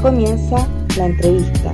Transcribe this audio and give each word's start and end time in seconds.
comienza 0.00 0.68
la 0.96 1.06
entrevista 1.06 1.72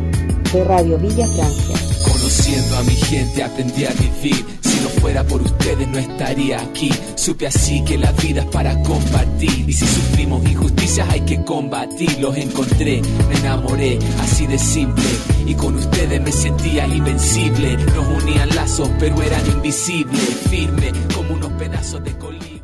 de 0.52 0.64
Radio 0.64 0.98
Villa 0.98 1.26
Francia. 1.26 1.76
Conociendo 2.04 2.76
a 2.76 2.82
mi 2.82 2.94
gente 2.94 3.42
aprendí 3.42 3.84
a 3.84 3.90
vivir. 3.90 4.44
Si 4.60 4.80
no 4.80 4.88
fuera 5.00 5.24
por 5.24 5.42
ustedes 5.42 5.86
no 5.88 5.98
estaría 5.98 6.60
aquí. 6.60 6.90
Supe 7.16 7.46
así 7.46 7.84
que 7.84 7.98
la 7.98 8.12
vida 8.12 8.42
es 8.42 8.46
para 8.46 8.80
compartir. 8.82 9.68
Y 9.68 9.72
si 9.72 9.86
sufrimos 9.86 10.44
injusticias 10.44 11.08
hay 11.08 11.20
que 11.20 11.42
combatir. 11.44 12.18
Los 12.18 12.36
encontré, 12.36 13.02
me 13.28 13.38
enamoré, 13.38 13.98
así 14.20 14.46
de 14.46 14.58
simple. 14.58 15.04
Y 15.46 15.54
con 15.54 15.74
ustedes 15.76 16.20
me 16.20 16.32
sentía 16.32 16.86
invencible. 16.86 17.76
Nos 17.76 18.22
unían 18.22 18.48
lazos 18.54 18.88
pero 18.98 19.20
eran 19.22 19.46
invisibles. 19.46 20.20
Firme 20.50 20.92
como 21.14 21.34
unos 21.34 21.52
pedazos 21.52 22.02
de 22.04 22.16
colibrí. 22.18 22.62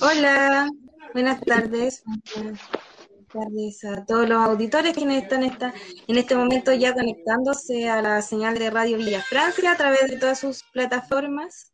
Hola, 0.00 0.70
buenas 1.12 1.40
tardes. 1.40 2.02
Tardes 3.34 3.84
a 3.84 4.06
todos 4.06 4.28
los 4.28 4.38
auditores 4.38 4.94
quienes 4.94 5.24
están 5.24 5.42
en 5.42 6.16
este 6.16 6.36
momento 6.36 6.72
ya 6.72 6.94
conectándose 6.94 7.88
a 7.88 8.00
la 8.00 8.22
señal 8.22 8.56
de 8.56 8.70
Radio 8.70 8.96
Villa 8.96 9.22
Francia 9.22 9.72
a 9.72 9.76
través 9.76 10.08
de 10.08 10.18
todas 10.18 10.38
sus 10.38 10.62
plataformas. 10.72 11.72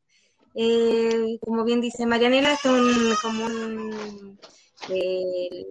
Eh, 0.54 1.38
como 1.42 1.62
bien 1.64 1.82
dice 1.82 2.06
Marianela, 2.06 2.54
es 2.54 2.64
un, 2.64 3.14
como 3.20 3.44
un, 3.44 4.38
eh, 4.88 5.66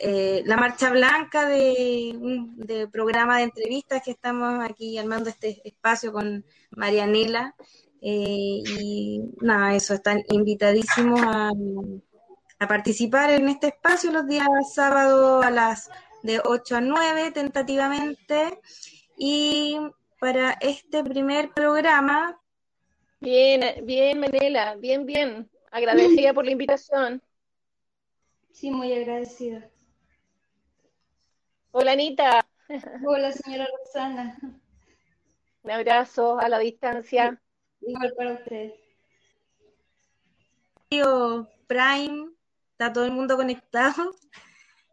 eh, 0.00 0.42
la 0.46 0.56
marcha 0.56 0.90
blanca 0.90 1.46
de 1.46 2.16
de 2.56 2.88
programa 2.88 3.36
de 3.36 3.44
entrevistas 3.44 4.02
que 4.02 4.12
estamos 4.12 4.64
aquí 4.64 4.96
armando 4.96 5.28
este 5.28 5.60
espacio 5.62 6.10
con 6.10 6.42
Marianela. 6.70 7.54
Y 8.00 9.20
nada, 9.42 9.74
eso, 9.76 9.92
están 9.92 10.22
invitadísimos 10.30 11.20
a, 11.22 11.50
a 12.62 12.68
participar 12.68 13.30
en 13.30 13.48
este 13.48 13.68
espacio 13.68 14.12
los 14.12 14.26
días 14.26 14.46
sábados 14.72 15.44
a 15.44 15.50
las 15.50 15.90
de 16.22 16.40
8 16.44 16.76
a 16.76 16.80
9 16.80 17.32
tentativamente. 17.32 18.60
Y 19.16 19.76
para 20.20 20.52
este 20.60 21.02
primer 21.02 21.50
programa... 21.50 22.40
Bien, 23.20 23.84
bien, 23.84 24.20
Menela, 24.20 24.76
bien, 24.76 25.06
bien. 25.06 25.50
Agradecida 25.72 26.32
por 26.32 26.44
la 26.44 26.50
invitación. 26.56 27.22
Sí, 28.52 28.70
muy 28.70 28.92
agradecida. 28.92 29.68
Hola, 31.72 31.92
Anita. 31.92 32.46
Hola, 33.06 33.32
señora 33.32 33.66
Roxana. 33.78 34.38
Un 35.62 35.70
abrazo 35.70 36.38
a 36.38 36.48
la 36.48 36.58
distancia. 36.58 37.40
Igual 37.80 38.14
para 38.16 38.32
usted. 38.34 38.72
Prime, 41.66 42.32
está 42.72 42.92
todo 42.92 43.04
el 43.04 43.12
mundo 43.12 43.36
conectado 43.36 44.14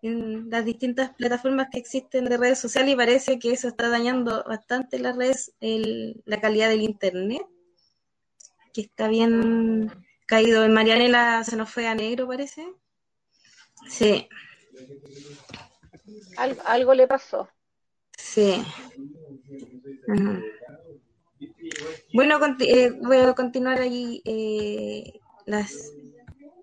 en 0.01 0.49
las 0.49 0.63
distintas 0.63 1.13
plataformas 1.15 1.67
que 1.71 1.79
existen 1.79 2.25
de 2.25 2.37
redes 2.37 2.59
sociales 2.59 2.93
y 2.93 2.95
parece 2.95 3.39
que 3.39 3.51
eso 3.51 3.67
está 3.67 3.89
dañando 3.89 4.43
bastante 4.47 4.99
la 4.99 5.11
redes, 5.11 5.53
el, 5.59 6.21
la 6.25 6.39
calidad 6.39 6.69
del 6.69 6.81
internet, 6.81 7.45
que 8.73 8.81
está 8.81 9.07
bien 9.07 9.91
caído. 10.25 10.63
En 10.63 10.73
Marianela 10.73 11.43
se 11.43 11.57
nos 11.57 11.69
fue 11.69 11.87
a 11.87 11.95
negro, 11.95 12.27
parece. 12.27 12.65
Sí. 13.89 14.29
Algo, 16.37 16.61
algo 16.65 16.93
le 16.93 17.07
pasó. 17.07 17.49
Sí. 18.17 18.63
Ajá. 20.07 20.41
Bueno, 22.13 22.39
eh, 22.59 22.91
voy 23.01 23.17
a 23.17 23.33
continuar 23.33 23.79
ahí 23.79 24.21
eh, 24.25 25.19
las 25.45 25.93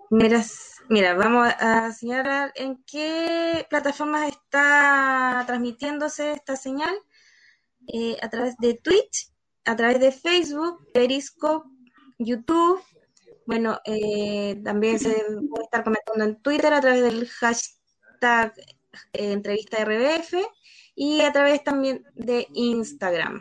primeras. 0.08 0.75
Mira, 0.88 1.14
vamos 1.14 1.48
a 1.58 1.92
señalar 1.92 2.52
en 2.54 2.82
qué 2.84 3.66
plataformas 3.68 4.28
está 4.28 5.42
transmitiéndose 5.46 6.32
esta 6.32 6.54
señal. 6.54 6.94
Eh, 7.88 8.16
a 8.22 8.28
través 8.28 8.56
de 8.58 8.74
Twitch, 8.74 9.32
a 9.64 9.74
través 9.74 9.98
de 10.00 10.12
Facebook, 10.12 10.90
Periscope, 10.92 11.68
YouTube. 12.18 12.80
Bueno, 13.46 13.80
eh, 13.84 14.60
también 14.64 14.98
se 14.98 15.24
puede 15.50 15.64
estar 15.64 15.82
comentando 15.82 16.24
en 16.24 16.40
Twitter 16.42 16.72
a 16.72 16.80
través 16.80 17.02
del 17.02 17.28
hashtag 17.28 18.54
eh, 19.12 19.32
entrevista 19.32 19.84
RBF 19.84 20.34
y 20.94 21.20
a 21.22 21.32
través 21.32 21.64
también 21.64 22.04
de 22.14 22.46
Instagram 22.52 23.40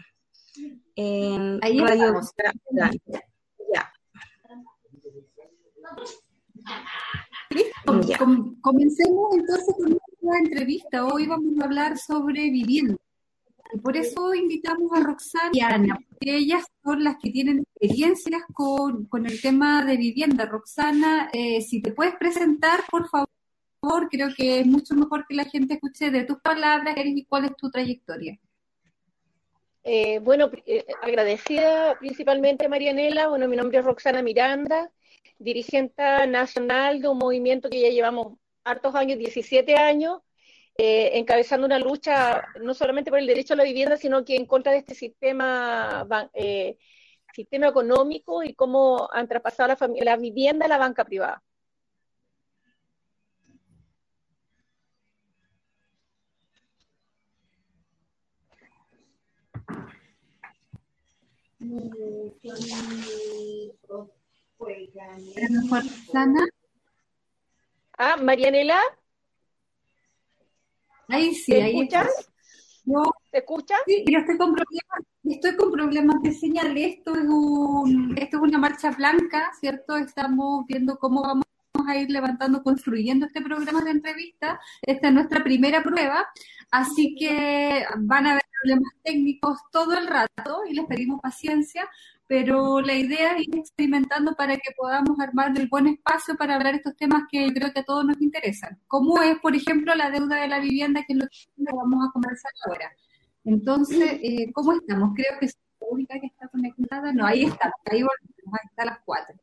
en 0.96 1.60
Ahí 1.62 1.80
Radio. 1.80 2.22
Ya. 3.74 3.94
Listo, 7.56 8.02
Ya. 8.02 8.18
com- 8.18 8.60
comencemos 8.60 9.34
entonces 9.34 9.74
con 9.78 9.90
nuestra 9.92 10.40
entrevista. 10.44 11.06
Hoy 11.06 11.26
vamos 11.26 11.54
a 11.62 11.66
hablar 11.66 11.98
sobre 11.98 12.50
vivienda. 12.50 12.96
Y 13.74 13.80
por 13.80 13.96
eso 13.96 14.34
invitamos 14.34 14.92
a 14.94 15.00
Roxana 15.00 15.50
y 15.54 15.62
a 15.62 15.70
Ana, 15.70 15.98
porque 16.10 16.36
ellas 16.38 16.66
son 16.84 17.04
las 17.04 17.16
que 17.18 17.32
tienen 17.32 17.60
experiencias 17.60 18.42
con, 18.54 19.06
con 19.06 19.26
el 19.26 19.42
tema 19.42 19.84
de 19.86 19.98
vivienda. 19.98 20.46
Roxana, 20.46 21.30
eh, 21.34 21.62
si 21.62 21.82
te 21.82 21.92
puedes 21.92 22.16
presentar, 22.16 22.82
por 22.92 23.08
favor, 23.10 23.30
creo 24.10 24.30
que 24.36 24.60
es 24.60 24.68
mucho 24.68 24.94
mejor 24.96 25.26
que 25.28 25.36
la 25.36 25.46
gente 25.46 25.76
escuche 25.76 26.12
de 26.12 26.26
tus 26.26 26.40
palabras, 26.42 26.96
y 26.98 27.24
cuál 27.26 27.46
es 27.46 27.56
tu 27.56 27.70
trayectoria. 27.72 28.38
Eh, 29.84 30.20
bueno, 30.20 30.50
eh, 30.66 30.86
agradecida 31.02 31.98
principalmente 32.00 32.66
a 32.66 32.70
Marianela. 32.70 33.30
Bueno, 33.30 33.48
mi 33.48 33.56
nombre 33.56 33.78
es 33.80 33.86
Roxana 33.86 34.22
Miranda, 34.22 34.92
dirigente 35.40 36.04
nacional 36.28 37.02
de 37.02 37.08
un 37.10 37.18
movimiento 37.18 37.70
que 37.70 37.82
ya 37.82 37.90
llevamos 37.90 38.38
hartos 38.64 38.96
años, 38.96 39.18
17 39.20 39.76
años, 39.76 40.22
eh, 40.78 41.12
encabezando 41.18 41.66
una 41.66 41.80
lucha 41.80 42.44
no 42.62 42.74
solamente 42.74 43.10
por 43.12 43.20
el 43.20 43.28
derecho 43.28 43.54
a 43.54 43.58
la 43.58 43.64
vivienda, 43.64 43.98
sino 43.98 44.26
que 44.26 44.36
en 44.36 44.46
contra 44.46 44.72
de 44.74 44.80
este 44.80 44.96
sistema, 44.96 46.08
eh, 46.34 46.78
sistema 47.34 47.68
económico 47.68 48.44
y 48.44 48.54
cómo 48.56 49.10
han 49.12 49.28
traspasado 49.28 49.70
la, 49.70 50.04
la 50.04 50.18
vivienda 50.18 50.66
a 50.66 50.70
la 50.70 50.78
banca 50.78 51.06
privada. 51.06 51.44
A 64.60 65.54
lo 65.54 65.62
mejor, 65.62 65.84
Roxana, 65.84 66.46
Ah, 67.98 68.18
Marianela, 68.22 68.78
ahí 71.08 71.34
sí, 71.34 71.54
¿te 71.54 71.64
ahí 71.64 71.80
escuchas? 71.80 72.30
Yo 72.84 73.04
¿Te 73.32 73.38
escuchas? 73.40 73.80
Sí, 73.86 74.04
yo 74.10 74.20
estoy 74.20 74.38
con 74.38 74.54
problemas, 74.54 75.00
estoy 75.24 75.56
con 75.56 75.72
problemas 75.72 76.22
de 76.22 76.34
señal. 76.34 76.78
Esto 76.78 77.16
es 77.16 77.24
un, 77.24 78.16
esto 78.18 78.38
es 78.38 78.44
una 78.44 78.58
marcha 78.58 78.92
blanca, 78.92 79.50
¿cierto? 79.60 79.96
Estamos 79.96 80.66
viendo 80.68 81.00
cómo 81.00 81.22
vamos 81.22 81.46
a 81.88 81.96
ir 81.96 82.10
levantando, 82.10 82.64
construyendo 82.64 83.26
este 83.28 83.42
programa 83.42 83.82
de 83.82 83.92
entrevista. 83.92 84.60
Esta 84.82 85.08
es 85.08 85.14
nuestra 85.14 85.42
primera 85.44 85.82
prueba, 85.82 86.28
así 86.70 87.16
que 87.16 87.86
van 87.98 88.28
a 88.28 88.32
haber 88.32 88.44
problemas 88.62 88.94
técnicos 89.04 89.60
todo 89.72 89.98
el 89.98 90.08
rato 90.08 90.64
y 90.70 90.74
les 90.74 90.86
pedimos 90.86 91.22
paciencia, 91.22 91.90
pero 92.28 92.82
la 92.82 92.94
idea 92.94 93.38
es 93.38 93.48
ir 93.48 93.58
experimentando 93.58 94.36
para 94.36 94.56
que 94.56 94.72
podamos 94.78 95.20
armar 95.20 95.58
el 95.58 95.68
buen 95.68 95.88
espacio 95.88 96.36
para 96.36 96.56
hablar 96.56 96.76
estos 96.76 96.96
temas 96.96 97.24
que 97.32 97.54
creo 97.54 97.72
que 97.72 97.80
a 97.82 97.86
todos 97.86 98.06
nos 98.06 98.20
interesan. 98.22 98.80
Como 98.88 99.22
es, 99.22 99.38
por 99.40 99.56
ejemplo, 99.56 99.94
la 99.96 100.10
deuda 100.10 100.42
de 100.42 100.48
la 100.48 100.60
vivienda, 100.60 101.04
que 101.06 101.14
es 101.14 101.20
lo 101.20 101.26
que 101.28 101.76
vamos 101.76 102.08
a 102.08 102.12
conversar 102.12 102.52
ahora. 102.68 102.92
Entonces, 103.44 104.20
eh, 104.24 104.52
¿cómo 104.54 104.74
estamos? 104.74 105.12
Creo 105.16 105.40
que 105.40 105.46
es 105.46 105.58
la 105.80 105.88
única 105.90 106.20
que 106.20 106.28
está 106.28 106.48
conectada. 106.48 107.14
No, 107.14 107.26
ahí 107.26 107.44
está, 107.44 107.72
ahí 107.92 108.02
volvemos, 108.02 108.54
ahí 108.54 108.68
está 108.70 108.84
a 108.84 108.86
las 108.86 109.00
cuatro. 109.06 109.36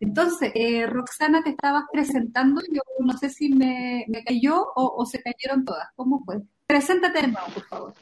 Entonces, 0.00 0.52
eh, 0.54 0.86
Roxana, 0.86 1.42
te 1.42 1.50
estabas 1.50 1.84
presentando, 1.92 2.62
yo 2.72 2.82
no 3.00 3.16
sé 3.18 3.30
si 3.30 3.48
me, 3.48 4.04
me 4.08 4.22
cayó 4.24 4.62
o, 4.74 4.94
o 4.96 5.06
se 5.06 5.20
cayeron 5.22 5.64
todas. 5.64 5.88
¿Cómo 5.96 6.22
fue? 6.24 6.40
Preséntate 6.66 7.22
de 7.22 7.28
nuevo, 7.28 7.46
por 7.52 7.64
favor. 7.64 7.94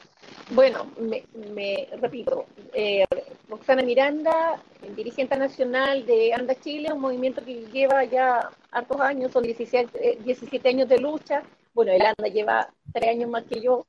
Bueno, 0.51 0.91
me, 0.99 1.23
me 1.53 1.87
repito, 1.99 2.45
eh, 2.73 3.05
Roxana 3.49 3.83
Miranda, 3.83 4.61
dirigente 4.95 5.37
nacional 5.37 6.05
de 6.05 6.33
Anda 6.33 6.55
Chile, 6.55 6.93
un 6.93 7.01
movimiento 7.01 7.43
que 7.43 7.65
lleva 7.67 8.03
ya 8.05 8.49
hartos 8.71 9.01
años, 9.01 9.31
son 9.31 9.43
17, 9.43 9.89
eh, 9.93 10.17
17 10.23 10.69
años 10.69 10.87
de 10.87 10.99
lucha. 10.99 11.43
Bueno, 11.73 11.91
el 11.91 12.01
Anda 12.01 12.27
lleva 12.29 12.69
tres 12.93 13.09
años 13.09 13.29
más 13.29 13.43
que 13.43 13.61
yo. 13.61 13.85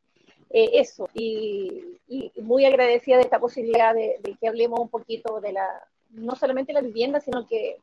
Eh, 0.51 0.71
eso, 0.75 1.09
y, 1.15 1.99
y 2.09 2.33
muy 2.41 2.65
agradecida 2.65 3.17
de 3.17 3.23
esta 3.23 3.39
posibilidad 3.39 3.95
de, 3.95 4.17
de 4.23 4.35
que 4.35 4.49
hablemos 4.49 4.81
un 4.81 4.89
poquito 4.89 5.41
de 5.41 5.53
la, 5.53 5.87
no 6.11 6.35
solamente 6.35 6.73
la 6.73 6.81
vivienda, 6.81 7.21
sino 7.21 7.47
que 7.47 7.77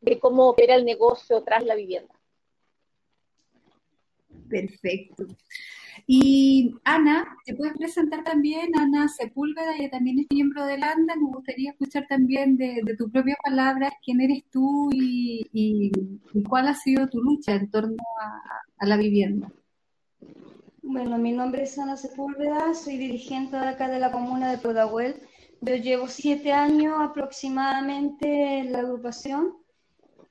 de 0.00 0.18
cómo 0.18 0.48
opera 0.48 0.74
el 0.74 0.84
negocio 0.84 1.42
tras 1.42 1.64
la 1.64 1.74
vivienda. 1.74 2.14
Perfecto. 4.48 5.26
Y 6.06 6.74
Ana, 6.84 7.26
¿te 7.44 7.54
puedes 7.54 7.76
presentar 7.76 8.24
también? 8.24 8.70
Ana 8.76 9.08
Sepúlveda, 9.08 9.76
ella 9.76 9.90
también 9.90 10.20
es 10.20 10.26
miembro 10.32 10.64
de 10.66 10.74
ANDA. 10.74 11.16
Nos 11.16 11.32
gustaría 11.32 11.70
escuchar 11.70 12.06
también 12.08 12.56
de, 12.56 12.80
de 12.84 12.96
tus 12.96 13.10
propias 13.10 13.38
palabras 13.42 13.92
quién 14.04 14.20
eres 14.20 14.44
tú 14.50 14.90
y, 14.92 15.90
cuál 16.48 16.68
ha 16.68 16.74
sido 16.74 17.08
tu 17.08 17.20
lucha 17.20 17.54
en 17.54 17.70
torno 17.70 17.96
a, 18.78 18.86
la 18.86 18.96
vivienda. 18.96 19.52
Bueno, 20.82 21.18
mi 21.18 21.32
nombre 21.32 21.62
es 21.62 21.78
Ana 21.78 21.96
Sepúlveda, 21.96 22.74
soy 22.74 22.96
dirigente 22.96 23.56
acá 23.56 23.88
de 23.88 24.00
la 24.00 24.10
comuna 24.10 24.50
de 24.50 24.58
Pudahuel. 24.58 25.20
Yo 25.60 25.76
llevo 25.76 26.08
siete 26.08 26.52
años 26.52 26.94
aproximadamente 26.98 28.60
en 28.60 28.72
la 28.72 28.80
agrupación 28.80 29.59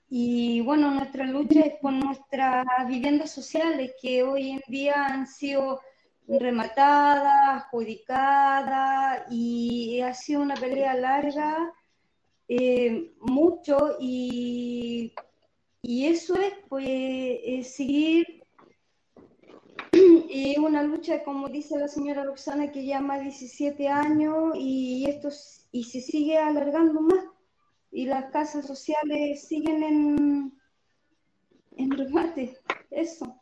y 0.09 0.61
bueno, 0.61 0.91
nuestra 0.91 1.25
lucha 1.25 1.61
es 1.61 1.75
por 1.79 1.93
nuestras 1.93 2.65
viviendas 2.87 3.31
sociales 3.31 3.93
que 4.01 4.23
hoy 4.23 4.51
en 4.51 4.61
día 4.67 5.05
han 5.05 5.27
sido 5.27 5.81
rematadas, 6.27 7.63
adjudicadas 7.63 9.23
y 9.31 10.01
ha 10.01 10.13
sido 10.15 10.41
una 10.41 10.55
pelea 10.55 10.95
larga, 10.95 11.73
eh, 12.47 13.13
mucho 13.19 13.97
y, 13.99 15.13
y, 15.83 16.05
eso 16.07 16.35
es 16.39 16.53
pues 16.67 17.75
seguir 17.75 18.43
y 19.91 20.57
una 20.57 20.81
lucha, 20.81 21.23
como 21.23 21.49
dice 21.49 21.77
la 21.77 21.87
señora 21.87 22.23
Roxana, 22.23 22.71
que 22.71 22.83
ya 22.83 22.99
más 22.99 23.19
de 23.19 23.25
17 23.25 23.87
años 23.87 24.53
y 24.55 25.05
esto 25.07 25.29
y 25.71 25.83
se 25.83 26.01
sigue 26.01 26.37
alargando 26.37 27.01
más. 27.01 27.25
Y 27.91 28.05
las 28.05 28.31
casas 28.31 28.67
sociales 28.67 29.47
siguen 29.47 29.83
en, 29.83 30.53
en 31.77 31.91
remate. 31.91 32.57
Eso. 32.91 33.41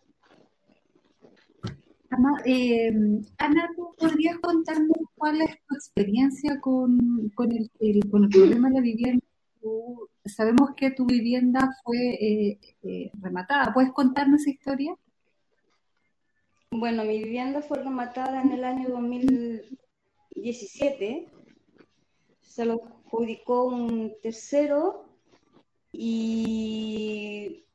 Ana, 2.09 2.41
eh, 2.45 2.89
Ana, 3.37 3.69
¿tú 3.75 3.93
podrías 3.97 4.37
contarnos 4.39 4.97
cuál 5.15 5.41
es 5.41 5.57
tu 5.67 5.75
experiencia 5.75 6.59
con, 6.61 7.29
con, 7.35 7.51
el, 7.51 7.69
con 8.09 8.23
el 8.23 8.29
problema 8.29 8.69
de 8.69 8.75
la 8.75 8.81
vivienda? 8.81 9.27
sabemos 10.25 10.71
que 10.75 10.91
tu 10.91 11.05
vivienda 11.05 11.69
fue 11.83 11.97
eh, 11.97 12.59
eh, 12.83 13.11
rematada. 13.19 13.73
¿Puedes 13.73 13.91
contarnos 13.91 14.41
esa 14.41 14.51
historia? 14.51 14.95
Bueno, 16.71 17.03
mi 17.05 17.23
vivienda 17.23 17.61
fue 17.61 17.81
rematada 17.81 18.41
en 18.41 18.51
el 18.51 18.63
año 18.63 18.89
2017. 18.89 21.27
Se 22.41 22.65
lo 22.65 22.96
adjudicó 23.07 23.65
un 23.65 24.13
tercero 24.21 25.05
y 25.91 27.65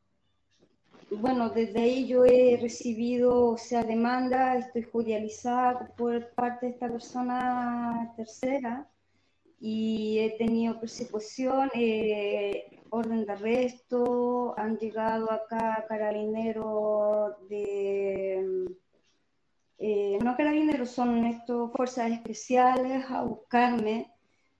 bueno, 1.11 1.50
desde 1.50 1.81
ahí 1.81 2.06
yo 2.06 2.25
he 2.25 2.58
recibido, 2.61 3.50
o 3.50 3.58
sea, 3.58 3.82
demanda, 3.82 4.56
estoy 4.56 4.82
judicializada 4.82 5.93
por 5.96 6.31
parte 6.34 6.67
de 6.67 6.73
esta 6.73 6.88
persona 6.88 8.12
tercera 8.17 8.88
y 9.61 10.19
he 10.19 10.31
tenido 10.38 10.81
persecución, 10.81 11.70
eh, 11.75 12.81
orden 12.90 13.25
de 13.25 13.32
arresto, 13.32 14.55
han 14.58 14.78
llegado 14.78 15.31
acá 15.31 15.85
carabineros 15.88 17.49
de 17.49 18.67
eh, 19.78 20.19
no 20.23 20.37
carabineros, 20.37 20.90
son 20.90 21.25
estos 21.26 21.73
fuerzas 21.73 22.12
especiales 22.12 23.05
a 23.11 23.23
buscarme. 23.23 24.12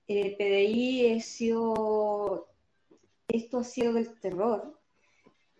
Eh, 0.07 0.35
PDI 0.37 1.05
he 1.07 1.21
sido, 1.21 2.47
esto 3.27 3.59
ha 3.59 3.63
sido 3.63 3.93
del 3.93 4.19
terror, 4.19 4.77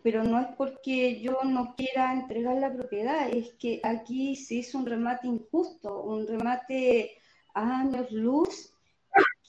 pero 0.02 0.24
no 0.24 0.40
es 0.40 0.48
porque 0.58 1.22
yo 1.22 1.40
no 1.46 1.76
quiera 1.76 2.14
entregar 2.14 2.58
la 2.58 2.74
propiedad, 2.74 3.30
es 3.30 3.54
que 3.54 3.80
aquí 3.84 4.36
se 4.36 4.56
hizo 4.56 4.78
un 4.80 4.86
remate 4.86 5.28
injusto, 5.28 6.04
un 6.04 6.28
remate 6.28 7.18
a 7.54 7.80
años 7.80 8.12
luz 8.12 8.74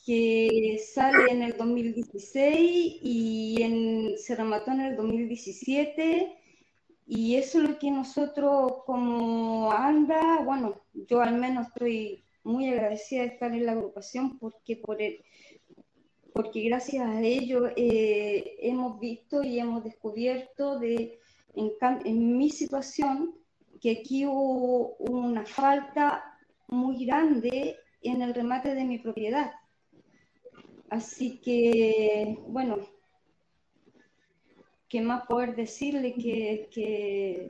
que 0.06 0.80
sale 0.92 1.32
en 1.32 1.42
el 1.42 1.56
2016 1.56 2.98
y 3.02 4.14
se 4.18 4.36
remató 4.36 4.70
en 4.72 4.80
el 4.80 4.96
2017 4.96 6.38
y 7.06 7.36
eso 7.36 7.58
es 7.58 7.68
lo 7.68 7.78
que 7.78 7.90
nosotros 7.90 8.84
como 8.86 9.72
ANDA, 9.72 10.42
bueno, 10.44 10.80
yo 10.94 11.20
al 11.20 11.34
menos 11.34 11.68
estoy 11.68 12.24
muy 12.44 12.68
agradecida 12.68 13.22
de 13.22 13.28
estar 13.28 13.52
en 13.52 13.66
la 13.66 13.72
agrupación 13.72 14.38
porque 14.38 14.76
por 14.76 14.98
porque 16.34 16.62
gracias 16.62 17.06
a 17.06 17.20
ello 17.22 17.68
eh, 17.76 18.56
hemos 18.60 18.98
visto 18.98 19.44
y 19.44 19.60
hemos 19.60 19.84
descubierto 19.84 20.80
de, 20.80 21.20
en, 21.54 22.36
mi 22.36 22.50
situación 22.50 23.36
que 23.80 23.98
aquí 24.00 24.26
hubo 24.26 24.96
una 24.96 25.46
falta 25.46 26.24
muy 26.66 27.06
grande 27.06 27.76
en 28.02 28.20
el 28.20 28.34
remate 28.34 28.74
de 28.74 28.84
mi 28.84 28.98
propiedad. 28.98 29.52
Así 30.90 31.40
que, 31.40 32.36
bueno, 32.48 32.78
¿qué 34.88 35.00
más 35.00 35.26
poder 35.26 35.54
decirle 35.54 36.14
que, 36.14 37.48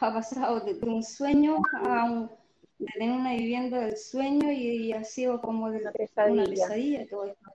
ha 0.00 0.12
pasado 0.14 0.60
de, 0.60 0.78
un 0.88 1.02
sueño 1.02 1.58
a 1.74 2.30
de 2.78 2.86
tener 2.86 3.10
una 3.10 3.32
vivienda 3.32 3.80
del 3.80 3.96
sueño 3.96 4.52
y, 4.52 4.92
ha 4.92 5.04
sido 5.04 5.40
como 5.40 5.70
de 5.70 5.80
la 5.80 5.92
pesadilla. 5.92 6.42
una 6.42 6.44
pesadilla 6.44 7.06
todo 7.08 7.24
esto. 7.24 7.52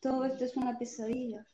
Todo 0.00 0.24
esto 0.24 0.44
es 0.44 0.56
una 0.56 0.78
pesadilla. 0.78 1.46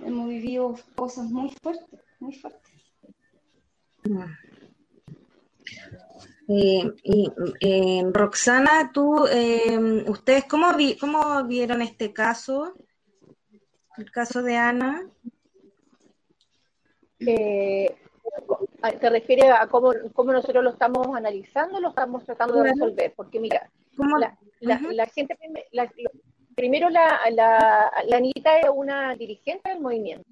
Hemos 0.00 0.28
vivido 0.28 0.74
cosas 0.96 1.30
muy 1.30 1.50
fuertes, 1.62 2.00
muy 2.18 2.34
fuertes. 2.34 2.72
Eh, 6.48 6.92
y, 7.04 7.32
eh, 7.60 8.02
Roxana, 8.12 8.90
tú, 8.92 9.26
eh, 9.26 10.04
¿ustedes 10.08 10.44
cómo, 10.44 10.68
cómo 11.00 11.44
vieron 11.44 11.80
este 11.80 12.12
caso? 12.12 12.74
el 13.96 14.10
caso 14.10 14.42
de 14.42 14.56
Ana? 14.56 15.08
Eh, 17.20 17.96
¿Te 18.92 19.10
refieres 19.10 19.50
a 19.50 19.66
cómo, 19.68 19.92
cómo, 20.12 20.32
nosotros 20.32 20.62
lo 20.62 20.70
estamos 20.70 21.06
analizando 21.16 21.80
lo 21.80 21.88
estamos 21.88 22.24
tratando 22.24 22.62
de 22.62 22.70
resolver? 22.70 23.14
Porque 23.16 23.40
mira, 23.40 23.70
la, 24.18 24.36
la, 24.60 25.06
gente, 25.06 25.36
primero 26.54 26.90
la, 26.90 27.20
la, 27.30 27.90
Anita 28.12 28.58
es 28.58 28.68
una 28.74 29.14
dirigente 29.14 29.70
del 29.70 29.80
movimiento. 29.80 30.28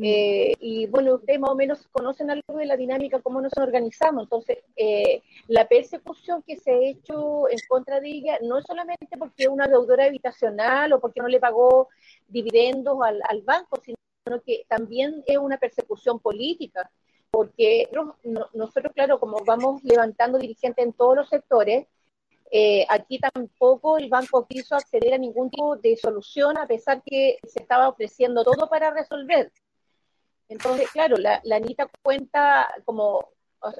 Eh, 0.00 0.54
y 0.60 0.86
bueno, 0.86 1.16
ustedes 1.16 1.40
más 1.40 1.50
o 1.50 1.56
menos 1.56 1.86
conocen 1.88 2.30
algo 2.30 2.56
de 2.56 2.66
la 2.66 2.76
dinámica, 2.76 3.20
cómo 3.20 3.40
nos 3.40 3.52
organizamos. 3.56 4.24
Entonces, 4.24 4.58
eh, 4.76 5.22
la 5.48 5.66
persecución 5.66 6.42
que 6.46 6.56
se 6.56 6.70
ha 6.70 6.78
hecho 6.78 7.48
en 7.48 7.58
contra 7.68 7.98
de 8.00 8.08
ella 8.08 8.38
no 8.42 8.58
es 8.58 8.64
solamente 8.64 9.16
porque 9.18 9.44
es 9.44 9.48
una 9.48 9.66
deudora 9.66 10.04
habitacional 10.04 10.92
o 10.92 11.00
porque 11.00 11.20
no 11.20 11.26
le 11.26 11.40
pagó 11.40 11.88
dividendos 12.28 12.98
al, 13.02 13.20
al 13.28 13.42
banco, 13.42 13.80
sino 13.84 13.96
que 14.44 14.64
también 14.68 15.22
es 15.26 15.36
una 15.36 15.58
persecución 15.58 16.20
política, 16.20 16.88
porque 17.30 17.88
nosotros, 18.54 18.92
claro, 18.94 19.20
como 19.20 19.44
vamos 19.44 19.82
levantando 19.84 20.38
dirigentes 20.38 20.84
en 20.84 20.92
todos 20.92 21.16
los 21.16 21.28
sectores, 21.28 21.86
eh, 22.50 22.86
aquí 22.88 23.18
tampoco 23.18 23.98
el 23.98 24.08
banco 24.08 24.46
quiso 24.46 24.74
acceder 24.74 25.14
a 25.14 25.18
ningún 25.18 25.50
tipo 25.50 25.76
de 25.76 25.96
solución 25.96 26.56
a 26.56 26.66
pesar 26.66 27.02
que 27.04 27.38
se 27.46 27.60
estaba 27.60 27.88
ofreciendo 27.88 28.42
todo 28.44 28.68
para 28.68 28.90
resolver. 28.90 29.52
Entonces, 30.48 30.90
claro, 30.90 31.16
la, 31.18 31.42
Anita 31.52 31.90
cuenta 32.02 32.68
como 32.84 33.32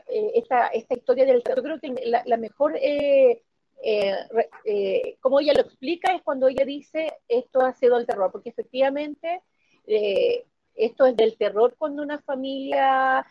eh, 0.09 0.33
esta, 0.35 0.69
esta 0.69 0.95
historia 0.95 1.25
del... 1.25 1.43
Yo 1.43 1.63
creo 1.63 1.81
que 1.81 1.95
la, 2.05 2.37
mejor 2.37 2.77
eh, 2.77 3.43
eh, 3.83 5.17
como 5.21 5.41
ella 5.41 5.55
lo 5.55 5.63
explica, 5.63 6.15
es 6.15 6.23
cuando 6.23 6.49
ella 6.49 6.65
dice 6.65 7.15
esto 7.29 7.61
ha 7.61 7.73
sido 7.73 7.97
el 7.97 8.07
terror, 8.07 8.31
porque 8.31 8.51
efectivamente 8.51 9.43
esto 10.75 11.07
es 11.07 11.17
del 11.17 11.39
terror 11.39 11.75
cuando 11.79 12.03
una 12.03 12.21
familia 12.21 13.27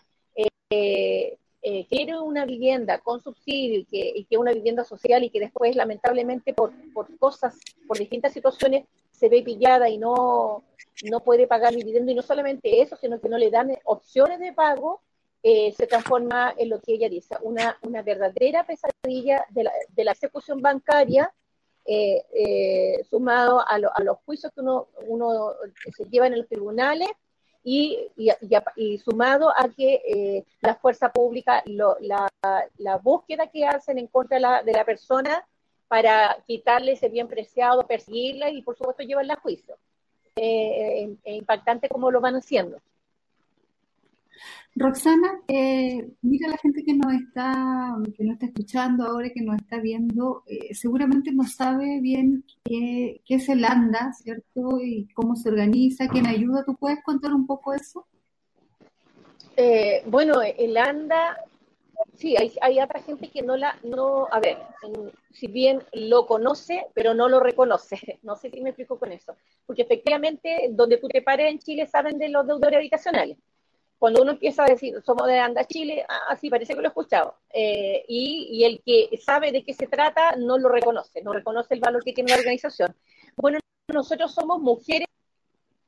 quiere 0.69 2.19
una 2.19 2.45
vivienda 2.45 2.99
con 2.99 3.21
subsidio 3.21 3.79
y 3.79 3.85
que, 3.85 4.13
y 4.15 4.25
que 4.25 4.37
una 4.37 4.53
vivienda 4.53 4.83
social 4.83 5.23
y 5.23 5.29
que 5.29 5.39
después 5.39 5.75
lamentablemente 5.75 6.53
por, 6.53 6.71
por 6.93 7.17
cosas, 7.17 7.57
por 7.87 7.97
distintas 7.97 8.33
situaciones 8.33 8.85
se 9.11 9.29
ve 9.29 9.41
pillada 9.41 9.89
y 9.89 9.97
no, 9.97 10.63
no 11.09 11.19
puede 11.21 11.47
pagar 11.47 11.73
dividendo 11.75 12.11
y 12.11 12.15
no 12.15 12.21
solamente 12.21 12.81
eso, 12.81 12.95
sino 12.95 13.19
que 13.19 13.29
no 13.29 13.37
le 13.37 13.49
dan 13.49 13.75
opciones 13.85 14.39
de 14.39 14.53
pago 14.53 15.01
eh, 15.43 15.71
se 15.77 15.87
transforma 15.87 16.53
en 16.57 16.69
lo 16.69 16.81
que 16.81 16.93
ella 16.95 17.09
dice, 17.09 17.35
una, 17.41 17.77
una 17.83 18.01
verdadera 18.01 18.65
pesadilla 18.65 19.45
de 19.49 19.63
la, 19.63 19.71
de 19.89 20.03
la 20.03 20.11
ejecución 20.11 20.61
bancaria, 20.61 21.31
eh, 21.85 22.21
eh, 22.33 23.03
sumado 23.09 23.61
a, 23.61 23.75
a, 23.75 24.03
los 24.03 24.17
juicios 24.25 24.51
que 24.53 24.59
uno, 24.59 24.87
uno 25.07 25.53
se 25.95 26.03
lleva 26.09 26.27
en 26.27 26.37
los 26.37 26.47
tribunales 26.47 27.07
y, 27.69 27.99
y, 28.15 28.31
y, 28.77 28.97
sumado 28.97 29.49
a 29.49 29.67
que 29.67 30.45
la 30.61 30.75
fuerza 30.75 31.11
pública, 31.11 31.63
lo, 31.65 31.97
la, 31.99 32.29
la, 32.77 32.95
búsqueda 32.95 33.47
que 33.47 33.65
hacen 33.65 33.97
en 33.97 34.07
contra 34.07 34.37
de 34.37 34.41
la, 34.41 34.63
de 34.63 34.71
la 34.71 34.85
persona 34.85 35.45
para 35.89 36.37
quitarle 36.47 36.93
ese 36.93 37.09
bien 37.09 37.27
preciado, 37.27 37.85
perseguirla 37.85 38.49
y 38.51 38.61
por 38.61 38.77
supuesto 38.77 39.03
llevarla 39.03 39.33
a 39.33 39.41
juicio. 39.41 39.75
es 40.37 41.09
impactante 41.25 41.89
cómo 41.89 42.09
lo 42.09 42.21
van 42.21 42.35
haciendo. 42.35 42.79
Roxana, 44.75 45.41
eh, 45.47 46.07
mira 46.21 46.49
la 46.49 46.57
gente 46.57 46.83
que 46.83 46.93
nos 46.93 47.13
está, 47.13 47.95
que 48.15 48.23
nos 48.23 48.33
está 48.33 48.45
escuchando 48.45 49.05
ahora, 49.05 49.29
que 49.33 49.41
nos 49.41 49.55
está 49.57 49.79
viendo, 49.79 50.43
eh, 50.45 50.73
seguramente 50.75 51.31
no 51.31 51.43
sabe 51.43 51.99
bien 51.99 52.43
qué, 52.63 53.21
es 53.27 53.49
el 53.49 53.65
ANDA, 53.65 54.13
¿cierto? 54.13 54.79
Y 54.81 55.07
cómo 55.13 55.35
se 55.35 55.49
organiza, 55.49 56.07
quién 56.07 56.27
ayuda. 56.27 56.63
¿Tú 56.65 56.75
puedes 56.75 57.03
contar 57.03 57.33
un 57.33 57.47
poco 57.47 57.73
eso? 57.73 58.05
Eh, 59.55 60.03
bueno, 60.05 60.41
el 60.41 60.77
ANDA, 60.77 61.37
sí, 62.13 62.35
hay, 62.37 62.53
hay 62.61 62.79
otra 62.79 63.01
gente 63.01 63.29
que 63.29 63.41
no 63.41 63.57
la, 63.57 63.75
no, 63.83 64.27
a 64.31 64.39
ver, 64.39 64.57
si 65.31 65.47
bien 65.47 65.83
lo 65.93 66.27
conoce, 66.27 66.85
pero 66.93 67.13
no 67.13 67.29
lo 67.29 67.39
reconoce. 67.39 67.97
No 68.23 68.35
sé 68.35 68.49
si 68.49 68.61
me 68.61 68.69
explico 68.69 68.99
con 68.99 69.11
eso. 69.11 69.35
Porque 69.65 69.83
efectivamente, 69.83 70.69
donde 70.71 70.97
tú 70.97 71.07
te 71.07 71.21
pares 71.21 71.51
en 71.51 71.59
Chile 71.59 71.87
saben 71.87 72.17
de 72.17 72.29
los 72.29 72.45
deudores 72.45 72.77
habitacionales. 72.77 73.37
Cuando 73.99 74.21
uno 74.21 74.31
empieza 74.31 74.63
a 74.63 74.67
decir, 74.67 75.01
somos 75.03 75.27
de 75.27 75.39
ANDA 75.39 75.65
Chile, 75.65 76.05
ah, 76.07 76.37
parece 76.49 76.73
que 76.73 76.81
lo 76.81 76.87
he 76.87 76.89
escuchado. 76.89 77.35
Eh, 77.51 78.05
y, 78.07 78.49
y 78.51 78.63
el 78.63 78.81
que 78.85 79.17
sabe 79.17 79.51
de 79.51 79.63
qué 79.63 79.73
se 79.73 79.87
trata 79.87 80.35
no 80.37 80.57
lo 80.57 80.69
reconoce, 80.69 81.21
no 81.23 81.33
reconoce 81.33 81.73
el 81.73 81.79
valor 81.79 82.03
que 82.03 82.13
tiene 82.13 82.31
la 82.31 82.37
organización. 82.37 82.95
Bueno, 83.35 83.59
nosotros 83.91 84.33
somos 84.33 84.59
mujeres 84.59 85.07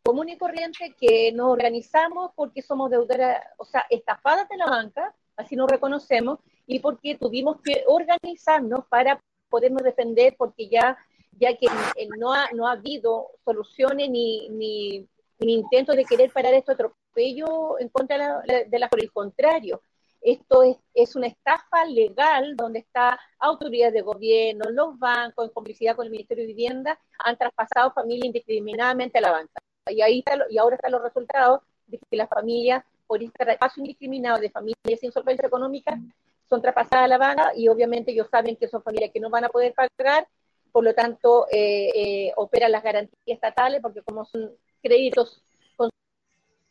común 0.04 0.30
y 0.30 0.38
corriente 0.38 0.96
que 1.00 1.32
nos 1.34 1.52
organizamos 1.52 2.32
porque 2.36 2.62
somos 2.62 2.90
deudoras, 2.90 3.44
o 3.58 3.66
sea, 3.66 3.86
estafadas 3.90 4.50
de 4.50 4.58
la 4.58 4.66
banca, 4.66 5.14
así 5.36 5.56
nos 5.56 5.70
reconocemos, 5.70 6.40
y 6.66 6.80
porque 6.80 7.16
tuvimos 7.16 7.62
que 7.62 7.84
organizarnos 7.88 8.86
para 8.88 9.22
podernos 9.50 9.84
defender, 9.84 10.36
porque 10.38 10.68
ya, 10.68 10.98
ya 11.40 11.56
que 11.58 11.68
no, 12.18 12.34
ha, 12.34 12.50
no 12.54 12.68
ha 12.68 12.72
habido 12.72 13.28
soluciones 13.46 14.10
ni, 14.10 14.50
ni, 14.50 15.08
intentos 15.40 15.96
de 15.96 16.06
querer 16.06 16.32
parar 16.32 16.54
esto 16.54 16.76
atropello 17.20 17.80
en 17.80 17.90
contra 17.90 18.42
de 18.42 18.80
la, 18.80 18.90
por 18.90 19.02
el 19.02 19.12
contrario. 19.12 19.82
Esto 20.22 20.64
es, 20.64 20.78
es, 20.94 21.16
una 21.16 21.28
estafa 21.28 21.86
legal 21.86 22.56
donde 22.58 22.80
está 22.80 23.18
autoridades 23.40 23.94
de 23.94 24.02
gobierno, 24.02 24.70
los 24.70 25.00
bancos, 25.00 25.46
en 25.46 25.54
complicidad 25.54 25.96
con 25.96 26.06
el 26.06 26.12
Ministerio 26.12 26.44
de 26.44 26.50
Vivienda, 26.50 27.00
han 27.20 27.38
traspasado 27.38 27.94
familias 27.94 28.26
indiscriminadamente 28.26 29.18
a 29.18 29.22
la 29.22 29.32
banca. 29.32 29.62
Y, 29.88 30.02
ahí 30.02 30.24
y 30.50 30.58
ahora 30.58 30.76
están 30.76 30.92
los 30.92 31.02
resultados 31.02 31.62
de 31.88 31.98
que 31.98 32.18
las 32.18 32.28
familias, 32.28 32.84
por 33.08 33.24
este 33.24 33.58
paso 33.58 33.80
indiscriminado 33.80 34.40
de 34.40 34.50
familias 34.50 35.00
sin 35.00 35.12
solvencia 35.12 35.48
económica, 35.48 35.98
son 36.50 36.62
traspasadas 36.62 37.06
a 37.06 37.08
la 37.08 37.18
banca 37.18 37.52
y 37.56 37.68
obviamente 37.70 38.12
ellos 38.12 38.28
saben 38.30 38.56
que 38.56 38.68
son 38.68 38.84
familias 38.84 39.12
que 39.14 39.20
no 39.20 39.30
van 39.30 39.46
a 39.46 39.50
poder 39.50 39.74
pagar, 39.74 40.28
por 40.72 40.84
lo 40.84 40.94
tanto 40.94 41.48
eh, 41.50 41.92
eh, 41.96 42.34
operan 42.36 42.72
las 42.72 42.84
garantías 42.84 43.22
estatales 43.26 43.82
porque 43.82 44.02
como 44.02 44.26
son 44.26 44.52
créditos 44.82 45.44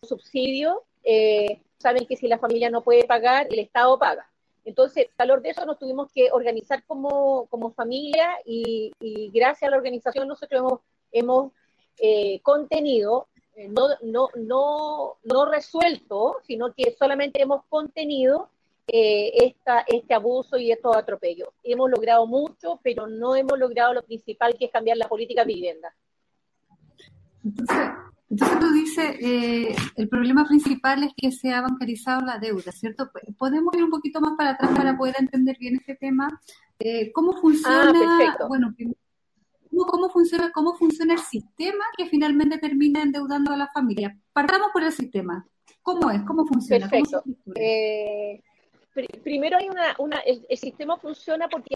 subsidio, 0.02 0.84
eh, 1.04 1.60
saben 1.78 2.06
que 2.06 2.16
si 2.16 2.28
la 2.28 2.38
familia 2.38 2.70
no 2.70 2.82
puede 2.82 3.04
pagar, 3.04 3.46
el 3.50 3.58
Estado 3.58 3.98
paga. 3.98 4.30
Entonces, 4.64 5.08
calor 5.16 5.40
de 5.42 5.50
eso 5.50 5.64
nos 5.64 5.78
tuvimos 5.78 6.10
que 6.12 6.30
organizar 6.30 6.84
como, 6.84 7.46
como 7.46 7.72
familia 7.72 8.28
y, 8.44 8.92
gracias 9.32 9.68
a 9.68 9.70
la 9.70 9.78
organización 9.78 10.28
nosotros 10.28 10.60
hemos, 10.60 10.80
hemos 11.12 11.52
eh, 11.98 12.40
contenido, 12.42 13.28
eh, 13.56 13.68
no, 13.68 13.88
no, 14.02 14.28
no, 14.36 15.16
no 15.24 15.50
resuelto, 15.50 16.36
sino 16.46 16.74
que 16.74 16.94
solamente 16.98 17.40
hemos 17.40 17.64
contenido 17.68 18.50
esta, 18.90 19.84
este 19.86 20.14
abuso 20.14 20.56
y 20.56 20.72
estos 20.72 20.96
atropellos. 20.96 21.50
Hemos 21.62 21.90
logrado 21.90 22.26
mucho, 22.26 22.80
pero 22.82 23.06
no 23.06 23.36
hemos 23.36 23.58
logrado 23.58 23.92
lo 23.92 24.02
principal, 24.02 24.56
que 24.56 24.64
es 24.64 24.70
cambiar 24.70 24.96
la 24.96 25.08
política 25.08 25.44
de 25.44 25.52
vivienda. 25.52 25.94
Entonces 28.30 28.58
tú 28.58 28.72
dices, 28.72 29.16
eh, 29.20 29.74
el 29.96 30.08
problema 30.08 30.46
principal 30.46 31.02
es 31.02 31.12
que 31.16 31.32
se 31.32 31.50
ha 31.52 31.62
bancarizado 31.62 32.20
la 32.20 32.38
deuda, 32.38 32.72
¿cierto? 32.72 33.10
¿Podemos 33.38 33.74
ir 33.74 33.84
un 33.84 33.90
poquito 33.90 34.20
más 34.20 34.36
para 34.36 34.50
atrás 34.50 34.70
para 34.76 34.96
poder 34.98 35.16
entender 35.18 35.56
bien 35.58 35.76
este 35.76 35.94
tema? 35.94 36.40
Eh, 36.78 37.10
¿Cómo 37.12 37.32
funciona? 37.32 37.90
Ah, 38.38 38.46
bueno, 38.46 38.74
¿cómo, 39.86 40.10
funciona, 40.10 40.52
¿cómo 40.52 40.74
funciona 40.74 41.14
el 41.14 41.20
sistema 41.20 41.84
que 41.96 42.06
finalmente 42.06 42.58
termina 42.58 43.02
endeudando 43.02 43.52
a 43.52 43.56
la 43.56 43.68
familia? 43.68 44.18
Partamos 44.32 44.68
por 44.74 44.82
el 44.82 44.92
sistema. 44.92 45.46
¿Cómo 45.82 46.10
es? 46.10 46.22
¿Cómo 46.22 46.46
funciona? 46.46 46.86
Perfecto. 46.86 47.22
eh, 47.54 48.42
primero 49.24 49.56
hay 49.56 49.70
una, 49.70 49.96
una 49.98 50.18
el, 50.18 50.58
sistema 50.58 50.98
funciona 50.98 51.48
porque 51.48 51.74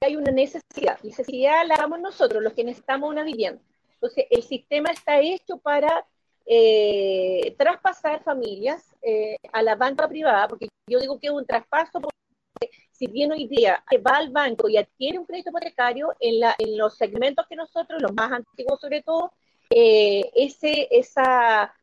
hay 0.00 0.16
una 0.16 0.32
necesidad. 0.32 0.98
Necesidad 1.04 1.64
la 1.64 1.76
damos 1.76 2.00
nosotros, 2.00 2.42
los 2.42 2.54
que 2.54 2.64
necesitamos 2.64 3.08
una 3.08 3.22
vivienda. 3.22 3.62
Entonces, 3.96 4.26
el 4.30 4.42
sistema 4.42 4.90
está 4.90 5.20
hecho 5.20 5.58
para 5.58 6.06
eh, 6.44 7.54
traspasar 7.58 8.22
familias 8.22 8.94
eh, 9.02 9.36
a 9.52 9.62
la 9.62 9.74
banca 9.74 10.08
privada, 10.08 10.46
porque 10.46 10.68
yo 10.86 11.00
digo 11.00 11.18
que 11.18 11.26
es 11.26 11.32
un 11.32 11.44
traspaso, 11.44 12.00
porque 12.00 12.70
si 12.92 13.06
bien 13.08 13.32
hoy 13.32 13.46
día 13.46 13.84
va 14.06 14.16
al 14.16 14.30
banco 14.30 14.68
y 14.68 14.76
adquiere 14.76 15.18
un 15.18 15.26
crédito 15.26 15.50
hipotecario, 15.50 16.14
en, 16.20 16.40
la, 16.40 16.54
en 16.58 16.78
los 16.78 16.96
segmentos 16.96 17.46
que 17.48 17.56
nosotros, 17.56 18.00
los 18.00 18.14
más 18.14 18.32
antiguos 18.32 18.80
sobre 18.80 19.02
todo, 19.02 19.32
eh, 19.70 20.30
ese, 20.34 20.88
esa, 20.90 21.74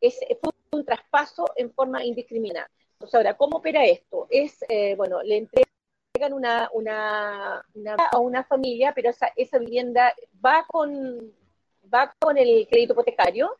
ese 0.00 0.38
fue 0.40 0.52
un 0.72 0.84
traspaso 0.84 1.46
en 1.56 1.72
forma 1.72 2.04
indiscriminada. 2.04 2.70
Entonces, 2.92 3.14
ahora, 3.14 3.36
¿cómo 3.36 3.58
opera 3.58 3.84
esto? 3.84 4.26
Es, 4.30 4.64
eh, 4.68 4.94
bueno, 4.96 5.22
le 5.22 5.38
entregan 5.38 6.32
una, 6.32 6.68
una, 6.72 7.64
una, 7.74 7.94
a 7.94 8.18
una 8.18 8.44
familia, 8.44 8.92
pero 8.94 9.10
esa, 9.10 9.32
esa 9.36 9.58
vivienda 9.58 10.14
va 10.44 10.64
con, 10.68 11.32
va 11.92 12.14
con 12.18 12.38
el 12.38 12.66
crédito 12.68 12.92
hipotecario 12.94 13.56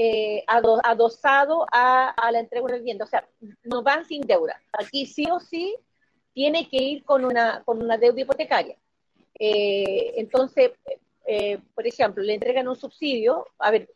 eh, 0.00 0.44
adosado 0.46 1.66
a, 1.72 2.14
la 2.30 2.38
entrega 2.38 2.68
de 2.68 2.78
vivienda. 2.78 3.04
O 3.04 3.08
sea, 3.08 3.28
no 3.64 3.82
van 3.82 4.04
sin 4.04 4.22
deuda. 4.22 4.60
Aquí 4.72 5.06
sí 5.06 5.26
o 5.28 5.40
sí 5.40 5.74
tiene 6.32 6.68
que 6.68 6.76
ir 6.76 7.04
con 7.04 7.24
una, 7.24 7.64
con 7.64 7.82
una 7.82 7.98
deuda 7.98 8.20
hipotecaria. 8.20 8.76
Eh, 9.40 10.12
entonces, 10.16 10.70
eh, 11.26 11.58
por 11.74 11.84
ejemplo, 11.84 12.22
le 12.22 12.34
entregan 12.34 12.68
un 12.68 12.76
subsidio. 12.76 13.44
A 13.58 13.72
ver, 13.72 13.90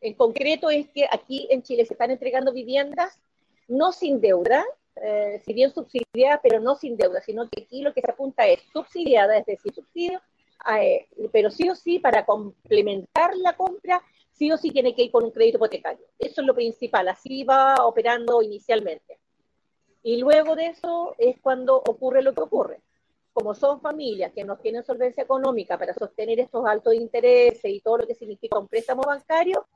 en 0.00 0.14
concreto 0.14 0.70
es 0.70 0.88
que 0.88 1.06
aquí 1.10 1.46
en 1.50 1.62
Chile 1.62 1.84
se 1.84 1.92
están 1.92 2.10
entregando 2.10 2.50
viviendas 2.54 3.20
no 3.68 3.92
sin 3.92 4.22
deuda, 4.22 4.64
si 5.44 5.52
bien 5.52 5.74
subsidiada, 5.74 6.40
pero 6.42 6.60
no 6.60 6.76
sin 6.76 6.96
deuda, 6.96 7.20
sino 7.20 7.46
que 7.50 7.64
aquí 7.64 7.82
lo 7.82 7.92
que 7.92 8.00
se 8.00 8.10
apunta 8.10 8.46
es 8.46 8.62
subsidiada, 8.72 9.36
es 9.36 9.44
decir, 9.44 9.74
subsidio, 9.74 10.22
eh, 10.80 11.08
pero 11.32 11.50
sí 11.50 11.68
o 11.68 11.74
sí 11.74 11.98
para 11.98 12.24
complementar 12.24 13.36
la 13.36 13.56
compra, 13.56 14.02
sí 14.32 14.50
o 14.52 14.56
sí 14.56 14.70
tiene 14.70 14.94
que 14.94 15.02
ir 15.02 15.10
con 15.10 15.24
un 15.24 15.30
crédito 15.30 15.58
hipotecario. 15.58 16.04
Eso 16.18 16.40
es 16.40 16.46
lo 16.46 16.54
principal, 16.54 17.08
así 17.08 17.44
va 17.44 17.86
operando 17.86 18.42
inicialmente. 18.42 19.18
Y 20.02 20.18
luego 20.18 20.54
de 20.54 20.66
eso 20.66 21.14
es 21.18 21.36
cuando 21.40 21.76
ocurre 21.76 22.22
lo 22.22 22.32
que 22.32 22.42
ocurre. 22.42 22.80
Como 23.32 23.54
son 23.54 23.80
familias 23.80 24.32
que 24.32 24.44
no 24.44 24.56
tienen 24.56 24.84
solvencia 24.84 25.22
económica 25.22 25.78
para 25.78 25.92
sostener 25.94 26.40
estos 26.40 26.64
altos 26.66 26.94
intereses 26.94 27.70
y 27.70 27.80
todo 27.80 27.98
lo 27.98 28.06
que 28.06 28.14
significa 28.14 28.58
un 28.58 28.68
préstamo 28.68 29.02
bancario, 29.02 29.66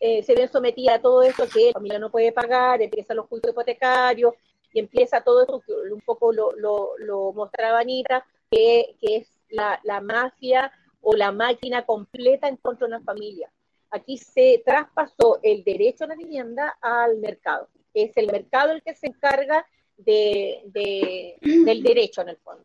eh, 0.00 0.22
se 0.22 0.34
ven 0.34 0.48
sometidas 0.48 0.98
a 0.98 1.02
todo 1.02 1.22
esto 1.22 1.46
que 1.48 1.68
la 1.68 1.72
familia 1.72 1.98
no 1.98 2.10
puede 2.10 2.32
pagar, 2.32 2.82
empiezan 2.82 3.16
los 3.16 3.26
cultos 3.26 3.52
hipotecarios 3.52 4.34
y 4.72 4.80
empieza 4.80 5.22
todo 5.22 5.42
esto 5.42 5.60
que 5.60 5.72
un 5.72 6.00
poco 6.00 6.32
lo, 6.32 6.52
lo, 6.52 6.98
lo 6.98 7.32
mostraba 7.32 7.78
Anita, 7.78 8.26
que, 8.50 8.96
que 9.00 9.16
es 9.16 9.35
la, 9.48 9.78
la, 9.84 10.00
mafia 10.00 10.70
o 11.00 11.14
la 11.14 11.32
máquina 11.32 11.84
completa 11.84 12.48
en 12.48 12.56
contra 12.56 12.86
de 12.86 12.94
una 12.94 13.04
familia. 13.04 13.50
Aquí 13.90 14.18
se 14.18 14.62
traspasó 14.64 15.38
el 15.42 15.62
derecho 15.64 16.04
a 16.04 16.08
la 16.08 16.16
vivienda 16.16 16.76
al 16.80 17.18
mercado. 17.18 17.68
Es 17.94 18.16
el 18.16 18.26
mercado 18.26 18.72
el 18.72 18.82
que 18.82 18.94
se 18.94 19.06
encarga 19.06 19.64
de, 19.96 20.62
de, 20.66 21.38
del 21.40 21.82
derecho 21.82 22.20
en 22.22 22.28
el 22.30 22.36
fondo. 22.38 22.64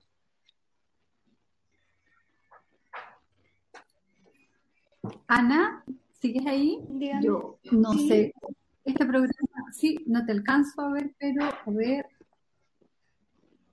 Ana, 5.28 5.84
¿sigues 6.20 6.46
ahí? 6.46 6.80
Dígame. 6.90 7.24
Yo 7.24 7.60
no 7.72 7.94
Sí. 7.94 8.08
sé. 8.08 8.34
Este 8.84 9.06
programa, 9.06 9.72
sí, 9.74 10.04
no 10.08 10.26
te 10.26 10.32
alcanzo 10.32 10.82
a 10.82 10.92
ver, 10.92 11.14
pero 11.20 11.46
a 11.46 11.64
ver. 11.72 12.06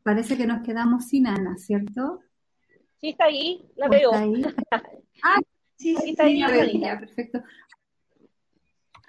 Parece 0.02 0.36
que 0.36 0.46
nos 0.46 0.62
quedamos 0.62 1.06
sin 1.06 1.26
Ana, 1.26 1.56
¿cierto? 1.56 2.20
Sí, 3.00 3.10
está 3.10 3.24
ahí, 3.24 3.64
la 3.76 3.86
¿O 3.86 3.90
veo. 3.90 4.12
ahí? 4.14 4.42
Ah, 5.22 5.40
Sí, 5.76 5.96
Sí, 5.96 6.02
sí, 6.02 6.10
está 6.10 6.24
ahí, 6.24 6.36
sí, 6.36 6.42
a 6.42 6.48
la 6.48 6.56
ver, 6.56 6.66
veo. 6.72 6.80
ya, 6.80 6.98
perfecto. 7.00 7.42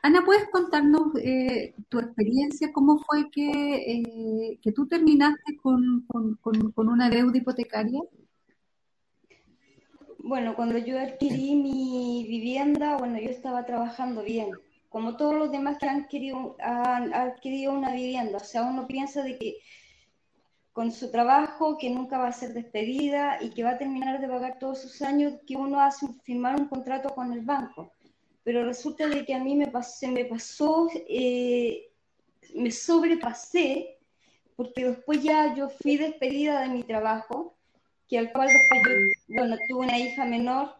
Ana, 0.01 0.23
¿puedes 0.25 0.49
contarnos 0.49 1.15
eh, 1.21 1.73
tu 1.89 1.99
experiencia? 1.99 2.71
¿Cómo 2.71 2.99
fue 2.99 3.29
que, 3.31 3.75
eh, 3.75 4.59
que 4.61 4.71
tú 4.71 4.87
terminaste 4.87 5.57
con, 5.57 6.05
con- 6.07 6.35
con- 6.37 6.71
con 6.71 6.89
una 6.89 7.09
deuda 7.09 7.37
hipotecaria? 7.37 7.99
Bueno, 10.19 10.55
cuando 10.55 10.77
yo 10.77 10.99
adquirí 10.99 11.55
mi 11.55 12.25
vivienda, 12.27 12.97
bueno, 12.97 13.19
yo 13.19 13.29
estaba 13.29 13.65
trabajando 13.65 14.23
bien, 14.23 14.51
como 14.89 15.17
todos 15.17 15.35
los 15.35 15.51
demás 15.51 15.77
que 15.79 15.87
han 15.87 16.07
querido, 16.07 16.55
han 16.61 17.13
adquirido 17.13 17.73
una 17.73 17.93
vivienda. 17.93 18.37
O 18.37 18.43
sea, 18.43 18.63
uno 18.63 18.87
piensa 18.87 19.23
de 19.23 19.37
que 19.37 19.57
con 20.79 20.93
su 20.93 21.11
trabajo, 21.11 21.77
que 21.77 21.89
nunca 21.89 22.17
va 22.17 22.29
a 22.29 22.31
ser 22.31 22.53
despedida 22.53 23.37
y 23.43 23.49
que 23.49 23.63
va 23.63 23.71
a 23.71 23.77
terminar 23.77 24.21
de 24.21 24.29
pagar 24.29 24.59
todos 24.59 24.79
sus 24.79 25.01
años, 25.01 25.33
que 25.45 25.57
uno 25.57 25.81
hace 25.81 26.07
firmar 26.23 26.57
un 26.57 26.69
contrato 26.69 27.13
con 27.13 27.33
el 27.33 27.41
banco. 27.41 27.91
Pero 28.45 28.63
resulta 28.63 29.05
de 29.09 29.25
que 29.25 29.35
a 29.35 29.43
mí 29.43 29.57
me 29.57 29.67
pasó, 29.67 30.07
me 30.07 30.23
pasó, 30.23 30.87
eh, 31.09 31.91
me 32.55 32.71
sobrepasé, 32.71 33.97
porque 34.55 34.85
después 34.85 35.21
ya 35.21 35.53
yo 35.53 35.67
fui 35.67 35.97
despedida 35.97 36.61
de 36.61 36.69
mi 36.69 36.83
trabajo, 36.83 37.57
que 38.07 38.17
al 38.17 38.31
cual 38.31 38.47
después 38.47 38.81
yo, 39.27 39.35
bueno, 39.35 39.57
tuve 39.67 39.85
una 39.85 39.99
hija 39.99 40.23
menor, 40.23 40.75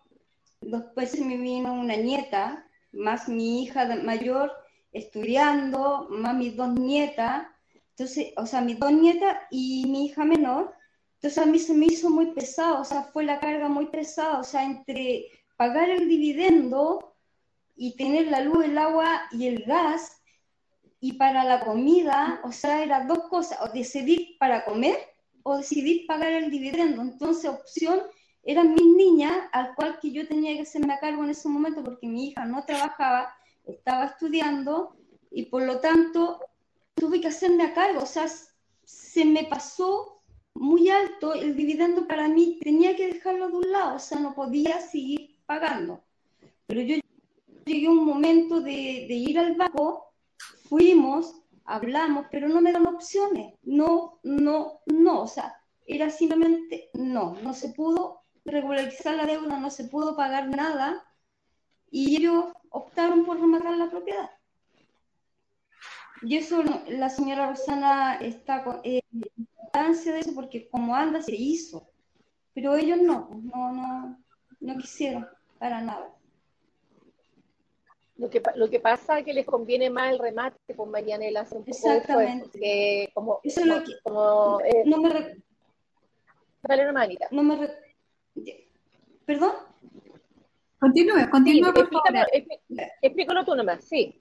después 0.62 1.12
se 1.12 1.26
me 1.26 1.36
vino 1.36 1.74
una 1.74 1.98
nieta, 1.98 2.66
más 2.94 3.28
mi 3.28 3.64
hija 3.64 3.84
mayor, 3.98 4.50
estudiando, 4.94 6.08
más 6.10 6.38
mis 6.38 6.56
dos 6.56 6.70
nietas, 6.70 7.48
entonces, 8.00 8.32
o 8.38 8.46
sea, 8.46 8.62
mis 8.62 8.80
dos 8.80 8.94
nietas 8.94 9.40
y 9.52 9.86
mi 9.88 10.06
hija 10.06 10.24
menor, 10.24 10.74
entonces 11.16 11.38
a 11.38 11.46
mí 11.46 11.60
se 11.60 11.74
me 11.74 11.88
hizo 11.88 12.10
muy 12.10 12.28
pesado, 12.28 12.80
o 12.80 12.86
sea, 12.86 13.04
fue 13.04 13.26
la 13.26 13.42
carga 13.42 13.68
muy 13.68 13.88
pesada, 13.88 14.40
o 14.40 14.44
sea, 14.46 14.64
entre 14.64 15.26
pagar 15.58 15.90
el 15.90 16.08
dividendo 16.08 17.14
y 17.76 17.98
tener 17.98 18.28
la 18.28 18.40
luz, 18.40 18.64
el 18.64 18.78
agua 18.78 19.24
y 19.32 19.48
el 19.48 19.66
gas, 19.66 20.22
y 21.02 21.14
para 21.14 21.44
la 21.44 21.60
comida, 21.66 22.40
o 22.46 22.54
sea, 22.54 22.84
eran 22.84 23.10
dos 23.10 23.28
cosas, 23.28 23.60
o 23.62 23.68
decidir 23.68 24.38
para 24.40 24.64
comer 24.64 24.96
o 25.44 25.58
decidir 25.58 26.08
pagar 26.08 26.32
el 26.32 26.50
dividendo. 26.50 27.02
Entonces, 27.02 27.50
opción 27.50 28.00
eran 28.44 28.76
mis 28.76 28.96
niñas, 28.96 29.34
al 29.52 29.76
cual 29.76 30.00
que 30.00 30.12
yo 30.12 30.26
tenía 30.26 30.56
que 30.56 30.62
hacerme 30.62 30.94
a 30.94 31.00
cargo 31.00 31.26
en 31.26 31.32
ese 31.32 31.50
momento 31.50 31.84
porque 31.84 32.08
mi 32.08 32.30
hija 32.30 32.46
no 32.46 32.64
trabajaba, 32.64 33.36
estaba 33.66 34.06
estudiando 34.06 34.96
y 35.32 35.44
por 35.48 35.64
lo 35.64 35.82
tanto 35.82 36.49
tuve 36.96 37.22
que 37.22 37.28
hacerme 37.28 37.64
a 37.64 37.74
cargo, 37.74 38.04
o 38.04 38.06
sea, 38.06 38.28
se 38.84 39.26
me 39.26 39.46
pasó 39.46 40.22
muy 40.54 40.90
alto 40.90 41.34
el 41.34 41.56
dividendo 41.56 42.08
para 42.08 42.28
mí, 42.28 42.60
tenía 42.62 42.96
que 42.96 43.14
dejarlo 43.14 43.48
de 43.48 43.58
un 43.58 43.72
lado, 43.72 43.96
o 43.96 44.00
sea, 44.00 44.20
no 44.20 44.36
podía 44.36 44.82
seguir 44.82 45.38
pagando. 45.46 46.04
Pero 46.68 46.82
yo 46.82 46.98
llegué 47.66 47.88
a 47.88 47.92
un 47.92 48.06
momento 48.06 48.62
de, 48.62 49.06
de 49.08 49.14
ir 49.14 49.40
al 49.40 49.56
banco, 49.56 50.14
fuimos, 50.68 51.36
hablamos, 51.66 52.26
pero 52.32 52.50
no 52.50 52.62
me 52.62 52.72
dan 52.72 52.88
opciones, 52.88 53.54
no, 53.64 54.20
no, 54.24 54.82
no, 54.86 55.22
o 55.22 55.28
sea, 55.28 55.56
era 55.86 56.10
simplemente 56.10 56.90
no, 56.94 57.36
no 57.42 57.54
se 57.54 57.70
pudo 57.70 58.22
regularizar 58.46 59.16
la 59.16 59.26
deuda, 59.26 59.60
no 59.60 59.70
se 59.70 59.86
pudo 59.86 60.16
pagar 60.16 60.50
nada 60.50 61.04
y 61.90 62.18
ellos 62.18 62.46
optaron 62.70 63.26
por 63.26 63.40
rematar 63.40 63.76
la 63.78 63.90
propiedad. 63.90 64.30
Y 66.22 66.38
eso 66.38 66.64
la 66.88 67.10
señora 67.10 67.50
Rosana 67.50 68.16
está 68.16 68.64
en 68.84 69.02
eh, 69.02 69.04
de 69.74 70.20
eso 70.20 70.36
porque 70.36 70.68
como 70.70 70.96
anda 70.96 71.22
se 71.22 71.36
hizo, 71.36 71.90
pero 72.54 72.76
ellos 72.76 73.00
no, 73.02 73.30
no, 73.44 73.72
no, 73.72 74.20
no 74.60 74.78
quisieron 74.78 75.28
para 75.58 75.82
nada. 75.82 76.14
Lo 78.18 78.30
que, 78.30 78.42
lo 78.56 78.70
que 78.70 78.82
pasa 78.82 79.20
es 79.20 79.26
que 79.26 79.34
les 79.34 79.46
conviene 79.46 79.90
más 79.90 80.12
el 80.12 80.20
remate 80.20 80.76
con 80.76 80.92
Marianela. 80.92 81.48
Un 81.52 81.64
Exactamente. 81.66 83.10
como, 83.14 83.40
eso 83.44 83.62
como, 83.62 83.74
es 83.74 83.80
lo 83.80 83.86
que, 83.86 83.92
como, 84.04 84.60
eh, 84.62 84.84
no 84.86 84.98
me 84.98 85.10
re... 85.10 85.42
Dale 86.64 86.90
una 86.90 87.08
No 87.32 87.44
me 87.44 87.56
re... 87.56 87.70
¿Perdón? 89.26 89.54
Continúe, 90.80 91.30
continúe, 91.32 91.74
por 91.74 91.90
favor. 91.90 92.28
Explícalo 93.02 93.46
tú 93.46 93.56
nomás, 93.56 93.86
sí 93.86 94.20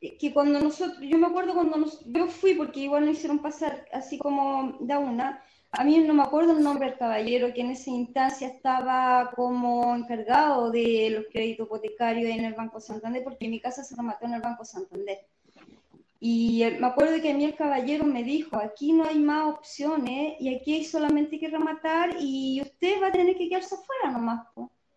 que 0.00 0.32
cuando 0.32 0.60
nosotros, 0.60 0.98
yo 1.00 1.18
me 1.18 1.26
acuerdo 1.26 1.54
cuando 1.54 1.78
nos, 1.78 2.04
yo 2.04 2.26
fui, 2.26 2.54
porque 2.54 2.80
igual 2.80 3.06
nos 3.06 3.16
hicieron 3.16 3.38
pasar 3.38 3.86
así 3.92 4.18
como 4.18 4.76
da 4.80 4.98
una, 4.98 5.42
a 5.72 5.84
mí 5.84 5.98
no 5.98 6.14
me 6.14 6.22
acuerdo 6.22 6.52
el 6.52 6.62
nombre 6.62 6.88
del 6.88 6.98
caballero 6.98 7.52
que 7.52 7.60
en 7.60 7.70
esa 7.70 7.90
instancia 7.90 8.48
estaba 8.48 9.30
como 9.34 9.94
encargado 9.94 10.70
de 10.70 11.10
los 11.10 11.26
créditos 11.32 11.66
hipotecarios 11.66 12.30
en 12.30 12.44
el 12.44 12.54
Banco 12.54 12.80
Santander, 12.80 13.24
porque 13.24 13.48
mi 13.48 13.60
casa 13.60 13.84
se 13.84 13.96
remató 13.96 14.26
en 14.26 14.34
el 14.34 14.40
Banco 14.40 14.64
Santander. 14.64 15.18
Y 16.18 16.64
me 16.80 16.86
acuerdo 16.86 17.20
que 17.20 17.30
a 17.30 17.34
mí 17.34 17.44
el 17.44 17.54
caballero 17.54 18.04
me 18.04 18.24
dijo, 18.24 18.56
aquí 18.56 18.92
no 18.92 19.04
hay 19.04 19.18
más 19.18 19.54
opciones 19.54 20.40
y 20.40 20.54
aquí 20.54 20.74
hay 20.74 20.84
solamente 20.84 21.38
que 21.38 21.48
rematar 21.48 22.16
y 22.18 22.62
usted 22.62 23.02
va 23.02 23.08
a 23.08 23.12
tener 23.12 23.36
que 23.36 23.48
quedarse 23.48 23.74
afuera 23.74 24.12
nomás. 24.12 24.46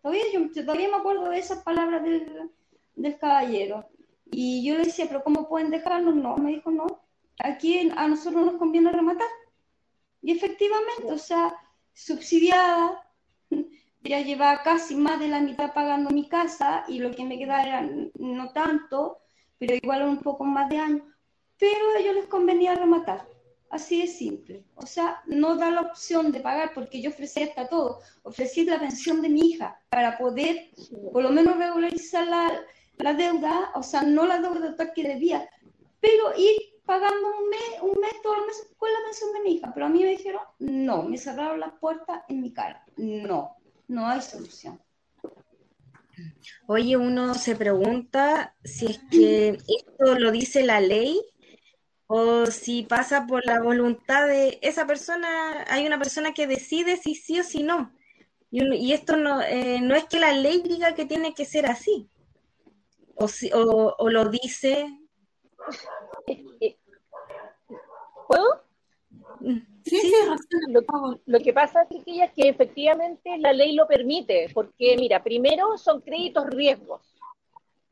Todavía, 0.00 0.22
yo, 0.32 0.50
todavía 0.64 0.88
me 0.88 0.96
acuerdo 0.96 1.28
de 1.28 1.38
esas 1.38 1.62
palabras 1.62 2.02
del, 2.02 2.50
del 2.96 3.18
caballero. 3.18 3.86
Y 4.30 4.64
yo 4.64 4.76
le 4.76 4.84
decía, 4.84 5.06
pero 5.08 5.24
¿cómo 5.24 5.48
pueden 5.48 5.70
dejarnos? 5.70 6.14
No, 6.14 6.36
me 6.36 6.52
dijo, 6.52 6.70
no, 6.70 7.02
aquí 7.38 7.90
a 7.96 8.08
nosotros 8.08 8.44
nos 8.44 8.56
conviene 8.56 8.92
rematar. 8.92 9.28
Y 10.22 10.32
efectivamente, 10.32 11.10
o 11.10 11.18
sea, 11.18 11.54
subsidiada, 11.92 13.06
ya 14.02 14.20
llevaba 14.20 14.62
casi 14.62 14.94
más 14.94 15.18
de 15.18 15.28
la 15.28 15.40
mitad 15.40 15.72
pagando 15.72 16.10
mi 16.10 16.28
casa 16.28 16.84
y 16.88 16.98
lo 16.98 17.10
que 17.10 17.24
me 17.24 17.38
quedaba 17.38 17.62
era 17.62 17.90
no 18.18 18.52
tanto, 18.52 19.18
pero 19.58 19.74
igual 19.74 20.02
un 20.08 20.18
poco 20.18 20.44
más 20.44 20.68
de 20.68 20.78
años. 20.78 21.02
Pero 21.58 21.90
a 21.94 22.00
ellos 22.00 22.14
les 22.14 22.26
convenía 22.26 22.74
rematar. 22.74 23.26
Así 23.68 24.00
de 24.00 24.08
simple. 24.08 24.64
O 24.74 24.84
sea, 24.84 25.22
no 25.26 25.56
da 25.56 25.70
la 25.70 25.82
opción 25.82 26.32
de 26.32 26.40
pagar 26.40 26.72
porque 26.74 27.00
yo 27.00 27.10
ofrecí 27.10 27.42
hasta 27.42 27.68
todo. 27.68 28.00
Ofrecí 28.22 28.64
la 28.64 28.80
pensión 28.80 29.22
de 29.22 29.28
mi 29.28 29.40
hija 29.50 29.80
para 29.90 30.18
poder 30.18 30.70
por 31.12 31.22
lo 31.22 31.30
menos 31.30 31.56
regularizar 31.56 32.26
la, 32.26 32.50
la 33.02 33.14
deuda, 33.14 33.72
o 33.74 33.82
sea, 33.82 34.02
no 34.02 34.26
la 34.26 34.38
deuda 34.38 34.70
total 34.70 34.92
que 34.94 35.02
debía, 35.02 35.48
pero 36.00 36.36
ir 36.36 36.56
pagando 36.84 37.28
un 37.38 37.48
mes, 37.48 37.82
un 37.82 38.00
mes 38.00 38.12
todos 38.22 38.38
los 38.38 38.46
meses 38.46 38.66
con 38.76 38.92
la 38.92 38.98
pensión 39.04 39.32
de 39.32 39.40
mi 39.42 39.52
hija. 39.52 39.70
Pero 39.72 39.86
a 39.86 39.88
mí 39.88 40.02
me 40.02 40.10
dijeron, 40.10 40.42
no, 40.58 41.02
me 41.04 41.18
cerraron 41.18 41.60
las 41.60 41.72
puertas 41.74 42.22
en 42.28 42.40
mi 42.40 42.52
cara. 42.52 42.84
No, 42.96 43.56
no 43.86 44.08
hay 44.08 44.20
solución. 44.20 44.80
Oye, 46.66 46.96
uno 46.96 47.34
se 47.34 47.54
pregunta 47.54 48.56
si 48.64 48.86
es 48.86 49.00
que 49.10 49.50
esto 49.68 50.18
lo 50.18 50.32
dice 50.32 50.64
la 50.64 50.80
ley 50.80 51.20
o 52.06 52.46
si 52.46 52.82
pasa 52.82 53.24
por 53.24 53.46
la 53.46 53.60
voluntad 53.62 54.26
de 54.26 54.58
esa 54.62 54.84
persona, 54.84 55.64
hay 55.68 55.86
una 55.86 55.98
persona 55.98 56.34
que 56.34 56.48
decide 56.48 56.96
si 56.96 57.14
sí 57.14 57.38
o 57.38 57.44
si 57.44 57.62
no. 57.62 57.92
Y, 58.50 58.92
esto 58.92 59.16
no, 59.16 59.40
eh, 59.42 59.80
no 59.80 59.94
es 59.94 60.06
que 60.06 60.18
la 60.18 60.32
ley 60.32 60.60
diga 60.62 60.96
que 60.96 61.04
tiene 61.04 61.34
que 61.34 61.44
ser 61.44 61.66
así 61.66 62.10
o, 63.20 63.94
o, 63.98 64.08
lo 64.08 64.24
dice. 64.30 64.86
¿Puedo? 68.26 68.62
Sí, 69.84 70.00
sí, 70.00 70.12
lo, 70.68 71.20
lo, 71.26 71.38
que 71.40 71.52
pasa, 71.52 71.86
chiquilla, 71.88 72.26
es 72.26 72.32
que 72.32 72.48
efectivamente 72.48 73.36
la 73.38 73.52
ley 73.52 73.74
lo 73.74 73.86
permite, 73.86 74.48
porque 74.54 74.96
mira, 74.98 75.22
primero 75.22 75.76
son 75.78 76.00
créditos 76.00 76.46
riesgos. 76.46 77.02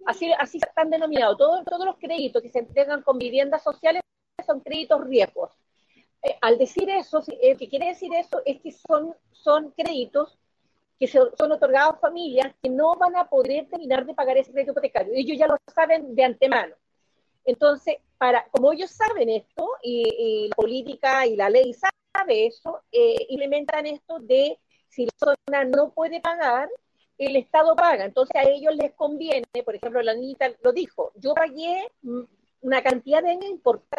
Así, 0.06 0.30
así 0.38 0.58
están 0.58 0.90
denominados. 0.90 1.36
Todos, 1.36 1.64
todos 1.64 1.84
los 1.84 1.96
créditos 1.96 2.42
que 2.42 2.50
se 2.50 2.60
entregan 2.60 3.02
con 3.02 3.18
viviendas 3.18 3.62
sociales 3.62 4.02
son 4.46 4.60
créditos 4.60 5.04
riesgos. 5.06 5.50
Eh, 6.22 6.36
al 6.40 6.58
decir 6.58 6.88
eso, 6.88 7.22
eh, 7.40 7.56
que 7.56 7.68
quiere 7.68 7.88
decir 7.88 8.12
eso 8.14 8.40
es 8.44 8.60
que 8.60 8.72
son, 8.72 9.14
son 9.32 9.72
créditos 9.72 10.38
que 10.98 11.06
son 11.06 11.52
otorgados 11.52 11.94
a 11.94 11.98
familias 11.98 12.54
que 12.60 12.68
no 12.68 12.96
van 12.96 13.16
a 13.16 13.28
poder 13.28 13.68
terminar 13.68 14.04
de 14.04 14.14
pagar 14.14 14.36
ese 14.36 14.50
crédito 14.52 14.72
hipotecario. 14.72 15.12
Ellos 15.14 15.38
ya 15.38 15.46
lo 15.46 15.56
saben 15.72 16.14
de 16.14 16.24
antemano. 16.24 16.74
Entonces, 17.44 17.96
para, 18.18 18.46
como 18.50 18.72
ellos 18.72 18.90
saben 18.90 19.28
esto, 19.28 19.68
y, 19.82 20.48
la 20.48 20.56
política 20.56 21.26
y 21.26 21.36
la 21.36 21.48
ley 21.48 21.72
sabe 21.72 22.46
eso, 22.46 22.82
eh, 22.90 23.26
implementan 23.28 23.86
esto 23.86 24.18
de 24.18 24.58
si 24.88 25.06
la 25.06 25.12
persona 25.18 25.64
no 25.64 25.90
puede 25.92 26.20
pagar, 26.20 26.68
el 27.16 27.36
Estado 27.36 27.74
paga. 27.76 28.04
Entonces 28.04 28.34
a 28.36 28.48
ellos 28.48 28.74
les 28.76 28.92
conviene, 28.94 29.46
por 29.64 29.74
ejemplo, 29.74 30.02
la 30.02 30.14
niñita 30.14 30.50
lo 30.62 30.72
dijo, 30.72 31.12
yo 31.16 31.34
pagué 31.34 31.90
una 32.60 32.82
cantidad 32.82 33.22
de 33.22 33.30
años 33.30 33.50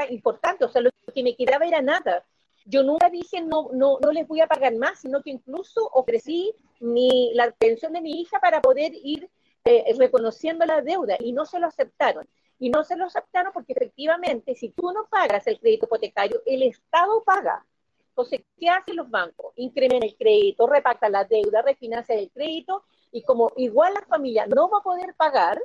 importante, 0.09 0.65
o 0.65 0.69
sea, 0.69 0.81
lo 0.81 0.89
que 1.13 1.23
me 1.23 1.35
quedaba 1.35 1.65
era 1.65 1.81
nada. 1.81 2.25
Yo 2.69 2.83
nunca 2.83 3.09
dije 3.09 3.41
no, 3.41 3.69
no, 3.73 3.97
no 3.99 4.11
les 4.11 4.27
voy 4.27 4.41
a 4.41 4.47
pagar 4.47 4.75
más, 4.75 4.99
sino 4.99 5.23
que 5.23 5.31
incluso 5.31 5.89
ofrecí 5.93 6.53
mi, 6.79 7.31
la 7.33 7.51
pensión 7.51 7.93
de 7.93 8.01
mi 8.01 8.21
hija 8.21 8.39
para 8.39 8.61
poder 8.61 8.91
ir 8.93 9.27
eh, 9.65 9.95
reconociendo 9.97 10.65
la 10.65 10.81
deuda 10.81 11.17
y 11.19 11.33
no 11.33 11.45
se 11.47 11.59
lo 11.59 11.65
aceptaron. 11.65 12.29
Y 12.59 12.69
no 12.69 12.83
se 12.83 12.95
lo 12.95 13.05
aceptaron 13.05 13.51
porque 13.53 13.73
efectivamente 13.73 14.53
si 14.53 14.69
tú 14.69 14.91
no 14.91 15.07
pagas 15.09 15.47
el 15.47 15.59
crédito 15.59 15.87
hipotecario, 15.87 16.43
el 16.45 16.61
Estado 16.61 17.23
paga. 17.23 17.65
Entonces, 18.09 18.41
¿qué 18.59 18.69
hacen 18.69 18.97
los 18.97 19.09
bancos? 19.09 19.53
Incrementan 19.55 20.07
el 20.07 20.15
crédito, 20.15 20.67
repactan 20.67 21.13
la 21.13 21.23
deuda, 21.23 21.63
refinancian 21.63 22.19
el 22.19 22.29
crédito 22.29 22.83
y 23.11 23.23
como 23.23 23.51
igual 23.57 23.95
la 23.95 24.05
familia 24.05 24.45
no 24.45 24.69
va 24.69 24.79
a 24.79 24.83
poder 24.83 25.15
pagar, 25.15 25.59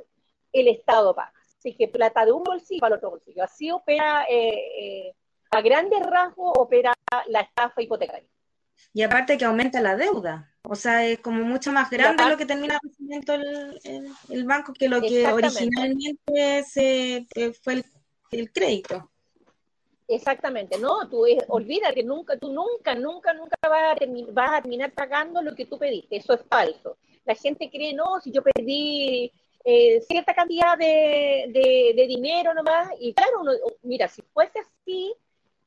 el 0.53 0.67
Estado 0.69 1.13
paga. 1.13 1.33
Así 1.59 1.75
que 1.75 1.87
plata 1.87 2.25
de 2.25 2.31
un 2.31 2.43
bolsillo 2.43 2.85
al 2.85 2.93
otro 2.93 3.11
bolsillo. 3.11 3.43
Así 3.43 3.69
opera 3.69 4.25
eh, 4.27 5.09
eh 5.09 5.15
a 5.51 5.61
grandes 5.61 6.01
rasgos 6.01 6.53
opera 6.57 6.93
la 7.27 7.41
estafa 7.41 7.81
hipotecaria. 7.81 8.27
Y 8.93 9.03
aparte 9.03 9.37
que 9.37 9.45
aumenta 9.45 9.81
la 9.81 9.95
deuda, 9.95 10.51
o 10.63 10.75
sea, 10.75 11.05
es 11.05 11.19
como 11.19 11.43
mucho 11.43 11.71
más 11.71 11.89
grande 11.89 12.27
lo 12.29 12.37
que 12.37 12.45
termina 12.45 12.79
recibiendo 12.81 13.33
el, 13.33 14.09
el, 14.29 14.43
banco 14.45 14.73
que 14.73 14.89
lo 14.89 15.01
que 15.01 15.27
originalmente 15.27 16.63
se, 16.63 17.25
fue 17.61 17.83
el, 18.31 18.51
crédito. 18.51 19.11
Exactamente, 20.07 20.77
no, 20.77 21.09
tú 21.09 21.25
que 21.25 22.03
nunca, 22.03 22.37
tú 22.37 22.51
nunca, 22.51 22.95
nunca, 22.95 23.33
nunca 23.33 23.57
vas 23.63 23.97
a, 23.97 24.31
vas 24.31 24.49
a 24.51 24.61
terminar 24.61 24.91
pagando 24.91 25.41
lo 25.41 25.55
que 25.55 25.65
tú 25.65 25.77
pediste, 25.77 26.17
eso 26.17 26.33
es 26.33 26.41
falso. 26.49 26.97
La 27.25 27.35
gente 27.35 27.69
cree, 27.71 27.93
no, 27.93 28.19
si 28.21 28.31
yo 28.31 28.43
pedí 28.43 29.31
eh, 29.63 29.99
cierta 30.01 30.33
cantidad 30.33 30.77
de, 30.77 31.45
de, 31.49 31.93
de, 31.95 32.07
dinero 32.07 32.53
nomás, 32.53 32.89
y 32.99 33.13
claro, 33.13 33.41
mira, 33.81 34.07
si 34.07 34.21
fuese 34.21 34.59
así, 34.59 35.13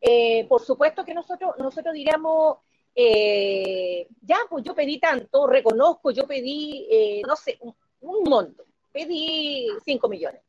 eh, 0.00 0.46
por 0.48 0.62
supuesto 0.62 1.04
que 1.04 1.14
nosotros, 1.14 1.54
nosotros 1.58 1.92
diríamos, 1.94 2.58
eh, 2.94 4.06
ya, 4.22 4.38
pues 4.48 4.64
yo 4.64 4.74
pedí 4.74 4.98
tanto, 4.98 5.46
reconozco, 5.46 6.10
yo 6.10 6.26
pedí, 6.26 6.86
eh, 6.90 7.22
no 7.26 7.36
sé, 7.36 7.58
un, 8.00 8.22
monto, 8.24 8.64
pedí 8.92 9.68
5 9.84 10.08
millones. 10.08 10.40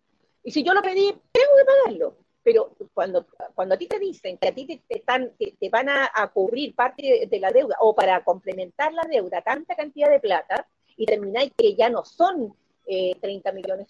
Y 0.44 0.52
si 0.52 0.64
yo 0.64 0.74
lo 0.74 0.82
pedí, 0.82 1.12
tengo 1.32 1.52
que 1.58 1.66
pagarlo. 1.66 2.16
Pero 2.42 2.72
cuando, 2.94 3.28
cuando 3.54 3.76
a 3.76 3.78
ti 3.78 3.88
te 3.88 4.00
dicen 4.00 4.38
que 4.38 4.48
a 4.48 4.56
ti 4.56 4.66
te, 4.66 4.82
están, 4.88 5.34
te, 5.38 5.70
van 5.70 5.90
a, 5.90 6.32
cubrir 6.34 6.74
parte 6.74 7.28
de, 7.30 7.40
la 7.40 7.52
deuda 7.52 7.76
o 7.82 7.94
para 7.94 8.24
complementar 8.24 8.94
la 8.94 9.04
deuda 9.04 9.42
tanta 9.42 9.76
cantidad 9.76 10.10
de 10.10 10.20
plata 10.20 10.66
y 10.96 11.06
termináis 11.06 11.52
que 11.56 11.76
ya 11.76 11.90
no 11.90 12.06
son 12.06 12.56
30 12.88 13.52
millones, 13.52 13.88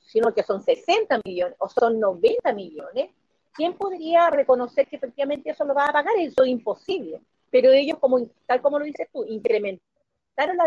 sino 0.00 0.32
que 0.32 0.42
son 0.44 0.62
60 0.62 1.20
millones 1.24 1.56
o 1.58 1.68
son 1.68 1.98
90 1.98 2.52
millones, 2.52 3.10
¿quién 3.56 3.74
podría 3.74 4.30
reconocer 4.30 4.86
que 4.86 4.96
efectivamente 4.96 5.50
eso 5.50 5.64
lo 5.64 5.74
va 5.74 5.86
a 5.86 5.92
pagar? 5.92 6.14
Eso 6.18 6.44
es 6.44 6.48
imposible. 6.48 7.20
Pero 7.50 7.72
ellos, 7.72 7.98
como, 7.98 8.20
tal 8.46 8.60
como 8.60 8.78
lo 8.78 8.84
dices 8.84 9.08
tú, 9.12 9.24
incrementaron 9.24 10.56
la 10.56 10.66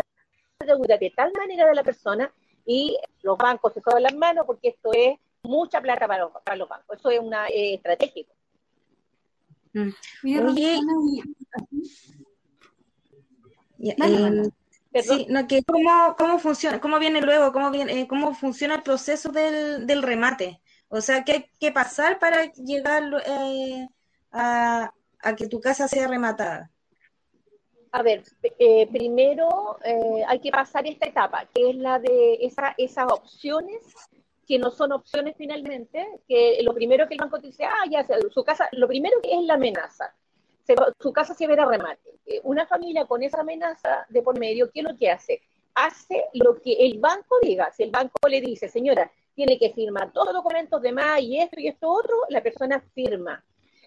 deuda 0.66 0.98
de 0.98 1.10
tal 1.10 1.32
manera 1.32 1.66
de 1.66 1.74
la 1.74 1.84
persona 1.84 2.32
y 2.66 2.98
los 3.22 3.38
bancos 3.38 3.72
se 3.72 3.80
toman 3.80 4.02
las 4.02 4.14
manos 4.14 4.44
porque 4.46 4.68
esto 4.68 4.90
es 4.92 5.18
mucha 5.42 5.80
plata 5.80 6.06
para 6.06 6.24
los, 6.24 6.32
para 6.44 6.56
los 6.56 6.68
bancos. 6.68 6.98
Eso 6.98 7.10
es 7.10 7.20
una 7.20 7.46
eh, 7.48 7.74
estratégico. 7.74 8.32
Mm. 9.72 9.90
Sí, 15.02 15.26
no, 15.28 15.46
que 15.46 15.62
cómo, 15.62 16.16
cómo 16.18 16.38
funciona, 16.38 16.80
cómo 16.80 16.98
viene 16.98 17.20
luego, 17.22 17.52
cómo 17.52 17.70
viene, 17.70 18.00
eh, 18.00 18.08
cómo 18.08 18.34
funciona 18.34 18.74
el 18.74 18.82
proceso 18.82 19.30
del, 19.30 19.86
del 19.86 20.02
remate. 20.02 20.60
O 20.92 21.00
sea, 21.00 21.22
¿qué 21.22 21.32
hay 21.32 21.44
que 21.60 21.70
pasar 21.70 22.18
para 22.18 22.52
llegar 22.52 23.04
eh, 23.24 23.88
a, 24.32 24.92
que 25.36 25.46
tu 25.46 25.60
casa 25.60 25.86
sea 25.86 26.08
rematada? 26.08 26.68
A 27.92 28.02
ver, 28.02 28.24
eh, 28.58 28.88
primero 28.88 29.78
eh, 29.84 30.24
hay 30.26 30.40
que 30.40 30.50
pasar 30.50 30.86
esta 30.88 31.06
etapa, 31.06 31.46
que 31.54 31.70
es 31.70 31.76
la 31.76 32.00
de 32.00 32.38
esa, 32.40 32.74
esas 32.76 33.10
opciones 33.10 33.94
que 34.48 34.58
no 34.58 34.72
son 34.72 34.90
opciones 34.90 35.36
finalmente, 35.38 36.04
que 36.26 36.58
lo 36.62 36.74
primero 36.74 37.06
que 37.06 37.14
el 37.14 37.20
banco 37.20 37.40
te 37.40 37.46
dice, 37.46 37.64
ah, 37.64 37.84
ya, 37.88 38.04
su 38.28 38.42
casa, 38.42 38.68
lo 38.72 38.88
primero 38.88 39.20
que 39.22 39.32
es 39.32 39.44
la 39.44 39.54
amenaza, 39.54 40.12
su 40.98 41.12
casa 41.12 41.34
se 41.34 41.46
verá 41.46 41.66
remate. 41.66 42.18
Una 42.42 42.66
familia 42.66 43.06
con 43.06 43.22
esa 43.22 43.40
amenaza 43.40 44.06
de 44.08 44.22
por 44.22 44.36
medio, 44.38 44.70
¿qué 44.72 44.80
es 44.80 44.86
lo 44.86 44.96
que 44.96 45.10
hace? 45.10 45.40
Hace 45.74 46.24
lo 46.32 46.60
que 46.60 46.72
el 46.72 46.98
banco 46.98 47.36
diga. 47.42 47.70
Si 47.70 47.84
el 47.84 47.90
banco 47.90 48.28
le 48.28 48.40
dice, 48.40 48.68
señora, 48.68 49.10
tiene 49.34 49.58
que 49.58 49.72
firmar 49.72 50.12
todos 50.12 50.26
los 50.26 50.34
documentos 50.34 50.82
de 50.82 50.92
más 50.92 51.20
y 51.20 51.38
esto 51.38 51.60
y 51.60 51.68
esto 51.68 51.90
otro, 51.90 52.14
la 52.28 52.42
persona 52.42 52.80
firma. 52.94 53.44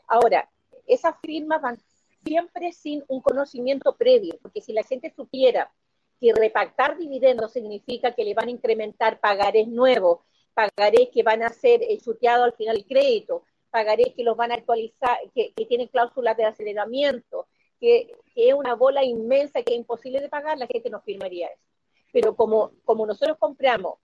Ahora, 0.07 0.49
esas 0.87 1.15
firmas 1.21 1.61
van 1.61 1.77
siempre 2.23 2.71
sin 2.71 3.03
un 3.07 3.21
conocimiento 3.21 3.95
previo, 3.95 4.37
porque 4.41 4.61
si 4.61 4.73
la 4.73 4.83
gente 4.83 5.13
supiera 5.15 5.71
que 6.19 6.33
repactar 6.33 6.97
dividendos 6.97 7.51
significa 7.51 8.13
que 8.13 8.23
le 8.23 8.33
van 8.33 8.47
a 8.47 8.51
incrementar 8.51 9.19
pagarés 9.19 9.67
nuevos, 9.67 10.19
pagarés 10.53 11.09
que 11.13 11.23
van 11.23 11.43
a 11.43 11.49
ser 11.49 11.81
chuteados 12.01 12.45
al 12.45 12.53
final 12.53 12.77
del 12.77 12.85
crédito, 12.85 13.43
pagarés 13.69 14.13
que 14.15 14.23
los 14.23 14.37
van 14.37 14.51
a 14.51 14.55
actualizar, 14.55 15.17
que, 15.33 15.53
tienen 15.67 15.87
cláusulas 15.87 16.37
de 16.37 16.45
aceleramiento, 16.45 17.47
que, 17.79 18.15
que, 18.33 18.49
es 18.49 18.53
una 18.53 18.75
bola 18.75 19.03
inmensa 19.03 19.63
que 19.63 19.73
es 19.73 19.79
imposible 19.79 20.21
de 20.21 20.29
pagar, 20.29 20.57
la 20.57 20.67
gente 20.67 20.89
no 20.89 21.01
firmaría 21.01 21.47
eso. 21.47 21.63
Pero 22.11 22.35
como, 22.35 22.71
como 22.85 23.05
nosotros 23.07 23.37
compramos 23.39 23.95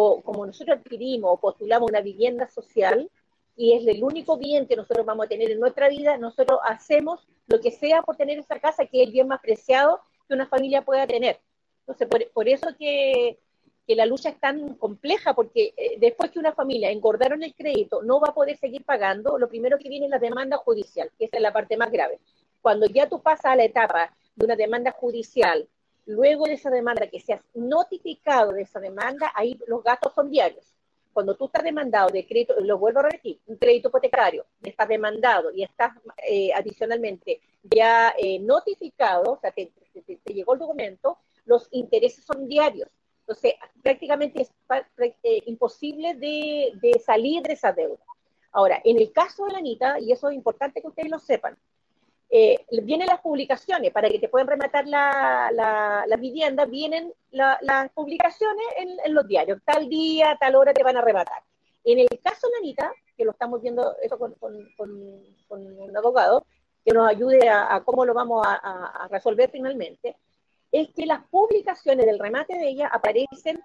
o 0.00 0.22
como 0.22 0.46
nosotros 0.46 0.78
adquirimos 0.78 1.28
o 1.32 1.40
postulamos 1.40 1.90
una 1.90 2.00
vivienda 2.00 2.48
social, 2.48 3.10
y 3.56 3.72
es 3.72 3.84
el 3.84 4.04
único 4.04 4.36
bien 4.36 4.68
que 4.68 4.76
nosotros 4.76 5.04
vamos 5.04 5.26
a 5.26 5.28
tener 5.28 5.50
en 5.50 5.58
nuestra 5.58 5.88
vida, 5.88 6.16
nosotros 6.16 6.60
hacemos 6.62 7.26
lo 7.48 7.60
que 7.60 7.72
sea 7.72 8.02
por 8.02 8.16
tener 8.16 8.38
esa 8.38 8.60
casa, 8.60 8.86
que 8.86 9.02
es 9.02 9.08
el 9.08 9.12
bien 9.12 9.26
más 9.26 9.40
preciado 9.40 10.00
que 10.28 10.34
una 10.34 10.46
familia 10.46 10.84
pueda 10.84 11.04
tener. 11.04 11.40
Entonces, 11.80 12.06
por, 12.32 12.48
eso 12.48 12.68
que, 12.78 13.40
que, 13.88 13.96
la 13.96 14.06
lucha 14.06 14.28
es 14.28 14.38
tan 14.38 14.74
compleja, 14.74 15.34
porque 15.34 15.74
eh, 15.76 15.96
después 15.98 16.30
que 16.30 16.38
una 16.38 16.52
familia 16.52 16.92
engordaron 16.92 17.42
el 17.42 17.56
crédito, 17.56 18.00
no 18.04 18.20
va 18.20 18.28
a 18.28 18.34
poder 18.34 18.56
seguir 18.56 18.84
pagando, 18.84 19.36
lo 19.36 19.48
primero 19.48 19.78
que 19.78 19.88
viene 19.88 20.06
es 20.06 20.12
la 20.12 20.20
demanda 20.20 20.58
judicial, 20.58 21.10
que 21.18 21.28
es 21.32 21.40
la 21.40 21.52
parte 21.52 21.76
más 21.76 21.90
grave. 21.90 22.20
Cuando 22.62 22.86
ya 22.86 23.08
tú 23.08 23.20
pasas 23.20 23.46
a 23.46 23.56
la 23.56 23.64
etapa 23.64 24.14
de 24.36 24.44
una 24.44 24.54
demanda 24.54 24.92
judicial, 24.92 25.68
Luego 26.08 26.46
de 26.46 26.54
esa 26.54 26.70
demanda, 26.70 27.06
que 27.06 27.20
seas 27.20 27.42
notificado 27.52 28.52
de 28.52 28.62
esa 28.62 28.80
demanda, 28.80 29.30
ahí 29.34 29.58
los 29.66 29.84
gastos 29.84 30.14
son 30.14 30.30
diarios. 30.30 30.64
Cuando 31.12 31.36
tú 31.36 31.44
estás 31.44 31.62
demandado 31.62 32.08
de 32.08 32.26
crédito, 32.26 32.54
lo 32.60 32.78
vuelvo 32.78 33.00
a 33.00 33.02
repetir, 33.02 33.38
un 33.46 33.56
crédito 33.56 33.88
hipotecario, 33.88 34.46
estás 34.62 34.88
demandado 34.88 35.52
y 35.52 35.64
estás 35.64 35.92
eh, 36.26 36.50
adicionalmente 36.54 37.42
ya 37.62 38.14
eh, 38.16 38.38
notificado, 38.38 39.32
o 39.32 39.38
sea, 39.38 39.50
te, 39.52 39.70
llegó 40.24 40.54
el 40.54 40.60
documento, 40.60 41.18
los 41.44 41.68
intereses 41.72 42.24
son 42.24 42.48
diarios. 42.48 42.88
Entonces, 43.20 43.56
prácticamente 43.82 44.40
es 44.40 44.50
eh, 45.22 45.42
imposible 45.44 46.14
de, 46.14 46.72
de 46.80 46.98
salir 47.00 47.42
de 47.42 47.52
esa 47.52 47.72
deuda. 47.72 48.02
Ahora, 48.52 48.80
en 48.82 48.98
el 48.98 49.12
caso 49.12 49.44
de 49.44 49.52
la 49.52 49.58
Anita, 49.58 50.00
y 50.00 50.10
eso 50.12 50.30
es 50.30 50.36
importante 50.36 50.80
que 50.80 50.88
ustedes 50.88 51.10
lo 51.10 51.18
sepan, 51.18 51.58
eh, 52.30 52.66
vienen 52.82 53.06
las 53.06 53.20
publicaciones 53.20 53.90
para 53.90 54.10
que 54.10 54.18
te 54.18 54.28
puedan 54.28 54.48
rematar 54.48 54.86
la, 54.86 55.50
la, 55.52 56.16
vivienda, 56.16 56.66
vienen 56.66 57.12
las 57.30 57.90
publicaciones 57.94 58.66
en, 58.76 59.14
los 59.14 59.26
diarios, 59.26 59.60
tal 59.64 59.88
día, 59.88 60.36
tal 60.38 60.56
hora 60.56 60.74
te 60.74 60.82
van 60.82 60.98
a 60.98 61.00
rematar. 61.00 61.42
En 61.84 61.98
el 62.00 62.08
caso 62.22 62.48
de 62.48 62.58
Anita, 62.58 62.92
que 63.16 63.24
lo 63.24 63.30
estamos 63.30 63.62
viendo 63.62 63.96
eso 64.02 64.18
con, 64.18 64.36
un 65.48 65.96
abogado, 65.96 66.44
que 66.84 66.92
nos 66.92 67.08
ayude 67.08 67.48
a, 67.48 67.82
cómo 67.84 68.04
lo 68.04 68.12
vamos 68.12 68.46
a, 68.46 69.08
resolver 69.10 69.50
finalmente, 69.50 70.16
es 70.70 70.88
que 70.94 71.06
las 71.06 71.24
publicaciones 71.30 72.04
del 72.04 72.18
remate 72.18 72.58
de 72.58 72.68
ella 72.68 72.88
aparecen 72.88 73.62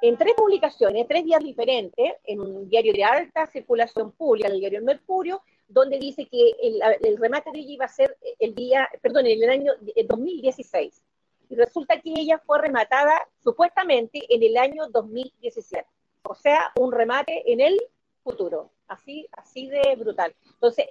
en 0.00 0.16
tres 0.16 0.32
publicaciones, 0.34 1.06
tres 1.06 1.24
días 1.24 1.44
diferentes, 1.44 2.14
en 2.24 2.40
un 2.40 2.70
diario 2.70 2.94
de 2.94 3.04
alta 3.04 3.46
circulación 3.48 4.12
pública, 4.12 4.48
en 4.48 4.54
el 4.54 4.60
diario 4.60 4.78
El 4.78 4.84
Mercurio, 4.86 5.42
donde 5.68 5.98
dice 5.98 6.26
que 6.26 6.54
el, 6.62 7.16
remate 7.18 7.50
de 7.52 7.60
ella 7.60 7.72
iba 7.72 7.84
a 7.84 7.88
ser 7.88 8.16
el 8.38 8.54
día, 8.54 8.88
perdón, 9.02 9.26
en 9.26 9.42
el 9.42 9.50
año 9.50 9.72
2016. 10.08 11.02
Y 11.50 11.54
resulta 11.54 12.00
que 12.00 12.12
ella 12.16 12.40
fue 12.44 12.58
rematada 12.60 13.26
supuestamente 13.42 14.20
en 14.28 14.42
el 14.42 14.56
año 14.56 14.88
2017. 14.88 15.86
O 16.22 16.34
sea, 16.34 16.72
un 16.76 16.92
remate 16.92 17.50
en 17.50 17.60
el 17.60 17.80
futuro. 18.22 18.70
Así, 18.86 19.26
así 19.32 19.68
de 19.68 19.94
brutal. 19.96 20.34
Entonces, 20.54 20.86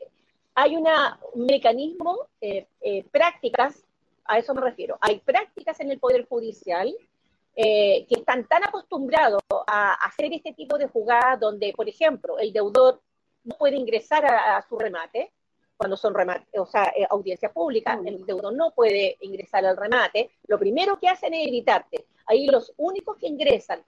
hay 0.55 0.75
un 0.75 0.87
mecanismo, 1.35 2.27
eh, 2.41 2.67
eh, 2.81 3.03
prácticas, 3.11 3.83
a 4.25 4.39
eso 4.39 4.53
me 4.53 4.61
refiero. 4.61 4.97
Hay 5.01 5.19
prácticas 5.19 5.79
en 5.79 5.91
el 5.91 5.99
Poder 5.99 6.27
Judicial 6.27 6.95
eh, 7.55 8.05
que 8.07 8.15
están 8.19 8.47
tan 8.47 8.63
acostumbrados 8.63 9.41
a 9.67 9.93
hacer 9.93 10.31
este 10.33 10.53
tipo 10.53 10.77
de 10.77 10.87
jugadas 10.87 11.39
donde, 11.39 11.73
por 11.75 11.87
ejemplo, 11.87 12.37
el 12.37 12.53
deudor 12.53 13.01
no 13.47 13.55
puede 13.57 13.77
ingresar 13.77 14.25
a, 14.25 14.61
su 14.67 14.77
remate, 14.77 15.31
cuando 15.77 15.95
son 15.95 16.13
remate, 16.13 16.59
o 16.59 16.65
sea, 16.65 16.91
eh, 16.95 17.07
audiencia 17.09 17.51
pública, 17.51 17.99
el 18.05 18.25
deudor 18.25 18.53
no 18.53 18.71
puede 18.71 19.17
ingresar 19.21 19.65
al 19.65 19.77
remate, 19.77 20.31
lo 20.47 20.59
primero 20.59 20.99
que 20.99 21.07
hacen 21.07 21.33
es 21.33 21.47
evitarte. 21.47 22.05
Ahí 22.25 22.47
los 22.47 22.73
únicos 22.77 23.15
que 23.17 23.27
ingresan 23.27 23.81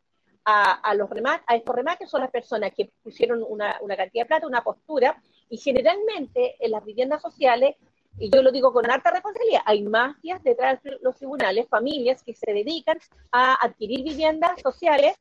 a, 0.45 0.95
los 0.95 1.09
remates, 1.09 1.45
a 1.47 1.55
estos 1.55 1.75
remates 1.75 2.09
son 2.09 2.21
las 2.21 2.31
personas 2.31 2.71
que 2.73 2.89
pusieron 3.03 3.45
una, 3.47 3.77
una 3.81 3.95
cantidad 3.95 4.23
de 4.23 4.27
plata, 4.27 4.47
una 4.47 4.63
postura, 4.63 5.21
y 5.49 5.57
generalmente 5.57 6.55
en 6.59 6.71
las 6.71 6.83
viviendas 6.83 7.21
sociales 7.21 7.75
y 8.17 8.29
yo 8.29 8.41
lo 8.41 8.51
digo 8.51 8.73
con 8.73 8.89
alta 8.89 9.11
responsabilidad, 9.11 9.61
hay 9.65 9.83
mafias 9.83 10.43
detrás 10.43 10.81
de 10.83 10.97
los 11.01 11.15
tribunales, 11.15 11.67
familias 11.69 12.23
que 12.23 12.33
se 12.33 12.51
dedican 12.53 12.97
a 13.31 13.53
adquirir 13.65 14.03
viviendas 14.03 14.61
sociales 14.61 15.15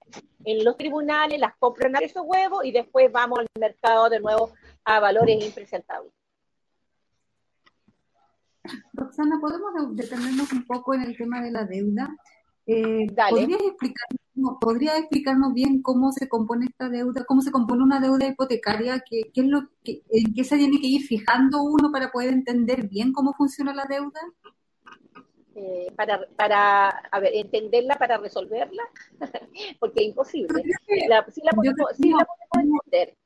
en 0.44 0.64
los 0.64 0.76
tribunales, 0.76 1.38
las 1.38 1.56
compran 1.58 1.96
a 1.96 2.00
esos 2.00 2.22
huevos 2.24 2.64
y 2.64 2.72
después 2.72 3.10
vamos 3.12 3.40
al 3.40 3.46
mercado 3.58 4.08
de 4.08 4.20
nuevo 4.20 4.52
a 4.84 5.00
valores 5.00 5.44
impresentables. 5.44 6.12
Roxana, 8.92 9.38
¿podemos 9.40 9.96
detenernos 9.96 10.52
un 10.52 10.66
poco 10.66 10.94
en 10.94 11.02
el 11.02 11.16
tema 11.16 11.40
de 11.40 11.50
la 11.50 11.64
deuda? 11.64 12.08
Eh, 12.70 13.06
¿podrías, 13.30 13.62
explicarnos, 13.62 14.58
¿Podría 14.60 14.98
explicarnos 14.98 15.54
bien 15.54 15.80
cómo 15.80 16.12
se 16.12 16.28
compone 16.28 16.66
esta 16.66 16.90
deuda, 16.90 17.24
cómo 17.24 17.40
se 17.40 17.50
compone 17.50 17.82
una 17.82 17.98
deuda 17.98 18.26
hipotecaria? 18.26 19.02
¿Qué, 19.08 19.30
es 19.34 19.44
lo 19.46 19.70
que, 19.82 20.02
¿En 20.10 20.34
qué 20.34 20.44
se 20.44 20.58
tiene 20.58 20.78
que 20.78 20.86
ir 20.86 21.02
fijando 21.06 21.62
uno 21.62 21.90
para 21.90 22.12
poder 22.12 22.28
entender 22.28 22.86
bien 22.86 23.14
cómo 23.14 23.32
funciona 23.32 23.72
la 23.72 23.86
deuda? 23.86 24.20
Eh, 25.54 25.90
para, 25.96 26.20
para 26.36 26.88
a 26.88 27.20
ver, 27.20 27.32
entenderla 27.36 27.96
para 27.96 28.18
resolverla, 28.18 28.82
porque 29.80 30.02
es 30.02 30.08
imposible. 30.08 30.62
La, 31.08 31.24
sí 31.30 31.40
la 31.42 31.52
podemos, 31.52 31.96
sí 31.96 32.10
la 32.10 32.26
podemos 32.52 32.80
entender. 32.84 33.16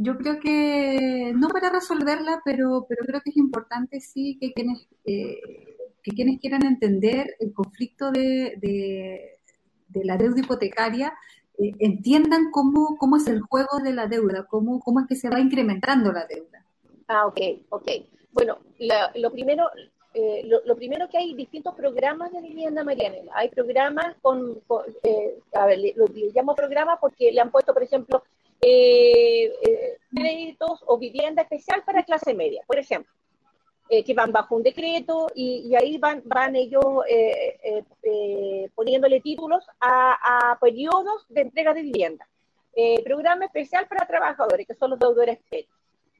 Yo 0.00 0.16
creo 0.16 0.40
que 0.40 1.32
no 1.36 1.48
para 1.48 1.68
resolverla, 1.68 2.40
pero, 2.42 2.86
pero 2.88 3.04
creo 3.04 3.20
que 3.20 3.30
es 3.30 3.36
importante 3.36 4.00
sí 4.00 4.38
que 4.40 4.54
quienes 4.54 4.88
eh, 5.04 5.75
que 6.06 6.12
quienes 6.12 6.40
quieran 6.40 6.64
entender 6.64 7.34
el 7.40 7.52
conflicto 7.52 8.12
de, 8.12 8.54
de, 8.60 10.04
la 10.04 10.16
deuda 10.16 10.38
hipotecaria 10.38 11.12
eh, 11.58 11.72
entiendan 11.80 12.52
cómo, 12.52 12.96
cómo 12.96 13.16
es 13.16 13.26
el 13.26 13.40
juego 13.40 13.78
de 13.82 13.92
la 13.92 14.06
deuda, 14.06 14.46
cómo, 14.46 14.78
cómo 14.78 15.00
es 15.00 15.06
que 15.08 15.16
se 15.16 15.28
va 15.28 15.40
incrementando 15.40 16.12
la 16.12 16.24
deuda. 16.26 16.64
Ah, 17.08 17.26
ok, 17.26 17.40
ok. 17.70 17.88
Bueno, 18.30 18.58
lo 19.16 19.32
primero, 19.32 19.68
eh, 20.14 20.44
lo, 20.44 20.76
primero 20.76 21.08
que 21.08 21.18
hay 21.18 21.34
distintos 21.34 21.74
programas 21.74 22.30
de 22.30 22.40
vivienda 22.40 22.84
Marianela. 22.84 23.32
Hay 23.34 23.48
programas 23.48 24.14
con, 24.22 24.62
eh, 25.02 25.40
a 25.54 25.66
ver, 25.66 25.80
lo, 25.96 26.06
llamo 26.32 26.54
programas 26.54 26.98
porque 27.00 27.32
le 27.32 27.40
han 27.40 27.50
puesto, 27.50 27.74
por 27.74 27.82
ejemplo, 27.82 28.22
eh, 28.60 29.52
créditos 30.14 30.84
o 30.86 30.98
vivienda 30.98 31.42
especial 31.42 31.82
para 31.84 32.04
clase 32.04 32.32
media, 32.32 32.62
por 32.64 32.78
ejemplo, 32.78 33.12
eh, 33.88 34.04
que 34.04 34.14
van 34.14 34.32
bajo 34.32 34.56
un 34.56 34.62
decreto 34.62 35.28
y, 35.34 35.74
ahí 35.76 35.98
van, 35.98 36.22
van 36.24 36.56
ellos 36.56 36.84
poniéndole 38.74 39.20
títulos 39.20 39.64
a, 39.80 40.50
a, 40.50 40.58
periodos 40.58 41.26
de 41.28 41.42
entrega 41.42 41.72
de 41.74 41.82
vivienda. 41.82 42.26
programa 43.04 43.44
especial 43.44 43.86
para 43.86 44.06
trabajadores, 44.06 44.66
que 44.66 44.74
son 44.74 44.90
los 44.90 44.98
deudores 44.98 45.38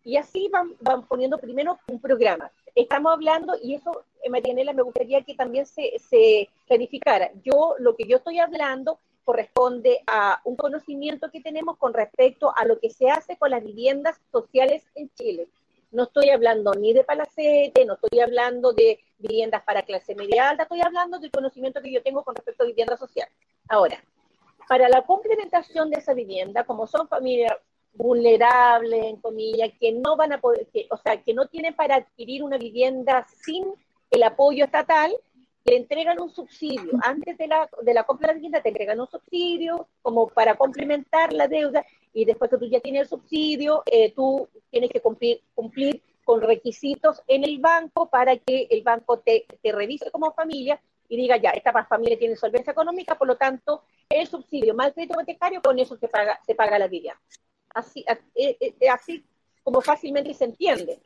Y 0.05 0.17
así 0.17 0.49
van, 0.53 0.75
van 0.81 1.07
poniendo 1.07 1.39
primero 1.39 1.79
un 1.89 2.01
programa. 2.01 2.51
Estamos 2.75 3.13
hablando, 3.13 3.55
y 3.63 3.75
eso, 3.75 4.05
Marianela, 4.29 4.73
me 4.73 4.83
gustaría 4.83 5.23
que 5.23 5.35
también 5.35 5.67
se, 5.67 5.99
se 5.99 6.49
clarificara. 6.67 7.31
Yo, 7.43 7.75
lo 7.79 7.97
que 7.97 8.05
yo 8.05 8.19
estoy 8.19 8.39
hablando 8.39 8.99
corresponde 9.27 10.03
a 10.07 10.41
un 10.45 10.55
conocimiento 10.55 11.31
que 11.33 11.41
tenemos 11.41 11.77
con 11.79 11.93
respecto 11.93 12.55
a 12.57 12.65
lo 12.65 12.79
que 12.79 12.91
se 12.91 13.11
hace 13.11 13.37
con 13.37 13.51
las 13.51 13.63
viviendas 13.63 14.17
sociales 14.31 14.85
en 14.95 15.11
Chile. 15.15 15.49
No 15.91 16.05
estoy 16.05 16.31
hablando 16.31 16.73
ni 16.75 16.93
de 16.93 17.05
palacete, 17.05 17.85
no 17.85 17.95
estoy 17.95 18.21
hablando 18.21 18.73
de 18.73 19.01
viviendas 19.19 19.63
para 19.63 19.83
clase 19.83 20.15
media 20.15 20.51
alta, 20.51 20.65
estoy 20.65 20.81
hablando 20.83 21.19
del 21.19 21.31
conocimiento 21.31 21.81
que 21.81 21.93
yo 21.93 22.03
tengo 22.03 22.23
con 22.23 22.35
respecto 22.35 22.65
a 22.65 22.67
vivienda 22.67 22.97
social. 22.97 23.29
Ahora, 23.69 24.03
para 24.69 24.89
la 24.89 25.03
complementación 25.03 25.91
de 25.91 25.99
esa 25.99 26.13
vivienda, 26.13 26.65
como 26.65 26.87
son 26.87 27.09
familias 27.09 27.55
vulnerables, 27.93 29.05
en 29.05 29.17
comillas, 29.17 29.71
que 29.81 29.93
no 29.93 30.17
van 30.17 30.33
a 30.33 30.41
poder, 30.41 30.67
o 30.91 30.97
sea, 30.97 31.23
que 31.23 31.33
no 31.33 31.47
tienen 31.47 31.75
para 31.75 31.97
adquirir 31.97 32.43
una 32.43 32.59
vivienda 32.59 33.27
sin 33.45 33.65
el 34.11 34.23
apoyo 34.23 34.65
estatal, 34.65 35.15
le 35.65 35.77
entregan 35.77 36.21
un 36.21 36.31
subsidio. 36.31 36.93
Antes 37.03 37.37
de 37.39 37.49
la, 37.49 37.69
de 37.83 37.95
la 37.95 38.05
compra 38.05 38.29
de 38.29 38.35
la 38.35 38.37
vivienda 38.37 38.63
te 38.63 38.69
entregan 38.69 39.01
un 39.01 39.09
subsidio 39.09 39.89
como 40.03 40.29
para 40.29 40.55
complementar 40.55 41.33
la 41.33 41.49
deuda 41.49 41.85
y 42.17 42.25
después 42.25 42.51
que 42.51 42.57
tú 42.57 42.65
ya 42.65 42.81
tienes 42.81 43.03
el 43.03 43.09
subsidio, 43.09 43.83
eh, 43.85 44.11
tú 44.13 44.49
tienes 44.71 44.89
que 44.89 45.03
cumplir, 45.03 45.43
cumplir 45.55 46.03
con 46.25 46.41
requisitos 46.41 47.23
en 47.29 47.45
el 47.45 47.59
banco 47.59 48.09
para 48.09 48.39
que 48.39 48.69
el 48.71 48.83
banco 48.83 49.19
te, 49.19 49.45
te 49.63 49.71
revise 49.71 50.11
como 50.11 50.33
familia 50.33 50.81
y 51.11 51.19
diga 51.19 51.37
ya, 51.37 51.51
esta 51.51 51.85
familia 51.85 52.19
tiene 52.19 52.35
solvencia 52.35 52.71
económica, 52.71 53.17
por 53.17 53.29
lo 53.29 53.37
tanto, 53.37 53.83
el 54.09 54.27
subsidio 54.27 54.73
más 54.75 54.95
crédito 54.95 55.13
hipotecario, 55.13 55.61
con 55.61 55.79
eso 55.79 55.95
se 55.99 56.09
paga, 56.09 56.41
se 56.47 56.55
paga 56.55 56.79
la 56.79 56.89
vivienda. 56.89 57.21
Así, 57.75 58.03
eh, 58.35 58.57
eh, 58.61 58.89
así 58.89 59.23
como 59.63 59.83
fácilmente 59.83 60.33
se 60.33 60.47
entiende. 60.47 60.99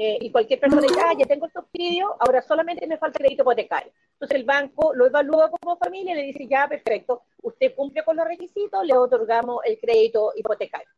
Eh, 0.00 0.16
y 0.20 0.30
cualquier 0.30 0.60
persona 0.60 0.80
dice, 0.80 1.00
ah, 1.04 1.12
ya 1.18 1.26
tengo 1.26 1.46
el 1.46 1.52
subsidio, 1.52 2.14
ahora 2.20 2.40
solamente 2.40 2.86
me 2.86 2.98
falta 2.98 3.18
crédito 3.18 3.42
hipotecario. 3.42 3.92
Entonces 4.12 4.36
el 4.36 4.44
banco 4.44 4.94
lo 4.94 5.06
evalúa 5.06 5.50
como 5.50 5.76
familia 5.76 6.12
y 6.12 6.18
le 6.18 6.22
dice, 6.22 6.46
ya, 6.46 6.68
perfecto, 6.68 7.22
usted 7.42 7.74
cumple 7.74 8.04
con 8.04 8.16
los 8.16 8.24
requisitos, 8.24 8.86
le 8.86 8.96
otorgamos 8.96 9.58
el 9.64 9.76
crédito 9.80 10.32
hipotecario. 10.36 10.88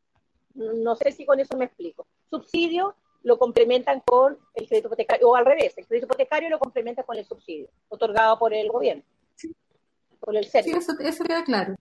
No 0.55 0.95
sé 0.97 1.13
si 1.13 1.25
con 1.25 1.41
eso 1.41 1.57
me 1.57 1.65
explico. 1.65 2.07
Subsidio 2.29 2.95
lo 3.23 3.39
complementan 3.39 4.01
con 4.01 4.39
el 4.53 4.69
crédito 4.69 4.89
hipotecario, 4.89 5.29
o 5.31 5.35
al 5.35 5.47
revés, 5.47 5.73
el 5.79 5.87
crédito 5.87 6.07
hipotecario 6.07 6.51
lo 6.51 6.59
complementa 6.59 7.03
con 7.03 7.17
el 7.17 7.25
subsidio, 7.25 7.71
otorgado 7.89 8.39
por 8.39 8.53
el 8.53 8.69
gobierno, 8.69 9.03
por 10.21 10.37
el 10.37 10.45
Sí, 10.45 10.59
eso, 10.59 10.93
eso 11.01 11.25
queda 11.25 11.43
claro. 11.43 11.75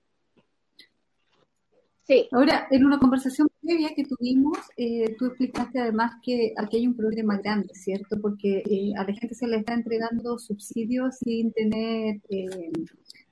Sí. 2.10 2.28
Ahora, 2.32 2.68
en 2.72 2.86
una 2.86 2.98
conversación 2.98 3.48
previa 3.62 3.94
que 3.94 4.04
tuvimos, 4.04 4.58
eh, 4.78 5.16
tú 5.20 5.28
explicaste 5.28 5.80
además 5.80 6.14
que 6.24 6.56
aquí 6.58 6.78
hay 6.78 6.88
un 6.88 6.98
problema 6.98 7.38
grande, 7.38 7.76
¿cierto? 7.76 8.20
Porque 8.20 8.64
eh, 8.68 8.94
a 8.98 9.04
la 9.04 9.14
gente 9.14 9.36
se 9.36 9.46
le 9.46 9.58
está 9.58 9.76
entregando 9.76 10.40
subsidios 10.40 11.20
sin 11.20 11.54
tener, 11.54 12.20
eh, 12.30 12.72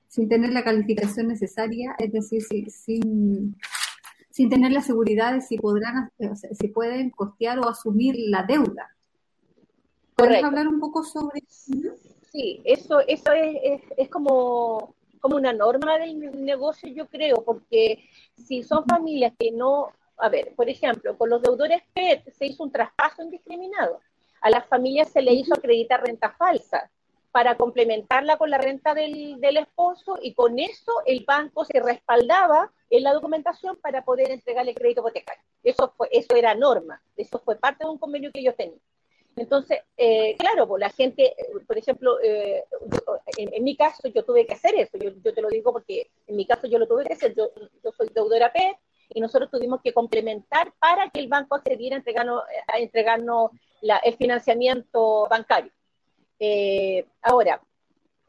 sin 0.06 0.28
tener 0.28 0.52
la 0.52 0.62
calificación 0.62 1.26
necesaria, 1.26 1.96
es 1.98 2.12
decir, 2.12 2.70
sin, 2.70 3.56
sin 4.30 4.48
tener 4.48 4.70
la 4.70 4.82
seguridad 4.82 5.32
de 5.32 5.40
si 5.40 5.58
podrán, 5.58 6.12
si 6.52 6.68
pueden 6.68 7.10
costear 7.10 7.58
o 7.58 7.68
asumir 7.68 8.14
la 8.16 8.44
deuda. 8.44 8.94
¿Puedes 10.14 10.44
hablar 10.44 10.68
un 10.68 10.78
poco 10.78 11.02
sobre 11.02 11.40
eso? 11.40 11.72
Sí, 12.30 12.60
eso, 12.64 13.00
eso 13.08 13.32
es, 13.32 13.56
es, 13.60 13.82
es 13.96 14.08
como 14.08 14.94
como 15.20 15.36
una 15.36 15.52
norma 15.52 15.98
del 15.98 16.44
negocio, 16.44 16.88
yo 16.88 17.06
creo, 17.06 17.42
porque 17.44 18.04
si 18.46 18.62
son 18.62 18.84
familias 18.84 19.32
que 19.38 19.50
no, 19.50 19.92
a 20.16 20.28
ver, 20.28 20.54
por 20.54 20.68
ejemplo, 20.68 21.16
con 21.16 21.30
los 21.30 21.42
deudores 21.42 21.82
PET 21.92 22.30
se 22.32 22.46
hizo 22.46 22.62
un 22.62 22.72
traspaso 22.72 23.22
indiscriminado. 23.22 24.00
A 24.40 24.50
las 24.50 24.66
familias 24.66 25.10
se 25.10 25.22
le 25.22 25.32
hizo 25.32 25.54
acreditar 25.54 26.02
renta 26.04 26.30
falsa 26.30 26.90
para 27.32 27.56
complementarla 27.56 28.36
con 28.36 28.50
la 28.50 28.58
renta 28.58 28.94
del, 28.94 29.40
del 29.40 29.58
esposo 29.58 30.18
y 30.22 30.34
con 30.34 30.58
eso 30.58 30.92
el 31.06 31.24
banco 31.24 31.64
se 31.64 31.80
respaldaba 31.80 32.72
en 32.90 33.02
la 33.02 33.12
documentación 33.12 33.76
para 33.76 34.04
poder 34.04 34.30
entregarle 34.30 34.74
crédito 34.74 35.02
hipotecario. 35.02 35.42
Eso, 35.62 35.92
fue, 35.96 36.08
eso 36.10 36.34
era 36.36 36.54
norma, 36.54 37.02
eso 37.16 37.38
fue 37.44 37.56
parte 37.56 37.84
de 37.84 37.90
un 37.90 37.98
convenio 37.98 38.32
que 38.32 38.40
ellos 38.40 38.56
tenían. 38.56 38.80
Entonces, 39.38 39.80
eh, 39.96 40.36
claro, 40.38 40.66
pues 40.66 40.80
la 40.80 40.90
gente, 40.90 41.34
por 41.66 41.78
ejemplo, 41.78 42.20
eh, 42.20 42.64
en, 43.36 43.64
mi 43.64 43.76
caso 43.76 44.08
yo 44.08 44.24
tuve 44.24 44.46
que 44.46 44.54
hacer 44.54 44.74
eso, 44.74 44.98
yo, 44.98 45.12
te 45.34 45.42
lo 45.42 45.48
digo 45.48 45.72
porque 45.72 46.10
en 46.26 46.36
mi 46.36 46.46
caso 46.46 46.66
yo 46.66 46.78
lo 46.78 46.86
tuve 46.86 47.04
que 47.04 47.12
hacer, 47.12 47.34
yo, 47.34 47.50
soy 47.96 48.08
deudora 48.14 48.52
P 48.52 48.78
y 49.10 49.20
nosotros 49.20 49.50
tuvimos 49.50 49.80
que 49.82 49.92
complementar 49.92 50.72
para 50.78 51.08
que 51.10 51.20
el 51.20 51.28
banco 51.28 51.54
accediera 51.54 51.96
a 51.96 51.98
entregarnos, 51.98 52.42
a 52.66 52.78
entregarnos 52.78 53.50
el 53.80 54.16
financiamiento 54.16 55.26
bancario. 55.28 55.72
Eh, 56.38 57.06
ahora, 57.22 57.60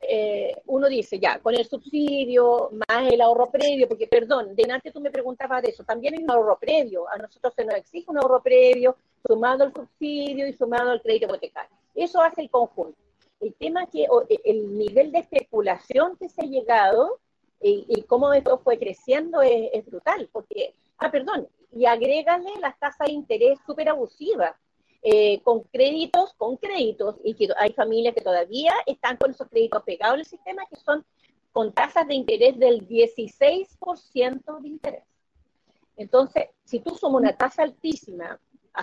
eh, 0.01 0.61
uno 0.67 0.87
dice, 0.87 1.19
ya, 1.19 1.39
con 1.39 1.55
el 1.55 1.65
subsidio, 1.65 2.69
más 2.71 3.11
el 3.11 3.21
ahorro 3.21 3.51
previo, 3.51 3.87
porque, 3.87 4.07
perdón, 4.07 4.55
de 4.55 4.71
antes 4.71 4.93
tú 4.93 5.01
me 5.01 5.11
preguntabas 5.11 5.61
de 5.61 5.69
eso, 5.69 5.83
también 5.83 6.13
hay 6.15 6.23
un 6.23 6.31
ahorro 6.31 6.57
previo, 6.57 7.09
a 7.09 7.17
nosotros 7.17 7.53
se 7.53 7.65
nos 7.65 7.75
exige 7.75 8.09
un 8.09 8.17
ahorro 8.17 8.41
previo, 8.41 8.95
sumado 9.27 9.65
al 9.65 9.73
subsidio 9.73 10.47
y 10.47 10.53
sumado 10.53 10.91
al 10.91 11.01
crédito 11.01 11.25
hipotecario. 11.25 11.75
Eso 11.95 12.21
hace 12.21 12.41
el 12.41 12.49
conjunto. 12.49 12.97
El 13.41 13.53
tema 13.55 13.83
es 13.83 13.89
que 13.89 14.07
e, 14.29 14.39
el 14.45 14.77
nivel 14.77 15.11
de 15.11 15.19
especulación 15.19 16.15
que 16.17 16.29
se 16.29 16.41
ha 16.43 16.45
llegado 16.45 17.19
y, 17.61 17.85
y 17.89 18.03
cómo 18.03 18.33
esto 18.33 18.57
fue 18.59 18.79
creciendo 18.79 19.41
es, 19.41 19.85
brutal, 19.85 20.29
porque, 20.31 20.73
ah, 20.97 21.11
perdón, 21.11 21.47
y 21.73 21.85
agrégale 21.85 22.49
las 22.61 22.79
tasas 22.79 23.07
de 23.07 23.13
interés 23.13 23.59
súper 23.65 23.89
abusivas 23.89 24.55
eh, 25.01 25.41
con 25.43 25.61
créditos, 25.63 26.33
con 26.33 26.57
créditos, 26.57 27.15
y 27.23 27.33
que 27.33 27.47
hay 27.57 27.71
familias 27.73 28.15
que 28.15 28.21
todavía 28.21 28.73
están 28.85 29.17
con 29.17 29.31
esos 29.31 29.47
créditos 29.47 29.83
pegados 29.83 30.15
en 30.15 30.19
el 30.19 30.25
sistema, 30.25 30.65
que 30.69 30.75
son 30.77 31.05
con 31.51 31.73
tasas 31.73 32.07
de 32.07 32.15
interés 32.15 32.57
del 32.59 32.87
16% 32.87 34.61
de 34.61 34.67
interés. 34.67 35.03
Entonces, 35.95 36.45
si 36.63 36.79
tú 36.79 36.95
sumas 36.95 37.21
una 37.21 37.35
tasa 37.35 37.63
altísima, 37.63 38.39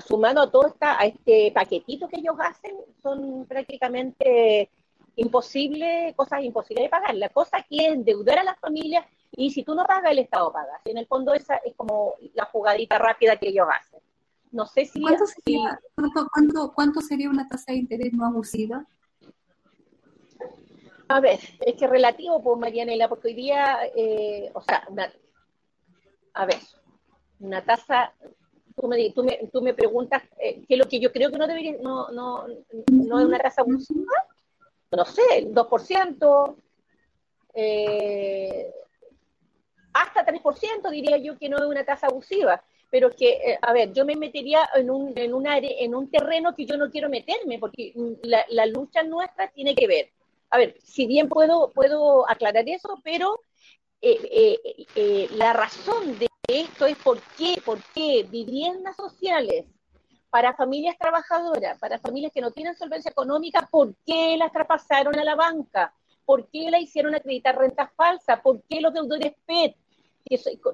sumando 0.06 0.42
a 0.42 0.50
todo 0.50 0.66
esta, 0.66 1.00
a 1.00 1.06
este 1.06 1.52
paquetito 1.52 2.08
que 2.08 2.20
ellos 2.20 2.36
hacen, 2.38 2.76
son 3.02 3.46
prácticamente 3.46 4.70
imposibles, 5.16 6.14
cosas 6.14 6.42
imposibles 6.42 6.84
de 6.84 6.90
pagar. 6.90 7.14
La 7.14 7.30
cosa 7.30 7.64
que 7.68 7.86
es 7.86 7.92
endeudar 7.92 8.38
a 8.38 8.44
las 8.44 8.58
familias 8.58 9.06
y 9.32 9.50
si 9.50 9.62
tú 9.62 9.74
no 9.74 9.84
pagas, 9.84 10.12
el 10.12 10.18
Estado 10.18 10.52
paga. 10.52 10.80
En 10.84 10.98
el 10.98 11.06
fondo 11.06 11.34
esa 11.34 11.56
es 11.56 11.74
como 11.74 12.14
la 12.34 12.44
jugadita 12.46 12.98
rápida 12.98 13.36
que 13.36 13.48
ellos 13.48 13.66
hacen. 13.70 14.00
No 14.52 14.66
sé 14.66 14.84
si... 14.84 15.00
¿Cuánto 15.00 15.26
sería, 15.26 15.80
cuánto, 16.74 17.00
sería 17.00 17.30
una 17.30 17.48
tasa 17.48 17.72
de 17.72 17.78
interés 17.78 18.12
no 18.12 18.26
abusiva? 18.26 18.86
A 21.08 21.20
ver, 21.20 21.38
es 21.60 21.74
que 21.74 21.86
relativo, 21.86 22.42
pues, 22.42 22.58
Marianela, 22.58 23.08
porque 23.08 23.28
hoy 23.28 23.34
día, 23.34 23.78
eh, 23.94 24.50
o 24.54 24.60
sea, 24.60 24.86
a 26.34 26.46
ver, 26.46 26.58
una 27.38 27.64
tasa, 27.64 28.12
tú 28.74 28.88
me, 28.88 29.10
tú 29.10 29.22
me, 29.22 29.48
tú 29.52 29.62
me 29.62 29.74
preguntas 29.74 30.22
eh, 30.38 30.64
qué 30.66 30.74
es 30.74 30.78
lo 30.78 30.88
que 30.88 30.98
yo 30.98 31.12
creo 31.12 31.30
que 31.30 31.38
no 31.38 31.46
debería, 31.46 31.76
no, 31.80 32.10
no, 32.10 32.46
no 32.90 33.20
es 33.20 33.26
una 33.26 33.38
tasa 33.38 33.62
abusiva, 33.62 34.12
no 34.90 35.04
sé, 35.04 35.22
el 35.36 35.54
2%, 35.54 36.56
eh, 37.54 38.72
hasta 39.92 40.26
3% 40.26 40.90
diría 40.90 41.16
yo 41.18 41.38
que 41.38 41.48
no 41.48 41.56
es 41.58 41.64
una 41.64 41.84
tasa 41.84 42.08
abusiva 42.08 42.62
pero 42.90 43.10
que, 43.10 43.30
eh, 43.30 43.58
a 43.60 43.72
ver, 43.72 43.92
yo 43.92 44.04
me 44.04 44.16
metería 44.16 44.68
en 44.74 44.90
un, 44.90 45.12
en, 45.16 45.34
un 45.34 45.46
en 45.46 45.94
un 45.94 46.10
terreno 46.10 46.54
que 46.54 46.66
yo 46.66 46.76
no 46.76 46.90
quiero 46.90 47.08
meterme, 47.08 47.58
porque 47.58 47.92
la, 48.22 48.44
la, 48.48 48.66
lucha 48.66 49.02
nuestra 49.02 49.48
tiene 49.48 49.74
que 49.74 49.86
ver. 49.86 50.10
A 50.50 50.58
ver, 50.58 50.76
si 50.82 51.06
bien 51.06 51.28
puedo, 51.28 51.72
puedo 51.72 52.28
aclarar 52.30 52.68
eso, 52.68 53.00
pero 53.02 53.40
eh, 54.00 54.58
eh, 54.94 55.28
la 55.32 55.52
razón 55.52 56.18
de 56.18 56.28
esto 56.48 56.86
es 56.86 56.96
por 56.98 57.20
qué, 57.36 57.60
por 57.64 57.80
qué 57.94 58.24
viviendas 58.30 58.94
sociales 58.96 59.64
para 60.30 60.54
familias 60.54 60.96
trabajadoras, 60.98 61.78
para 61.78 61.98
familias 61.98 62.32
que 62.32 62.40
no 62.40 62.50
tienen 62.50 62.76
solvencia 62.76 63.10
económica, 63.10 63.66
¿por 63.70 63.94
qué 64.04 64.36
las 64.36 64.52
traspasaron 64.52 65.18
a 65.18 65.24
la 65.24 65.34
banca? 65.34 65.94
¿Por 66.24 66.48
qué 66.50 66.70
la 66.70 66.78
hicieron 66.78 67.14
acreditar 67.14 67.56
renta 67.56 67.90
falsa? 67.96 68.42
¿Por 68.42 68.62
qué 68.68 68.80
los 68.80 68.92
deudores 68.92 69.32
PET? 69.46 69.76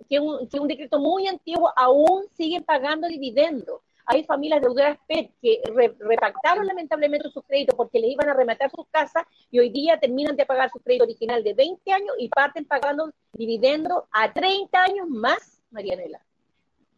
Que, 0.08 0.20
un, 0.20 0.48
un, 0.50 0.68
decreto 0.68 0.98
muy 0.98 1.26
antiguo, 1.26 1.72
aún 1.76 2.24
siguen 2.36 2.64
pagando 2.64 3.06
dividendos. 3.08 3.80
Hay 4.06 4.24
familias 4.24 4.60
deudoras 4.60 4.98
PET 5.06 5.30
que 5.40 5.62
repactaron 6.00 6.66
lamentablemente 6.66 7.30
sus 7.30 7.44
créditos 7.44 7.76
porque 7.76 8.00
le 8.00 8.08
iban 8.08 8.28
a 8.28 8.34
rematar 8.34 8.70
sus 8.70 8.86
casas 8.88 9.22
y 9.50 9.60
hoy 9.60 9.70
día 9.70 10.00
terminan 10.00 10.34
de 10.34 10.44
pagar 10.44 10.70
su 10.70 10.80
crédito 10.80 11.04
original 11.04 11.44
de 11.44 11.54
20 11.54 11.92
años 11.92 12.14
y 12.18 12.28
parten 12.28 12.64
pagando 12.64 13.12
dividendos 13.32 14.04
a 14.10 14.32
30 14.32 14.82
años 14.82 15.08
más, 15.08 15.62
Marianela. 15.70 16.20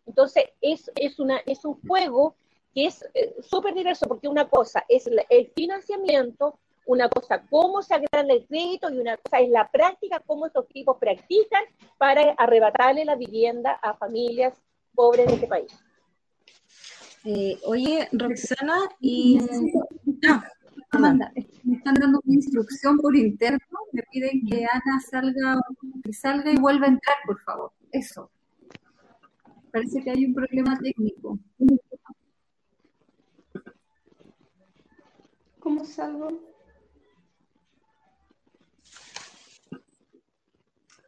Entonces, 0.07 0.45
es, 0.61 0.91
es, 0.97 1.19
una, 1.19 1.39
es 1.47 1.65
un 1.65 1.81
juego 1.87 2.37
que 2.75 2.87
es 2.87 3.05
eh, 3.15 3.35
súper 3.43 3.75
diverso, 3.75 4.07
porque 4.07 4.29
una 4.29 4.49
cosa 4.49 4.85
es 4.89 5.07
el 5.07 5.53
financiamiento, 5.55 6.59
una 6.87 7.09
cosa 7.09 7.43
cómo 7.49 7.83
se 7.83 7.95
agranda 7.95 8.35
el 8.35 8.47
crédito 8.47 8.91
y 8.91 8.99
una 8.99 9.17
cosa 9.17 9.41
es 9.41 9.49
la 9.51 9.71
práctica, 9.71 10.23
cómo 10.27 10.47
estos 10.47 10.69
tipos 10.69 10.97
practican 10.99 11.65
para 11.99 12.33
arrebatarle 12.33 13.05
la 13.05 13.17
vivienda 13.17 13.73
a 13.83 13.95
familias 13.95 14.55
pobres 14.95 15.27
de 15.27 15.35
este 15.35 15.47
país. 15.47 15.73
Eh, 17.25 17.59
oye, 17.65 18.09
Roxana, 18.13 18.79
y... 19.01 19.39
Ah, 20.29 20.45
Amanda, 20.91 21.33
me 21.65 21.77
están 21.77 21.95
dando 21.95 22.21
una 22.25 22.35
instrucción 22.35 22.99
por 22.99 23.17
interno, 23.17 23.59
me 23.93 24.03
piden 24.13 24.47
que 24.47 24.65
Ana 24.65 25.01
salga, 25.01 25.61
que 26.05 26.13
salga 26.13 26.53
y 26.53 26.57
vuelva 26.57 26.87
a 26.87 26.91
entrar, 26.91 27.17
por 27.27 27.41
favor. 27.41 27.73
Eso. 27.91 28.31
Parece 29.73 30.03
que 30.03 30.11
hay 30.11 30.25
un 30.25 30.35
problema 30.35 30.79
técnico. 30.79 31.39
¿Cómo 35.59 35.85
salgo? 35.85 36.54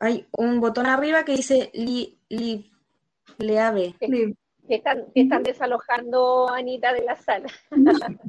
Hay 0.06 0.26
un 0.32 0.60
botón 0.60 0.86
arriba 0.86 1.24
que 1.24 1.32
dice 1.32 1.70
li, 1.74 2.18
li, 2.28 2.70
leave. 3.38 3.94
Que, 3.98 4.34
están, 4.68 5.06
que 5.12 5.22
están 5.22 5.42
desalojando 5.42 6.48
a 6.48 6.58
Anita 6.58 6.92
de 6.92 7.02
la 7.02 7.16
sala. 7.16 7.48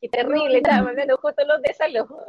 qué, 0.00 0.08
terrible, 0.08 0.58
estaba 0.58 0.82
mandando 0.82 1.16
justo 1.16 1.44
los 1.46 1.62
desalojos. 1.62 2.24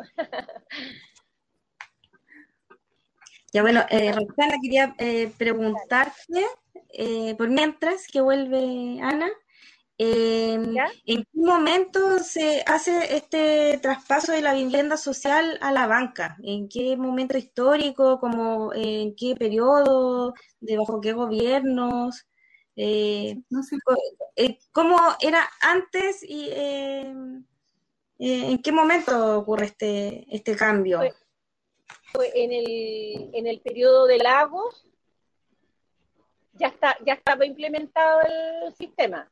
Ya 3.51 3.61
bueno, 3.61 3.81
eh, 3.89 4.11
Roxana, 4.11 4.55
quería 4.61 4.95
eh, 4.97 5.31
preguntarte, 5.37 6.45
eh, 6.89 7.35
por 7.35 7.49
mientras 7.49 8.07
que 8.07 8.21
vuelve 8.21 8.99
Ana, 9.01 9.29
¿en 9.97 10.75
qué 11.05 11.25
momento 11.33 12.19
se 12.19 12.63
hace 12.65 13.15
este 13.15 13.77
traspaso 13.77 14.31
de 14.31 14.41
la 14.41 14.53
vivienda 14.53 14.97
social 14.97 15.57
a 15.61 15.71
la 15.71 15.87
banca? 15.87 16.37
¿En 16.43 16.67
qué 16.67 16.97
momento 16.97 17.37
histórico? 17.37 18.19
Como, 18.19 18.73
¿En 18.73 19.15
qué 19.15 19.35
periodo? 19.35 20.33
¿De 20.59 20.77
bajo 20.77 21.01
qué 21.01 21.13
gobiernos? 21.13 22.27
no 22.75 23.63
sé, 23.63 23.77
¿Cómo 24.71 24.97
era 25.21 25.47
antes 25.61 26.23
y 26.23 26.49
en 26.51 27.45
qué 28.63 28.71
momento 28.71 29.39
ocurre 29.39 29.67
este, 29.67 30.25
este 30.35 30.55
cambio? 30.55 31.01
en 32.35 32.51
el, 32.51 33.31
en 33.33 33.47
el 33.47 33.59
periodo 33.61 34.05
de 34.05 34.19
Lagos 34.19 34.85
ya, 36.53 36.67
está, 36.67 36.97
ya 37.05 37.13
estaba 37.13 37.45
implementado 37.45 38.21
el 38.21 38.73
sistema. 38.75 39.31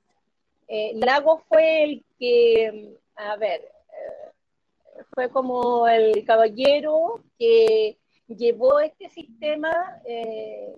Eh, 0.73 0.93
Lagos 0.95 1.41
fue 1.49 1.83
el 1.83 2.05
que, 2.17 2.95
a 3.17 3.35
ver, 3.35 3.59
eh, 3.59 5.03
fue 5.13 5.29
como 5.29 5.85
el 5.85 6.23
caballero 6.23 7.25
que 7.37 7.97
llevó 8.29 8.79
este 8.79 9.09
sistema 9.09 10.01
eh, 10.05 10.73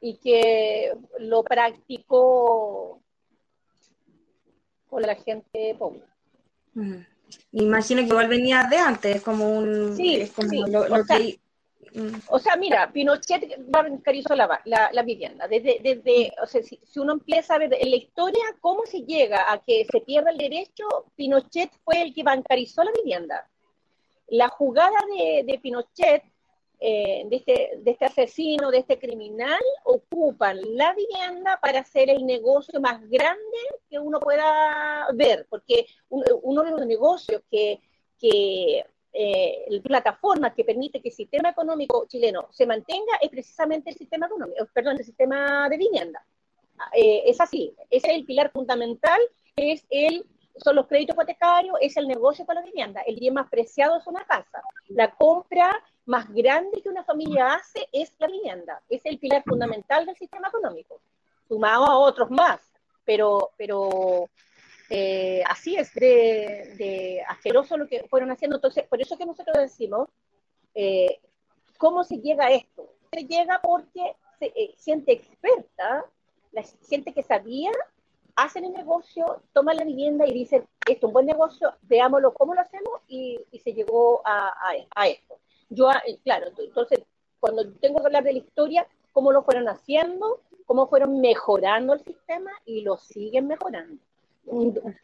y 0.00 0.16
que 0.16 0.92
lo 1.20 1.44
practicó 1.44 3.00
con 4.90 5.02
la 5.02 5.14
gente 5.14 5.76
pobre. 5.78 6.02
Imagino 7.52 8.00
que 8.00 8.08
igual 8.08 8.26
venía 8.26 8.66
de 8.68 8.78
antes, 8.78 9.22
como 9.22 9.48
un... 9.48 9.96
Sí, 9.96 10.28
o, 12.28 12.38
sea, 12.38 12.56
mira, 12.56 12.92
Pinochet 12.92 13.56
bancarizó 13.68 14.34
la, 14.34 14.60
la, 14.64 14.90
la 14.92 15.02
vivienda. 15.02 15.46
Desde, 15.46 15.78
desde, 15.82 16.32
o 16.42 16.46
sea, 16.46 16.62
si, 16.62 16.78
uno 16.96 17.12
empieza 17.12 17.54
a 17.54 17.58
ver 17.58 17.70
la 17.70 17.96
historia 17.96 18.42
cómo 18.60 18.84
se 18.86 19.02
llega 19.02 19.52
a 19.52 19.62
que 19.62 19.86
se 19.90 20.00
pierda 20.00 20.30
el 20.30 20.38
derecho, 20.38 20.84
Pinochet 21.14 21.70
fue 21.84 22.02
el 22.02 22.14
que 22.14 22.22
bancarizó 22.22 22.82
la 22.82 22.92
vivienda. 22.92 23.48
La 24.28 24.48
jugada 24.48 24.98
de, 25.16 25.44
de 25.44 25.58
Pinochet 25.58 26.24
eh, 26.80 27.22
de, 27.26 27.36
este, 27.36 27.78
de 27.78 27.90
este 27.92 28.04
asesino, 28.04 28.70
de 28.70 28.78
este 28.78 28.98
criminal, 28.98 29.62
ocupan 29.84 30.58
la 30.76 30.92
vivienda 30.92 31.58
para 31.62 31.80
hacer 31.80 32.10
el 32.10 32.26
negocio 32.26 32.80
más 32.80 33.00
grande 33.08 33.58
que 33.88 33.98
uno 33.98 34.20
pueda 34.20 35.06
ver, 35.14 35.46
porque 35.48 35.86
uno 36.10 36.62
de 36.62 36.70
los 36.72 36.86
negocios 36.86 37.42
que, 37.50 37.80
que 38.18 38.84
eh, 39.16 39.80
plataforma 39.82 40.52
que 40.52 40.64
permite 40.64 41.00
que 41.00 41.10
el 41.10 41.14
sistema 41.14 41.50
económico 41.50 42.04
chileno 42.08 42.48
se 42.50 42.66
mantenga 42.66 43.16
es 43.20 43.30
precisamente 43.30 43.90
el 43.90 43.96
sistema 43.96 44.26
económico, 44.26 44.62
eh, 44.62 44.66
perdón, 44.72 44.96
el 44.98 45.04
sistema 45.04 45.68
de 45.68 45.76
vivienda. 45.78 46.24
Eh, 46.92 47.22
es 47.26 47.40
así, 47.40 47.72
ese 47.90 48.08
es 48.08 48.14
el 48.14 48.24
pilar 48.24 48.50
fundamental, 48.50 49.20
es 49.54 49.86
el 49.88 50.26
son 50.56 50.76
los 50.76 50.86
créditos 50.86 51.14
hipotecarios, 51.14 51.76
es 51.80 51.96
el 51.96 52.06
negocio 52.06 52.46
con 52.46 52.54
la 52.54 52.62
vivienda. 52.62 53.00
El 53.02 53.16
bien 53.16 53.34
más 53.34 53.48
preciado 53.48 53.98
es 53.98 54.06
una 54.06 54.24
casa. 54.24 54.62
La 54.88 55.10
compra 55.10 55.76
más 56.06 56.32
grande 56.32 56.80
que 56.80 56.88
una 56.88 57.02
familia 57.02 57.54
hace 57.54 57.88
es 57.92 58.14
la 58.18 58.28
vivienda. 58.28 58.80
Es 58.88 59.04
el 59.04 59.18
pilar 59.18 59.42
fundamental 59.44 60.06
del 60.06 60.16
sistema 60.16 60.48
económico, 60.48 61.00
sumado 61.48 61.84
a 61.86 61.98
otros 61.98 62.30
más. 62.30 62.60
Pero, 63.04 63.50
pero 63.56 64.28
eh, 64.90 65.42
así 65.48 65.76
es 65.76 65.94
de, 65.94 67.22
asqueroso 67.28 67.76
lo 67.76 67.86
que 67.86 68.04
fueron 68.08 68.30
haciendo. 68.30 68.56
Entonces, 68.56 68.84
por 68.88 69.00
eso 69.00 69.16
que 69.16 69.26
nosotros 69.26 69.56
decimos, 69.58 70.08
eh, 70.74 71.20
¿cómo 71.78 72.04
se 72.04 72.18
llega 72.18 72.46
a 72.46 72.52
esto? 72.52 72.90
Se 73.12 73.24
llega 73.24 73.60
porque 73.62 74.16
se, 74.38 74.46
eh, 74.46 74.74
gente 74.84 75.12
experta, 75.12 76.04
la 76.52 76.62
gente 76.88 77.12
que 77.12 77.22
sabía, 77.22 77.70
hacen 78.36 78.64
el 78.64 78.72
negocio, 78.72 79.42
toman 79.52 79.76
la 79.76 79.84
vivienda 79.84 80.26
y 80.26 80.32
dicen, 80.32 80.66
esto 80.88 81.06
es 81.06 81.08
un 81.08 81.12
buen 81.12 81.26
negocio, 81.26 81.74
veámoslo 81.82 82.34
cómo 82.34 82.54
lo 82.54 82.60
hacemos 82.60 83.00
y, 83.06 83.40
se 83.62 83.72
llegó 83.72 84.22
a, 84.24 84.52
a 84.94 85.08
esto. 85.08 85.38
Yo, 85.68 85.88
ah, 85.88 86.02
eh, 86.06 86.18
claro, 86.22 86.48
entonces, 86.58 87.00
cuando 87.40 87.72
tengo 87.74 88.00
que 88.00 88.06
hablar 88.06 88.24
de 88.24 88.32
la 88.32 88.38
historia, 88.38 88.86
cómo 89.12 89.32
lo 89.32 89.42
fueron 89.42 89.68
haciendo, 89.68 90.40
cómo 90.66 90.86
fueron 90.88 91.20
mejorando 91.20 91.94
el 91.94 92.04
sistema 92.04 92.50
y 92.64 92.82
lo 92.82 92.96
siguen 92.96 93.46
mejorando. 93.46 94.02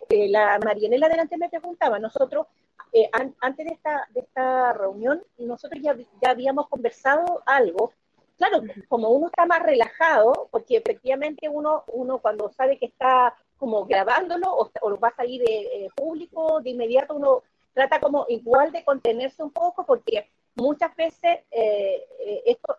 Eh, 0.08 0.28
la 0.28 0.58
Marianela 0.64 1.06
adelante 1.06 1.36
me 1.36 1.48
preguntaba, 1.48 1.98
nosotros, 1.98 2.46
eh, 2.92 3.08
antes 3.40 3.66
de 3.66 3.72
esta, 3.72 4.08
de 4.12 4.20
esta 4.20 4.72
reunión, 4.72 5.22
nosotros 5.38 5.80
ya, 5.82 5.96
ya 6.22 6.30
habíamos 6.30 6.68
conversado 6.68 7.42
algo. 7.46 7.92
Claro, 8.36 8.62
como 8.88 9.10
uno 9.10 9.26
está 9.26 9.44
más 9.46 9.62
relajado, 9.62 10.48
porque 10.50 10.76
efectivamente 10.78 11.48
uno, 11.48 11.84
uno 11.88 12.18
cuando 12.18 12.50
sabe 12.50 12.78
que 12.78 12.86
está 12.86 13.34
como 13.58 13.84
grabándolo 13.84 14.50
o, 14.50 14.70
o 14.80 14.98
va 14.98 15.08
a 15.08 15.16
salir 15.16 15.42
de, 15.42 15.90
público, 15.94 16.60
de 16.62 16.70
inmediato 16.70 17.14
uno 17.14 17.42
trata 17.74 18.00
como 18.00 18.26
igual 18.28 18.72
de 18.72 18.84
contenerse 18.84 19.42
un 19.42 19.50
poco, 19.50 19.84
porque 19.84 20.28
muchas 20.54 20.94
veces 20.96 21.40
eh, 21.50 22.06
eh, 22.20 22.42
esto, 22.46 22.76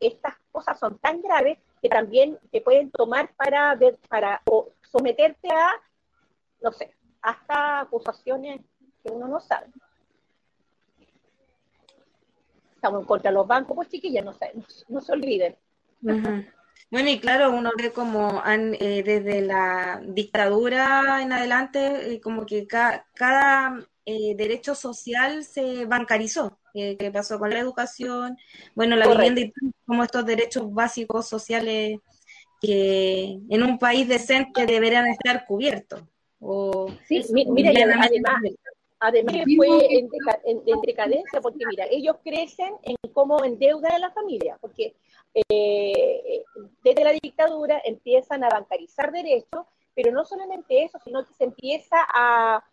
estas 0.00 0.34
cosas 0.50 0.78
son 0.78 0.98
tan 0.98 1.20
graves 1.22 1.58
que 1.80 1.88
también 1.88 2.38
te 2.50 2.60
pueden 2.60 2.90
tomar 2.90 3.32
para, 3.34 3.74
ver, 3.74 3.98
para 4.08 4.42
someterte 4.90 5.48
a, 5.48 5.72
no 6.62 6.72
sé, 6.72 6.94
hasta 7.20 7.80
acusaciones 7.80 8.60
que 9.02 9.12
uno 9.12 9.28
no 9.28 9.40
sabe. 9.40 9.66
Estamos 12.74 13.00
en 13.00 13.06
contra 13.06 13.30
de 13.30 13.34
los 13.34 13.46
bancos, 13.46 13.76
pues 13.76 13.88
chiquillas, 13.88 14.24
no, 14.24 14.32
se, 14.32 14.52
no, 14.88 15.00
se 15.00 15.12
olviden. 15.12 15.56
Bueno, 16.00 17.08
y 17.08 17.20
claro, 17.20 17.52
uno 17.52 17.70
ve 17.76 17.92
como 17.92 18.40
han, 18.42 18.74
eh, 18.74 19.02
desde 19.04 19.40
la 19.42 20.00
dictadura 20.04 21.22
en 21.22 21.32
adelante, 21.32 22.20
como 22.22 22.44
que 22.44 22.66
cada 22.66 23.76
derecho 24.04 24.74
social 24.74 25.44
se 25.44 25.86
bancarizó 25.86 26.58
eh, 26.74 26.96
que 26.96 27.10
pasó 27.10 27.38
con 27.38 27.50
la 27.50 27.58
educación, 27.58 28.38
bueno, 28.74 28.96
la 28.96 29.06
vivienda 29.06 29.42
y 29.42 29.52
como 29.84 30.04
estos 30.04 30.24
derechos 30.24 30.72
básicos 30.72 31.28
sociales 31.28 31.98
que 32.62 33.38
en 33.50 33.62
un 33.62 33.78
país 33.78 34.08
decente 34.08 34.64
deberían 34.64 35.06
estar 35.08 35.44
cubiertos. 35.44 36.02
O, 36.44 36.88
sí, 37.06 37.24
mira, 37.30 37.70
además, 37.70 38.10
además 38.98 39.34
fue 39.56 39.98
en, 40.44 40.80
decadencia, 40.82 41.40
porque 41.40 41.64
mira, 41.66 41.86
ellos 41.90 42.16
crecen 42.24 42.74
en 42.82 42.96
cómo 43.12 43.44
endeudan 43.44 43.92
a 43.92 43.98
la 43.98 44.10
familia, 44.10 44.58
porque 44.60 44.94
eh, 45.48 46.42
desde 46.82 47.04
la 47.04 47.12
dictadura 47.12 47.80
empiezan 47.84 48.42
a 48.42 48.48
bancarizar 48.48 49.12
derechos, 49.12 49.66
pero 49.94 50.10
no 50.10 50.24
solamente 50.24 50.82
eso, 50.82 50.98
sino 51.04 51.24
que 51.24 51.34
se 51.34 51.44
empieza 51.44 51.96
a, 52.12 52.64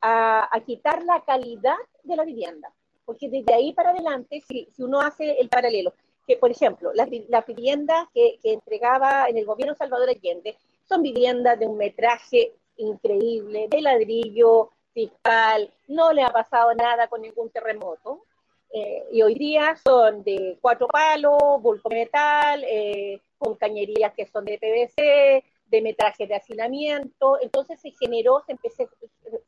a 0.00 0.60
quitar 0.64 1.04
la 1.04 1.22
calidad 1.24 1.76
de 2.04 2.16
la 2.16 2.24
vivienda 2.24 2.72
porque 3.10 3.28
desde 3.28 3.52
ahí 3.52 3.72
para 3.72 3.90
adelante, 3.90 4.40
si, 4.46 4.68
uno 4.78 5.00
hace 5.00 5.32
el 5.40 5.48
paralelo, 5.48 5.92
que 6.28 6.36
por 6.36 6.48
ejemplo, 6.48 6.92
las, 6.94 7.08
viviendas 7.44 8.06
que, 8.14 8.38
entregaba 8.44 9.28
en 9.28 9.36
el 9.36 9.44
gobierno 9.44 9.74
Salvador 9.74 10.08
Allende 10.08 10.56
son 10.88 11.02
viviendas 11.02 11.58
de 11.58 11.66
un 11.66 11.76
metraje 11.76 12.52
increíble, 12.80 13.68
de 13.68 13.80
ladrillo, 13.80 14.70
fiscal, 14.92 15.72
no 15.88 16.12
le 16.12 16.22
ha 16.22 16.30
pasado 16.30 16.74
nada 16.74 17.08
con 17.08 17.22
ningún 17.22 17.50
terremoto, 17.50 18.24
Eh, 18.72 19.04
y 19.10 19.22
hoy 19.22 19.34
día 19.34 19.74
son 19.76 20.22
de 20.22 20.56
cuatro 20.60 20.86
palos, 20.86 21.60
bulto 21.60 21.88
metal, 21.88 22.62
eh, 22.68 23.20
con 23.36 23.56
cañerías 23.56 24.14
que 24.14 24.26
son 24.26 24.44
de 24.44 24.58
PVC, 24.58 25.42
de 25.66 25.82
metraje 25.82 26.28
de 26.28 26.36
hacinamiento. 26.36 27.38
Entonces 27.42 27.80
se 27.80 27.90
generó, 27.98 28.42
se, 28.46 28.52
empecé, 28.52 28.88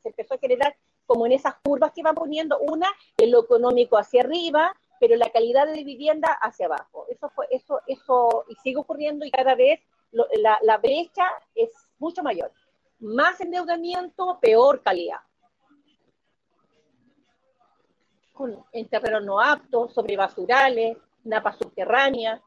se 0.01 0.09
empezó 0.09 0.33
a 0.33 0.39
generar 0.39 0.75
como 1.05 1.25
en 1.25 1.31
esas 1.31 1.55
curvas 1.63 1.93
que 1.93 2.03
van 2.03 2.15
poniendo, 2.15 2.57
una 2.59 2.89
en 3.17 3.31
lo 3.31 3.39
económico 3.43 3.97
hacia 3.97 4.23
arriba, 4.23 4.75
pero 4.99 5.15
la 5.15 5.29
calidad 5.29 5.67
de 5.67 5.85
vivienda 5.85 6.29
hacia 6.41 6.65
abajo. 6.65 7.05
Eso 7.09 7.29
fue, 7.29 7.47
eso, 7.49 7.79
eso, 7.87 8.43
y 8.49 8.55
sigue 8.55 8.77
ocurriendo 8.77 9.25
y 9.25 9.31
cada 9.31 9.55
vez 9.55 9.79
la, 10.11 10.59
la 10.63 10.77
brecha 10.77 11.25
es 11.55 11.69
mucho 11.97 12.23
mayor. 12.23 12.51
Más 13.03 13.41
endeudamiento, 13.41 14.39
peor 14.41 14.81
calidad. 14.81 15.19
Con, 18.31 18.63
en 18.71 18.87
terrenos 18.87 19.25
no 19.25 19.41
aptos, 19.41 19.93
sobre 19.93 20.15
basurales, 20.15 20.97
napas 21.25 21.57
subterráneas, 21.57 22.41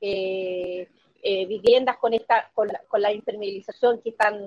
eh, 0.00 0.88
eh, 1.22 1.44
viviendas 1.44 1.98
con 1.98 2.14
esta 2.14 2.50
con 2.54 2.68
la, 2.68 2.80
con 2.88 3.02
la 3.02 3.12
impermeabilización 3.12 4.00
que 4.00 4.10
están 4.10 4.40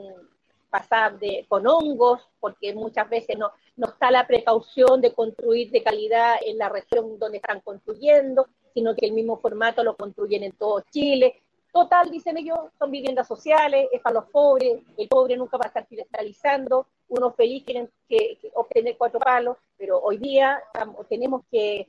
pasadas 0.71 1.19
de, 1.19 1.45
con 1.47 1.67
hongos, 1.67 2.27
porque 2.39 2.73
muchas 2.73 3.07
veces 3.07 3.37
no, 3.37 3.51
no 3.75 3.89
está 3.89 4.09
la 4.09 4.25
precaución 4.25 5.01
de 5.01 5.13
construir 5.13 5.69
de 5.69 5.83
calidad 5.83 6.37
en 6.43 6.57
la 6.57 6.69
región 6.69 7.19
donde 7.19 7.37
están 7.37 7.59
construyendo, 7.59 8.47
sino 8.73 8.95
que 8.95 9.05
el 9.05 9.11
mismo 9.11 9.37
formato 9.37 9.83
lo 9.83 9.95
construyen 9.95 10.41
en 10.41 10.53
todo 10.53 10.81
Chile. 10.89 11.42
Total, 11.73 12.11
dicen 12.11 12.37
ellos, 12.37 12.59
son 12.77 12.91
viviendas 12.91 13.27
sociales, 13.27 13.87
es 13.91 13.99
para 13.99 14.19
los 14.19 14.29
pobres, 14.29 14.83
el 14.95 15.07
pobre 15.07 15.35
nunca 15.35 15.57
va 15.57 15.65
a 15.65 15.67
estar 15.69 15.87
fidelizando, 15.87 16.85
unos 17.07 17.35
felices 17.35 17.65
quieren 17.65 17.89
que, 18.07 18.37
obtener 18.53 18.95
cuatro 18.95 19.19
palos, 19.19 19.57
pero 19.75 19.99
hoy 19.99 20.17
día 20.17 20.61
tenemos 21.09 21.41
que, 21.51 21.87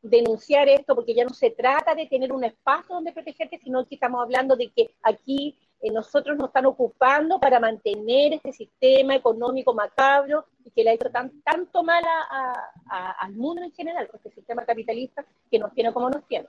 denunciar 0.00 0.68
esto 0.68 0.94
porque 0.94 1.12
ya 1.12 1.24
no 1.24 1.34
se 1.34 1.50
trata 1.50 1.92
de 1.92 2.06
tener 2.06 2.32
un 2.32 2.44
espacio 2.44 2.94
donde 2.94 3.12
protegerte, 3.12 3.58
sino 3.58 3.84
que 3.84 3.96
estamos 3.96 4.22
hablando 4.22 4.54
de 4.54 4.68
que 4.68 4.90
aquí 5.02 5.58
eh, 5.80 5.90
nosotros 5.90 6.36
nos 6.36 6.48
están 6.48 6.66
ocupando 6.66 7.40
para 7.40 7.58
mantener 7.58 8.34
este 8.34 8.52
sistema 8.52 9.16
económico 9.16 9.74
macabro 9.74 10.44
y 10.64 10.70
que 10.70 10.84
le 10.84 10.90
ha 10.90 10.92
hecho 10.92 11.10
tan, 11.10 11.42
tanto 11.42 11.82
mal 11.82 12.04
a, 12.04 13.14
al 13.18 13.32
mundo 13.32 13.62
en 13.62 13.72
general, 13.72 14.08
este 14.12 14.30
sistema 14.30 14.64
capitalista 14.64 15.24
que 15.50 15.58
nos 15.58 15.72
tiene 15.72 15.92
como 15.92 16.10
nos 16.10 16.24
tiene. 16.28 16.46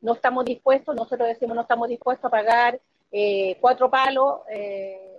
No 0.00 0.14
estamos 0.14 0.44
dispuestos, 0.44 0.94
nosotros 0.94 1.28
decimos 1.28 1.56
no 1.56 1.62
estamos 1.62 1.88
dispuestos 1.88 2.26
a 2.26 2.30
pagar 2.30 2.80
eh, 3.10 3.56
cuatro 3.60 3.90
palos, 3.90 4.40
eh, 4.50 5.16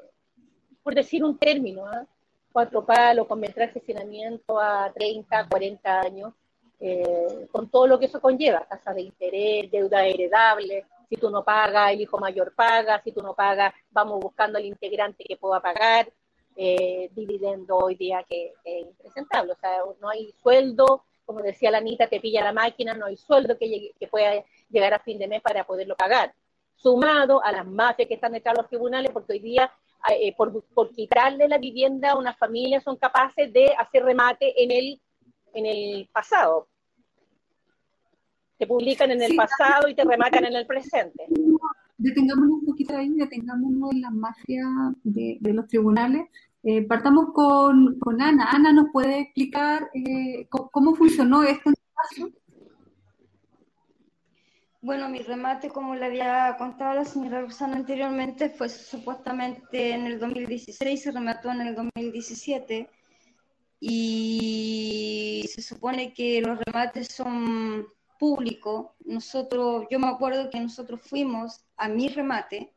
por 0.83 0.95
decir 0.95 1.23
un 1.23 1.37
término, 1.37 1.91
¿eh? 1.91 2.05
cuatro 2.51 2.85
palos 2.85 3.27
con 3.27 3.39
metraje 3.39 3.81
de 3.85 4.39
a 4.59 4.91
30, 4.93 5.47
40 5.49 5.99
años, 6.01 6.33
eh, 6.79 7.47
con 7.51 7.69
todo 7.69 7.87
lo 7.87 7.99
que 7.99 8.05
eso 8.05 8.21
conlleva, 8.21 8.65
tasa 8.65 8.93
de 8.93 9.01
interés, 9.01 9.69
deuda 9.71 10.05
heredable, 10.05 10.85
si 11.09 11.15
tú 11.17 11.29
no 11.29 11.43
pagas, 11.43 11.91
el 11.91 12.01
hijo 12.01 12.17
mayor 12.19 12.53
paga, 12.55 13.01
si 13.03 13.11
tú 13.11 13.21
no 13.21 13.33
pagas, 13.33 13.73
vamos 13.91 14.19
buscando 14.19 14.57
al 14.57 14.65
integrante 14.65 15.23
que 15.23 15.37
pueda 15.37 15.59
pagar, 15.59 16.11
eh, 16.55 17.09
dividendo 17.13 17.77
hoy 17.77 17.95
día 17.95 18.23
que, 18.27 18.53
es 18.63 18.85
impresentable, 18.85 19.53
o 19.53 19.57
sea, 19.57 19.79
no 19.99 20.09
hay 20.09 20.33
sueldo, 20.41 21.03
como 21.29 21.43
decía 21.43 21.69
la 21.69 21.77
Anita, 21.77 22.07
te 22.07 22.19
pilla 22.19 22.43
la 22.43 22.53
máquina, 22.53 22.95
no 22.95 23.05
hay 23.05 23.15
sueldo 23.15 23.55
que, 23.55 23.91
que 23.99 24.07
pueda 24.07 24.43
llegar 24.67 24.95
a 24.95 24.99
fin 24.99 25.19
de 25.19 25.27
mes 25.27 25.43
para 25.43 25.63
poderlo 25.63 25.95
pagar, 25.95 26.33
sumado 26.73 27.43
a 27.43 27.51
las 27.51 27.67
mafias 27.67 28.07
que 28.07 28.15
están 28.15 28.31
detrás 28.31 28.55
de 28.55 28.63
los 28.63 28.67
tribunales, 28.67 29.11
porque 29.11 29.33
hoy 29.33 29.39
día 29.39 29.71
eh, 30.09 30.33
por, 30.35 30.63
por, 30.73 30.89
quitarle 30.89 31.47
la 31.47 31.59
vivienda 31.59 32.13
a 32.13 32.17
una 32.17 32.33
familia 32.33 32.81
son 32.81 32.95
capaces 32.95 33.53
de 33.53 33.71
hacer 33.77 34.03
remate 34.05 34.63
en 34.63 34.71
el 34.71 34.99
en 35.53 35.67
el 35.67 36.09
pasado. 36.11 36.67
Te 38.57 38.65
publican 38.65 39.11
en 39.11 39.21
el 39.21 39.35
pasado 39.35 39.87
y 39.87 39.93
te 39.93 40.03
rematan 40.03 40.45
en 40.45 40.55
el 40.55 40.65
presente. 40.65 41.27
Detengámonos 41.95 42.53
un 42.61 42.65
poquito 42.65 42.97
ahí, 42.97 43.11
detengámonos 43.11 43.91
en 43.91 44.01
la 44.01 44.09
magia 44.09 44.65
de, 45.03 45.37
de 45.39 45.53
los 45.53 45.67
tribunales. 45.67 46.23
Eh, 46.63 46.85
partamos 46.87 47.27
con, 47.33 47.97
con, 47.99 48.21
Ana. 48.21 48.51
Ana, 48.51 48.73
¿nos 48.73 48.91
puede 48.91 49.19
explicar 49.21 49.89
eh, 49.93 50.47
cómo, 50.49 50.69
cómo, 50.69 50.95
funcionó 50.95 51.43
esto 51.43 51.69
en 51.69 51.75
su 51.75 51.93
caso? 51.93 52.39
Bueno, 54.81 55.09
mi 55.09 55.19
remate, 55.19 55.69
como 55.69 55.95
le 55.95 56.05
había 56.05 56.55
contado 56.57 56.95
la 56.95 57.05
señora 57.05 57.41
Rosana 57.41 57.77
anteriormente, 57.77 58.49
fue 58.49 58.69
supuestamente 58.69 59.91
en 59.91 60.05
el 60.05 60.19
2016, 60.19 61.01
se 61.01 61.11
remató 61.11 61.51
en 61.51 61.61
el 61.61 61.75
2017 61.75 62.89
y 63.79 65.45
se 65.53 65.61
supone 65.61 66.13
que 66.13 66.41
los 66.41 66.59
remates 66.59 67.07
son 67.07 67.87
públicos. 68.19 68.87
Nosotros, 69.05 69.85
yo 69.89 69.99
me 69.99 70.07
acuerdo 70.07 70.49
que 70.49 70.59
nosotros 70.59 71.01
fuimos 71.01 71.65
a 71.77 71.87
mi 71.87 72.09
remate 72.09 72.73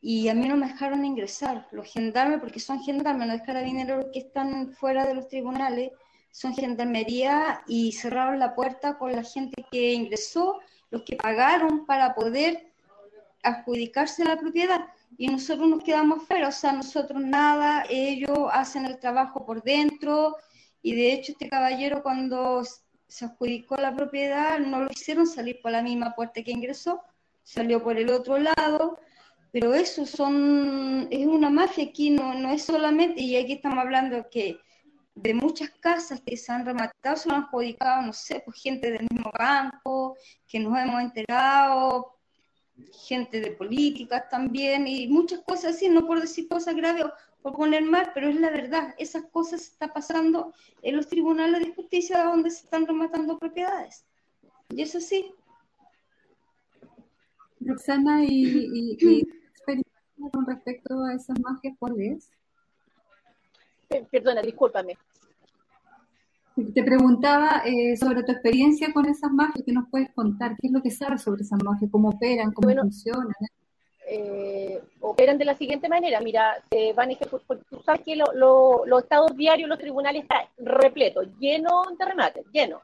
y 0.00 0.28
a 0.28 0.34
mí 0.34 0.48
no 0.48 0.56
me 0.56 0.68
dejaron 0.68 1.04
ingresar. 1.04 1.68
Los 1.72 1.92
gendarmes, 1.92 2.40
porque 2.40 2.60
son 2.60 2.80
gendarmes, 2.82 3.28
no 3.28 3.34
es 3.34 3.42
carabineros 3.42 4.06
que 4.12 4.20
están 4.20 4.72
fuera 4.72 5.06
de 5.06 5.14
los 5.14 5.28
tribunales, 5.28 5.92
son 6.30 6.54
gendarmería 6.54 7.62
y 7.66 7.92
cerraron 7.92 8.38
la 8.38 8.54
puerta 8.54 8.98
con 8.98 9.12
la 9.12 9.24
gente 9.24 9.64
que 9.70 9.92
ingresó, 9.92 10.60
los 10.90 11.02
que 11.02 11.16
pagaron 11.16 11.86
para 11.86 12.14
poder 12.14 12.72
adjudicarse 13.42 14.24
la 14.24 14.38
propiedad 14.38 14.86
y 15.16 15.28
nosotros 15.28 15.68
nos 15.68 15.82
quedamos 15.82 16.22
fuera, 16.24 16.48
o 16.48 16.52
sea, 16.52 16.72
nosotros 16.72 17.20
nada, 17.22 17.84
ellos 17.88 18.48
hacen 18.52 18.86
el 18.86 18.98
trabajo 18.98 19.44
por 19.44 19.62
dentro 19.62 20.36
y 20.82 20.94
de 20.94 21.12
hecho 21.12 21.32
este 21.32 21.48
caballero 21.48 22.02
cuando 22.02 22.62
se 23.06 23.24
adjudicó 23.24 23.76
la 23.76 23.94
propiedad 23.94 24.58
no 24.58 24.80
lo 24.80 24.90
hicieron 24.90 25.26
salir 25.26 25.60
por 25.60 25.72
la 25.72 25.82
misma 25.82 26.14
puerta 26.14 26.42
que 26.42 26.52
ingresó, 26.52 27.02
salió 27.42 27.82
por 27.82 27.96
el 27.98 28.10
otro 28.10 28.38
lado, 28.38 28.98
pero 29.52 29.74
eso 29.74 30.06
son, 30.06 31.08
es 31.10 31.26
una 31.26 31.50
mafia 31.50 31.84
aquí, 31.84 32.10
no, 32.10 32.34
no 32.34 32.50
es 32.50 32.62
solamente, 32.62 33.20
y 33.20 33.36
aquí 33.36 33.54
estamos 33.54 33.78
hablando 33.78 34.28
que 34.30 34.58
de 35.14 35.34
muchas 35.34 35.70
casas 35.80 36.20
que 36.24 36.36
se 36.36 36.52
han 36.52 36.64
rematado, 36.64 37.16
se 37.16 37.30
han 37.30 37.42
adjudicado, 37.42 38.02
no 38.02 38.12
sé, 38.12 38.42
pues 38.44 38.62
gente 38.62 38.90
del 38.90 39.06
mismo 39.10 39.30
banco, 39.36 40.16
que 40.46 40.60
nos 40.60 40.78
hemos 40.78 41.00
enterado, 41.02 42.16
gente 43.06 43.40
de 43.40 43.50
políticas 43.50 44.28
también 44.28 44.86
y 44.86 45.08
muchas 45.08 45.40
cosas 45.40 45.76
así, 45.76 45.88
no 45.88 46.06
por 46.06 46.20
decir 46.20 46.48
cosas 46.48 46.74
graves 46.74 47.04
o 47.04 47.12
por 47.42 47.54
poner 47.54 47.82
mal, 47.82 48.12
pero 48.14 48.28
es 48.28 48.36
la 48.36 48.50
verdad, 48.50 48.94
esas 48.98 49.24
cosas 49.30 49.62
están 49.62 49.90
pasando 49.92 50.54
en 50.82 50.96
los 50.96 51.08
tribunales 51.08 51.60
de 51.60 51.74
justicia 51.74 52.22
donde 52.22 52.50
se 52.50 52.64
están 52.64 52.86
rematando 52.86 53.38
propiedades. 53.38 54.06
Y 54.70 54.82
eso 54.82 55.00
sí. 55.00 55.32
Roxana, 57.60 58.24
¿y, 58.24 58.44
y, 58.44 58.96
y 59.00 59.20
experiencia 59.20 59.34
con 60.28 60.46
respecto 60.46 61.02
a 61.04 61.14
esas 61.14 61.38
magias 61.40 61.74
cuál 61.78 62.00
es? 62.00 62.30
Perdona, 64.10 64.42
discúlpame. 64.42 64.96
Te 66.74 66.82
preguntaba 66.82 67.62
eh, 67.64 67.96
sobre 67.96 68.22
tu 68.22 68.32
experiencia 68.32 68.92
con 68.92 69.06
esas 69.06 69.32
magias, 69.32 69.62
¿qué 69.64 69.72
nos 69.72 69.88
puedes 69.88 70.12
contar? 70.12 70.56
¿Qué 70.60 70.66
es 70.66 70.72
lo 70.72 70.82
que 70.82 70.90
sabes 70.90 71.22
sobre 71.22 71.42
esas 71.42 71.62
magias? 71.62 71.90
¿Cómo 71.90 72.10
operan? 72.10 72.52
¿Cómo 72.52 72.66
bueno, 72.66 72.82
funcionan? 72.82 73.32
Eh, 74.06 74.80
operan 75.00 75.38
de 75.38 75.44
la 75.44 75.54
siguiente 75.54 75.88
manera, 75.88 76.20
mira, 76.20 76.56
se 76.68 76.92
van 76.92 77.10
a 77.10 77.12
ejecutar, 77.12 77.58
tú 77.70 77.80
sabes 77.84 78.02
que 78.02 78.16
lo, 78.16 78.26
lo, 78.34 78.84
los 78.84 79.04
estados 79.04 79.36
diarios, 79.36 79.68
los 79.68 79.78
tribunales 79.78 80.22
están 80.22 80.46
repletos, 80.58 81.28
lleno 81.38 81.82
de 81.96 82.04
remates, 82.04 82.44
lleno. 82.52 82.82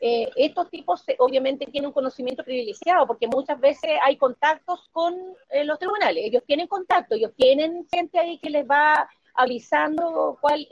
Eh, 0.00 0.30
estos 0.36 0.68
tipos 0.68 1.02
obviamente 1.18 1.66
tienen 1.66 1.88
un 1.88 1.94
conocimiento 1.94 2.44
privilegiado 2.44 3.06
porque 3.06 3.26
muchas 3.26 3.58
veces 3.58 3.92
hay 4.04 4.18
contactos 4.18 4.88
con 4.92 5.14
eh, 5.50 5.64
los 5.64 5.78
tribunales, 5.78 6.24
ellos 6.24 6.42
tienen 6.46 6.66
contacto, 6.66 7.14
ellos 7.14 7.32
tienen 7.34 7.86
gente 7.90 8.18
ahí 8.18 8.38
que 8.38 8.50
les 8.50 8.66
va 8.66 9.08
avisando 9.34 10.36
cuál, 10.40 10.68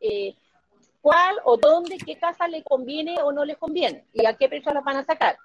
eh, 0.00 0.36
cuál 1.00 1.36
o 1.44 1.56
dónde, 1.56 1.98
qué 1.98 2.16
casa 2.16 2.48
le 2.48 2.62
conviene 2.62 3.20
o 3.22 3.32
no 3.32 3.44
les 3.44 3.58
conviene 3.58 4.06
y 4.12 4.24
a 4.24 4.36
qué 4.36 4.48
precio 4.48 4.72
las 4.72 4.84
van 4.84 4.96
a 4.96 5.04
sacar. 5.04 5.36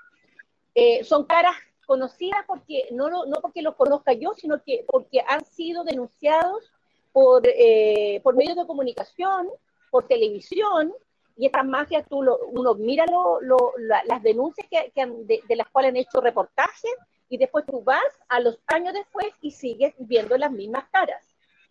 Eh, 0.74 1.03
son 1.03 1.26
caras 1.26 1.55
conocidas 1.86 2.45
porque 2.47 2.88
no, 2.91 3.10
no 3.26 3.41
porque 3.41 3.62
los 3.62 3.76
conozca 3.76 4.14
yo, 4.14 4.34
sino 4.36 4.64
que 4.64 4.86
porque 4.88 5.22
han 5.28 5.43
sido 5.43 5.84
denunciados 5.84 6.72
por, 7.12 7.41
eh, 7.45 8.22
por 8.24 8.36
medios 8.36 8.55
de 8.55 8.68
comunicación, 8.68 9.49
por 9.91 10.07
televisión, 10.07 10.93
y 11.39 11.45
estas 11.45 11.65
mafias, 11.65 12.05
tú 12.09 12.21
lo, 12.21 12.37
uno 12.47 12.75
mira 12.75 13.05
las 14.05 14.21
denuncias 14.21 14.67
que, 14.69 15.01
han, 15.01 15.25
de, 15.25 15.41
las 15.55 15.69
cuales 15.69 15.91
han 15.91 15.95
hecho 15.95 16.19
reportajes, 16.19 16.91
y 17.29 17.37
después 17.37 17.65
tú 17.65 17.81
vas 17.81 18.03
a 18.27 18.41
los 18.41 18.59
años 18.67 18.93
después 18.93 19.27
y 19.39 19.51
sigues 19.51 19.93
viendo 19.99 20.37
las 20.37 20.51
mismas 20.51 20.89
caras. 20.91 21.23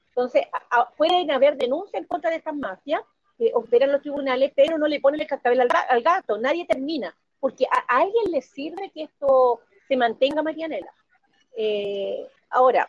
Entonces, 0.09 0.47
a, 0.71 0.89
pueden 0.93 1.31
haber 1.31 1.59
denuncias 1.59 2.01
en 2.01 2.09
contra 2.09 2.31
de 2.31 2.37
estas 2.37 2.57
mafias, 2.57 3.03
que 3.37 3.53
operan 3.55 3.93
los 3.93 4.01
tribunales, 4.01 4.53
pero 4.57 4.79
no 4.79 4.89
le 4.89 5.01
ponen 5.01 5.21
el 5.21 5.27
cascabel 5.27 5.61
al, 5.61 5.69
al 5.91 6.03
gato, 6.03 6.39
nadie 6.39 6.65
termina, 6.65 7.15
porque 7.39 7.67
a, 7.67 7.99
alguien 7.99 8.33
le 8.33 8.41
sirve 8.41 8.91
que 8.95 9.03
esto 9.03 9.61
se 9.87 9.99
mantenga, 9.99 10.43
Marianela. 10.43 10.95
Eh, 11.59 12.27
ahora, 12.49 12.89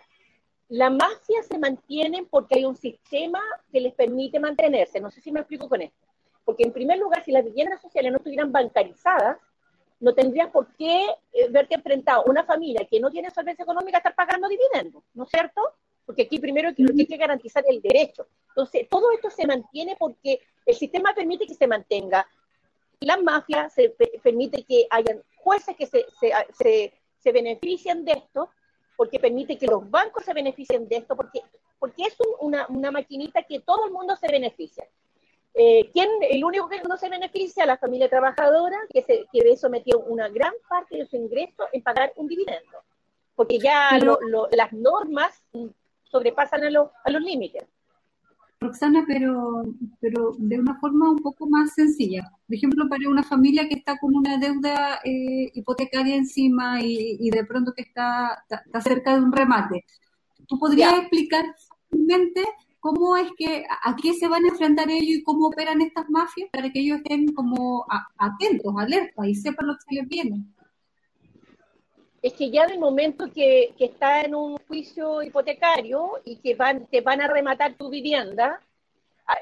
la 0.70 0.90
mafia 0.90 1.44
se 1.44 1.60
mantiene 1.60 2.26
porque 2.30 2.60
hay 2.60 2.64
un 2.64 2.78
sistema 2.78 3.42
que 3.70 3.82
les 3.82 3.94
permite 3.94 4.40
mantenerse, 4.40 5.02
no 5.02 5.12
sé 5.12 5.20
si 5.20 5.30
me 5.30 5.42
explico 5.42 5.68
con 5.68 5.82
esto, 5.82 6.09
Porque 6.50 6.64
en 6.64 6.74
primer 6.74 6.98
lugar, 6.98 7.24
si 7.24 7.32
las 7.32 7.46
viviendas 7.46 7.80
sociales 7.80 8.12
no 8.12 8.18
estuvieran 8.18 8.52
bancarizadas, 8.52 9.38
no 10.00 10.16
tendrías 10.16 10.50
por 10.50 10.66
qué 10.76 11.06
eh, 11.32 11.48
verte 11.52 11.76
enfrentado 11.76 12.24
una 12.26 12.44
familia 12.44 12.88
que 12.90 13.00
no 13.00 13.12
tiene 13.12 13.30
solvencia 13.30 13.62
económica 13.62 13.98
a 13.98 14.00
estar 14.00 14.16
pagando 14.16 14.48
dividendos, 14.48 15.04
¿no 15.14 15.26
es 15.26 15.30
cierto? 15.30 15.62
Porque 16.08 16.24
aquí 16.24 16.40
primero 16.40 16.72
lo 16.76 16.76
que 16.96 17.02
hay 17.02 17.06
que 17.06 17.18
garantizar 17.18 17.64
el 17.70 17.84
derecho. 17.84 18.26
Entonces, 18.48 18.90
todo 18.90 19.12
esto 19.12 19.30
se 19.30 19.46
mantiene 19.46 19.96
porque 20.00 20.40
el 20.66 20.74
sistema 20.74 21.14
permite 21.14 21.46
que 21.46 21.54
se 21.54 21.68
mantenga. 21.68 22.28
La 23.02 23.18
mafia 23.18 23.70
se 23.70 23.96
permite 24.24 24.64
que 24.64 24.88
hayan 24.90 25.22
jueces 25.36 25.76
que 25.76 25.86
se, 25.86 26.04
se, 26.20 26.32
se, 26.58 26.94
se 27.20 27.32
beneficien 27.32 28.06
de 28.06 28.14
esto, 28.14 28.50
porque 28.98 29.20
permite 29.20 29.56
que 29.56 29.68
los 29.68 29.88
bancos 29.88 30.26
se 30.26 30.34
beneficien 30.34 30.88
de 30.88 30.96
esto, 30.96 31.16
porque, 31.16 31.44
porque 31.78 32.06
es 32.06 32.18
una, 32.40 32.66
una 32.70 32.90
maquinita 32.90 33.44
que 33.44 33.60
todo 33.60 33.86
el 33.86 33.92
mundo 33.92 34.16
se 34.16 34.32
beneficia. 34.32 34.88
Eh, 35.54 35.90
¿quién, 35.92 36.10
el 36.30 36.44
único 36.44 36.70
que 36.70 36.82
no 36.84 36.98
se 36.98 37.10
beneficia? 37.10 37.66
La 37.66 37.78
familia 37.78 38.10
trabajadora, 38.10 38.78
que, 38.94 39.02
se, 39.02 39.26
que 39.32 39.44
ve 39.44 39.58
sometido 39.58 40.00
una 40.00 40.30
gran 40.30 40.54
parte 40.68 40.98
de 40.98 41.06
su 41.06 41.18
ingreso 41.18 41.64
en 41.74 41.82
pagar 41.82 42.14
un 42.16 42.28
dividendo, 42.28 42.84
porque 43.36 43.60
ya 43.60 43.90
las 44.52 44.74
normas 44.74 45.44
sobrepasan 46.04 46.64
a, 46.64 46.92
a 47.04 47.12
los 47.12 47.22
límites. 47.22 47.66
Roxana, 48.62 49.06
pero, 49.08 49.64
pero 50.02 50.36
de 50.38 50.60
una 50.60 50.78
forma 50.80 51.10
un 51.10 51.20
poco 51.20 51.48
más 51.48 51.74
sencilla. 51.74 52.30
Por 52.46 52.56
ejemplo, 52.56 52.90
para 52.90 53.10
una 53.10 53.24
familia 53.24 53.68
que 53.70 53.76
está 53.76 53.98
con 53.98 54.14
una 54.16 54.38
deuda 54.38 55.00
eh, 55.06 55.50
hipotecaria 55.54 56.16
encima 56.16 56.82
y, 56.82 57.30
de 57.30 57.46
pronto 57.46 57.74
que 57.74 57.84
está, 57.84 58.44
está, 58.50 58.82
cerca 58.82 59.14
de 59.16 59.22
un 59.22 59.32
remate, 59.32 59.86
¿tú 60.46 60.60
podrías 60.60 60.94
explicar 61.00 61.46
simplemente 61.90 62.44
cómo 62.80 63.18
es 63.18 63.30
que, 63.38 63.66
a 63.84 63.96
qué 63.96 64.14
se 64.14 64.28
van 64.28 64.46
a 64.46 64.50
enfrentar 64.50 64.90
ellos 64.90 65.20
y 65.20 65.24
cómo 65.24 65.48
operan 65.48 65.82
estas 65.82 66.10
mafias 66.10 66.50
para 66.52 66.70
que 66.72 66.80
ellos 66.80 66.98
estén 66.98 67.34
como 67.34 67.86
atentos, 68.18 68.74
alertas 68.78 69.28
y 69.28 69.36
sepan 69.36 69.68
lo 69.68 69.74
que 69.76 69.96
les 69.96 70.08
viene. 70.08 70.44
Es 72.22 72.34
que 72.34 72.50
ya 72.50 72.68
del 72.68 72.80
momento 72.80 73.32
que, 73.32 73.74
está 73.78 74.22
en 74.22 74.36
un 74.36 74.58
juicio 74.68 75.24
hipotecario 75.24 76.20
y 76.26 76.38
que 76.38 76.56
van, 76.56 76.86
te 76.88 77.02
van 77.02 77.22
a 77.22 77.28
rematar 77.28 77.76
tu 77.76 77.90
vivienda, 77.90 78.62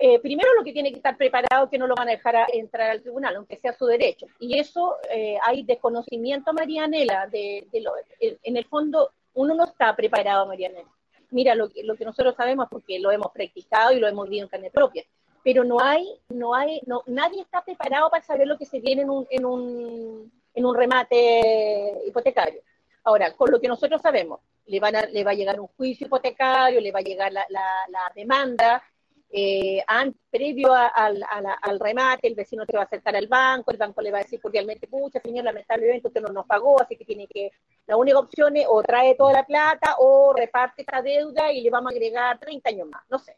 eh, 0.01 0.19
primero 0.19 0.53
lo 0.55 0.63
que 0.63 0.73
tiene 0.73 0.91
que 0.91 0.97
estar 0.97 1.15
preparado 1.15 1.69
que 1.69 1.77
no 1.77 1.87
lo 1.87 1.95
van 1.95 2.09
a 2.09 2.11
dejar 2.11 2.35
entrar 2.53 2.91
al 2.91 3.01
tribunal, 3.01 3.35
aunque 3.35 3.57
sea 3.57 3.73
su 3.73 3.85
derecho. 3.85 4.27
Y 4.39 4.59
eso 4.59 4.95
eh, 5.11 5.37
hay 5.43 5.63
desconocimiento, 5.63 6.53
Marianela, 6.53 7.27
de, 7.27 7.67
de 7.71 7.81
lo, 7.81 7.93
en 8.19 8.57
el 8.57 8.65
fondo 8.65 9.11
uno 9.33 9.55
no 9.55 9.65
está 9.65 9.95
preparado, 9.95 10.45
Marianela 10.45 10.96
mira 11.31 11.55
lo 11.55 11.69
lo 11.83 11.95
que 11.95 12.05
nosotros 12.05 12.35
sabemos 12.35 12.67
porque 12.69 12.99
lo 12.99 13.11
hemos 13.11 13.31
practicado 13.31 13.91
y 13.91 13.99
lo 13.99 14.07
hemos 14.07 14.25
vivido 14.25 14.45
en 14.45 14.49
carne 14.49 14.71
propia. 14.71 15.03
Pero 15.43 15.63
no 15.63 15.79
hay, 15.79 16.05
no 16.29 16.53
hay, 16.53 16.81
no, 16.85 17.03
nadie 17.05 17.41
está 17.41 17.63
preparado 17.63 18.09
para 18.09 18.23
saber 18.23 18.47
lo 18.47 18.57
que 18.57 18.65
se 18.65 18.79
viene 18.79 19.03
en 19.03 19.09
un, 19.09 19.27
en 19.29 19.45
un, 19.45 20.31
en 20.53 20.65
un 20.65 20.75
remate 20.75 22.01
hipotecario. 22.05 22.61
Ahora, 23.03 23.33
con 23.33 23.49
lo 23.51 23.61
que 23.61 23.69
nosotros 23.69 24.01
sabemos, 24.01 24.41
le, 24.65 24.79
van 24.81 24.97
a, 24.97 25.05
le 25.05 25.23
va 25.23 25.31
a 25.31 25.35
llegar 25.35 25.59
un 25.59 25.67
juicio 25.67 26.07
hipotecario, 26.07 26.81
le 26.81 26.91
va 26.91 26.99
a 26.99 27.03
llegar 27.03 27.31
la, 27.31 27.45
la 27.49 28.11
demanda, 28.13 28.83
eh, 29.29 29.83
previo 30.29 30.73
al, 30.73 31.23
al, 31.61 31.79
remate, 31.79 32.27
el 32.27 32.35
vecino 32.35 32.65
te 32.65 32.75
va 32.75 32.83
a 32.83 32.85
acercar 32.85 33.15
al 33.15 33.27
banco, 33.27 33.71
el 33.71 33.77
banco 33.77 34.01
le 34.01 34.11
va 34.11 34.19
a 34.19 34.23
decir 34.23 34.39
cordialmente, 34.39 34.87
pucha, 34.87 35.19
señor, 35.19 35.43
lamentablemente 35.43 36.07
usted 36.07 36.21
no 36.21 36.31
nos 36.31 36.45
pagó, 36.45 36.81
así 36.81 36.95
que 36.95 37.05
tiene 37.05 37.27
que, 37.27 37.51
la 37.85 37.97
única 37.97 38.19
opción 38.19 38.55
es 38.55 38.65
o 38.69 38.81
trae 38.81 39.15
toda 39.15 39.33
la 39.33 39.45
plata 39.45 39.95
o 39.99 40.33
reparte 40.33 40.81
esta 40.81 41.01
deuda 41.01 41.51
y 41.51 41.61
le 41.61 41.69
vamos 41.69 41.91
a 41.91 41.95
agregar 41.95 42.39
30 42.39 42.69
años 42.69 42.87
más, 42.87 43.03
no 43.09 43.19
sé, 43.19 43.37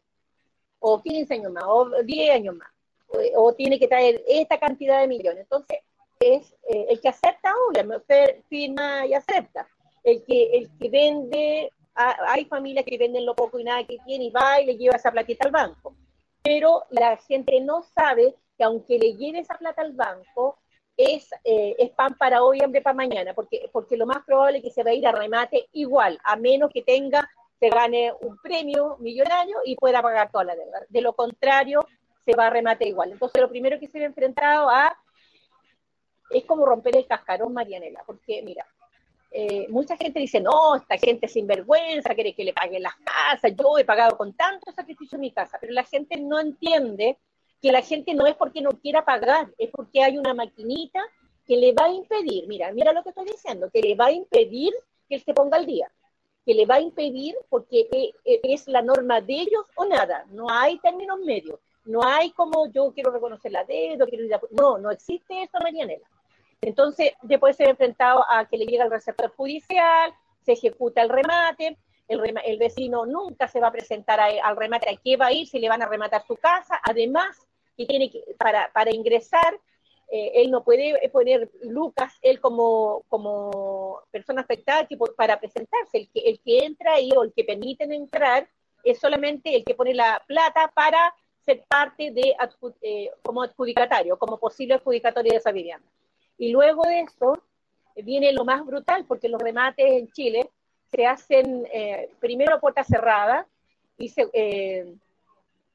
o 0.78 1.02
15 1.02 1.34
años 1.34 1.52
más, 1.52 1.64
o 1.66 2.02
10 2.02 2.34
años 2.34 2.54
más, 2.54 2.70
o, 3.34 3.52
tiene 3.54 3.78
que 3.78 3.88
traer 3.88 4.22
esta 4.28 4.58
cantidad 4.58 5.00
de 5.00 5.08
millones. 5.08 5.42
Entonces, 5.42 5.78
es 6.20 6.52
eh, 6.68 6.86
el 6.90 7.00
que 7.00 7.08
acepta, 7.08 7.52
obviamente, 7.68 8.42
firma 8.48 9.06
y 9.06 9.14
acepta. 9.14 9.66
El 10.04 10.22
que, 10.24 10.56
el 10.56 10.70
que 10.78 10.88
vende 10.88 11.72
hay 11.94 12.44
familias 12.46 12.84
que 12.84 12.98
venden 12.98 13.26
lo 13.26 13.34
poco 13.34 13.58
y 13.58 13.64
nada 13.64 13.84
que 13.84 13.98
tienen 14.06 14.28
y 14.28 14.30
va 14.30 14.60
y 14.60 14.66
le 14.66 14.76
lleva 14.76 14.96
esa 14.96 15.10
platita 15.10 15.46
al 15.46 15.52
banco. 15.52 15.94
Pero 16.42 16.84
la 16.90 17.16
gente 17.16 17.60
no 17.60 17.82
sabe 17.82 18.34
que 18.56 18.64
aunque 18.64 18.98
le 18.98 19.14
lleve 19.14 19.40
esa 19.40 19.58
plata 19.58 19.82
al 19.82 19.92
banco, 19.92 20.58
es, 20.96 21.30
eh, 21.44 21.74
es 21.78 21.90
pan 21.90 22.14
para 22.18 22.42
hoy, 22.42 22.60
hambre 22.62 22.82
para 22.82 22.94
mañana, 22.94 23.34
porque, 23.34 23.68
porque 23.72 23.96
lo 23.96 24.06
más 24.06 24.24
probable 24.24 24.58
es 24.58 24.64
que 24.64 24.70
se 24.70 24.82
va 24.82 24.90
a 24.90 24.94
ir 24.94 25.06
a 25.06 25.12
remate 25.12 25.68
igual, 25.72 26.18
a 26.24 26.36
menos 26.36 26.70
que 26.72 26.82
tenga, 26.82 27.28
se 27.58 27.68
gane 27.68 28.12
un 28.20 28.38
premio 28.38 28.96
millonario 28.98 29.58
y 29.64 29.76
pueda 29.76 30.02
pagar 30.02 30.30
toda 30.30 30.44
la 30.44 30.56
deuda. 30.56 30.82
De 30.88 31.00
lo 31.00 31.12
contrario, 31.14 31.86
se 32.24 32.34
va 32.34 32.46
a 32.46 32.50
remate 32.50 32.86
igual. 32.88 33.12
Entonces, 33.12 33.40
lo 33.40 33.48
primero 33.48 33.78
que 33.78 33.88
se 33.88 33.98
ve 33.98 34.06
enfrentado 34.06 34.68
a 34.68 34.96
es 36.30 36.44
como 36.44 36.64
romper 36.64 36.96
el 36.96 37.06
cascarón, 37.06 37.52
Marianela, 37.52 38.02
porque 38.06 38.42
mira, 38.42 38.66
eh, 39.30 39.66
mucha 39.68 39.96
gente 39.96 40.18
dice, 40.18 40.40
no, 40.40 40.74
esta 40.74 40.98
gente 40.98 41.28
sin 41.28 41.46
vergüenza, 41.46 42.14
quiere 42.14 42.34
que 42.34 42.44
le 42.44 42.52
paguen 42.52 42.82
las 42.82 42.96
casas, 42.96 43.52
yo 43.56 43.78
he 43.78 43.84
pagado 43.84 44.16
con 44.16 44.32
tanto 44.34 44.72
sacrificio 44.72 45.18
mi 45.18 45.30
casa, 45.30 45.58
pero 45.60 45.72
la 45.72 45.84
gente 45.84 46.16
no 46.20 46.40
entiende 46.40 47.18
que 47.62 47.70
la 47.70 47.82
gente 47.82 48.14
no 48.14 48.26
es 48.26 48.34
porque 48.34 48.60
no 48.60 48.70
quiera 48.70 49.04
pagar, 49.04 49.52
es 49.56 49.70
porque 49.70 50.02
hay 50.02 50.18
una 50.18 50.34
maquinita 50.34 51.00
que 51.46 51.56
le 51.56 51.72
va 51.72 51.84
a 51.84 51.92
impedir, 51.92 52.48
mira, 52.48 52.72
mira 52.72 52.92
lo 52.92 53.02
que 53.02 53.10
estoy 53.10 53.26
diciendo, 53.26 53.70
que 53.72 53.82
le 53.82 53.94
va 53.94 54.06
a 54.06 54.12
impedir 54.12 54.72
que 55.08 55.16
él 55.16 55.22
se 55.22 55.34
ponga 55.34 55.58
al 55.58 55.66
día, 55.66 55.92
que 56.44 56.54
le 56.54 56.66
va 56.66 56.76
a 56.76 56.80
impedir 56.80 57.36
porque 57.48 57.88
eh, 57.92 58.12
eh, 58.24 58.40
es 58.42 58.66
la 58.66 58.82
norma 58.82 59.20
de 59.20 59.34
ellos 59.34 59.64
o 59.76 59.84
nada, 59.84 60.26
no 60.30 60.50
hay 60.50 60.78
términos 60.80 61.20
medios, 61.20 61.60
no 61.84 62.02
hay 62.02 62.32
como 62.32 62.70
yo 62.72 62.92
quiero 62.92 63.12
reconocer 63.12 63.52
la 63.52 63.64
deuda, 63.64 64.06
no, 64.50 64.78
no 64.78 64.90
existe 64.90 65.42
eso, 65.42 65.58
Marianela. 65.62 66.08
Entonces, 66.62 67.12
después 67.22 67.56
se 67.56 67.64
ha 67.64 67.70
enfrentado 67.70 68.24
a 68.28 68.46
que 68.46 68.58
le 68.58 68.66
llega 68.66 68.84
el 68.84 68.90
receptor 68.90 69.34
judicial, 69.34 70.12
se 70.44 70.52
ejecuta 70.52 71.00
el 71.00 71.08
remate, 71.08 71.78
el, 72.06 72.58
vecino 72.58 73.06
nunca 73.06 73.48
se 73.48 73.60
va 73.60 73.68
a 73.68 73.72
presentar 73.72 74.20
al 74.20 74.56
remate, 74.56 74.90
¿a 74.90 74.96
qué 74.96 75.16
va 75.16 75.26
a 75.26 75.32
ir 75.32 75.46
si 75.46 75.58
le 75.58 75.68
van 75.68 75.80
a 75.80 75.88
rematar 75.88 76.26
su 76.26 76.36
casa? 76.36 76.80
Además, 76.82 77.48
que 77.76 77.86
tiene 77.86 78.10
que, 78.10 78.22
para, 78.36 78.90
ingresar, 78.92 79.58
eh, 80.10 80.32
él 80.34 80.50
no 80.50 80.62
puede 80.62 81.08
poner 81.10 81.50
Lucas, 81.62 82.12
él 82.20 82.40
como, 82.40 83.04
persona 84.10 84.42
afectada, 84.42 84.86
para 85.16 85.40
presentarse, 85.40 85.98
el 85.98 86.10
que, 86.10 86.20
el 86.28 86.40
que 86.40 86.64
entra 86.64 86.94
ahí 86.94 87.10
o 87.16 87.22
el 87.22 87.32
que 87.32 87.44
permiten 87.44 87.92
entrar 87.92 88.48
es 88.82 88.98
solamente 88.98 89.54
el 89.54 89.64
que 89.64 89.74
pone 89.74 89.94
la 89.94 90.22
plata 90.26 90.70
para 90.74 91.14
ser 91.44 91.64
parte 91.68 92.10
de 92.10 92.34
eh, 92.82 93.10
como 93.22 93.42
adjudicatario, 93.42 94.18
como 94.18 94.38
posible 94.38 94.74
adjudicatorio 94.74 95.32
de 95.32 95.38
esa 95.38 95.52
vivienda. 95.52 95.88
Y 96.40 96.52
luego 96.52 96.84
de 96.84 97.00
eso 97.00 97.38
viene 97.96 98.32
lo 98.32 98.46
más 98.46 98.64
brutal, 98.64 99.04
porque 99.06 99.28
los 99.28 99.42
remates 99.42 99.84
en 99.86 100.10
Chile 100.10 100.48
se 100.90 101.06
hacen 101.06 101.68
eh, 101.70 102.08
primero 102.18 102.54
a 102.54 102.60
puerta 102.60 102.82
cerrada 102.82 103.46
y, 103.98 104.08
se, 104.08 104.26
eh, 104.32 104.90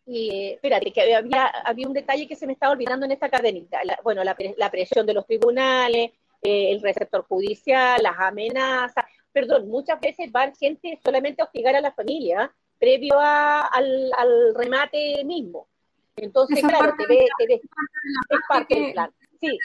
y 0.07 0.53
espérate, 0.53 0.91
que 0.91 1.13
había, 1.13 1.45
había 1.45 1.87
un 1.87 1.93
detalle 1.93 2.27
que 2.27 2.35
se 2.35 2.47
me 2.47 2.53
estaba 2.53 2.73
olvidando 2.73 3.05
en 3.05 3.11
esta 3.11 3.29
cadenita. 3.29 3.79
bueno, 4.03 4.23
la, 4.23 4.35
presión 4.71 5.05
de 5.05 5.13
los 5.13 5.27
tribunales, 5.27 6.09
eh, 6.41 6.71
el 6.71 6.81
receptor 6.81 7.23
judicial, 7.27 8.01
las 8.01 8.17
amenazas. 8.17 9.05
Perdón, 9.31 9.69
muchas 9.69 9.99
veces 9.99 10.31
van 10.31 10.55
gente 10.55 10.99
solamente 11.03 11.43
a 11.43 11.45
hostigar 11.45 11.75
a 11.75 11.81
la 11.81 11.91
familia 11.91 12.51
previo 12.79 13.19
al, 13.19 14.11
al, 14.17 14.55
remate 14.55 15.23
mismo. 15.25 15.67
Entonces, 16.15 16.59
claro, 16.61 16.93
te 16.97 17.05
ve, 17.05 17.27
es 17.49 17.61
parte 18.49 18.73
del 18.73 18.93
plan. 18.93 19.11
Sí. 19.49 19.59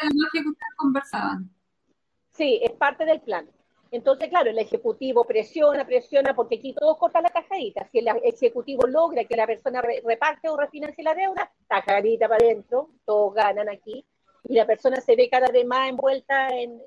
Sí, 2.33 2.61
es 2.62 2.70
parte 2.72 3.05
del 3.05 3.20
plan. 3.20 3.49
Entonces, 3.91 4.28
claro, 4.28 4.51
el 4.51 4.59
Ejecutivo 4.59 5.24
presiona, 5.24 5.85
presiona, 5.85 6.35
porque 6.35 6.57
aquí 6.57 6.72
todos 6.72 6.97
cortan 6.97 7.24
la 7.24 7.31
tajadita. 7.31 7.89
Si 7.91 7.99
el 7.99 8.09
Ejecutivo 8.22 8.87
logra 8.87 9.24
que 9.24 9.37
la 9.37 9.47
persona 9.47 9.83
reparte 9.83 10.49
o 10.49 10.57
refinancie 10.57 11.03
la 11.03 11.14
deuda, 11.14 11.51
tajadita 11.66 12.28
para 12.28 12.45
adentro, 12.45 12.91
todos 13.05 13.35
ganan 13.35 13.68
aquí, 13.68 14.05
y 14.45 14.55
la 14.55 14.64
persona 14.64 15.01
se 15.01 15.16
ve 15.16 15.28
cada 15.28 15.49
vez 15.49 15.66
más 15.66 15.89
envuelta 15.89 16.49
en, 16.49 16.81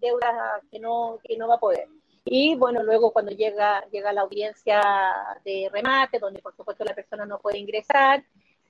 deudas 0.00 0.62
que 0.70 0.78
no, 0.78 1.18
que 1.24 1.36
no 1.36 1.48
va 1.48 1.54
a 1.54 1.60
poder. 1.60 1.88
Y 2.24 2.54
bueno, 2.56 2.82
luego 2.82 3.12
cuando 3.12 3.32
llega, 3.32 3.84
llega 3.90 4.12
la 4.12 4.20
audiencia 4.20 4.80
de 5.44 5.70
remate, 5.72 6.18
donde 6.18 6.40
por 6.40 6.54
supuesto 6.54 6.84
la 6.84 6.94
persona 6.94 7.24
no 7.24 7.38
puede 7.38 7.58
ingresar, 7.58 8.22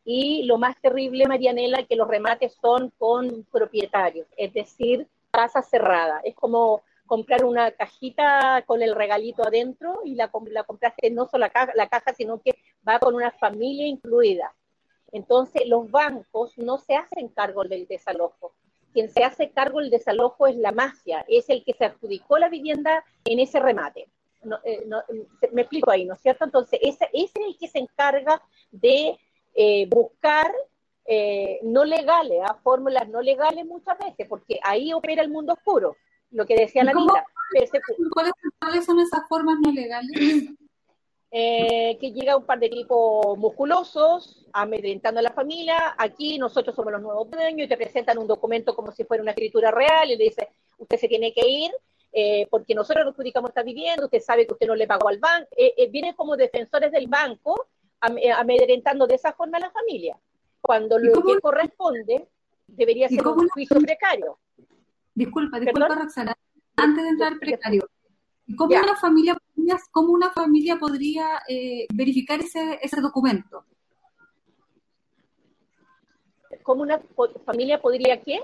y 0.05 0.45
lo 0.45 0.59
más 0.59 0.81
terrible, 0.81 1.27
Marianela, 1.27 1.85
que 1.85 1.97
los 1.97 2.09
remates 2.09 2.55
son 2.61 2.91
con 2.99 3.45
propietarios, 3.45 4.27
es 4.37 4.53
decir, 4.53 5.07
casa 5.31 5.63
cerrada. 5.63 6.21
Es 6.25 6.35
como 6.35 6.83
comprar 7.07 7.45
una 7.45 7.73
cajita 7.73 8.63
con 8.67 8.83
el 8.83 8.95
regalito 8.95 9.43
adentro 9.43 10.01
y 10.05 10.15
la, 10.15 10.31
la 10.51 10.65
compraste 10.65 11.11
no 11.11 11.27
solo 11.27 11.47
la 11.47 11.51
caja, 11.51 11.73
la 11.75 11.89
caja, 11.89 12.15
sino 12.15 12.41
que 12.41 12.57
va 12.87 12.99
con 12.99 13.15
una 13.15 13.31
familia 13.33 13.87
incluida. 13.87 14.55
Entonces, 15.13 15.67
los 15.67 15.91
bancos 15.91 16.57
no 16.57 16.79
se 16.79 16.95
hacen 16.95 17.29
cargo 17.29 17.65
del 17.65 17.87
desalojo. 17.87 18.55
Quien 18.93 19.09
se 19.09 19.25
hace 19.25 19.51
cargo 19.51 19.81
del 19.81 19.91
desalojo 19.91 20.47
es 20.47 20.57
la 20.57 20.73
mafia, 20.73 21.25
es 21.29 21.49
el 21.51 21.65
que 21.65 21.75
se 21.75 21.85
adjudicó 21.85 22.39
la 22.39 22.49
vivienda 22.49 23.05
en 23.25 23.41
ese 23.41 23.61
remate. 23.61 24.09
Eh, 24.65 24.87
me 25.53 25.63
explico 25.63 25.91
ahí, 25.91 26.05
¿no 26.05 26.15
es 26.15 26.21
cierto? 26.21 26.45
Entonces, 26.45 26.79
ese, 26.83 27.09
ese 27.13 27.41
es 27.41 27.47
el 27.47 27.59
que 27.59 27.69
se 27.69 27.79
encarga 27.79 28.41
de 28.71 29.19
eh, 29.55 29.87
buscar 29.89 30.53
eh, 31.05 31.61
no 31.63 31.85
legales, 31.85 32.41
a 32.45 32.55
fórmulas 32.55 33.09
no 33.09 33.21
legales 33.21 33.67
muchas 33.67 33.99
veces, 33.99 34.27
porque 34.29 34.61
ahí 34.63 34.93
opera 34.93 35.23
el 35.23 35.31
mundo 35.31 35.55
oscuro, 35.55 35.97
lo 36.31 36.47
que 36.47 36.57
decía 36.57 36.85
la 36.85 36.93
vida. 36.93 37.25
¿Cuáles, 38.13 38.33
cuáles 38.61 38.85
son 38.85 39.01
esas 39.01 39.23
formas 39.29 39.57
no 39.61 39.73
legales? 39.73 40.11
eh, 41.31 41.97
que 42.01 42.13
llega 42.13 42.37
un 42.37 42.45
par 42.45 42.59
de 42.59 42.69
tipos 42.69 43.39
musculosos 43.39 44.47
amedrentando 44.53 45.21
a 45.21 45.23
la 45.23 45.33
familia. 45.33 45.95
Aquí 45.99 46.39
nosotros 46.39 46.75
somos 46.75 46.93
los 46.93 47.03
nuevos 47.03 47.31
dueños 47.31 47.67
y 47.67 47.69
te 47.69 47.77
presentan 47.77 48.19
un 48.19 48.27
documento 48.27 48.75
como 48.75 48.93
si 48.93 49.05
fuera 49.05 49.23
una 49.23 49.33
escritura 49.33 49.71
real 49.71 50.11
y 50.11 50.17
le 50.17 50.25
dice, 50.25 50.49
usted 50.79 50.97
se 50.97 51.09
tiene 51.09 51.33
que 51.33 51.49
ir 51.49 51.73
eh, 52.13 52.47
porque 52.51 52.75
nosotros 52.75 53.05
nos 53.05 53.15
adjudicamos 53.15 53.51
esta 53.51 53.63
vivienda, 53.63 54.05
usted 54.05 54.21
sabe 54.21 54.47
que 54.47 54.53
usted 54.53 54.67
no 54.67 54.75
le 54.75 54.87
pagó 54.87 55.09
al 55.09 55.19
banco. 55.19 55.49
Eh, 55.57 55.75
eh, 55.77 55.89
vienen 55.89 56.15
como 56.15 56.37
defensores 56.37 56.91
del 56.93 57.07
banco 57.07 57.69
amedrentando 58.01 59.07
de 59.07 59.15
esa 59.17 59.33
forma 59.33 59.59
a 59.59 59.61
la 59.61 59.71
familia. 59.71 60.19
Cuando 60.61 60.99
¿Y 60.99 61.05
lo 61.07 61.23
que 61.23 61.41
corresponde 61.41 62.29
debería 62.67 63.07
¿Y 63.11 63.17
ser 63.17 63.27
un 63.27 63.49
juicio 63.49 63.81
precario. 63.81 64.39
Disculpa, 65.15 65.59
disculpa, 65.59 65.89
¿Perdón? 65.89 66.05
Roxana. 66.05 66.35
Antes 66.77 67.03
de 67.05 67.11
entrar 67.11 67.39
precario, 67.39 67.89
¿cómo 68.57 68.71
Ya. 68.71 68.83
una 68.83 68.97
familia 68.97 69.35
podría, 69.35 69.79
cómo 69.91 70.13
una 70.13 70.31
familia 70.31 70.77
podría 70.79 71.43
eh, 71.49 71.87
verificar 71.93 72.41
ese, 72.41 72.79
ese 72.83 73.01
documento? 73.01 73.65
¿Cómo 76.63 76.83
una 76.83 77.01
familia 77.45 77.81
podría 77.81 78.21
qué? 78.23 78.41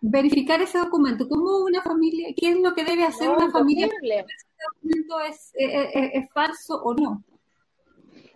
Verificar 0.00 0.60
ese 0.60 0.78
documento. 0.78 1.28
¿Cómo 1.28 1.58
una 1.64 1.82
familia, 1.82 2.28
qué 2.36 2.50
es 2.50 2.60
lo 2.60 2.74
que 2.74 2.84
debe 2.84 3.04
hacer 3.04 3.28
No, 3.28 3.36
una 3.36 3.50
familia 3.50 3.88
si 3.88 4.06
ese 4.08 4.24
documento 4.74 5.20
es, 5.20 5.52
eh, 5.54 5.90
eh, 5.94 6.10
es 6.14 6.30
falso 6.32 6.82
o 6.82 6.94
no? 6.94 7.22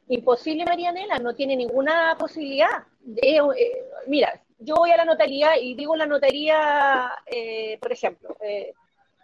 Imposible, 0.08 0.64
Marianela, 0.64 1.18
no 1.18 1.34
tiene 1.34 1.54
ninguna 1.54 2.16
posibilidad. 2.18 2.84
Eh, 3.16 3.38
eh, 3.56 3.84
mira, 4.06 4.42
yo 4.58 4.76
voy 4.76 4.90
a 4.90 4.96
la 4.96 5.04
notaría 5.04 5.58
y 5.58 5.74
digo 5.74 5.94
la 5.96 6.06
notaría, 6.06 7.12
eh, 7.26 7.78
por 7.80 7.92
ejemplo, 7.92 8.36
eh, 8.40 8.72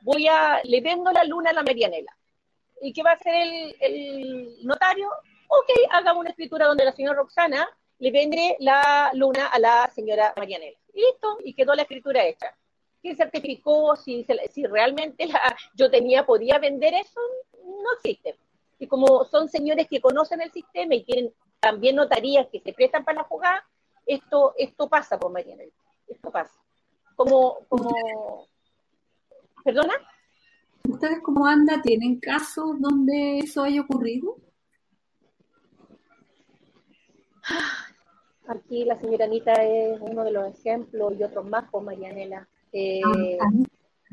voy 0.02 0.28
a, 0.28 0.60
le 0.64 0.80
vendo 0.82 1.10
la 1.10 1.24
luna 1.24 1.50
a 1.50 1.54
la 1.54 1.62
Marianela. 1.62 2.14
¿Y 2.82 2.92
qué 2.92 3.02
va 3.02 3.12
a 3.12 3.14
hacer 3.14 3.34
el, 3.80 4.58
notario? 4.66 5.08
Ok, 5.48 5.70
hagamos 5.90 6.20
una 6.20 6.30
escritura 6.30 6.66
donde 6.66 6.84
la 6.84 6.92
señora 6.92 7.16
Roxana 7.16 7.66
le 7.98 8.10
vende 8.10 8.56
la 8.60 9.10
luna 9.14 9.46
a 9.46 9.58
la 9.58 9.90
señora 9.94 10.34
Marianela. 10.36 10.76
Listo, 10.92 11.38
y 11.44 11.54
quedó 11.54 11.74
la 11.74 11.82
escritura 11.82 12.24
hecha. 12.24 12.54
¿Quién 13.00 13.16
certificó 13.16 13.96
si, 13.96 14.26
si 14.50 14.66
realmente 14.66 15.26
la- 15.26 15.56
yo 15.74 15.90
tenía, 15.90 16.26
podía 16.26 16.58
vender 16.58 16.92
eso? 16.94 17.20
No 17.64 17.92
existe. 17.96 18.36
Como 18.94 19.24
son 19.24 19.48
señores 19.48 19.88
que 19.90 20.00
conocen 20.00 20.40
el 20.40 20.52
sistema 20.52 20.94
y 20.94 21.02
tienen 21.02 21.34
también 21.58 21.96
notarías 21.96 22.46
que 22.46 22.60
se 22.60 22.72
prestan 22.72 23.04
para 23.04 23.22
la 23.22 23.24
jugada, 23.24 23.66
esto, 24.06 24.54
esto 24.56 24.88
pasa 24.88 25.18
por 25.18 25.32
Mariana. 25.32 25.64
Esto 26.06 26.30
pasa. 26.30 26.54
Como, 27.16 27.58
como, 27.68 28.46
¿perdona? 29.64 29.94
¿Ustedes 30.88 31.20
como 31.24 31.44
ANDA 31.44 31.82
tienen 31.82 32.20
casos 32.20 32.80
donde 32.80 33.40
eso 33.40 33.64
haya 33.64 33.80
ocurrido? 33.80 34.36
Aquí 38.46 38.84
la 38.84 38.96
señora 39.00 39.24
Anita 39.24 39.54
es 39.54 40.00
uno 40.00 40.22
de 40.22 40.30
los 40.30 40.56
ejemplos 40.56 41.14
y 41.18 41.24
otros 41.24 41.44
más 41.44 41.68
por 41.68 41.82
Marianela. 41.82 42.48
Eh, 42.70 43.00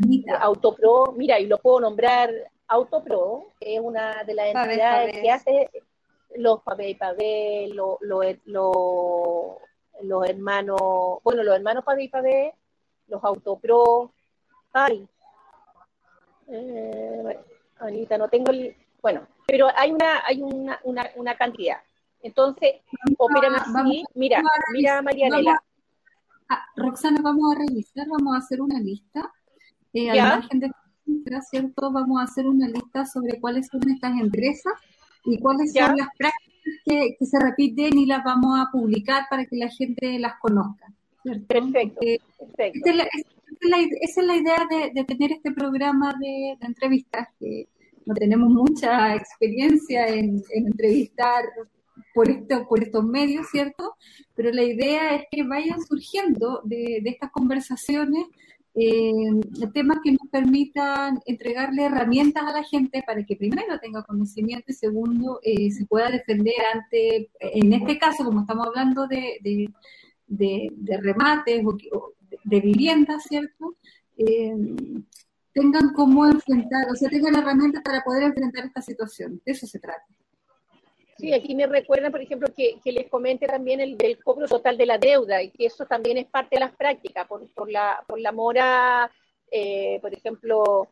Anita, 0.01 0.37
Autopro, 0.37 1.13
mira, 1.15 1.39
y 1.39 1.45
lo 1.45 1.59
puedo 1.59 1.81
nombrar 1.81 2.31
Autopro, 2.71 3.47
que 3.59 3.75
es 3.75 3.81
una 3.81 4.23
de 4.23 4.33
las 4.33 4.47
entidades 4.55 5.17
que 5.21 5.29
hace 5.31 5.69
los 6.35 6.61
Pavé 6.63 6.89
y 6.91 6.95
Pavé, 6.95 7.69
lo- 7.73 7.97
lo- 8.01 8.21
lo- 8.45 9.57
los 10.03 10.29
hermanos, 10.29 10.79
bueno, 11.23 11.43
los 11.43 11.55
hermanos 11.55 11.83
Pavé 11.83 12.03
y 12.05 12.07
Pavé, 12.09 12.53
los 13.07 13.21
Autopro, 13.23 14.13
ay, 14.73 15.07
eh, 16.47 17.39
Anita, 17.79 18.17
no 18.17 18.29
tengo 18.29 18.51
el, 18.51 18.75
bueno, 19.01 19.27
pero 19.47 19.67
hay 19.75 19.91
una, 19.91 20.21
hay 20.25 20.41
una, 20.41 20.79
una, 20.83 21.09
una 21.15 21.35
cantidad. 21.35 21.77
Entonces, 22.21 22.75
operan 23.17 23.55
así, 23.55 23.71
vamos- 23.73 23.95
mira, 24.13 24.37
vamos 24.37 24.51
a 24.55 24.71
mira 24.73 25.01
Marianela, 25.01 25.63
Ah, 26.53 26.65
Roxana, 26.75 27.21
vamos 27.23 27.55
a 27.55 27.59
revisar, 27.59 28.05
vamos 28.09 28.35
a 28.35 28.39
hacer 28.39 28.59
una 28.61 28.77
lista. 28.77 29.31
Eh, 29.93 30.09
al 30.09 30.17
margen 30.17 30.59
de 30.59 30.71
¿cierto? 31.49 31.91
Vamos 31.91 32.19
a 32.19 32.23
hacer 32.23 32.47
una 32.47 32.67
lista 32.67 33.05
sobre 33.05 33.39
cuáles 33.39 33.67
son 33.67 33.81
estas 33.89 34.19
empresas 34.19 34.73
y 35.25 35.37
cuáles 35.39 35.73
Ya. 35.73 35.87
son 35.87 35.97
las 35.97 36.07
prácticas 36.17 36.51
que, 36.85 37.15
que 37.17 37.25
se 37.25 37.39
repiten 37.39 37.97
y 37.97 38.05
las 38.05 38.23
vamos 38.23 38.59
a 38.59 38.69
publicar 38.71 39.23
para 39.29 39.45
que 39.45 39.55
la 39.57 39.69
gente 39.69 40.17
las 40.19 40.33
conozca. 40.39 40.87
¿cierto? 41.23 41.45
perfecto, 41.47 41.99
Eh, 42.01 42.19
perfecto. 42.39 42.79
esta 42.79 42.89
es 42.89 42.95
la, 42.95 43.77
esa 44.01 44.21
es 44.21 44.27
la 44.27 44.35
idea 44.35 44.67
de, 44.69 44.91
de 44.93 45.03
tener 45.05 45.31
este 45.31 45.51
programa 45.51 46.13
de, 46.19 46.57
de 46.59 46.65
entrevistas, 46.65 47.27
que 47.39 47.67
no 48.05 48.13
tenemos 48.15 48.49
mucha 48.49 49.15
experiencia 49.15 50.07
en, 50.07 50.41
en 50.49 50.67
entrevistar 50.67 51.43
por, 52.15 52.29
esto, 52.29 52.67
por 52.67 52.81
estos 52.83 53.03
medios, 53.05 53.47
¿cierto? 53.51 53.95
Pero 54.35 54.51
la 54.51 54.63
idea 54.63 55.15
es 55.15 55.23
que 55.31 55.43
vayan 55.43 55.79
surgiendo 55.81 56.61
de, 56.63 56.99
de 57.03 57.09
estas 57.11 57.29
conversaciones 57.31 58.25
eh, 58.73 59.13
temas 59.73 59.97
que 60.03 60.11
nos 60.11 60.29
permitan 60.31 61.19
entregarle 61.25 61.83
herramientas 61.85 62.43
a 62.43 62.53
la 62.53 62.63
gente 62.63 63.03
para 63.05 63.25
que 63.25 63.35
primero 63.35 63.79
tenga 63.79 64.03
conocimiento 64.03 64.65
y 64.69 64.73
segundo 64.73 65.39
eh, 65.43 65.71
se 65.71 65.85
pueda 65.85 66.09
defender 66.09 66.53
ante, 66.73 67.29
en 67.39 67.73
este 67.73 67.99
caso, 67.99 68.23
como 68.23 68.41
estamos 68.41 68.67
hablando 68.67 69.07
de, 69.07 69.39
de, 69.41 69.69
de- 70.27 70.97
remates 70.97 71.63
o, 71.65 71.77
de, 72.45 72.61
viviendas, 72.61 73.23
¿cierto? 73.23 73.75
Eh, 74.17 74.55
tengan 75.53 75.93
cómo 75.93 76.25
enfrentar, 76.25 76.89
o 76.89 76.95
sea, 76.95 77.09
tengan 77.09 77.35
herramientas 77.35 77.81
para 77.83 78.01
poder 78.03 78.23
enfrentar 78.23 78.65
esta 78.65 78.81
situación. 78.81 79.41
De 79.45 79.51
eso 79.51 79.67
se 79.67 79.79
trata. 79.79 80.05
Sí, 81.21 81.33
aquí 81.33 81.55
me 81.55 81.67
recuerdan, 81.67 82.11
por 82.11 82.21
ejemplo, 82.21 82.47
que, 82.55 82.79
que 82.83 82.91
les 82.91 83.07
comente 83.09 83.47
también 83.47 83.79
el 83.79 83.97
del 83.97 84.21
cobro 84.23 84.47
total 84.47 84.77
de 84.77 84.85
la 84.85 84.97
deuda 84.97 85.41
y 85.41 85.51
que 85.51 85.65
eso 85.67 85.85
también 85.85 86.17
es 86.17 86.25
parte 86.27 86.55
de 86.55 86.61
las 86.61 86.75
prácticas 86.75 87.27
por, 87.27 87.47
por 87.53 87.69
la, 87.71 88.03
por 88.07 88.19
la 88.19 88.31
mora, 88.31 89.11
eh, 89.51 89.99
por 90.01 90.13
ejemplo, 90.13 90.87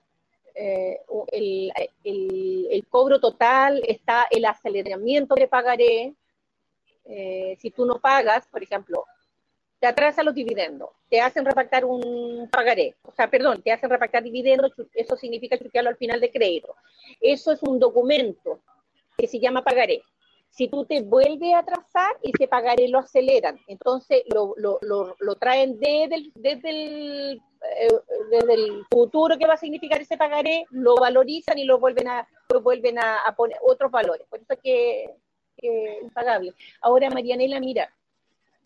eh, 0.55 0.99
el, 1.31 1.71
el- 2.03 2.67
el 2.71 2.87
cobro 2.87 3.19
total, 3.19 3.81
está 3.87 4.27
el 4.31 4.45
aceleramiento 4.45 5.35
de 5.35 5.47
pagaré. 5.47 6.13
Eh, 7.05 7.57
si 7.59 7.71
tú 7.71 7.85
no 7.85 7.99
pagas, 7.99 8.47
por 8.47 8.61
ejemplo, 8.61 9.05
te 9.79 9.87
atrasan 9.87 10.25
los 10.25 10.35
dividendos, 10.35 10.89
te 11.09 11.21
hacen 11.21 11.45
repactar 11.45 11.85
un 11.85 12.49
pagaré, 12.51 12.95
o 13.03 13.11
sea, 13.13 13.29
perdón, 13.29 13.61
te 13.63 13.71
hacen 13.71 13.89
repactar 13.89 14.21
dividendos, 14.23 14.73
eso 14.93 15.15
significa 15.15 15.57
chutearlo 15.57 15.89
al 15.89 15.97
final 15.97 16.19
de 16.19 16.31
crédito. 16.31 16.75
Eso 17.21 17.51
es 17.53 17.63
un 17.63 17.79
documento 17.79 18.59
que 19.17 19.27
se 19.27 19.39
llama 19.39 19.63
pagaré. 19.63 20.01
Si 20.49 20.67
tú 20.67 20.85
te 20.85 21.01
vuelves 21.01 21.53
a 21.53 21.59
atrasar, 21.59 22.17
ese 22.21 22.47
pagaré 22.47 22.87
lo 22.89 22.99
aceleran. 22.99 23.59
Entonces 23.67 24.23
lo, 24.33 24.53
lo, 24.57 24.79
lo, 24.81 25.15
lo 25.19 25.35
traen 25.35 25.79
desde 25.79 26.15
el, 26.15 26.31
desde, 26.35 26.69
el, 26.69 27.41
eh, 27.79 27.93
desde 28.31 28.53
el 28.53 28.85
futuro 28.89 29.37
que 29.37 29.47
va 29.47 29.53
a 29.53 29.57
significar 29.57 30.01
ese 30.01 30.17
pagaré, 30.17 30.65
lo 30.71 30.95
valorizan 30.95 31.57
y 31.57 31.65
lo 31.65 31.79
vuelven 31.79 32.07
a, 32.07 32.27
lo 32.51 32.61
vuelven 32.61 32.99
a, 32.99 33.19
a 33.21 33.35
poner 33.35 33.57
otros 33.61 33.91
valores. 33.91 34.27
Por 34.27 34.39
eso 34.39 34.53
es 34.53 34.59
que 34.59 35.15
que 35.59 35.99
impagable. 36.01 36.53
Ahora, 36.81 37.09
Marianela, 37.09 37.59
mira, 37.59 37.93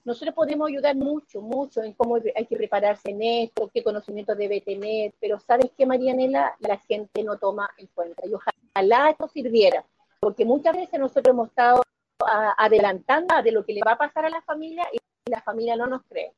nosotros 0.06 0.36
podemos 0.36 0.70
ayudar 0.70 0.96
mucho, 0.96 1.42
mucho 1.42 1.82
en 1.82 1.94
cómo 1.94 2.18
hay 2.36 2.46
que 2.46 2.58
prepararse 2.58 3.12
en 3.12 3.22
esto, 3.24 3.72
qué 3.74 3.84
conocimiento 3.84 4.36
debe 4.36 4.62
tener, 4.62 5.14
pero 5.20 5.40
¿sabes 5.40 5.72
qué, 5.78 5.86
Marianela? 5.86 6.56
La 6.60 6.78
gente 6.78 7.24
no 7.24 7.38
toma 7.38 7.70
en 7.78 7.88
cuenta. 7.88 8.24
Y 8.28 8.34
ojalá 8.34 9.10
esto 9.10 9.28
sirviera, 9.28 9.86
porque 10.24 10.46
muchas 10.46 10.76
veces 10.76 11.00
nosotros 11.00 11.34
hemos 11.34 11.50
estado 11.50 11.84
a- 12.26 12.56
adelantando 12.58 13.42
de 13.44 13.52
lo 13.52 13.66
que 13.66 13.74
le 13.74 13.82
va 13.86 13.94
a 13.94 13.98
pasar 13.98 14.26
a 14.26 14.30
la 14.30 14.42
familia 14.42 14.88
y 14.92 15.30
la 15.30 15.42
familia 15.42 15.76
no 15.76 15.88
nos 15.88 16.02
cree. 16.04 16.32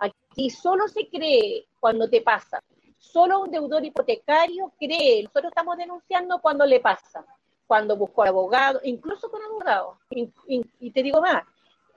Aquí 0.00 0.50
solo 0.50 0.88
se 0.88 1.08
cree 1.08 1.66
cuando 1.78 2.10
te 2.10 2.20
pasa. 2.20 2.60
Solo 2.98 3.40
un 3.40 3.50
deudor 3.50 3.84
hipotecario 3.84 4.72
cree. 4.78 5.22
Nosotros 5.22 5.52
estamos 5.52 5.76
denunciando 5.76 6.40
cuando 6.40 6.66
le 6.66 6.80
pasa, 6.80 7.24
cuando 7.66 7.96
buscó 7.96 8.24
abogado, 8.24 8.80
incluso 8.82 9.30
con 9.30 9.42
abogado. 9.42 9.98
Y, 10.10 10.90
te 10.90 11.02
digo 11.02 11.20
más, 11.20 11.44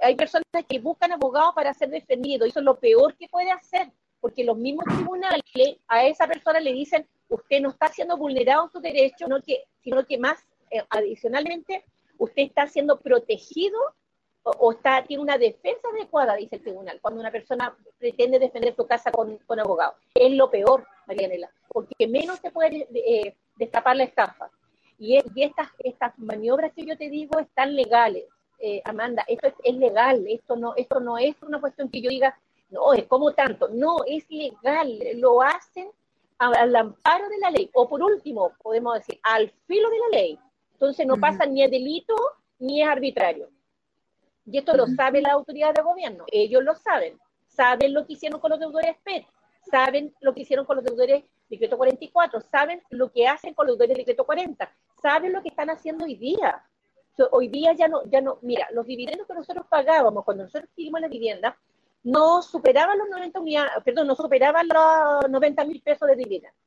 hay 0.01 0.15
personas 0.15 0.45
que 0.67 0.79
buscan 0.79 1.11
abogados 1.11 1.55
para 1.55 1.73
ser 1.73 1.89
defendidos. 1.89 2.47
Eso 2.49 2.59
es 2.59 2.65
lo 2.65 2.79
peor 2.79 3.15
que 3.15 3.27
puede 3.27 3.51
hacer, 3.51 3.91
porque 4.21 4.43
los 4.43 4.57
mismos 4.57 4.85
tribunales 4.85 5.41
a 5.87 6.05
esa 6.05 6.27
persona 6.27 6.59
le 6.59 6.73
dicen, 6.73 7.07
usted 7.29 7.61
no 7.61 7.69
está 7.69 7.87
siendo 7.87 8.17
vulnerado 8.17 8.65
en 8.65 8.71
sus 8.71 8.81
derechos, 8.81 9.17
sino 9.27 9.41
que, 9.41 9.63
sino 9.81 10.05
que 10.05 10.17
más 10.19 10.45
eh, 10.71 10.83
adicionalmente, 10.89 11.83
usted 12.17 12.43
está 12.43 12.67
siendo 12.67 12.99
protegido 12.99 13.77
o, 14.43 14.71
está, 14.73 15.03
tiene 15.03 15.23
una 15.23 15.37
defensa 15.39 15.87
adecuada, 15.91 16.35
dice 16.35 16.57
el 16.57 16.61
tribunal, 16.61 16.99
cuando 17.01 17.19
una 17.19 17.31
persona 17.31 17.75
pretende 17.97 18.37
defender 18.37 18.75
su 18.75 18.85
casa 18.85 19.11
con, 19.11 19.37
con 19.39 19.59
abogado. 19.59 19.95
Es 20.13 20.31
lo 20.33 20.51
peor, 20.51 20.85
Marianela, 21.07 21.49
porque 21.69 22.07
menos 22.07 22.37
se 22.39 22.51
puede 22.51 22.87
eh, 22.93 23.35
destapar 23.55 23.95
la 23.95 24.03
estafa. 24.03 24.49
Y, 24.99 25.17
es- 25.17 25.25
estas, 25.35 25.69
estas 25.79 26.17
maniobras 26.19 26.71
que 26.73 26.85
yo 26.85 26.95
te 26.95 27.09
digo 27.09 27.39
están 27.39 27.75
legales. 27.75 28.25
eh, 28.59 28.81
Amanda, 28.85 29.25
esto 29.27 29.51
es, 29.63 29.75
legal, 29.75 30.23
esto 30.27 30.55
no, 30.55 30.75
esto 30.75 30.99
no 30.99 31.17
es 31.17 31.35
una 31.41 31.59
cuestión 31.59 31.89
que 31.89 32.01
yo 32.01 32.09
diga, 32.09 32.37
no, 32.69 32.93
es 32.93 33.05
como 33.07 33.33
tanto, 33.33 33.67
no, 33.69 33.97
es 34.07 34.25
legal, 34.29 34.99
lo 35.15 35.41
hacen 35.41 35.89
al 36.37 36.75
amparo 36.75 37.29
de 37.29 37.37
la 37.39 37.49
ley, 37.49 37.69
o 37.73 37.87
por 37.87 38.03
último, 38.03 38.51
podemos 38.61 38.93
decir, 38.95 39.19
al 39.23 39.49
filo 39.67 39.89
de 39.89 39.99
la 39.99 40.07
ley. 40.19 40.39
Entonces 40.75 41.07
no 41.07 41.15
pasa 41.17 41.45
ni 41.45 41.63
a 41.63 41.69
delito 41.69 42.13
ni 42.59 42.81
es 42.81 42.87
arbitrario. 42.87 43.49
Y 44.45 44.57
esto 44.57 44.75
lo 44.75 44.87
sabe 44.87 45.21
la 45.21 45.31
autoridad 45.31 45.73
de 45.73 45.81
gobierno, 45.81 46.25
ellos 46.31 46.63
lo 46.63 46.75
saben, 46.75 47.17
saben 47.47 47.93
lo 47.93 48.05
que 48.05 48.13
hicieron 48.13 48.39
con 48.39 48.51
los 48.51 48.59
deudores 48.59 48.95
PET, 49.03 49.25
saben 49.71 50.13
lo 50.19 50.33
que 50.33 50.41
hicieron 50.41 50.65
con 50.65 50.75
los 50.75 50.85
deudores 50.85 51.23
decreto 51.49 51.77
44, 51.77 52.41
saben 52.41 52.83
lo 52.89 53.11
que 53.11 53.25
hacen 53.25 53.53
con 53.53 53.67
los 53.67 53.77
deudores 53.77 53.97
decreto 53.97 54.25
40, 54.25 54.69
saben 55.01 55.31
lo 55.33 55.41
que 55.41 55.49
están 55.49 55.69
haciendo 55.69 56.05
hoy 56.05 56.15
día. 56.15 56.63
hoy 57.31 57.47
día 57.47 57.73
ya 57.73 57.87
no, 57.87 58.03
ya 58.05 58.19
no, 58.19 58.37
mira, 58.41 58.67
los 58.71 58.85
dividendos 58.85 59.25
que 59.25 59.33
nosotros 59.33 59.65
pagábamos 59.69 60.25
cuando 60.25 60.43
nosotros 60.43 60.69
adquirimos 60.69 61.01
la 61.01 61.07
vivienda 61.07 61.57
no 62.03 62.41
superaban 62.43 62.99
los 62.99 63.09
90 63.09 63.39
unidades, 63.39 63.71
perdón, 63.83 64.07
no 64.07 64.15
superaban 64.15 64.67
los 64.67 65.31
90 65.31 65.65
mil 65.65 65.81
pesos 65.81 66.07
de 66.07 66.15
dividendos. 66.17 66.59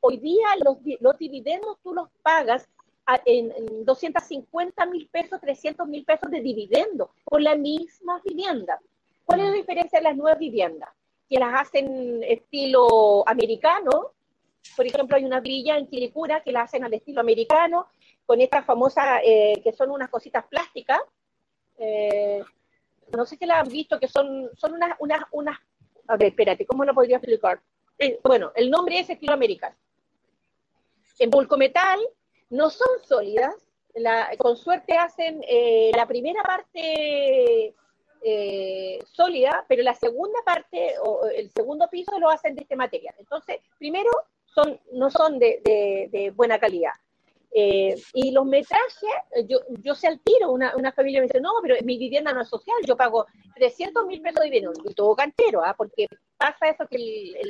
Hoy 0.00 0.16
día 0.18 0.46
los, 0.64 0.78
los 1.00 1.18
dividendos 1.18 1.76
tú 1.82 1.92
los 1.92 2.08
pagas 2.22 2.68
en, 3.24 3.52
en 3.52 3.84
250 3.84 4.86
mil 4.86 5.08
pesos, 5.08 5.40
300 5.40 5.86
mil 5.88 6.04
pesos 6.04 6.30
de 6.30 6.40
dividendos 6.40 7.10
por 7.24 7.40
la 7.40 7.54
misma 7.54 8.20
vivienda. 8.24 8.78
¿Cuál 9.24 9.40
es 9.40 9.46
la 9.46 9.52
diferencia 9.52 9.98
de 9.98 10.04
las 10.04 10.16
nuevas 10.16 10.38
viviendas? 10.38 10.88
Que 11.28 11.38
las 11.38 11.60
hacen 11.60 12.22
estilo 12.22 13.28
americano. 13.28 14.12
Por 14.76 14.86
ejemplo, 14.86 15.16
hay 15.16 15.24
una 15.24 15.40
villa 15.40 15.76
en 15.76 15.86
Quilicura 15.86 16.42
que 16.42 16.52
la 16.52 16.62
hacen 16.62 16.84
al 16.84 16.94
estilo 16.94 17.20
americano, 17.20 17.88
con 18.24 18.40
estas 18.40 18.64
famosas, 18.64 19.20
eh, 19.24 19.60
que 19.62 19.72
son 19.72 19.90
unas 19.90 20.08
cositas 20.08 20.46
plásticas. 20.46 21.00
Eh, 21.78 22.42
no 23.16 23.24
sé 23.24 23.36
si 23.36 23.46
la 23.46 23.60
han 23.60 23.68
visto, 23.68 23.98
que 23.98 24.08
son, 24.08 24.50
son 24.56 24.74
unas, 24.74 24.96
unas, 24.98 25.20
unas, 25.32 25.58
a 26.06 26.16
ver, 26.16 26.28
espérate, 26.28 26.66
¿cómo 26.66 26.84
lo 26.84 26.94
podría 26.94 27.16
explicar? 27.16 27.60
Eh, 27.98 28.20
bueno, 28.22 28.52
el 28.54 28.70
nombre 28.70 28.98
es 28.98 29.10
estilo 29.10 29.32
americano. 29.32 29.76
En 31.18 31.30
Vulcometal 31.30 32.00
no 32.50 32.70
son 32.70 32.88
sólidas, 33.04 33.54
con 34.38 34.56
suerte 34.56 34.96
hacen 34.96 35.40
la 35.94 36.06
primera 36.06 36.42
parte 36.42 37.74
eh, 38.20 38.98
sólida, 39.12 39.64
pero 39.68 39.82
la 39.84 39.94
segunda 39.94 40.40
parte 40.44 40.94
o 41.04 41.26
el 41.28 41.50
segundo 41.52 41.88
piso 41.88 42.18
lo 42.18 42.28
hacen 42.28 42.56
de 42.56 42.62
este 42.62 42.74
material. 42.74 43.14
Entonces, 43.18 43.58
primero, 43.78 44.10
son, 44.44 44.80
no 44.92 45.08
son 45.08 45.38
de, 45.38 46.32
buena 46.34 46.58
calidad. 46.58 46.92
Eh, 47.52 47.94
y 48.14 48.32
los 48.32 48.44
metrajes, 48.44 49.10
yo, 49.46 49.60
yo 49.82 49.94
sé 49.94 50.08
al 50.08 50.20
tiro, 50.20 50.50
una, 50.50 50.92
familia 50.92 51.20
me 51.20 51.26
dice, 51.26 51.40
no, 51.40 51.52
pero 51.62 51.76
mi 51.84 51.96
vivienda 51.96 52.32
no 52.32 52.42
es 52.42 52.48
social, 52.48 52.76
yo 52.84 52.96
pago 52.96 53.26
300 53.54 54.04
mil 54.06 54.20
pesos 54.20 54.40
de 54.40 54.50
vivienda, 54.50 54.72
y 54.84 54.94
todo 54.94 55.14
cantero, 55.14 55.62
¿ah? 55.64 55.74
porque 55.76 56.08
pasa 56.36 56.68
eso 56.68 56.86
que 56.88 57.40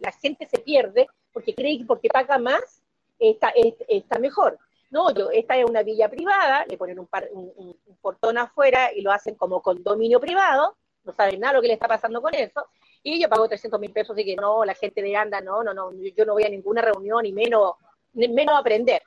la 0.00 0.12
gente 0.12 0.46
se 0.46 0.58
pierde, 0.58 1.06
porque 1.32 1.54
cree 1.54 1.78
que 1.78 1.84
porque 1.84 2.08
paga 2.08 2.38
más 2.38 2.82
está, 3.18 3.52
está 3.88 4.18
mejor. 4.18 4.58
No, 4.90 5.12
yo, 5.12 5.30
esta 5.30 5.56
es 5.56 5.64
una 5.64 5.82
villa 5.82 6.08
privada, 6.08 6.64
le 6.66 6.78
ponen 6.78 6.98
un, 6.98 7.08
un, 7.32 7.76
portón 8.00 8.38
afuera 8.38 8.92
y 8.94 9.00
lo 9.00 9.10
hacen 9.10 9.34
como 9.34 9.60
condominio 9.60 10.20
privado, 10.20 10.76
no 11.04 11.12
saben 11.12 11.40
nada 11.40 11.54
lo 11.54 11.60
que 11.60 11.68
le 11.68 11.74
está 11.74 11.88
pasando 11.88 12.22
con 12.22 12.34
eso, 12.34 12.66
y 13.02 13.20
yo 13.20 13.28
pago 13.28 13.48
300 13.48 13.80
mil 13.80 13.92
pesos 13.92 14.18
y 14.18 14.24
que 14.24 14.36
no, 14.36 14.64
la 14.64 14.74
gente 14.74 15.02
de 15.02 15.16
anda, 15.16 15.40
no, 15.40 15.62
no, 15.62 15.74
no, 15.74 15.92
yo 15.92 16.24
no 16.24 16.34
voy 16.34 16.44
a 16.44 16.48
ninguna 16.48 16.82
reunión 16.82 17.26
y 17.26 17.32
menos, 17.32 17.74
menos 18.14 18.58
aprender. 18.58 19.02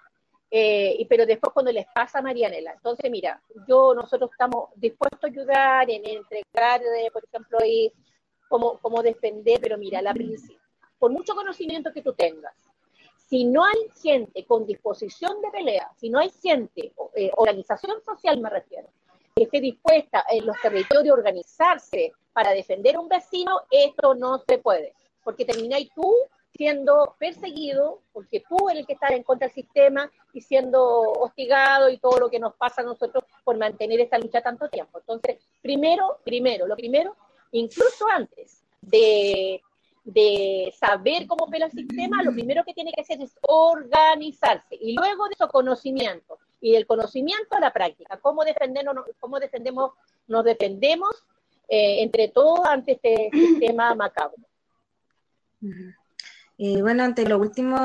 Eh, 0.52 0.96
y, 0.98 1.06
pero 1.06 1.26
después 1.26 1.54
cuando 1.54 1.72
les 1.72 1.86
pasa 1.94 2.20
a 2.20 2.22
Marianela, 2.22 2.74
entonces 2.74 3.12
mira, 3.12 3.42
yo, 3.68 3.94
nosotros 3.94 4.32
estamos 4.32 4.70
dispuestos 4.76 5.24
a 5.24 5.28
ayudar 5.28 5.90
en 5.92 6.06
entregar, 6.06 6.82
eh, 6.82 7.12
por 7.12 7.24
ejemplo, 7.24 7.60
ahí, 7.62 7.94
cómo, 8.48 8.80
cómo 8.80 9.04
defender, 9.04 9.60
pero 9.62 9.78
mira, 9.78 10.02
la 10.02 10.14
principio, 10.14 10.60
por 10.98 11.12
mucho 11.12 11.36
conocimiento 11.36 11.94
que 11.94 12.02
tú 12.02 12.14
tengas, 12.14 12.54
si 13.30 13.46
no 13.46 13.64
hay 13.64 13.90
gente 14.02 14.44
con 14.46 14.66
disposición 14.66 15.40
de 15.42 15.52
pelea, 15.52 15.92
si 15.98 16.10
no 16.10 16.18
hay 16.20 16.32
gente, 16.42 16.92
eh, 17.16 17.32
organización 17.38 18.02
social 18.04 18.40
me 18.40 18.50
refiero, 18.50 18.90
que 19.36 19.44
esté 19.44 19.62
dispuesta 19.62 20.26
en 20.32 20.48
los 20.48 20.60
territorios 20.60 21.16
a 21.16 21.20
organizarse 21.20 22.12
para 22.34 22.52
defender 22.52 22.96
a 22.96 23.00
un 23.00 23.08
vecino, 23.08 23.62
esto 23.70 24.16
no 24.16 24.40
se 24.40 24.58
puede, 24.58 24.96
porque 25.24 25.46
termináis 25.46 25.90
tú 25.94 26.12
siendo 26.56 27.16
perseguido, 27.20 28.02
porque 28.12 28.44
tú 28.50 28.68
eres 28.70 28.82
el 28.82 28.88
que 28.88 28.94
está 28.94 29.08
en 29.10 29.24
contra 29.24 29.48
del 29.48 29.54
sistema 29.54 30.12
y 30.34 30.42
siendo 30.42 30.82
hostigado 30.82 31.90
y 31.90 32.00
todo 32.00 32.20
lo 32.20 32.30
que 32.32 32.40
nos 32.40 32.56
pasa 32.56 32.82
a 32.82 32.86
nosotros 32.86 33.24
por 33.44 33.58
mantener 33.58 34.00
esta 34.00 34.18
lucha 34.18 34.42
tanto 34.42 34.68
tiempo. 34.70 35.00
Entonces, 35.00 35.38
primero, 35.62 36.18
primero, 36.26 36.66
lo 36.66 36.76
primero, 36.76 37.16
incluso 37.52 38.08
antes 38.10 38.64
de 38.82 39.62
de 40.04 40.74
saber 40.78 41.28
cómo 41.28 41.46
opera 41.46 41.66
el 41.66 41.72
sistema, 41.72 42.24
lo 42.24 42.32
primero 42.32 42.64
que 42.64 42.74
tiene 42.74 42.92
que 42.92 43.02
hacer 43.02 43.22
es 43.22 43.38
organizarse. 43.42 44.76
Y 44.80 44.96
luego 44.96 45.28
de 45.28 45.34
eso 45.34 45.48
conocimiento. 45.48 46.38
Y 46.62 46.74
del 46.74 46.86
conocimiento 46.86 47.56
a 47.56 47.62
la 47.62 47.72
práctica, 47.72 48.20
cómo 48.22 48.44
defendernos, 48.44 49.06
cómo 49.20 49.40
defendemos, 49.40 49.94
nos 50.28 50.44
defendemos 50.44 51.10
eh, 51.70 52.02
entre 52.02 52.28
todos 52.30 52.66
ante 52.66 52.94
este 52.94 53.30
sistema 53.34 53.96
macabro. 53.96 54.38
Eh, 56.62 56.82
bueno, 56.82 57.04
ante 57.04 57.26
lo 57.26 57.40
último 57.40 57.78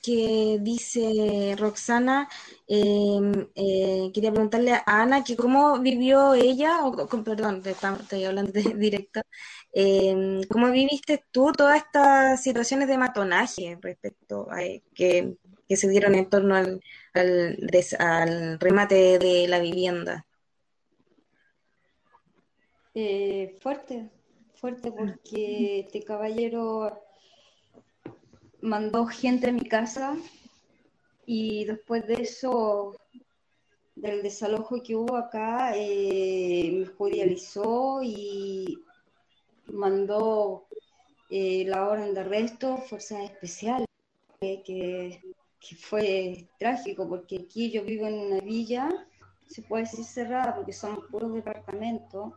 que 0.00 0.58
dice 0.60 1.56
Roxana, 1.58 2.28
em, 2.68 3.48
eh, 3.56 4.12
quería 4.14 4.30
preguntarle 4.30 4.74
a 4.74 4.82
Ana 4.86 5.24
que 5.24 5.34
cómo 5.34 5.80
vivió 5.80 6.34
ella, 6.34 6.84
o, 6.84 6.94
perdón, 7.24 7.62
estoy 7.64 8.24
hablando 8.24 8.52
de 8.52 8.62
directo, 8.78 9.22
em, 9.78 10.42
cómo 10.44 10.70
viviste 10.70 11.22
tú 11.30 11.52
todas 11.52 11.76
estas 11.76 12.42
situaciones 12.42 12.88
de 12.88 12.96
matonaje 12.96 13.76
respecto 13.82 14.48
a 14.50 14.64
eh, 14.64 14.82
que, 14.94 15.36
se 15.68 15.88
dieron 15.88 16.14
en 16.14 16.30
torno 16.30 16.54
al, 16.54 16.80
remate 18.58 19.18
de 19.18 19.46
la 19.48 19.58
vivienda. 19.58 20.24
fuerte, 23.60 24.08
fuerte 24.54 24.90
porque 24.90 25.80
este 25.80 26.02
caballero 26.02 26.98
mandó 28.62 29.04
gente 29.04 29.50
a 29.50 29.52
mi 29.52 29.68
casa 29.68 30.16
y 31.26 31.66
después 31.66 32.06
de 32.06 32.14
eso, 32.14 32.96
del 33.94 34.22
desalojo 34.22 34.82
que 34.82 34.96
hubo 34.96 35.16
acá, 35.16 35.72
eh, 35.76 36.70
me 36.72 36.86
judicializó 36.86 38.00
y 38.02 38.85
mandó 39.68 40.66
eh, 41.30 41.64
la 41.66 41.88
orden 41.88 42.14
de 42.14 42.20
arresto, 42.20 42.78
fuerzas 42.78 43.24
especiales, 43.24 43.86
que, 44.40 44.62
que, 44.64 45.76
fue 45.76 46.48
trágico 46.58 47.08
porque 47.08 47.40
aquí 47.44 47.70
yo 47.70 47.82
vivo 47.82 48.06
en 48.06 48.14
una 48.14 48.40
villa, 48.40 48.88
se 49.48 49.62
puede 49.62 49.84
decir 49.84 50.04
cerrada 50.04 50.54
porque 50.54 50.72
son 50.72 51.06
puros 51.08 51.32
departamentos, 51.32 52.32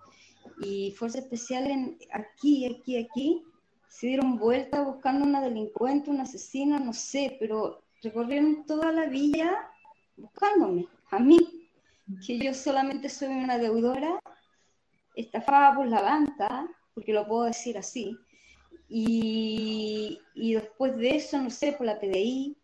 y 0.61 0.91
fuerzas 0.91 1.23
especiales 1.23 1.97
aquí, 2.11 2.65
aquí, 2.65 2.97
aquí, 2.97 3.43
se 3.87 4.07
dieron 4.07 4.37
vuelta 4.37 4.81
buscando 4.81 5.25
una 5.25 5.41
delincuente, 5.41 6.09
una 6.09 6.23
asesina, 6.23 6.79
no 6.79 6.93
sé, 6.93 7.37
pero 7.39 7.81
recorrieron 8.01 8.65
toda 8.65 8.91
la 8.91 9.07
villa 9.07 9.69
buscándome, 10.17 10.87
a 11.11 11.19
mí, 11.19 11.69
que 12.25 12.37
yo 12.39 12.53
solamente 12.53 13.09
soy 13.09 13.29
una 13.29 13.57
deudora, 13.57 14.19
estafada 15.15 15.75
por 15.75 15.87
la 15.87 16.01
banca, 16.01 16.67
porque 16.99 17.13
lo 17.13 17.25
puedo 17.25 17.45
decir 17.45 17.77
así, 17.77 18.17
y, 18.89 20.19
y 20.35 20.53
después 20.55 20.97
de 20.97 21.15
eso, 21.15 21.41
no 21.41 21.49
sé, 21.49 21.71
por 21.71 21.85
la 21.85 21.97
PDI, 21.97 22.57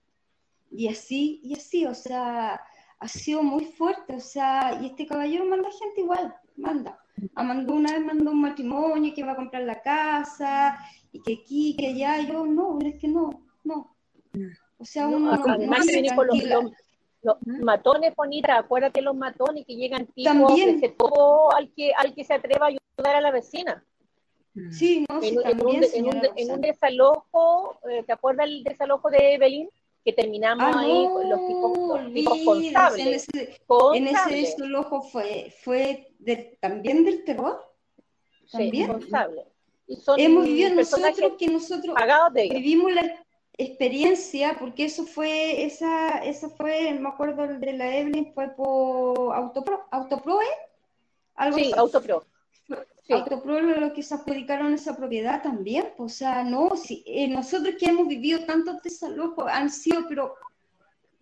y 0.71 0.89
así, 0.89 1.39
y 1.41 1.53
así, 1.53 1.86
o 1.86 1.93
sea, 1.93 2.61
ha 2.99 3.07
sido 3.07 3.41
muy 3.41 3.63
fuerte, 3.63 4.13
o 4.13 4.19
sea, 4.19 4.77
y 4.81 4.88
este 4.88 5.07
caballero 5.07 5.45
manda 5.45 5.69
gente 5.71 6.01
igual, 6.01 6.36
manda. 6.57 6.99
Mandó 7.33 7.75
una 7.75 7.93
vez 7.93 8.03
mandó 8.03 8.31
un 8.31 8.41
matrimonio 8.41 9.13
que 9.15 9.23
va 9.23 9.31
a 9.31 9.38
comprar 9.38 9.63
la 9.63 9.81
casa 9.81 10.77
y 11.13 11.21
que 11.21 11.39
aquí, 11.41 11.77
que 11.77 11.88
allá, 11.88 12.19
yo 12.27 12.45
no, 12.45 12.77
es 12.81 12.99
que 12.99 13.07
no, 13.07 13.29
no. 13.63 13.95
O 14.77 14.83
sea, 14.83 15.07
uno 15.07 15.33
no, 15.33 15.43
además 15.47 15.88
con 16.13 16.27
los, 16.27 16.43
los, 16.43 17.38
¿Mm? 17.45 17.63
matones 17.63 18.13
bonitas, 18.13 18.59
acuérdate 18.59 19.01
los 19.01 19.15
matones 19.15 19.65
que 19.65 19.77
llegan 19.77 20.07
tipos 20.07 20.55
de 20.57 20.93
todo 20.97 21.53
al 21.55 21.71
que, 21.73 21.93
al 21.93 22.13
que 22.13 22.25
se 22.25 22.33
atreva 22.33 22.65
a 22.65 22.69
ayudar 22.69 23.15
a 23.15 23.21
la 23.21 23.31
vecina. 23.31 23.81
Mm. 24.56 24.72
Sí, 24.72 25.06
no, 25.10 25.22
en, 25.22 25.39
en, 25.45 25.66
un, 25.66 25.84
en, 25.84 26.06
un, 26.06 26.22
en, 26.36 26.51
un, 26.51 26.62
desalojo, 26.62 27.78
eh, 27.89 28.03
¿te 28.03 28.14
acuerdas 28.14 28.47
el 28.47 28.64
desalojo 28.64 29.10
de 29.10 29.36
Evelyn? 29.36 29.70
Que 30.03 30.14
terminamos 30.14 30.76
ah, 30.76 30.80
ahí 30.80 31.06
con 31.08 31.30
los 31.30 31.47
tipos, 31.47 32.14
tipos 32.14 32.39
contables. 32.45 33.28
En 33.34 33.39
ese, 33.39 33.62
en 33.95 34.08
ese 34.08 34.36
desalojo 34.36 35.01
fue, 35.01 35.53
fue 35.64 36.12
también 36.62 37.03
del 37.03 37.24
terror. 37.24 37.64
¿También? 38.51 38.99
Sí, 39.88 39.95
Hemos 40.18 40.45
vivido 40.45 40.74
nosotros 40.76 41.34
que 41.38 41.47
nosotros 41.47 41.95
vivimos 42.34 42.93
la, 42.93 43.26
experiencia, 43.58 44.58
porque 44.60 44.86
eso 44.86 45.06
fue, 45.06 45.64
esa, 45.64 46.20
esa 46.20 46.49
fue, 46.49 46.93
me 46.93 47.08
acuerdo 47.10 47.47
de 47.47 47.74
la 47.74 47.97
Evelyn, 47.97 48.34
fue 48.34 48.49
por 48.49 49.34
Autopro, 49.34 49.86
Autopro, 49.91 50.41
¿eh? 50.41 50.45
Algo 51.36 51.58
sí, 51.58 51.72
Autopro. 51.76 52.26
Sí. 53.06 53.14
Autopro 53.14 53.62
lo 53.62 53.93
que 53.93 54.01
se 54.01 54.16
adjudicaron 54.16 54.74
esa 54.74 54.97
propiedad 54.97 55.43
también, 55.43 55.93
pues, 55.95 56.14
o 56.14 56.16
sea, 56.16 56.43
no, 56.43 56.76
si, 56.76 57.03
eh, 57.06 57.28
nosotros 57.28 57.76
que 57.80 57.86
hemos 57.86 58.08
vivido 58.08 58.45
tantos 58.45 58.82
desalojos 58.82 59.45
han 59.47 59.70
sido, 59.70 60.08
pero 60.10 60.34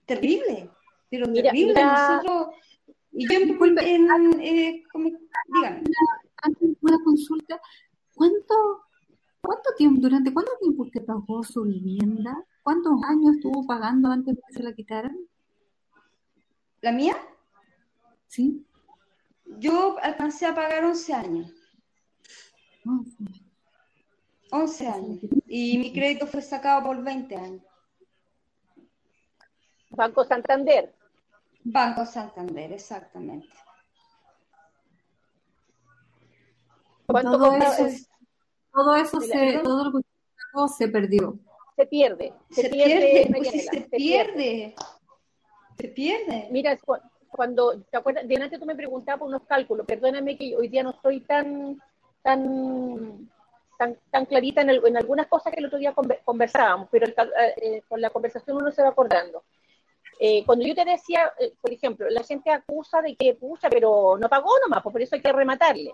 terrible, 0.06 0.70
pero 1.10 1.32
terrible, 1.32 1.84
nosotros, 1.84 2.56
y 3.12 3.28
yo 3.28 3.40
en, 3.40 3.82
en 3.82 4.42
eh, 4.42 4.84
como, 4.92 5.10
díganme. 5.54 5.84
Antes 6.42 6.70
una 6.82 7.04
consulta, 7.04 7.60
¿cuánto 8.16 8.84
¿Cuánto 9.46 9.76
tiempo, 9.76 10.00
durante 10.00 10.34
cuánto 10.34 10.54
tiempo 10.62 10.84
usted 10.84 11.04
pagó 11.04 11.44
su 11.44 11.64
vivienda? 11.64 12.34
¿Cuántos 12.62 12.94
años 13.04 13.36
estuvo 13.36 13.68
pagando 13.68 14.10
antes 14.10 14.38
de 14.38 14.42
que 14.42 14.54
se 14.54 14.64
la 14.64 14.74
quitaran? 14.74 15.18
¿La 16.80 16.94
mía? 16.94 17.18
Sí. 18.30 18.66
Yo 19.60 19.98
alcancé 20.02 20.46
a 20.46 20.56
pagar 20.56 20.86
11 20.86 21.14
años. 21.14 21.52
11 24.52 24.88
años. 24.88 25.20
Y 25.48 25.78
mi 25.78 25.94
crédito 25.94 26.28
fue 26.28 26.42
sacado 26.42 26.84
por 26.84 27.04
20 27.04 27.36
años. 27.36 27.62
Banco 29.90 30.24
Santander. 30.24 30.94
Banco 31.64 32.06
Santander, 32.06 32.74
exactamente. 32.74 33.48
¿Cuánto 37.06 37.32
todo 37.32 37.56
eso, 37.56 38.08
todo 38.74 38.96
eso 38.96 39.22
se, 39.22 39.60
todo 39.60 39.86
lo 39.86 40.00
que 40.00 40.06
se 40.76 40.88
perdió. 40.88 41.38
Se 41.76 41.86
pierde. 41.86 42.34
Se, 42.50 42.70
pierde, 42.70 43.28
pues 43.34 43.50
se, 43.50 43.82
pierde. 43.92 44.76
Se 45.78 45.88
pierde. 45.90 46.48
Mira, 46.52 46.78
cuando, 47.30 47.82
¿te 47.82 47.98
acuerdas? 47.98 48.28
Delante 48.28 48.60
tú 48.60 48.66
me 48.66 48.76
preguntabas 48.76 49.20
por 49.20 49.28
unos 49.28 49.44
cálculos, 49.44 49.86
perdóname 49.86 50.38
que 50.38 50.56
hoy 50.56 50.68
día 50.68 50.84
no 50.84 50.92
estoy 50.92 51.22
tan, 51.22 51.82
tan, 52.24 53.30
tan, 53.78 53.97
tan 54.09 54.26
clarita 54.26 54.61
en, 54.61 54.69
en 54.69 54.97
algunas 54.97 55.28
cosas 55.28 55.53
que 55.53 55.59
el 55.59 55.67
otro 55.67 55.78
día 55.78 55.93
conversábamos, 56.26 56.88
pero 56.91 57.07
eh, 57.57 57.84
con 57.88 58.01
la 58.01 58.09
conversación 58.09 58.57
uno 58.57 58.71
se 58.71 58.82
va 58.82 58.89
acordando. 58.89 59.43
Eh, 60.19 60.43
cuando 60.45 60.65
yo 60.65 60.74
te 60.74 60.86
decía, 60.86 61.32
eh, 61.39 61.53
por 61.61 61.71
ejemplo, 61.71 62.09
la 62.09 62.24
gente 62.24 62.49
acusa 62.49 63.01
de 63.01 63.15
que, 63.15 63.34
pucha, 63.34 63.69
pero 63.69 64.17
no 64.19 64.30
pagó 64.30 64.51
nomás, 64.63 64.82
pues 64.82 64.93
por 64.93 65.01
eso 65.01 65.15
hay 65.15 65.21
que 65.21 65.32
rematarle. 65.32 65.93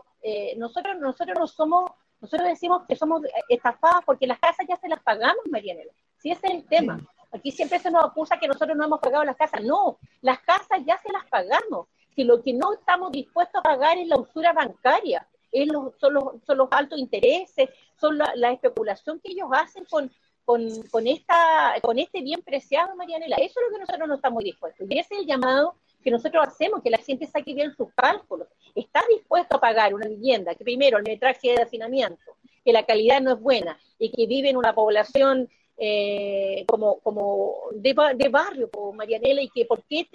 nosotros, 0.58 0.98
nosotros 1.00 1.38
no 1.38 1.48
somos 1.48 1.92
nosotros 2.22 2.50
decimos 2.50 2.84
que 2.88 2.96
somos 2.96 3.22
estafadas 3.48 4.04
porque 4.06 4.28
las 4.28 4.40
casas 4.40 4.66
ya 4.68 4.76
se 4.76 4.90
las 4.90 5.02
pagamos, 5.02 5.46
Marianela. 5.50 5.92
Si 6.18 6.32
ese 6.32 6.48
es 6.48 6.54
el 6.54 6.66
tema. 6.66 7.00
Aquí 7.32 7.52
siempre 7.52 7.80
se 7.80 7.92
nos 7.92 8.04
acusa 8.04 8.40
que 8.40 8.48
nosotros 8.48 8.76
no 8.76 8.84
hemos 8.84 9.00
pagado 9.00 9.24
las 9.24 9.38
casas. 9.38 9.64
No, 9.64 10.00
las 10.22 10.40
casas 10.40 10.82
ya 10.86 10.98
se 10.98 11.12
las 11.12 11.26
pagamos. 11.28 11.88
Si 12.16 12.24
lo 12.24 12.42
que 12.42 12.54
no 12.54 12.74
estamos 12.74 13.12
dispuestos 13.12 13.60
a 13.60 13.64
pagar 13.64 13.98
es 13.98 14.08
la 14.08 14.18
usura 14.18 14.52
bancaria, 14.52 15.26
es 15.52 15.68
son, 16.00 16.14
los, 16.14 16.68
altos 16.72 17.00
intereses, 17.00 17.70
son 18.00 18.18
la, 18.18 18.52
especulación 18.52 19.20
que 19.20 19.32
ellos 19.32 19.50
hacen 19.52 19.86
con, 19.86 20.12
con, 20.46 21.08
esta, 21.08 21.76
con 21.82 22.00
este 22.00 22.22
bien 22.22 22.42
preciado, 22.42 22.96
Marianela. 22.96 23.36
Eso 23.38 23.60
es 23.60 23.68
lo 23.68 23.74
que 23.74 23.80
nosotros 23.82 24.08
no 24.08 24.16
estamos 24.16 24.44
dispuestos. 24.44 24.88
Y 24.90 24.98
ese 24.98 25.16
es 25.16 25.22
el 25.22 25.28
llamado 25.28 25.76
que 26.04 26.12
nosotros 26.12 26.48
hacemos, 26.48 26.82
que 26.82 26.90
la 26.90 26.98
gente 26.98 27.28
saque 27.28 27.54
bien 27.54 27.76
sus 27.76 27.90
cálculos. 27.94 28.48
Está 28.74 29.04
dispuesto 29.10 29.58
a 29.58 29.62
pagar 29.62 29.94
una 29.94 30.08
vivienda 30.08 30.56
que 30.56 30.64
primero 30.64 30.98
el 30.98 31.04
metraje 31.04 31.50
de 31.50 31.62
hacinamiento, 31.62 32.38
que 32.64 32.74
la 32.74 32.86
calidad 32.86 33.22
no 33.22 33.34
es 33.34 33.40
buena 33.40 33.78
y 33.98 34.12
que 34.12 34.28
vive 34.28 34.50
en 34.50 34.58
una 34.58 34.74
población 34.74 35.50
eh, 35.82 36.66
como, 36.68 37.00
como 37.00 37.56
de, 37.72 37.94
barrio, 37.94 38.70
como 38.70 38.92
Marianela, 38.92 39.42
y 39.42 39.50
que 39.50 39.66
por 39.66 39.82
qué, 39.84 40.08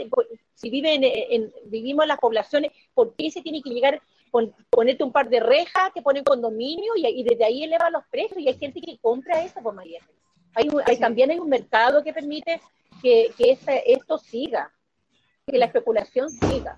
si 0.55 0.68
viven 0.68 1.01
en, 1.05 1.53
vivimos 1.64 2.05
en 2.05 2.09
las 2.09 2.18
poblaciones, 2.18 2.70
¿por 2.93 3.14
qué 3.14 3.30
se 3.30 3.41
tiene 3.41 3.62
que 3.62 3.70
llegar 3.70 4.03
con 4.35 4.53
ponerte 4.68 5.05
un 5.05 5.12
par 5.12 5.28
de 5.28 5.39
rejas 5.39 5.93
que 5.95 6.03
ponen 6.03 6.24
condominio 6.24 6.95
y, 6.97 7.22
desde 7.22 7.45
ahí 7.45 7.62
eleva 7.62 7.89
los 7.89 8.03
precios 8.11 8.41
y 8.41 8.49
hay 8.49 8.59
gente 8.59 8.80
que 8.80 8.99
compra 8.99 9.41
eso 9.45 9.61
por 9.62 9.72
Marianela? 9.72 10.11
Hay, 10.57 10.99
También 10.99 11.30
hay 11.30 11.39
un 11.39 11.49
mercado 11.49 12.03
que 12.03 12.12
permite 12.12 12.61
que, 13.01 13.30
que 13.39 13.57
esto 13.87 14.18
siga 14.18 14.72
que 15.47 15.57
la 15.57 15.66
especulación 15.66 16.28
siga. 16.30 16.76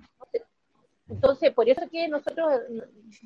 Entonces, 1.09 1.51
por 1.55 1.67
eso 1.67 1.89
que 1.91 2.07
nosotros, 2.09 2.61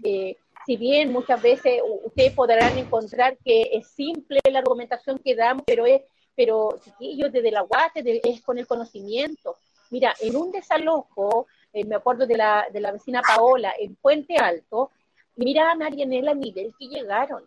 eh, 0.05 0.37
si 0.65 0.77
bien 0.77 1.11
muchas 1.11 1.43
veces 1.43 1.83
ustedes 2.05 2.33
podrán 2.33 2.79
encontrar 2.79 3.37
que 3.45 3.71
es 3.73 3.89
simple 3.89 4.39
la 4.49 4.61
argumentación 4.61 5.19
que 5.19 5.35
damos, 5.35 5.65
pero 5.67 5.87
es, 5.87 6.03
pero 6.37 6.79
yo 7.01 7.31
desde 7.31 7.51
la 7.51 7.65
UAT 7.65 7.97
es 7.97 8.41
con 8.43 8.59
el 8.59 8.69
conocimiento. 8.69 9.57
Mira, 9.91 10.15
en 10.21 10.37
un 10.37 10.53
desalojo, 10.53 11.49
eh, 11.73 11.85
me 11.85 11.97
acuerdo 11.97 12.27
de 12.27 12.37
la, 12.37 12.67
de 12.73 12.81
la 12.81 12.93
vecina 12.93 13.23
Paola, 13.23 13.73
en 13.79 13.95
Puente 13.97 14.37
Alto, 14.37 14.91
mira 15.37 15.71
a 15.71 15.75
Marianela 15.75 16.35
nivel 16.35 16.75
que 16.79 16.89
llegaron 16.89 17.45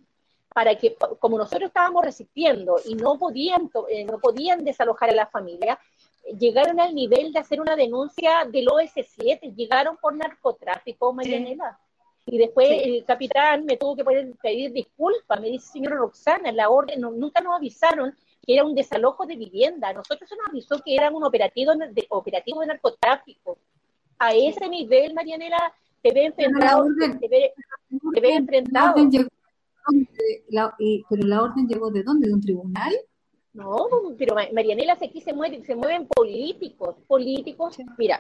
para 0.54 0.76
que, 0.76 0.96
como 1.20 1.38
nosotros 1.38 1.68
estábamos 1.68 2.06
resistiendo 2.06 2.76
y 2.86 2.96
no 2.96 3.18
podían, 3.18 3.70
eh, 3.90 4.06
no 4.06 4.20
podían 4.20 4.64
desalojar 4.64 5.10
a 5.10 5.16
la 5.16 5.28
familia, 5.28 5.80
llegaron 6.40 6.80
al 6.80 6.94
nivel 6.94 7.34
de 7.34 7.40
hacer 7.40 7.60
una 7.60 7.76
denuncia 7.76 8.46
del 8.46 8.68
OS7, 8.68 9.56
llegaron 9.56 9.98
por 9.98 10.16
narcotráfico, 10.16 11.12
Marianela. 11.12 11.80
Y 12.26 12.38
después 12.38 12.70
el 12.70 13.04
capitán 13.04 13.66
me 13.66 13.76
tuvo 13.76 13.98
que 13.98 14.06
pedir 14.42 14.72
disculpas, 14.72 15.42
me 15.42 15.50
dice, 15.50 15.74
señora 15.74 15.98
Roxana, 15.98 16.52
la 16.54 16.70
orden, 16.70 17.02
nunca 17.02 17.42
nos 17.42 17.56
avisaron 17.56 18.16
que 18.46 18.54
era 18.54 18.64
un 18.64 18.76
desalojo 18.76 19.26
de 19.26 19.36
vivienda, 19.36 19.92
nosotros 19.92 20.30
se 20.30 20.36
nos 20.36 20.48
avisó 20.48 20.80
que 20.84 20.96
era 20.96 21.10
un 21.12 21.24
operativo 21.24 21.74
de, 21.76 22.06
operativo 22.10 22.62
de 22.62 22.68
narcotráfico. 22.68 23.58
A 24.20 24.34
ese 24.34 24.68
nivel, 24.68 25.14
Marianela, 25.14 25.74
te 26.02 26.14
ve 26.14 26.26
enfrentado, 26.26 26.86
te 27.22 27.28
ve, 28.22 28.36
enfrentado. 28.36 28.96
pero 31.10 31.28
la 31.28 31.42
orden 31.42 31.68
llegó 31.68 31.90
de 31.92 32.04
dónde, 32.04 32.28
de 32.28 32.34
un 32.34 32.42
tribunal? 32.42 32.94
No, 33.54 33.88
pero 34.18 34.34
Marianela 34.52 34.94
aquí 34.94 35.22
se 35.22 35.32
mueven, 35.32 35.64
se 35.64 35.76
mueven 35.76 36.08
políticos, 36.08 36.96
políticos. 37.06 37.78
Mira, 38.00 38.20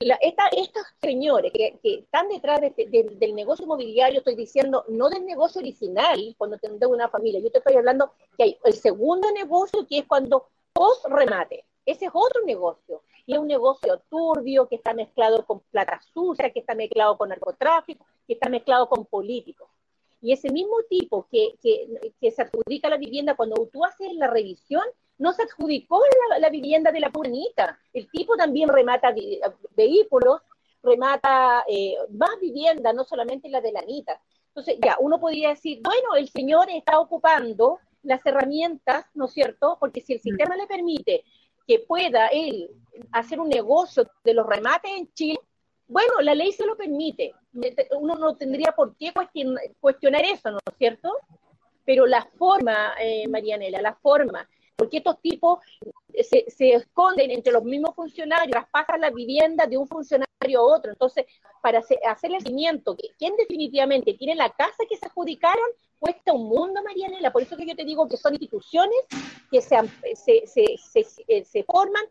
estos 0.00 0.84
señores 1.02 1.52
que, 1.52 1.78
están 1.82 2.28
detrás 2.30 2.62
este, 2.62 2.86
del 2.86 3.34
negocio 3.34 3.66
inmobiliario, 3.66 4.20
estoy 4.20 4.36
diciendo, 4.36 4.84
no 4.88 5.10
del 5.10 5.26
negocio 5.26 5.60
original, 5.60 6.34
cuando 6.38 6.56
tengo 6.56 6.88
una 6.88 7.10
familia, 7.10 7.40
yo 7.40 7.50
te 7.50 7.58
estoy 7.58 7.74
hablando 7.74 8.12
que 8.38 8.44
hay 8.44 8.58
el 8.64 8.72
segundo 8.72 9.30
negocio 9.32 9.86
que 9.86 9.98
es 9.98 10.06
cuando 10.06 10.46
post 10.72 11.04
remate. 11.08 11.64
Ese 11.84 12.06
es 12.06 12.10
otro 12.14 12.42
negocio. 12.46 13.02
Y 13.26 13.34
es 13.34 13.38
un 13.38 13.46
negocio 13.46 14.02
turbio 14.10 14.68
que 14.68 14.76
está 14.76 14.92
mezclado 14.92 15.44
con 15.46 15.60
plata 15.70 16.00
sucia, 16.12 16.50
que 16.50 16.60
está 16.60 16.74
mezclado 16.74 17.16
con 17.16 17.30
narcotráfico, 17.30 18.04
que 18.26 18.34
está 18.34 18.48
mezclado 18.48 18.88
con 18.88 19.06
políticos. 19.06 19.68
Y 20.20 20.32
ese 20.32 20.50
mismo 20.50 20.76
tipo 20.88 21.26
que, 21.30 21.54
que, 21.62 22.30
se 22.30 22.42
adjudica 22.42 22.88
la 22.88 22.96
vivienda, 22.96 23.36
cuando 23.36 23.68
tú 23.70 23.84
haces 23.84 24.12
la 24.14 24.26
revisión, 24.26 24.82
no 25.18 25.32
se 25.32 25.42
adjudicó 25.42 26.00
la, 26.38 26.48
vivienda 26.48 26.92
de 26.92 27.00
la 27.00 27.10
puernita. 27.10 27.78
El 27.92 28.10
tipo 28.10 28.36
también 28.36 28.70
remata 28.70 29.14
vehículos, 29.76 30.40
remata 30.82 31.64
eh, 31.68 31.96
más 32.10 32.40
vivienda, 32.40 32.92
no 32.92 33.04
solamente 33.04 33.48
la 33.48 33.60
de 33.60 33.72
la 33.72 33.80
Anita. 33.80 34.20
Entonces, 34.48 34.78
ya, 34.82 34.96
uno 35.00 35.20
podría 35.20 35.50
decir, 35.50 35.80
bueno, 35.82 36.14
el 36.16 36.28
señor 36.28 36.70
está 36.70 36.98
ocupando 37.00 37.80
las 38.02 38.24
herramientas, 38.24 39.06
¿no 39.14 39.26
es 39.26 39.32
cierto? 39.32 39.76
Porque 39.80 40.00
si 40.00 40.14
el 40.14 40.20
mm. 40.20 40.22
sistema 40.22 40.56
le 40.56 40.66
permite 40.66 41.24
que 41.66 41.80
pueda 41.80 42.28
él 42.28 42.70
hacer 43.12 43.40
un 43.40 43.48
negocio 43.48 44.08
de 44.22 44.34
los 44.34 44.46
remates 44.46 44.90
en 44.96 45.12
Chile, 45.12 45.40
bueno, 45.86 46.20
la 46.22 46.34
ley 46.34 46.52
se 46.52 46.66
lo 46.66 46.76
permite. 46.76 47.34
Uno 47.98 48.14
no 48.14 48.36
tendría 48.36 48.72
por 48.72 48.96
qué 48.96 49.12
cuestionar 49.80 50.24
eso, 50.24 50.50
¿no 50.50 50.58
es 50.58 50.78
cierto? 50.78 51.10
Pero 51.84 52.06
la 52.06 52.24
forma, 52.38 52.94
eh, 53.00 53.28
Marianela, 53.28 53.82
la 53.82 53.94
forma, 53.94 54.48
porque 54.76 54.98
estos 54.98 55.20
tipos 55.20 55.58
se, 56.12 56.50
se, 56.50 56.72
esconden 56.72 57.30
entre 57.30 57.52
los 57.52 57.62
mismos 57.62 57.94
funcionarios, 57.94 58.64
pasan 58.72 59.00
la 59.00 59.10
vivienda 59.10 59.66
de 59.66 59.76
un 59.76 59.86
funcionario 59.86 60.60
a 60.60 60.62
otro. 60.62 60.90
Entonces, 60.90 61.26
para 61.62 61.78
hacer, 61.78 61.98
el 62.32 62.40
seguimiento, 62.40 62.96
¿quién 63.18 63.36
definitivamente 63.36 64.14
tiene 64.14 64.34
la 64.34 64.50
casa 64.50 64.84
que 64.88 64.96
se 64.96 65.06
adjudicaron? 65.06 65.68
Cuesta 65.98 66.32
un 66.32 66.48
mundo, 66.48 66.82
Marianela. 66.82 67.32
Por 67.32 67.42
eso 67.42 67.56
que 67.56 67.66
yo 67.66 67.74
te 67.74 67.84
digo 67.84 68.08
que 68.08 68.16
son 68.16 68.34
instituciones 68.34 68.98
que 69.50 69.60
se, 69.60 69.76
se, 70.14 70.46
se, 70.46 71.04
se, 71.04 71.44
se 71.44 71.62
forman 71.64 72.04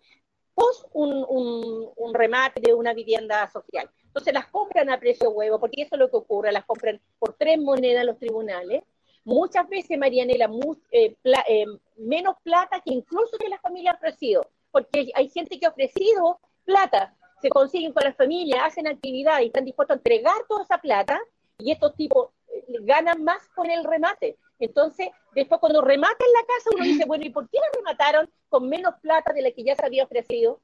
pos 0.53 0.85
un, 0.93 1.91
un, 1.97 2.13
remate 2.13 2.61
de 2.61 2.73
una 2.73 2.93
vivienda 2.93 3.49
social. 3.51 3.89
Entonces 4.05 4.33
las 4.33 4.47
compran 4.47 4.89
a 4.89 4.99
precio 4.99 5.31
huevo, 5.31 5.59
porque 5.59 5.81
eso 5.81 5.95
es 5.95 5.99
lo 5.99 6.09
que 6.09 6.17
ocurre, 6.17 6.51
las 6.51 6.65
compran 6.65 7.01
por 7.19 7.33
tres 7.33 7.59
monedas 7.59 8.05
los 8.05 8.19
tribunales. 8.19 8.83
Muchas 9.25 9.67
veces, 9.69 9.97
Marianela, 9.97 10.49
eh, 10.91 11.15
eh, 11.47 11.65
menos 11.97 12.35
plata 12.43 12.81
que 12.81 12.93
incluso 12.93 13.37
que 13.37 13.49
la 13.49 13.59
familia 13.59 13.91
ha 13.91 13.95
ofrecido, 13.95 14.45
porque 14.71 15.11
hay 15.15 15.29
gente 15.29 15.59
que 15.59 15.65
ha 15.65 15.69
ofrecido 15.69 16.39
plata, 16.65 17.15
se 17.41 17.49
consiguen 17.49 17.93
con 17.93 18.03
la 18.03 18.13
familia, 18.13 18.65
hacen 18.65 18.87
actividad 18.87 19.41
y 19.41 19.47
están 19.47 19.65
dispuestos 19.65 19.95
a 19.95 19.97
entregar 19.97 20.35
toda 20.47 20.63
esa 20.63 20.77
plata, 20.77 21.19
y 21.57 21.71
estos 21.71 21.95
tipos 21.95 22.29
eh, 22.42 22.42
ganan 22.81 23.23
más 23.23 23.47
con 23.49 23.69
el 23.69 23.83
remate. 23.83 24.37
Entonces, 24.59 25.09
después 25.35 25.59
cuando 25.59 25.81
rematan 25.81 26.27
la 26.33 26.45
casa, 26.45 26.69
uno 26.75 26.83
dice, 26.83 27.05
bueno, 27.05 27.25
¿y 27.25 27.29
por 27.29 27.49
qué 27.49 27.57
la 27.57 27.79
remataron 27.79 28.29
con 28.49 28.69
menos 28.69 28.95
plata 29.01 29.33
de 29.33 29.41
la 29.41 29.51
que 29.51 29.63
ya 29.63 29.75
se 29.75 29.85
había 29.85 30.03
ofrecido? 30.03 30.59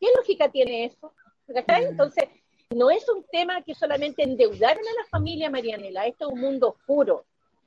¿Qué 0.00 0.08
lógica 0.16 0.50
tiene 0.50 0.84
eso? 0.84 1.12
¿Cachai? 1.46 1.84
Entonces, 1.84 2.24
no 2.70 2.90
es 2.90 3.08
un 3.08 3.24
tema 3.30 3.62
que 3.62 3.74
solamente 3.74 4.22
endeudaron 4.22 4.82
a 4.82 5.02
la 5.02 5.08
familia 5.08 5.50
Marianela, 5.50 6.06
esto 6.06 6.26
es 6.26 6.32
un 6.32 6.40
mundo 6.40 6.70
oscuro. 6.70 7.24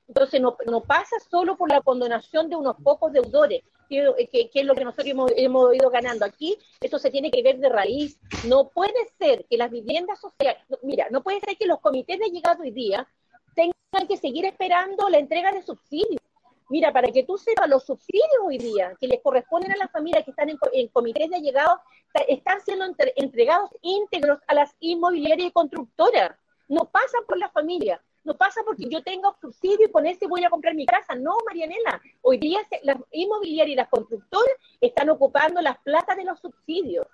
Entonces, 0.07 0.41
no, 0.41 0.57
no 0.65 0.81
pasa 0.81 1.17
solo 1.29 1.55
por 1.55 1.69
la 1.69 1.81
condonación 1.81 2.49
de 2.49 2.55
unos 2.55 2.75
pocos 2.83 3.13
deudores, 3.13 3.63
que, 3.87 4.49
que, 4.51 4.59
es 4.59 4.65
lo 4.65 4.75
que 4.75 4.83
nosotros 4.83 5.07
hemos, 5.07 5.31
hemos, 5.35 5.75
ido 5.75 5.89
ganando 5.89 6.25
aquí. 6.25 6.57
Eso 6.79 6.99
se 6.99 7.09
tiene 7.09 7.31
que 7.31 7.41
ver 7.41 7.57
de 7.59 7.69
raíz. 7.69 8.19
No 8.45 8.69
puede 8.69 9.05
ser 9.17 9.45
que 9.49 9.57
las 9.57 9.71
viviendas 9.71 10.19
sociales, 10.19 10.63
mira, 10.83 11.07
no 11.09 11.23
puede 11.23 11.39
ser 11.39 11.57
que 11.57 11.65
los 11.65 11.79
comités 11.79 12.19
de 12.19 12.29
llegado 12.29 12.63
hoy 12.63 12.71
día 12.71 13.07
tengan 13.89 14.07
que 14.07 14.17
seguir 14.17 14.45
esperando 14.45 15.09
la 15.09 15.17
entrega 15.17 15.51
de 15.51 15.61
subsidios. 15.61 16.21
Mira, 16.69 16.93
para 16.93 17.11
que 17.11 17.23
tú 17.23 17.37
sepas, 17.37 17.67
los 17.67 17.83
subsidios 17.83 18.27
hoy 18.43 18.59
día 18.59 18.93
que 18.99 19.07
les 19.07 19.21
corresponden 19.21 19.71
a 19.71 19.77
las 19.77 19.91
familias 19.91 20.23
que 20.23 20.31
están 20.31 20.49
en, 20.49 20.87
comités 20.89 21.29
de 21.29 21.41
llegado 21.41 21.79
están 22.27 22.61
siendo 22.61 22.85
entregados 23.15 23.71
íntegros 23.81 24.39
a 24.47 24.53
las 24.53 24.75
inmobiliarias 24.79 25.49
y 25.49 25.51
constructoras. 25.51 26.31
No 26.67 26.85
pasan 26.85 27.23
por 27.27 27.39
la 27.39 27.49
familia, 27.49 27.99
no 28.23 28.37
pasa 28.37 28.61
porque 28.63 28.87
yo 28.87 29.01
tengo 29.01 29.35
subsidio 29.41 29.87
y 29.87 29.91
con 29.91 30.05
ese 30.05 30.27
voy 30.27 30.43
a 30.43 30.51
comprar 30.51 30.75
mi 30.75 30.85
casa. 30.85 31.15
No, 31.15 31.37
Marianela, 31.47 31.99
hoy 32.21 32.37
día 32.37 32.59
las 32.83 32.97
inmobiliarias 33.11 33.73
y 33.73 33.75
las 33.75 33.89
constructoras 33.89 34.53
están 34.79 35.09
ocupando 35.09 35.61
las 35.61 35.79
plata 35.79 36.15
de 36.15 36.25
los 36.25 36.39
subsidios. 36.39 37.07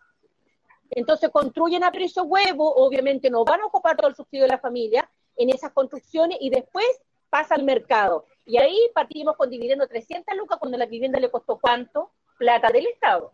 Entonces 0.90 1.30
construyen 1.30 1.84
a 1.86 1.92
precio 1.92 2.24
huevo, 2.24 2.76
obviamente 2.76 3.30
no 3.30 3.46
van 3.46 3.62
a 3.62 3.66
ocupar 3.66 3.96
todo 3.96 4.10
el 4.10 4.16
subsidio 4.16 4.44
de 4.44 4.50
la 4.50 4.60
familia, 4.60 5.10
en 5.38 5.50
esas 5.50 5.72
construcciones 5.72 6.38
y 6.42 6.50
después 6.50 6.86
pasa 7.30 7.56
al 7.56 7.64
mercado. 7.64 8.26
Y 8.46 8.58
ahí 8.58 8.78
partimos 8.94 9.36
con 9.36 9.50
dividiendo 9.50 9.88
300 9.88 10.38
lucas 10.38 10.58
cuando 10.60 10.78
la 10.78 10.86
vivienda 10.86 11.20
le 11.20 11.32
costó 11.32 11.58
cuánto? 11.60 12.12
Plata 12.38 12.72
del 12.72 12.88
Estado. 12.88 13.34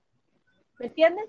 ¿Me 0.80 0.88
entiendes? 0.88 1.26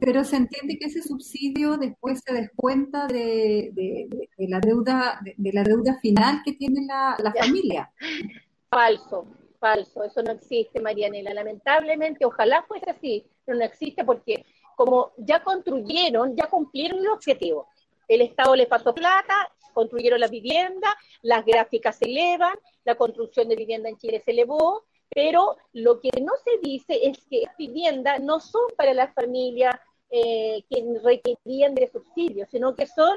Pero 0.00 0.22
se 0.24 0.36
entiende 0.36 0.78
que 0.78 0.86
ese 0.86 1.02
subsidio 1.02 1.76
después 1.76 2.22
se 2.24 2.32
descuenta 2.32 3.06
de, 3.06 4.08
la 4.38 4.60
deuda 4.60 5.20
de, 5.36 5.52
la 5.52 5.62
deuda 5.62 5.98
final 6.00 6.42
que 6.44 6.52
tiene 6.52 6.86
la, 6.86 7.16
la 7.18 7.32
familia. 7.32 7.90
Falso, 8.70 9.26
falso, 9.58 10.04
eso 10.04 10.22
no 10.22 10.30
existe, 10.30 10.80
Marianela. 10.80 11.34
Lamentablemente, 11.34 12.24
ojalá 12.24 12.62
fuese 12.68 12.88
así, 12.88 13.26
pero 13.44 13.58
no 13.58 13.64
existe 13.64 14.04
porque 14.04 14.46
como 14.76 15.10
ya 15.18 15.42
construyeron, 15.42 16.36
ya 16.36 16.46
cumplieron 16.46 17.00
el 17.00 17.08
objetivo 17.08 17.66
el 18.10 18.22
Estado 18.22 18.56
le 18.56 18.66
pasó 18.66 18.92
plata, 18.92 19.48
construyeron 19.72 20.18
la 20.18 20.26
vivienda, 20.26 20.96
las 21.22 21.44
gráficas 21.44 21.96
se 21.96 22.06
elevan, 22.06 22.54
la 22.84 22.96
construcción 22.96 23.48
de 23.48 23.54
vivienda 23.54 23.88
en 23.88 23.98
Chile 23.98 24.20
se 24.24 24.32
elevó, 24.32 24.84
pero 25.08 25.56
lo 25.72 26.00
que 26.00 26.10
no 26.20 26.32
se 26.44 26.58
dice 26.60 26.98
es 27.08 27.24
que 27.30 27.42
las 27.42 27.56
viviendas 27.56 28.20
no 28.20 28.40
son 28.40 28.62
para 28.76 28.94
las 28.94 29.14
familias 29.14 29.76
eh, 30.10 30.64
que 30.68 30.84
requerían 31.04 31.74
de 31.76 31.88
subsidios, 31.88 32.48
sino 32.50 32.74
que 32.74 32.86
son 32.86 33.16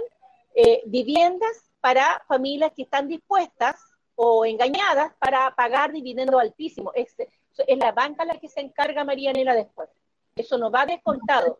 eh, 0.53 0.83
viviendas 0.85 1.71
para 1.81 2.23
familias 2.27 2.71
que 2.75 2.83
están 2.83 3.07
dispuestas 3.07 3.81
o 4.15 4.45
engañadas 4.45 5.11
para 5.19 5.55
pagar 5.55 5.91
dividendos 5.91 6.39
altísimos. 6.39 6.93
Es, 6.95 7.15
es 7.17 7.77
la 7.79 7.91
banca 7.93 8.25
la 8.25 8.39
que 8.39 8.47
se 8.47 8.61
encarga, 8.61 9.03
María 9.03 9.33
Nela, 9.33 9.55
después. 9.55 9.89
Eso 10.35 10.59
no 10.59 10.69
va 10.69 10.85
descontado, 10.85 11.59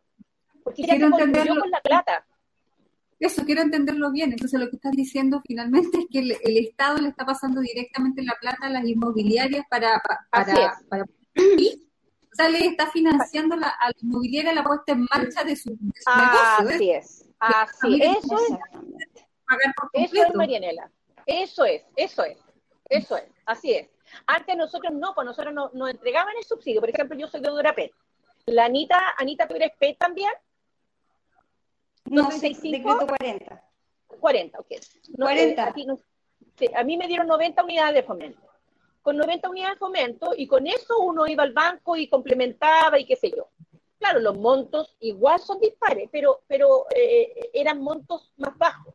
porque 0.62 0.82
ya 0.82 0.94
se 0.94 1.10
construyó 1.10 1.60
con 1.60 1.70
la 1.70 1.80
plata. 1.80 2.24
Eso, 3.24 3.44
quiero 3.46 3.62
entenderlo 3.62 4.10
bien. 4.12 4.32
Entonces, 4.32 4.60
lo 4.60 4.68
que 4.68 4.76
estás 4.76 4.92
diciendo 4.92 5.40
finalmente 5.46 5.98
es 5.98 6.06
que 6.10 6.18
el, 6.18 6.56
Estado 6.58 6.98
le 6.98 7.08
está 7.08 7.24
pasando 7.24 7.62
directamente 7.62 8.22
la 8.22 8.34
plata 8.38 8.66
a 8.66 8.70
las 8.70 8.84
inmobiliarias 8.84 9.64
para. 9.70 10.02
para, 10.30 10.76
para, 10.88 11.04
o 11.04 12.36
sea, 12.36 12.48
le 12.50 12.66
está 12.66 12.90
financiando 12.90 13.56
la, 13.56 13.68
a 13.68 13.88
la 13.88 13.94
inmobiliaria 14.02 14.52
la 14.52 14.64
puesta 14.64 14.92
en 14.92 15.06
marcha 15.10 15.42
de 15.42 15.56
su, 15.56 15.70
negocio. 15.70 16.68
Así 16.68 16.90
es. 16.90 17.24
Así 17.38 18.02
es. 18.02 18.18
Eso 18.18 18.36
es. 18.36 18.58
Eso 19.94 20.22
es, 20.22 20.34
Marianela. 20.34 20.90
Eso 21.24 21.64
es, 21.64 21.82
eso 21.96 22.24
es. 22.24 22.38
Eso 22.90 23.16
es. 23.16 23.24
Así 23.46 23.72
es. 23.72 23.88
Antes 24.26 24.56
nosotros 24.56 24.92
no, 24.92 25.14
pues 25.14 25.24
nosotros 25.24 25.54
nos, 25.54 25.72
nos 25.72 25.90
entregaban 25.90 26.36
el 26.36 26.44
subsidio. 26.44 26.80
Por 26.80 26.90
ejemplo, 26.90 27.16
yo 27.16 27.26
soy 27.28 27.40
deudora 27.40 27.74
PET. 27.74 27.90
La 28.46 28.66
Anita, 28.66 29.14
Anita, 29.16 29.48
¿tú 29.48 29.54
eres 29.54 29.72
PET 29.78 29.96
también? 29.96 30.30
No, 32.14 32.28
35, 32.28 33.06
40. 33.06 33.62
40, 34.20 34.58
ok. 34.58 34.66
40. 35.16 35.74
a 36.76 36.84
mí 36.84 36.96
me 36.96 37.08
dieron 37.08 37.26
90 37.26 37.64
unidades 37.64 37.94
de 37.94 38.02
fomento. 38.02 38.40
Con 39.02 39.16
90 39.16 39.50
unidades 39.50 39.74
de 39.74 39.78
fomento 39.78 40.32
y 40.36 40.46
con 40.46 40.66
eso 40.66 40.98
uno 41.00 41.26
iba 41.26 41.42
al 41.42 41.52
banco 41.52 41.96
y 41.96 42.08
complementaba 42.08 42.98
y 42.98 43.04
qué 43.04 43.16
sé 43.16 43.30
yo. 43.30 43.48
Claro, 43.98 44.20
los 44.20 44.36
montos 44.38 44.96
igual 45.00 45.40
son 45.40 45.60
dispares, 45.60 46.08
pero, 46.10 46.42
pero 46.46 46.86
eh, 46.94 47.50
eran 47.52 47.80
montos 47.80 48.32
más 48.36 48.56
bajos. 48.56 48.94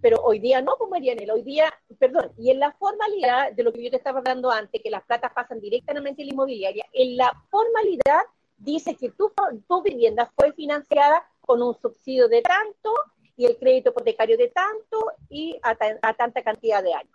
Pero 0.00 0.20
hoy 0.22 0.40
día 0.40 0.60
no, 0.60 0.76
como 0.76 0.96
el 0.96 1.30
hoy 1.30 1.42
día, 1.42 1.72
perdón, 1.98 2.32
y 2.36 2.50
en 2.50 2.58
la 2.58 2.72
formalidad 2.72 3.52
de 3.52 3.62
lo 3.62 3.72
que 3.72 3.84
yo 3.84 3.90
te 3.90 3.96
estaba 3.96 4.18
hablando 4.18 4.50
antes, 4.50 4.82
que 4.82 4.90
las 4.90 5.04
platas 5.04 5.32
pasan 5.32 5.60
directamente 5.60 6.22
a 6.22 6.24
la 6.24 6.32
inmobiliaria, 6.32 6.86
en 6.92 7.16
la 7.16 7.32
formalidad 7.50 8.22
dice 8.58 8.96
que 8.96 9.10
tu, 9.10 9.32
tu 9.68 9.82
vivienda 9.82 10.32
fue 10.36 10.52
financiada 10.52 11.24
con 11.42 11.62
un 11.62 11.74
subsidio 11.80 12.28
de 12.28 12.42
tanto 12.42 12.92
y 13.36 13.46
el 13.46 13.56
crédito 13.58 13.90
hipotecario 13.90 14.36
de 14.36 14.48
tanto 14.48 15.12
y 15.28 15.58
a, 15.62 15.74
tanta 16.14 16.42
cantidad 16.42 16.82
de 16.82 16.94
años. 16.94 17.12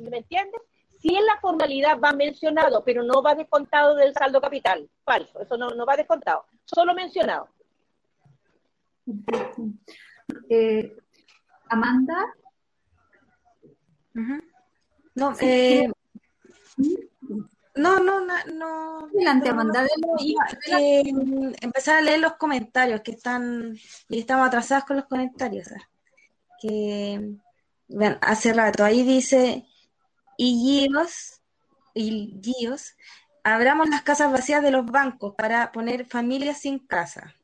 ¿Me 0.00 0.18
entiendes? 0.18 0.60
Si 0.98 1.14
en 1.14 1.24
la 1.24 1.40
formalidad 1.40 1.98
va 1.98 2.12
mencionado, 2.12 2.84
pero 2.84 3.02
no 3.02 3.22
va 3.22 3.34
descontado 3.34 3.94
del 3.94 4.12
saldo 4.12 4.40
capital. 4.40 4.88
Falso, 5.04 5.40
eso 5.40 5.56
no, 5.56 5.70
no 5.70 5.86
va 5.86 5.96
descontado, 5.96 6.44
solo 6.64 6.94
mencionado. 6.94 7.48
Eh, 10.48 10.96
Amanda. 11.68 12.34
No, 15.14 15.32
eh, 15.40 15.90
no, 17.80 17.98
no, 18.00 18.20
no. 18.20 18.34
no 18.46 19.06
Adelante, 19.06 19.48
Amanda. 19.48 19.86
empezar 21.60 21.96
a 21.96 22.00
leer 22.00 22.20
los 22.20 22.34
comentarios 22.34 23.00
que 23.00 23.12
están, 23.12 23.76
y 24.08 24.18
estamos 24.18 24.46
atrasados 24.46 24.84
con 24.84 24.96
los 24.96 25.06
comentarios. 25.06 25.68
Que, 26.60 27.36
vean, 27.88 28.18
hace 28.20 28.52
rato, 28.52 28.84
ahí 28.84 29.02
dice, 29.02 29.66
y 30.36 30.86
Gios, 30.88 31.40
y 31.94 32.38
Gios, 32.42 32.94
abramos 33.42 33.88
las 33.88 34.02
casas 34.02 34.30
vacías 34.30 34.62
de 34.62 34.70
los 34.70 34.86
bancos 34.86 35.34
para 35.34 35.72
poner 35.72 36.06
familias 36.06 36.60
sin 36.60 36.78
casa. 36.78 37.34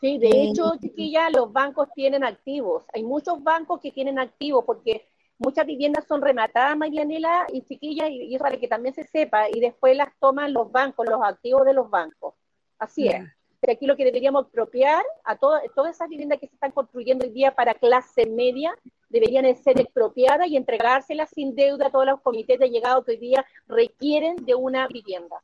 Sí, 0.00 0.18
de 0.18 0.28
eh, 0.28 0.48
hecho, 0.48 0.72
chiquilla, 0.80 1.30
los 1.30 1.52
bancos 1.52 1.88
tienen 1.94 2.24
activos. 2.24 2.84
Hay 2.92 3.04
muchos 3.04 3.42
bancos 3.42 3.80
que 3.80 3.92
tienen 3.92 4.18
activos 4.18 4.64
porque 4.66 5.08
muchas 5.38 5.66
viviendas 5.66 6.06
son 6.06 6.22
rematadas, 6.22 6.76
Marianela 6.76 7.46
y 7.52 7.62
chiquillas, 7.62 8.10
y, 8.10 8.34
es 8.34 8.40
para 8.40 8.56
que 8.56 8.68
también 8.68 8.94
se 8.94 9.04
sepa, 9.04 9.48
y 9.50 9.60
después 9.60 9.96
las 9.96 10.08
toman 10.18 10.52
los 10.52 10.70
bancos, 10.70 11.06
los 11.08 11.22
activos 11.22 11.64
de 11.64 11.74
los 11.74 11.90
bancos. 11.90 12.34
Así 12.78 13.08
es. 13.08 13.22
Pero 13.60 13.74
aquí 13.74 13.86
lo 13.86 13.96
que 13.96 14.04
deberíamos 14.04 14.44
expropiar 14.44 15.04
a 15.24 15.36
todas 15.36 15.62
esas 15.90 16.08
viviendas 16.08 16.40
que 16.40 16.48
se 16.48 16.54
están 16.54 16.72
construyendo 16.72 17.24
hoy 17.24 17.32
día 17.32 17.54
para 17.54 17.74
clase 17.74 18.26
media, 18.26 18.76
deberían 19.08 19.44
ser 19.56 19.78
expropiadas 19.78 20.48
y 20.48 20.56
entregárselas 20.56 21.30
sin 21.30 21.54
deuda 21.54 21.86
a 21.86 21.90
todos 21.90 22.06
los 22.06 22.20
comités 22.22 22.58
de 22.58 22.70
llegado 22.70 23.04
que 23.04 23.12
hoy 23.12 23.18
día 23.18 23.44
requieren 23.68 24.36
de 24.36 24.56
una 24.56 24.88
vivienda. 24.88 25.36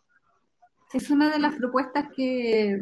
Es 0.93 1.11
una 1.11 1.31
de 1.31 1.39
las 1.39 1.55
propuestas 1.57 2.09
que 2.17 2.81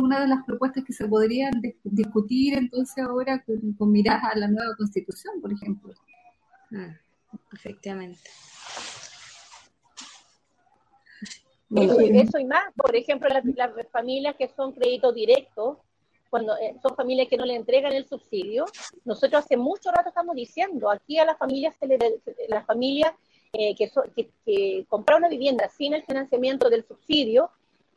una 0.00 0.20
de 0.20 0.28
las 0.28 0.44
propuestas 0.44 0.84
que 0.84 0.92
se 0.92 1.08
podrían 1.08 1.50
discutir 1.82 2.56
entonces 2.56 3.02
ahora 3.04 3.42
con, 3.42 3.72
con 3.72 3.90
miras 3.90 4.22
a 4.22 4.38
la 4.38 4.48
nueva 4.48 4.76
constitución, 4.76 5.40
por 5.40 5.52
ejemplo. 5.52 5.92
Ah, 6.74 6.98
efectivamente. 7.52 8.30
Eso, 11.74 12.38
y 12.38 12.44
más, 12.44 12.64
por 12.76 12.94
ejemplo, 12.94 13.28
las, 13.30 13.42
familias 13.90 14.36
que 14.36 14.48
son 14.48 14.72
créditos 14.72 15.14
directos, 15.14 15.78
cuando 16.28 16.56
eh, 16.58 16.76
son 16.82 16.94
familias 16.94 17.28
que 17.28 17.36
no 17.36 17.46
le 17.46 17.54
entregan 17.54 17.92
el 17.92 18.06
subsidio, 18.06 18.66
nosotros 19.04 19.44
hace 19.44 19.56
mucho 19.56 19.90
rato 19.90 20.10
estamos 20.10 20.34
diciendo, 20.34 20.90
aquí 20.90 21.18
a 21.18 21.24
las 21.24 21.38
familias, 21.38 21.74
se 21.78 21.86
le, 21.86 21.98
las 22.48 22.66
familias 22.66 23.14
eh, 23.52 23.74
que, 23.74 23.90
que, 24.44 24.84
compraron 24.88 25.22
una 25.22 25.30
vivienda 25.30 25.68
sin 25.68 25.94
el 25.94 26.02
financiamiento 26.04 26.68
del 26.68 26.86
subsidio, 26.86 27.50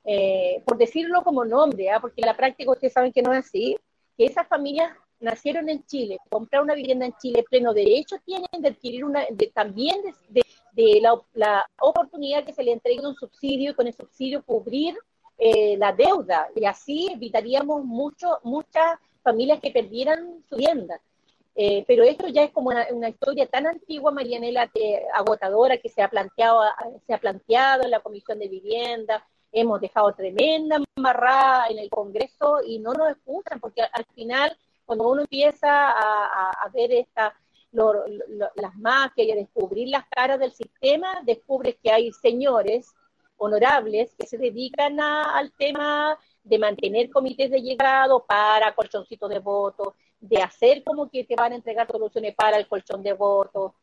eh, 0.06 0.62
por 0.66 0.78
decirlo 0.78 1.24
como 1.24 1.44
nombre, 1.44 1.90
¿ah? 1.90 2.00
porque 2.00 2.22
en 2.22 2.28
la 2.28 2.38
práctica 2.38 2.72
ustedes 2.72 2.94
saben 2.94 3.12
que 3.12 3.22
no 3.22 3.34
es 3.34 3.46
así, 3.46 3.78
que 4.18 4.26
esas 4.26 4.48
familias 4.48 4.96
nacieron 5.20 5.70
en 5.70 5.86
Chile, 5.86 6.18
comprar 6.30 6.62
una 6.62 6.76
vivienda 6.76 7.06
en 7.06 7.16
Chile, 7.18 7.46
pleno 7.50 7.74
derecho 7.74 8.18
tienen 8.26 8.48
de 8.60 8.70
adquirir 8.70 9.06
una, 9.06 9.26
también 9.54 10.02
de, 10.30 11.02
la, 11.34 11.66
oportunidad 11.82 12.44
que 12.44 12.54
se 12.54 12.64
le 12.64 12.74
entregue 12.74 13.06
un 13.06 13.16
subsidio 13.16 13.72
y 13.72 13.74
con 13.76 13.88
el 13.88 13.94
subsidio 13.94 14.44
cubrir 14.44 14.96
eh, 15.38 15.78
la 15.78 15.94
deuda. 15.94 16.50
Y 16.56 16.66
así 16.66 17.10
evitaríamos 17.12 17.84
mucho, 17.86 18.40
muchas 18.44 19.00
familias 19.24 19.60
que 19.60 19.72
perdieran 19.72 20.44
su 20.50 20.58
vivienda. 20.58 21.00
Eh, 21.58 21.86
pero 21.88 22.04
esto 22.04 22.28
ya 22.28 22.44
es 22.44 22.52
como 22.52 22.70
una, 22.70 23.10
historia 23.10 23.48
tan 23.48 23.66
antigua, 23.66 24.12
Marianela, 24.12 24.70
agotadora, 25.14 25.78
que 25.78 25.88
se 25.88 26.02
ha, 26.02 26.10
planteado, 26.10 26.62
se 27.08 27.14
ha 27.14 27.18
planteado 27.18 27.84
en 27.84 27.92
la 27.92 28.02
Comisión 28.02 28.40
de 28.40 28.50
Vivienda, 28.50 29.26
hemos 29.54 29.80
dejado 29.80 30.14
tremenda 30.14 30.78
embarrada 30.98 31.68
en 31.68 31.80
el 31.80 31.90
Congreso 31.90 32.60
y 32.66 32.80
no 32.80 32.94
nos 32.94 33.10
escuchan, 33.12 33.60
porque 33.62 33.82
al 33.82 34.06
final, 34.14 34.58
cuando 34.86 35.10
uno 35.10 35.22
empieza 35.22 35.92
a, 35.92 36.70
ver 36.74 36.92
esta, 36.92 37.34
las 37.72 38.76
mafias 38.76 39.28
y 39.28 39.32
a 39.32 39.36
descubrir 39.36 39.90
las 39.90 40.06
caras 40.10 40.40
del 40.40 40.52
sistema, 40.52 41.22
descubres 41.24 41.76
que 41.82 41.92
hay 41.92 42.12
señores 42.12 42.94
honorables 43.38 44.16
que 44.18 44.28
se 44.28 44.38
dedican 44.38 45.00
al 45.00 45.52
tema 45.54 46.18
de 46.44 46.60
mantener 46.60 47.10
comités 47.10 47.50
de 47.50 47.62
llegado 47.62 48.24
para 48.26 48.74
colchoncitos 48.76 49.30
de 49.30 49.40
votos, 49.40 49.94
de 50.20 50.42
hacer 50.42 50.84
como 50.84 51.10
que 51.10 51.24
te 51.24 51.36
van 51.36 51.52
a 51.52 51.56
entregar 51.56 51.88
soluciones 51.92 52.36
para 52.36 52.58
el 52.58 52.68
colchón 52.68 53.04
de 53.04 53.14
votos. 53.14 53.74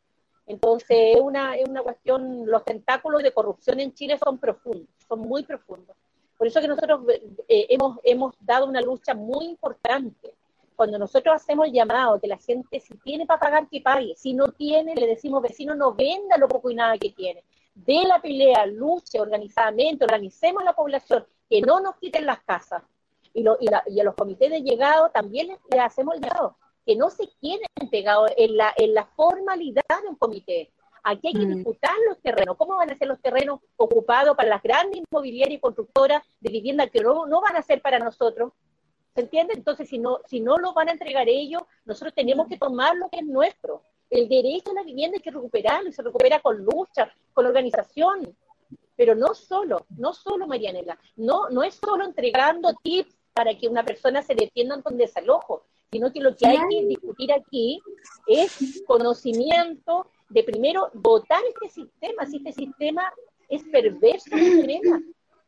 Entonces, 0.45 1.15
es 1.15 1.21
una, 1.21 1.55
es 1.55 1.67
una 1.67 1.81
cuestión, 1.81 2.45
los 2.45 2.65
tentáculos 2.65 3.23
de 3.23 3.31
corrupción 3.31 3.79
en 3.79 3.93
Chile 3.93 4.17
son 4.17 4.37
profundos, 4.37 4.89
son 5.07 5.19
muy 5.19 5.43
profundos. 5.43 5.95
Por 6.37 6.47
eso 6.47 6.59
que 6.59 6.67
nosotros 6.67 7.01
eh, 7.47 7.67
hemos, 7.69 7.99
hemos 8.03 8.33
dado 8.39 8.65
una 8.65 8.81
lucha 8.81 9.13
muy 9.13 9.45
importante. 9.45 10.33
Cuando 10.75 10.97
nosotros 10.97 11.35
hacemos 11.35 11.67
el 11.67 11.73
llamado 11.73 12.19
que 12.19 12.27
la 12.27 12.37
gente, 12.37 12.79
si 12.79 12.95
tiene 12.97 13.25
para 13.25 13.39
pagar, 13.39 13.67
que 13.69 13.81
pague. 13.81 14.15
Si 14.15 14.33
no 14.33 14.51
tiene, 14.51 14.95
le 14.95 15.07
decimos, 15.07 15.41
vecino, 15.41 15.75
no 15.75 15.93
venda 15.93 16.37
lo 16.37 16.47
poco 16.47 16.69
y 16.69 16.75
nada 16.75 16.97
que 16.97 17.11
tiene. 17.11 17.43
De 17.73 18.03
la 18.03 18.21
pelea, 18.21 18.65
luche 18.65 19.19
organizadamente, 19.19 20.05
organicemos 20.05 20.63
la 20.63 20.73
población, 20.73 21.25
que 21.49 21.61
no 21.61 21.79
nos 21.79 21.95
quiten 21.97 22.25
las 22.25 22.41
casas 22.43 22.83
y, 23.33 23.41
y, 23.41 23.99
a 23.99 24.03
los 24.03 24.15
comités 24.15 24.51
de 24.51 24.61
llegado 24.61 25.09
también 25.09 25.47
les, 25.47 25.79
hacemos 25.79 26.15
el 26.15 26.21
llamado, 26.21 26.57
que 26.85 26.95
no 26.95 27.09
se 27.09 27.27
queden 27.41 27.89
pegados 27.89 28.31
en 28.37 28.57
la, 28.57 28.73
en 28.77 28.93
la 28.93 29.05
formalidad 29.05 29.83
de 30.01 30.07
un 30.07 30.15
comité. 30.15 30.71
Aquí 31.03 31.27
hay 31.27 31.33
que 31.33 31.45
mm. 31.45 31.55
disputar 31.55 31.93
los 32.07 32.21
terrenos. 32.21 32.55
¿Cómo 32.57 32.77
van 32.77 32.89
a 32.89 32.97
ser 32.97 33.07
los 33.07 33.21
terrenos 33.21 33.59
ocupados 33.75 34.37
para 34.37 34.49
las 34.49 34.63
grandes 34.63 35.01
inmobiliarias 35.01 35.57
y 35.57 35.61
constructoras 35.61 36.23
de 36.39 36.51
vivienda 36.51 36.87
que 36.87 37.01
no, 37.01 37.25
no 37.25 37.41
van 37.41 37.57
a 37.57 37.61
ser 37.61 37.81
para 37.81 37.99
nosotros? 37.99 38.53
¿Se 39.15 39.21
entiende? 39.21 39.53
Entonces, 39.55 39.89
si 39.89 39.99
no, 39.99 40.19
si 40.25 40.39
no 40.39 40.57
lo 40.57 40.73
van 40.73 40.89
a 40.89 40.93
entregar 40.93 41.29
ellos, 41.29 41.61
nosotros 41.85 42.13
tenemos 42.15 42.47
que 42.47 42.57
tomar 42.57 42.95
lo 42.95 43.09
que 43.09 43.19
es 43.19 43.25
nuestro. 43.25 43.83
El 44.09 44.27
derecho 44.27 44.71
a 44.71 44.75
la 44.75 44.83
vivienda 44.83 45.17
hay 45.17 45.21
que 45.21 45.31
recuperarlo 45.31 45.89
y 45.89 45.93
se 45.93 46.01
recupera 46.01 46.39
con 46.39 46.63
lucha, 46.63 47.11
con 47.33 47.45
organización. 47.45 48.35
Pero 48.95 49.15
no 49.15 49.33
solo, 49.33 49.85
no 49.97 50.13
solo, 50.13 50.47
Marianela, 50.47 50.97
no, 51.15 51.49
no 51.49 51.63
es 51.63 51.75
solo 51.75 52.05
entregando 52.05 52.73
tips 52.83 53.15
para 53.33 53.55
que 53.57 53.67
una 53.67 53.83
persona 53.83 54.21
se 54.21 54.35
defienda 54.35 54.81
con 54.81 54.97
desalojo, 54.97 55.65
sino 55.91 56.11
que 56.11 56.19
lo 56.19 56.35
que 56.35 56.47
hay 56.47 56.59
que 56.69 56.85
discutir 56.85 57.31
aquí 57.31 57.81
es 58.27 58.83
conocimiento 58.87 60.07
de 60.29 60.43
primero 60.43 60.89
votar 60.93 61.41
este 61.53 61.69
sistema, 61.69 62.25
si 62.25 62.37
este 62.37 62.53
sistema 62.53 63.13
es 63.49 63.63
perverso, 63.63 64.35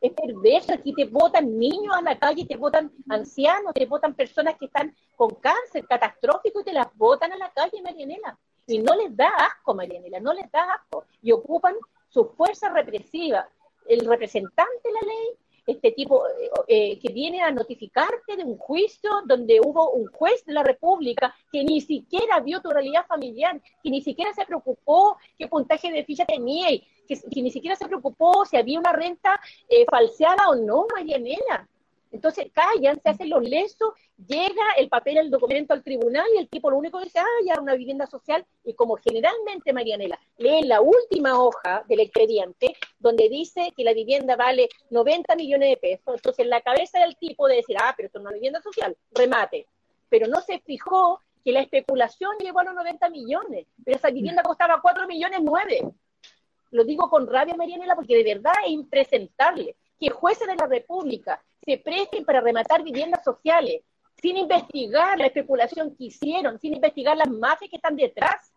es 0.08 0.14
perverso, 0.14 0.74
aquí 0.74 0.94
te 0.94 1.06
votan 1.06 1.58
niños 1.58 1.96
a 1.96 2.02
la 2.02 2.18
calle, 2.18 2.46
te 2.46 2.58
votan 2.58 2.92
ancianos, 3.10 3.74
te 3.74 3.86
votan 3.86 4.14
personas 4.14 4.56
que 4.58 4.66
están 4.66 4.96
con 5.16 5.36
cáncer 5.36 5.86
catastrófico 5.88 6.62
y 6.62 6.64
te 6.64 6.74
las 6.74 6.88
votan 6.96 7.32
a 7.32 7.38
la 7.38 7.52
calle, 7.52 7.82
Marianela. 7.82 8.38
Y 8.68 8.80
no 8.80 8.96
les 8.96 9.16
da 9.16 9.30
asco, 9.30 9.74
Marianela, 9.74 10.20
no 10.20 10.34
les 10.34 10.50
da 10.52 10.64
asco. 10.74 11.06
Y 11.22 11.32
ocupan 11.32 11.76
su 12.10 12.26
fuerza 12.26 12.70
represiva. 12.70 13.48
El 13.88 14.06
representante 14.06 14.82
de 14.84 14.92
la 14.92 15.02
ley 15.02 15.38
este 15.66 15.92
tipo 15.92 16.28
eh, 16.28 16.50
eh, 16.68 17.00
que 17.00 17.12
viene 17.12 17.42
a 17.42 17.52
notificarte 17.52 18.36
de 18.38 18.44
un 18.44 18.58
juicio 18.58 19.10
donde 19.26 19.60
hubo 19.60 19.92
un 19.92 20.08
juez 20.08 20.46
de 20.46 20.54
la 20.54 20.64
República 20.64 21.34
que 21.52 21.64
ni 21.64 21.82
siquiera 21.82 22.40
vio 22.40 22.62
tu 22.62 22.70
realidad 22.70 23.06
familiar, 23.08 23.60
que 23.84 23.90
ni 23.90 24.02
siquiera 24.02 24.34
se 24.34 24.46
preocupó 24.46 25.18
qué 25.38 25.48
puntaje 25.48 25.92
de 25.92 26.04
ficha 26.04 26.26
tenía, 26.26 26.68
que, 27.08 27.20
que 27.32 27.42
ni 27.42 27.52
siquiera 27.52 27.76
se 27.76 27.88
preocupó 27.88 28.46
si 28.46 28.58
había 28.58 28.80
una 28.80 28.92
renta 28.92 29.40
eh, 29.70 29.86
falseada 29.90 30.50
o 30.50 30.56
no, 30.56 30.86
Marianela. 30.96 31.68
Entonces 32.16 32.48
callan, 32.54 32.98
se 33.02 33.10
hacen 33.10 33.30
los 33.30 33.44
lesos, 33.44 33.94
llega 34.26 34.64
el 34.78 34.88
papel, 34.88 35.18
el 35.18 35.30
documento 35.30 35.74
al 35.74 35.84
tribunal 35.84 36.26
y 36.34 36.38
el 36.38 36.48
tipo 36.48 36.72
lo 36.72 36.78
único 36.78 36.98
que 36.98 37.04
dice, 37.04 37.20
ah, 37.20 37.44
ya 37.46 37.60
una 37.60 37.76
vivienda 37.76 38.08
social. 38.08 38.46
Y 38.64 38.74
como 38.74 38.96
generalmente, 38.96 39.74
Marianela, 39.74 40.18
lee 40.38 40.64
la 40.64 40.80
última 40.80 41.38
hoja 41.38 41.84
del 41.90 42.00
expediente 42.00 42.74
donde 43.00 43.28
dice 43.28 43.74
que 43.76 43.84
la 43.84 43.92
vivienda 43.92 44.38
vale 44.38 44.70
90 44.92 45.36
millones 45.36 45.72
de 45.72 45.76
pesos, 45.78 46.16
entonces 46.16 46.46
en 46.46 46.52
la 46.52 46.62
cabeza 46.62 47.00
del 47.00 47.18
tipo 47.18 47.50
de 47.50 47.58
decir, 47.58 47.76
ah, 47.82 47.94
pero 47.98 48.08
esto 48.08 48.20
es 48.20 48.24
una 48.24 48.34
vivienda 48.34 48.62
social, 48.62 48.96
remate. 49.12 49.68
Pero 50.08 50.28
no 50.28 50.40
se 50.40 50.60
fijó 50.60 51.20
que 51.44 51.52
la 51.52 51.60
especulación 51.60 52.32
llegó 52.40 52.60
a 52.62 52.64
los 52.64 52.76
90 52.76 53.10
millones, 53.10 53.68
pero 53.84 53.98
esa 53.98 54.10
vivienda 54.10 54.42
costaba 54.42 54.80
4 54.82 55.06
millones 55.06 55.42
9. 55.44 55.82
Lo 56.72 56.86
digo 56.86 57.10
con 57.10 57.28
rabia, 57.28 57.56
Marianela, 57.56 57.94
porque 57.94 58.16
de 58.16 58.36
verdad 58.36 58.54
es 58.66 58.72
impresentable 58.72 59.76
que 60.00 60.10
jueces 60.10 60.48
de 60.48 60.56
la 60.56 60.68
República 60.68 61.44
se 61.64 61.78
presten 61.78 62.26
para 62.26 62.42
rematar 62.42 62.84
viviendas 62.84 63.24
sociales, 63.24 63.82
sin 64.22 64.38
investigar 64.38 65.18
la 65.18 65.28
especulación 65.28 65.96
que 65.96 66.06
hicieron, 66.06 66.60
sin 66.60 66.74
investigar 66.74 67.18
las 67.18 67.30
mafias 67.30 67.70
que 67.70 67.78
están 67.78 67.96
detrás, 67.96 68.52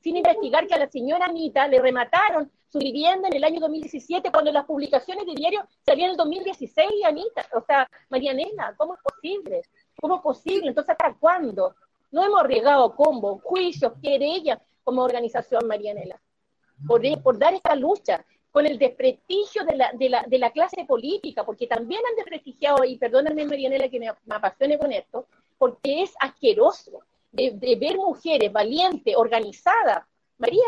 sin 0.00 0.16
investigar 0.16 0.66
que 0.66 0.74
a 0.74 0.78
la 0.78 0.88
señora 0.88 1.26
Anita 1.26 1.68
le 1.68 1.80
remataron 1.80 2.50
su 2.68 2.78
vivienda 2.78 3.28
en 3.28 3.34
el 3.34 3.44
año 3.44 3.60
2017, 3.60 4.30
cuando 4.30 4.52
las 4.52 4.64
publicaciones 4.64 5.26
de 5.26 5.34
diario 5.34 5.66
salían 5.84 6.06
en 6.06 6.10
el 6.12 6.16
2016, 6.16 6.88
Anita, 7.04 7.46
o 7.54 7.60
sea, 7.62 7.88
Marianela, 8.08 8.74
¿cómo 8.76 8.94
es 8.94 9.00
posible? 9.02 9.62
¿Cómo 10.00 10.16
es 10.16 10.22
posible? 10.22 10.68
Entonces, 10.68 10.94
¿hasta 10.98 11.18
cuándo? 11.18 11.74
No 12.12 12.24
hemos 12.24 12.40
arriesgado 12.40 12.94
combos, 12.94 13.42
juicios, 13.42 13.92
querellas 14.02 14.58
como 14.84 15.02
organización, 15.02 15.66
Marianela, 15.66 16.20
por, 16.86 17.02
por 17.22 17.38
dar 17.38 17.54
esta 17.54 17.74
lucha 17.74 18.24
con 18.50 18.66
el 18.66 18.78
desprestigio 18.78 19.64
de 19.64 19.76
la, 19.76 19.92
de 19.92 20.08
la, 20.08 20.24
de 20.26 20.38
la 20.38 20.50
clase 20.50 20.84
política, 20.84 21.44
porque 21.44 21.66
también 21.66 22.00
han 22.08 22.16
desprestigiado, 22.16 22.84
y 22.84 22.98
perdónenme 22.98 23.46
Marianela 23.46 23.88
que 23.88 24.00
me, 24.00 24.08
apasione 24.08 24.78
con 24.78 24.92
esto, 24.92 25.26
porque 25.58 26.02
es 26.02 26.12
asqueroso 26.20 27.00
de, 27.32 27.76
ver 27.80 27.96
mujeres 27.96 28.52
valientes, 28.52 29.14
organizadas. 29.16 30.04
María, 30.38 30.64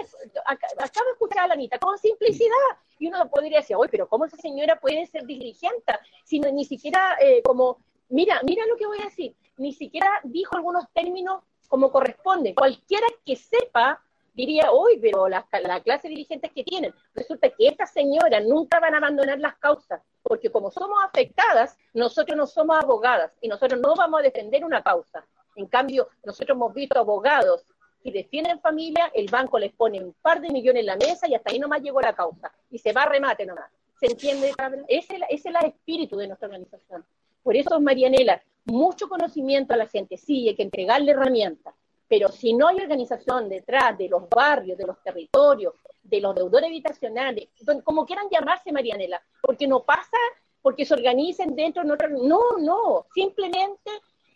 acabo 0.77 1.07
de 1.07 1.13
escuchar 1.13 1.45
a 1.45 1.49
la 1.49 1.55
Anita, 1.55 1.79
con 1.79 1.99
simplicidad, 1.99 2.51
y 2.99 3.09
uno 3.09 3.29
podría 3.29 3.59
decir, 3.59 3.75
oye, 3.75 3.89
pero 3.91 4.09
¿cómo 4.09 4.27
esa 4.27 4.37
señora 4.37 4.79
puede 4.79 5.07
ser 5.07 5.25
dirigente? 5.25 5.95
Si 6.25 6.39
no, 6.39 6.53
ni 6.53 6.65
siquiera 6.65 7.17
eh, 7.21 7.43
como, 7.43 7.79
mira, 8.09 8.41
mira 8.45 8.65
lo 8.67 8.77
que 8.77 8.87
voy 8.87 8.99
a 9.01 9.07
decir, 9.07 9.35
ni 9.57 9.73
siquiera 9.73 10.21
dijo 10.25 10.57
algunos 10.57 10.85
términos 10.93 11.43
como 11.69 11.91
corresponde. 11.91 12.55
Cualquiera 12.55 13.07
que 13.25 13.35
sepa 13.35 14.05
diría, 14.35 14.71
hoy, 14.73 14.99
pero 15.01 15.29
la, 15.29 15.47
la 15.63 15.81
clase 15.81 16.09
dirigentes 16.09 16.51
que 16.53 16.65
tienen, 16.65 16.95
resulta 17.15 17.49
que 17.51 17.69
estas 17.69 17.93
señoras 17.93 18.45
nunca 18.45 18.81
van 18.81 18.95
a 18.95 18.99
abandonar 18.99 19.39
las 19.39 19.57
causas, 19.57 20.01
porque 20.23 20.51
como 20.51 20.71
somos 20.71 20.99
afectadas, 21.05 21.77
nosotros 21.93 22.37
no 22.37 22.47
somos 22.47 22.79
abogadas 22.83 23.33
y 23.41 23.49
nosotros 23.49 23.81
no 23.81 23.95
vamos 23.95 24.21
a 24.21 24.23
defender 24.23 24.65
una 24.65 24.83
causa. 24.83 25.25
En 25.57 25.67
cambio, 25.67 26.09
nosotros 26.25 26.57
hemos 26.57 26.73
visto 26.73 26.99
abogados 26.99 27.65
que 28.03 28.11
defienden 28.11 28.61
familia, 28.61 29.11
el 29.15 29.29
banco 29.31 29.59
les 29.59 29.73
pone 29.73 30.03
un 30.03 30.15
par 30.15 30.41
de 30.41 30.49
millones 30.49 30.81
en 30.81 30.87
la 30.87 30.97
mesa 30.97 31.29
y 31.29 31.35
hasta 31.35 31.53
ahí 31.53 31.59
nomás 31.59 31.83
llegó 31.83 32.01
la 32.01 32.15
causa 32.15 32.53
y 32.71 32.79
se 32.79 32.93
va 32.93 33.03
a 33.03 33.09
remate 33.09 33.47
nomás. 33.47 33.71
¿Se 34.01 34.07
entiende? 34.07 34.53
Ese 34.89 35.19
es 35.31 35.47
el 35.47 35.57
espíritu 35.65 36.17
de 36.17 36.27
nuestra 36.27 36.49
organización. 36.49 37.05
Por 37.43 37.57
eso, 37.57 37.81
Marianela, 37.81 38.43
mucho 38.65 39.09
conocimiento 39.09 39.75
a 39.75 39.77
la 39.77 39.87
gente, 39.87 40.17
sí, 40.17 40.49
hay 40.49 40.57
que 40.57 40.63
entregarle 40.63 41.13
herramientas, 41.13 41.75
pero 42.13 42.29
si 42.29 42.53
no 42.53 42.69
hay 42.69 42.77
organización 42.77 43.49
detrás 43.49 43.97
de 43.97 44.07
los 44.07 44.29
barrios, 44.29 44.77
de 44.77 44.85
los 44.85 45.03
territorios, 45.03 45.73
de 46.03 46.21
los 46.21 46.35
deudores 46.35 46.69
habitacionales, 46.69 47.49
como 47.85 48.05
quieran 48.05 48.29
llamarse, 48.31 48.71
Marianela, 48.71 49.23
porque 49.41 49.67
no 49.67 49.83
pasa 49.83 50.19
porque 50.61 50.85
se 50.85 50.93
organicen 50.93 51.57
dentro 51.57 51.83
de 51.83 51.89
no, 52.11 52.59
no, 52.59 53.07
simplemente 53.15 53.91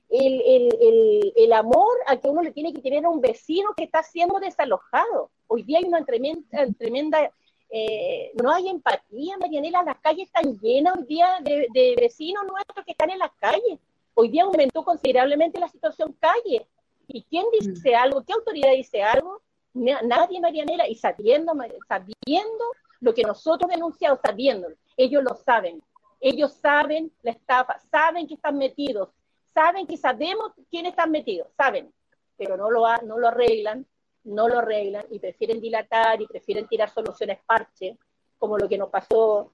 el, 0.08 1.52
amor 1.52 1.92
a 2.06 2.16
que 2.16 2.30
uno 2.30 2.40
le 2.40 2.52
tiene 2.52 2.72
que 2.72 2.80
tener 2.80 3.04
a 3.04 3.10
un 3.10 3.20
vecino 3.20 3.74
que 3.76 3.84
está 3.84 4.02
siendo 4.02 4.40
desalojado. 4.40 5.30
Hoy 5.46 5.62
día 5.62 5.80
hay 5.80 5.84
una 5.84 6.02
tremenda, 6.02 6.66
tremenda 6.78 7.30
eh, 7.68 8.32
no 8.42 8.54
hay 8.54 8.68
empatía, 8.70 9.36
Marianela, 9.36 9.82
las 9.82 9.98
calles 9.98 10.28
están 10.28 10.58
llenas 10.60 10.96
hoy 10.96 11.04
día 11.04 11.28
de 11.42 11.94
vecinos 12.00 12.46
nuestros 12.46 12.86
que 12.86 12.92
están 12.92 13.10
en 13.10 13.18
las 13.18 13.32
calles. 13.32 13.78
Hoy 14.14 14.30
día 14.30 14.44
aumentó 14.44 14.82
considerablemente 14.82 15.60
la 15.60 15.68
situación 15.68 16.16
calle. 16.18 16.66
¿Y 17.08 17.22
quién 17.24 17.46
dice 17.58 17.92
mm. 17.92 17.94
algo? 17.94 18.24
¿Qué 18.24 18.32
autoridad 18.32 18.72
dice 18.72 19.02
algo? 19.02 19.42
Nadie, 19.74 20.40
Marianela, 20.40 20.88
y 20.88 20.94
sabiendo, 20.94 21.52
sabiendo 21.86 22.64
lo 23.00 23.14
que 23.14 23.22
nosotros 23.22 23.70
denunciamos, 23.70 24.20
sabiendo, 24.24 24.68
ellos 24.96 25.22
lo 25.22 25.34
saben. 25.34 25.82
Ellos 26.20 26.54
saben 26.54 27.12
la 27.22 27.32
estafa, 27.32 27.78
saben 27.90 28.26
que 28.26 28.34
están 28.34 28.56
metidos, 28.56 29.10
saben 29.52 29.86
que 29.86 29.98
sabemos 29.98 30.52
quiénes 30.70 30.92
están 30.92 31.10
metidos, 31.10 31.48
saben, 31.56 31.92
pero 32.38 32.56
no 32.56 32.70
lo, 32.70 32.84
no 33.02 33.18
lo 33.18 33.28
arreglan, 33.28 33.86
no 34.24 34.48
lo 34.48 34.58
arreglan 34.58 35.04
y 35.10 35.18
prefieren 35.18 35.60
dilatar 35.60 36.20
y 36.22 36.26
prefieren 36.26 36.66
tirar 36.66 36.88
soluciones 36.88 37.38
parche, 37.46 37.98
como 38.38 38.56
lo 38.56 38.66
que 38.68 38.78
nos 38.78 38.88
pasó, 38.88 39.52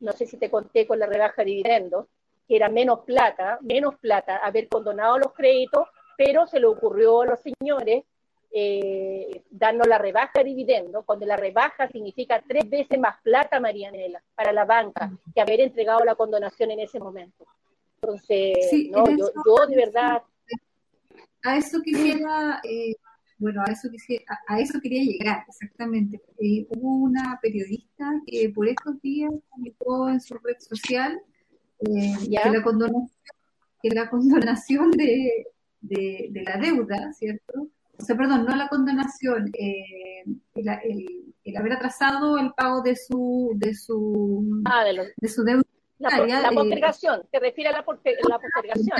no 0.00 0.12
sé 0.12 0.26
si 0.26 0.36
te 0.36 0.50
conté 0.50 0.86
con 0.86 0.98
la 0.98 1.06
rebaja 1.06 1.42
de 1.42 1.50
dividendos, 1.50 2.06
que 2.46 2.56
era 2.56 2.68
menos 2.68 3.00
plata, 3.00 3.58
menos 3.62 3.96
plata, 3.96 4.36
haber 4.36 4.68
condonado 4.68 5.18
los 5.18 5.32
créditos 5.32 5.88
pero 6.16 6.46
se 6.46 6.60
le 6.60 6.66
ocurrió 6.66 7.22
a 7.22 7.26
los 7.26 7.40
señores 7.40 8.04
eh, 8.56 9.42
darnos 9.50 9.88
la 9.88 9.98
rebaja 9.98 10.38
de 10.38 10.44
dividendo, 10.44 11.02
cuando 11.02 11.26
la 11.26 11.36
rebaja 11.36 11.88
significa 11.88 12.40
tres 12.46 12.70
veces 12.70 13.00
más 13.00 13.20
plata, 13.20 13.58
Marianela, 13.58 14.22
para 14.36 14.52
la 14.52 14.64
banca, 14.64 15.10
que 15.34 15.40
haber 15.40 15.60
entregado 15.60 16.04
la 16.04 16.14
condonación 16.14 16.70
en 16.70 16.78
ese 16.78 17.00
momento. 17.00 17.44
Entonces, 18.00 18.54
no, 18.92 19.10
yo, 19.10 19.28
yo, 19.44 19.66
de 19.66 19.76
verdad... 19.76 20.22
A 21.42 21.56
eso 21.56 21.80
quisiera, 21.82 22.60
eh, 22.62 22.94
bueno, 23.38 23.60
a 23.66 23.72
eso, 23.72 23.90
quisiera, 23.90 24.24
a, 24.46 24.60
eso 24.60 24.78
quería 24.80 25.02
llegar, 25.02 25.44
exactamente. 25.48 26.22
Eh, 26.38 26.64
hubo 26.70 27.04
una 27.06 27.36
periodista 27.42 28.08
que 28.24 28.50
por 28.50 28.68
estos 28.68 29.02
días 29.02 29.32
publicó 29.50 30.08
en 30.08 30.20
su 30.20 30.34
red 30.38 30.58
social 30.60 31.20
eh, 31.80 32.14
que, 32.22 32.50
la 32.50 32.62
condonación, 32.62 33.10
que 33.82 33.90
la 33.90 34.08
condonación 34.08 34.92
de, 34.92 35.48
de, 35.84 36.28
de 36.30 36.42
la 36.42 36.56
deuda, 36.56 37.12
¿cierto? 37.12 37.68
o 37.98 38.02
sea, 38.02 38.16
perdón, 38.16 38.44
no 38.44 38.56
la 38.56 38.68
condonación, 38.68 39.50
eh, 39.58 40.24
el, 40.54 41.56
haber 41.56 41.72
atrasado 41.74 42.38
el 42.38 42.52
pago 42.54 42.82
de 42.82 42.96
su 42.96 43.52
de 43.56 43.74
su 43.74 44.62
ah, 44.64 44.84
de, 44.84 45.28
su 45.28 45.44
deuda. 45.44 45.62
La, 45.98 46.18
eh, 46.18 46.54
postergación, 46.54 47.22
se 47.30 47.38
refiere 47.38 47.70
a 47.70 47.72
la, 47.72 47.78
la 47.78 47.84
postergación. 47.84 48.98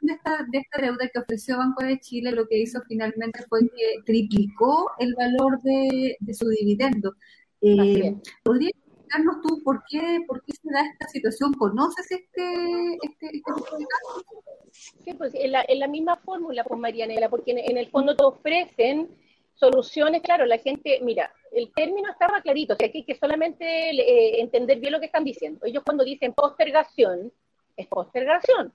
De 0.00 0.12
esta, 0.14 0.46
de 0.50 0.58
esta 0.58 0.80
deuda 0.80 1.08
que 1.12 1.18
ofreció 1.18 1.58
Banco 1.58 1.84
de 1.84 1.98
Chile, 1.98 2.32
lo 2.32 2.46
que 2.46 2.60
hizo 2.60 2.80
finalmente 2.88 3.44
fue 3.48 3.60
que 3.60 4.02
triplicó 4.04 4.90
el 4.98 5.14
valor 5.14 5.60
de, 5.62 6.16
su 6.32 6.48
dividendo. 6.48 7.14
Eh, 7.60 8.16
¿Podría 8.42 8.70
explicarnos 9.12 9.42
tú 9.42 9.62
por 9.62 9.82
qué, 9.88 10.20
por 10.26 10.42
qué 10.44 10.52
se 10.52 10.70
da 10.72 10.82
esta 10.86 11.08
situación? 11.08 11.52
¿Conoces 11.54 12.10
este, 12.10 12.94
este, 13.02 13.26
este 13.26 13.42
caso? 13.42 14.24
Sí, 14.72 15.14
pues 15.14 15.34
en 15.34 15.52
la, 15.52 15.88
misma 15.88 16.16
fórmula, 16.16 16.64
pues 16.64 16.80
Marianela, 16.80 17.28
porque 17.28 17.52
en, 17.52 17.76
el 17.76 17.90
fondo 17.90 18.16
te 18.16 18.24
ofrecen 18.24 19.10
soluciones, 19.54 20.22
claro, 20.22 20.46
la 20.46 20.58
gente, 20.58 20.98
mira, 21.02 21.32
el 21.52 21.72
término 21.74 22.10
estaba 22.10 22.40
clarito, 22.40 22.72
o 22.72 22.76
sea, 22.76 22.90
que 22.90 22.98
hay 22.98 23.04
que 23.04 23.14
solamente 23.14 23.64
eh, 23.90 24.40
entender 24.40 24.80
bien 24.80 24.92
lo 24.92 25.00
que 25.00 25.06
están 25.06 25.24
diciendo. 25.24 25.64
Ellos 25.64 25.82
cuando 25.84 26.04
dicen 26.04 26.32
postergación, 26.32 27.32
es 27.76 27.86
postergación. 27.86 28.72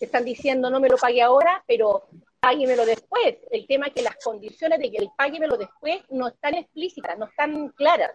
están 0.00 0.24
diciendo 0.24 0.68
no 0.70 0.80
me 0.80 0.88
lo 0.88 0.96
pague 0.96 1.22
ahora, 1.22 1.62
pero 1.66 2.08
páguemelo 2.40 2.84
después. 2.84 3.36
El 3.50 3.66
tema 3.66 3.86
es 3.86 3.94
que 3.94 4.02
las 4.02 4.16
condiciones 4.22 4.80
de 4.80 4.90
que 4.90 4.98
el 4.98 5.10
páguemelo 5.16 5.56
después 5.56 6.02
no 6.10 6.28
están 6.28 6.54
explícitas, 6.54 7.16
no 7.16 7.26
están 7.26 7.68
claras. 7.70 8.10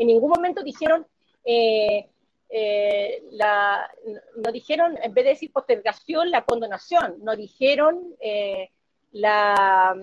En 0.00 0.06
ningún 0.06 0.30
momento 0.30 0.62
dijeron, 0.62 1.06
eh, 1.44 2.08
eh, 2.48 3.22
la, 3.32 3.86
no 4.34 4.50
dijeron, 4.50 4.96
en 5.02 5.12
vez 5.12 5.24
de 5.24 5.30
decir 5.32 5.52
postergación, 5.52 6.30
la 6.30 6.42
condonación, 6.46 7.16
no 7.22 7.36
dijeron 7.36 8.16
eh, 8.18 8.70
la, 9.12 9.94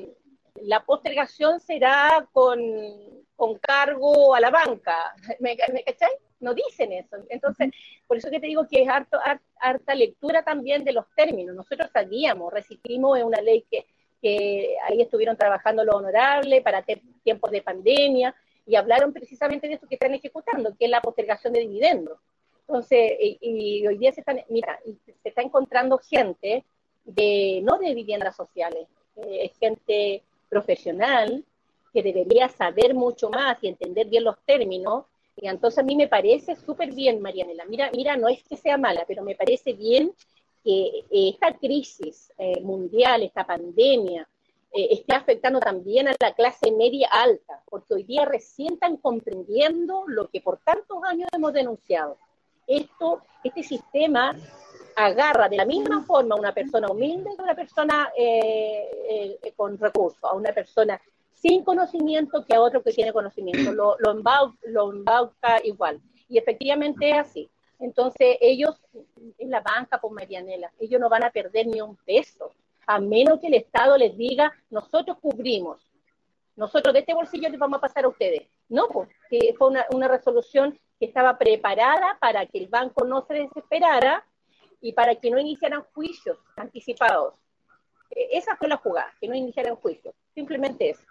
la, 0.61 0.86
postergación 0.86 1.60
será 1.60 2.30
con, 2.32 2.61
cargo 3.60 4.36
a 4.36 4.40
la 4.40 4.52
banca. 4.52 5.15
¿Me, 5.40 5.57
me 5.74 5.84
cachai? 5.84 6.11
No 6.41 6.53
dicen 6.53 6.91
eso. 6.94 7.18
Entonces, 7.30 7.72
por 8.06 8.18
eso 8.18 8.30
que 8.30 8.40
te 8.40 8.45
digo 8.45 8.68
que 8.68 8.84
es 8.84 8.88
harto, 8.88 9.18
harta 9.60 9.95
lectura 9.95 10.44
también 10.44 10.84
de 10.84 10.94
los 10.94 11.06
términos. 11.15 11.56
Nosotros 11.56 11.90
sabíamos, 11.91 12.53
resistimos 12.53 13.18
en 13.18 13.26
una 13.26 13.41
ley 13.41 13.65
que, 13.68 13.88
que 14.22 14.76
ahí 14.88 15.02
estuvieron 15.02 15.36
trabajando 15.36 15.84
lo 15.84 15.94
honorable 15.94 16.61
para 16.61 16.86
tiempos 17.24 17.49
de 17.49 17.64
pandemia 17.64 18.36
y 18.68 18.76
hablaron 18.76 19.14
precisamente 19.14 19.68
de 19.68 19.76
eso 19.76 19.88
que 19.88 19.95
están 19.95 20.14
ejecutando, 20.14 20.76
que 20.77 20.85
es 20.85 20.91
la 20.91 21.02
postergación 21.02 21.53
de 21.53 21.61
dividendos. 21.61 22.19
Entonces, 22.68 23.14
y, 23.19 23.88
hoy 23.88 23.98
día 23.98 24.11
se 24.11 24.19
están, 24.19 24.44
mira, 24.49 24.77
se 25.23 25.30
está 25.30 25.41
encontrando 25.41 25.98
gente 25.98 26.65
de, 27.06 27.61
no 27.64 27.77
de 27.77 27.95
viviendas 27.95 28.35
sociales, 28.35 28.88
eh, 29.15 29.49
gente 29.57 30.22
profesional 30.49 31.45
que 31.94 32.03
debería 32.03 32.49
saber 32.49 32.94
mucho 32.94 33.30
más 33.30 33.57
y 33.64 33.69
entender 33.69 34.07
bien 34.07 34.26
los 34.26 34.38
términos. 34.45 35.06
Y 35.38 35.48
entonces 35.48 35.80
a 35.80 35.84
mí 35.84 35.95
me 35.95 36.10
parece 36.10 36.57
súper 36.57 36.94
bien, 36.94 37.22
Marianela. 37.22 37.64
Mira, 37.65 37.89
mira, 37.95 38.18
no 38.18 38.27
es 38.27 38.44
que 38.44 38.57
sea 38.57 38.77
mala, 38.77 39.06
pero 39.07 39.23
me 39.23 39.35
parece 39.35 39.72
bien 39.73 40.11
que 40.61 41.06
eh, 41.10 41.30
esta 41.30 41.53
crisis 41.53 42.34
eh, 42.38 42.60
mundial, 42.61 43.23
esta 43.23 43.45
pandemia, 43.45 44.27
esté 44.72 45.14
afectando 45.15 45.60
también 45.60 46.07
a 46.07 46.15
la 46.19 46.34
clase 46.34 46.72
media 46.72 47.10
alta, 47.11 47.61
porque 47.69 47.94
hoy 47.94 48.03
día 48.03 48.26
recién 48.26 48.73
están 48.73 48.98
comprendiendo 48.98 50.03
lo 50.07 50.27
que 50.30 50.41
por 50.41 50.57
tantos 50.60 50.99
años 51.03 51.30
hemos 51.34 51.53
denunciado 51.53 52.18
esto, 52.68 53.22
este 53.44 53.64
sistema 53.64 54.35
agarra 54.95 55.48
de 55.48 55.57
la 55.57 55.65
misma 55.65 56.03
forma 56.03 56.35
a 56.35 56.39
una 56.39 56.53
persona 56.53 56.89
humilde 56.89 57.30
que 57.35 57.41
a 57.41 57.44
una 57.44 57.56
persona 57.56 58.11
eh, 58.18 59.39
eh, 59.41 59.53
con 59.56 59.77
recursos, 59.77 60.23
a 60.23 60.34
una 60.34 60.52
persona 60.52 60.99
sin 61.34 61.64
conocimiento 61.64 62.44
que 62.44 62.56
a 62.56 62.61
otro 62.61 62.81
que 62.84 62.91
tiene 62.91 63.14
conocimiento, 63.14 63.72
lo, 63.72 63.95
lo, 63.99 64.11
embauca, 64.11 65.60
igual. 65.64 66.02
Y 66.27 66.39
efectivamente 66.39 67.11
es 67.11 67.18
así. 67.18 67.49
Entonces 67.80 68.38
ellos, 68.41 68.76
en 69.38 69.52
la 69.52 69.61
banca 69.61 69.99
por 70.02 70.11
Marianela, 70.11 70.72
ellos 70.80 70.99
no 70.99 71.10
van 71.10 71.23
a 71.23 71.30
perder 71.30 71.68
ni 71.68 71.80
un 71.80 71.95
peso, 71.95 72.52
a 72.88 72.99
menos 72.99 73.39
que 73.39 73.47
el 73.47 73.53
Estado 73.53 73.97
les 73.97 74.18
diga, 74.18 74.51
nosotros 74.69 75.18
cubrimos, 75.22 75.88
nosotros 76.55 76.93
de 76.93 77.01
este 77.01 77.14
bolsillo 77.14 77.49
les 77.49 77.59
vamos 77.59 77.77
a 77.77 77.81
pasar 77.81 78.05
a 78.05 78.07
ustedes. 78.07 78.47
No, 78.69 78.88
porque 78.88 79.53
fue 79.57 79.68
una, 79.68 80.07
resolución 80.07 80.77
que 80.99 81.05
estaba 81.05 81.38
preparada 81.38 82.18
para 82.19 82.45
que 82.47 82.57
el 82.57 82.68
banco 82.68 83.05
no 83.05 83.22
se 83.22 83.35
desesperara 83.35 84.26
y 84.81 84.93
para 84.93 85.15
que 85.15 85.30
no 85.30 85.39
iniciaran 85.39 85.84
juicios 85.93 86.38
anticipados. 86.55 87.35
E, 88.09 88.38
esa 88.38 88.55
fue 88.55 88.68
la 88.68 88.77
jugada, 88.77 89.14
que 89.22 89.27
no 89.27 89.35
iniciaran 89.35 89.76
juicios, 89.76 90.15
simplemente 90.34 90.89
eso. 90.89 91.03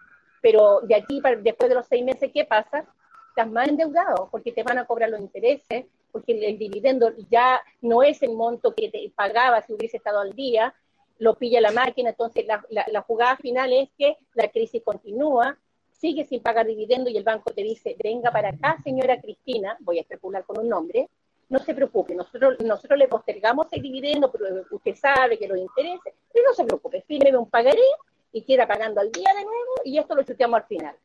Pero 0.43 0.81
de 0.81 0.97
aquí, 0.97 1.20
después 1.43 1.69
de 1.69 1.77
los 1.77 1.86
seis 1.86 2.05
meses, 2.05 2.31
¿qué 2.32 2.44
pasa? 2.44 2.85
Estás 3.28 3.51
más 3.51 3.69
endeudado 3.69 4.28
porque 4.31 4.51
te 4.51 4.62
van 4.62 4.78
a 4.78 4.86
cobrar 4.86 5.11
los 5.11 5.20
intereses, 5.20 5.86
porque 6.11 6.32
el, 6.32 6.59
dividendo 6.59 7.12
ya 7.31 7.62
no 7.82 8.03
es 8.03 8.23
el 8.23 8.32
monto 8.32 8.74
que 8.74 8.89
te 8.90 9.12
pagaba 9.15 9.62
si 9.62 9.74
hubiese 9.74 9.98
estado 9.98 10.20
al 10.20 10.32
día, 10.32 10.74
lo 11.19 11.37
pilla 11.37 11.61
la 11.61 11.73
máquina, 11.73 12.11
entonces 12.11 12.47
la, 12.47 12.65
la 12.69 13.03
jugada 13.03 13.37
final 13.37 13.73
es 13.73 13.89
que 13.97 14.17
la 14.35 14.49
crisis 14.49 14.83
continúa, 14.85 15.59
sigue 15.99 16.25
sin 16.25 16.43
pagar 16.43 16.67
dividendo 16.67 17.11
y 17.11 17.17
el 17.17 17.25
banco 17.25 17.53
te 17.53 17.63
dice, 17.63 17.97
venga 18.03 18.31
para 18.31 18.51
acá, 18.51 18.79
señora 18.83 19.21
Cristina, 19.21 19.77
voy 19.81 19.99
a 19.99 20.03
especular 20.03 20.45
con 20.45 20.59
un 20.59 20.69
nombre, 20.69 21.09
no 21.49 21.59
se 21.61 21.75
preocupe, 21.75 22.15
nosotros, 22.15 22.57
nosotros 22.65 22.99
le 22.99 23.09
postergamos 23.09 23.67
el 23.71 23.83
dividendo, 23.83 24.31
pero 24.31 24.47
usted 24.71 24.95
sabe 24.97 25.39
que 25.39 25.49
lo 25.49 25.57
interesa, 25.57 26.11
pero 26.33 26.49
no 26.49 26.55
se 26.55 26.65
preocupe, 26.65 27.05
fírmeme 27.07 27.39
un 27.39 27.49
pagaré 27.49 27.87
y 28.33 28.43
queda 28.43 28.67
pagando 28.67 29.01
al 29.01 29.11
día 29.13 29.31
de 29.35 29.45
nuevo 29.45 29.75
y 29.85 29.99
esto 29.99 30.15
lo 30.15 30.23
chuteamos 30.23 30.61
al 30.61 30.67
final. 30.67 30.97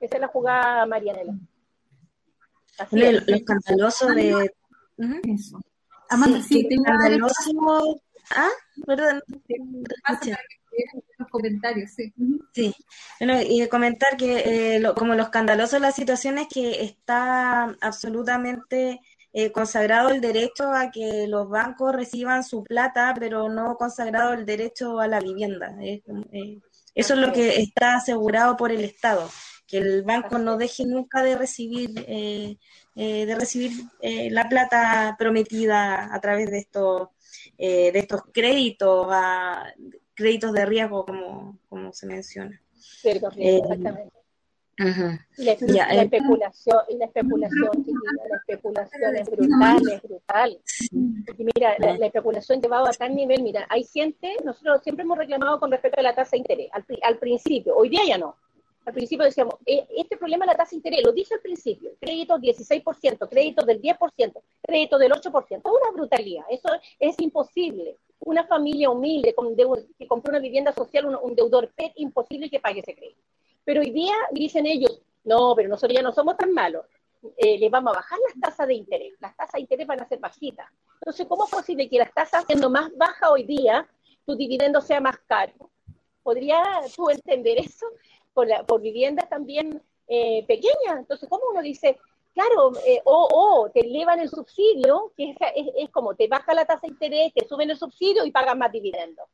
Esa 0.00 0.16
es 0.16 0.20
la 0.20 0.28
jugada, 0.28 0.86
Marianela. 0.86 1.34
Así 2.78 2.98
lo, 2.98 3.08
escandaloso 3.08 4.08
de... 4.08 4.50
Eso. 5.34 5.60
sí, 6.42 6.66
escandaloso... 6.68 8.00
Ah, 8.30 8.50
perdón 8.86 9.20
los 11.18 11.28
comentarios, 11.30 11.90
sí. 11.92 12.12
Sí, 12.52 12.74
bueno, 13.20 13.40
y 13.42 13.66
comentar 13.68 14.16
que 14.16 14.76
eh, 14.76 14.82
como 14.96 15.14
lo 15.14 15.22
escandaloso 15.22 15.76
de 15.76 15.80
la 15.80 15.92
situación 15.92 16.38
es 16.38 16.48
que 16.48 16.82
está 16.84 17.64
absolutamente 17.80 19.00
eh, 19.32 19.52
consagrado 19.52 20.10
el 20.10 20.20
derecho 20.20 20.72
a 20.72 20.90
que 20.90 21.26
los 21.28 21.48
bancos 21.48 21.94
reciban 21.94 22.44
su 22.44 22.62
plata, 22.64 23.14
pero 23.18 23.48
no 23.48 23.76
consagrado 23.76 24.32
el 24.34 24.46
derecho 24.46 25.00
a 25.00 25.08
la 25.08 25.20
vivienda. 25.20 25.76
Eh, 25.82 26.02
eso 26.94 27.14
es 27.14 27.20
lo 27.20 27.32
que 27.32 27.60
está 27.60 27.96
asegurado 27.96 28.56
por 28.56 28.72
el 28.72 28.84
Estado, 28.84 29.28
que 29.66 29.78
el 29.78 30.02
banco 30.02 30.38
no 30.38 30.56
deje 30.56 30.84
nunca 30.86 31.22
de 31.22 31.36
recibir 31.36 31.90
de 32.94 33.34
recibir 33.38 33.72
la 34.30 34.48
plata 34.48 35.16
prometida 35.18 36.14
a 36.14 36.20
través 36.20 36.50
de 36.50 36.58
estos 36.58 37.08
de 37.58 37.98
estos 37.98 38.22
créditos 38.32 39.06
a, 39.10 39.72
créditos 40.16 40.52
de 40.52 40.66
riesgo, 40.66 41.04
como, 41.04 41.58
como 41.68 41.92
se 41.92 42.06
menciona. 42.06 42.60
Cierto, 42.74 43.28
eh, 43.36 43.58
exactamente. 43.58 44.16
Y 44.78 45.44
la, 45.44 45.52
eh, 45.52 46.02
especulación, 46.02 46.78
y 46.90 46.96
la 46.96 47.06
especulación, 47.06 47.86
la 48.28 48.36
especulación 48.36 49.16
es 49.16 49.30
brutal, 49.30 49.82
es 49.90 50.02
brutal. 50.02 50.60
Y 50.90 51.44
mira, 51.44 51.76
la, 51.78 52.06
especulación 52.06 52.60
llevado 52.60 52.86
a 52.86 52.92
tal 52.92 53.14
nivel, 53.14 53.42
mira, 53.42 53.66
hay 53.70 53.84
gente, 53.84 54.36
nosotros 54.44 54.82
siempre 54.82 55.04
hemos 55.04 55.16
reclamado 55.16 55.58
con 55.60 55.70
respecto 55.70 56.00
a 56.00 56.02
la 56.02 56.14
tasa 56.14 56.32
de 56.32 56.38
interés, 56.38 56.68
al, 56.72 56.84
al 57.02 57.18
principio, 57.18 57.74
hoy 57.74 57.88
día 57.88 58.02
ya 58.06 58.18
no. 58.18 58.36
Al 58.86 58.94
principio 58.94 59.24
decíamos, 59.24 59.56
eh, 59.66 59.86
este 59.96 60.16
problema 60.16 60.44
es 60.44 60.52
la 60.52 60.56
tasa 60.56 60.70
de 60.70 60.76
interés, 60.76 61.02
lo 61.04 61.12
dice 61.12 61.34
al 61.34 61.40
principio, 61.40 61.90
créditos 62.00 62.40
16%, 62.40 63.28
créditos 63.28 63.66
del 63.66 63.82
10%, 63.82 64.42
créditos 64.62 65.00
del 65.00 65.12
8%, 65.12 65.56
es 65.56 65.60
una 65.64 65.90
brutalidad, 65.92 66.44
eso 66.48 66.68
es 66.98 67.18
imposible 67.18 67.98
una 68.20 68.46
familia 68.46 68.90
humilde 68.90 69.34
que 69.98 70.06
compró 70.06 70.30
una 70.30 70.38
vivienda 70.38 70.72
social, 70.72 71.18
un, 71.22 71.34
deudor 71.34 71.70
PET, 71.74 71.92
imposible 71.96 72.48
que 72.48 72.60
pague 72.60 72.80
ese 72.80 72.94
crédito. 72.94 73.20
Pero 73.64 73.80
hoy 73.80 73.90
día 73.90 74.14
dicen 74.30 74.66
ellos, 74.66 75.02
no, 75.24 75.54
pero 75.54 75.68
nosotros 75.68 75.94
ya 75.94 76.02
no 76.02 76.12
somos 76.12 76.36
tan 76.36 76.52
malos, 76.52 76.86
eh, 77.36 77.58
les 77.58 77.70
vamos 77.70 77.92
a 77.92 77.96
bajar 77.96 78.18
las 78.26 78.40
tasas 78.40 78.68
de 78.68 78.74
interés, 78.74 79.14
las 79.20 79.36
tasas 79.36 79.54
de 79.54 79.60
interés 79.60 79.86
van 79.86 80.00
a 80.00 80.08
ser 80.08 80.18
bajitas. 80.18 80.66
Entonces, 81.00 81.26
¿cómo 81.26 81.44
es 81.44 81.50
posible 81.50 81.88
que 81.88 81.98
las 81.98 82.12
tasas 82.14 82.44
siendo 82.46 82.70
más 82.70 82.90
bajas 82.96 83.30
hoy 83.30 83.42
día, 83.42 83.86
tu 84.24 84.36
dividendo 84.36 84.80
sea 84.80 85.00
más 85.00 85.18
caro. 85.26 85.52
¿Podría 86.22 86.62
tú 86.94 87.08
entender 87.08 87.58
eso? 87.58 87.86
Por, 88.36 88.48
la, 88.48 88.64
por 88.64 88.82
viviendas 88.82 89.30
también 89.30 89.82
eh, 90.08 90.44
pequeñas. 90.46 90.98
Entonces, 90.98 91.26
¿cómo 91.26 91.44
uno 91.50 91.62
dice, 91.62 91.98
claro, 92.34 92.72
eh, 92.84 93.00
o, 93.04 93.70
te 93.72 93.80
elevan 93.80 94.20
el 94.20 94.28
subsidio, 94.28 95.10
que 95.16 95.30
es, 95.30 95.36
es, 95.74 95.88
como 95.88 96.14
te 96.14 96.28
baja 96.28 96.52
la 96.52 96.66
tasa 96.66 96.82
de 96.82 96.88
interés, 96.88 97.32
te 97.32 97.48
suben 97.48 97.70
el 97.70 97.78
subsidio 97.78 98.26
y 98.26 98.30
pagan 98.30 98.58
más 98.58 98.70
dividendos? 98.70 99.26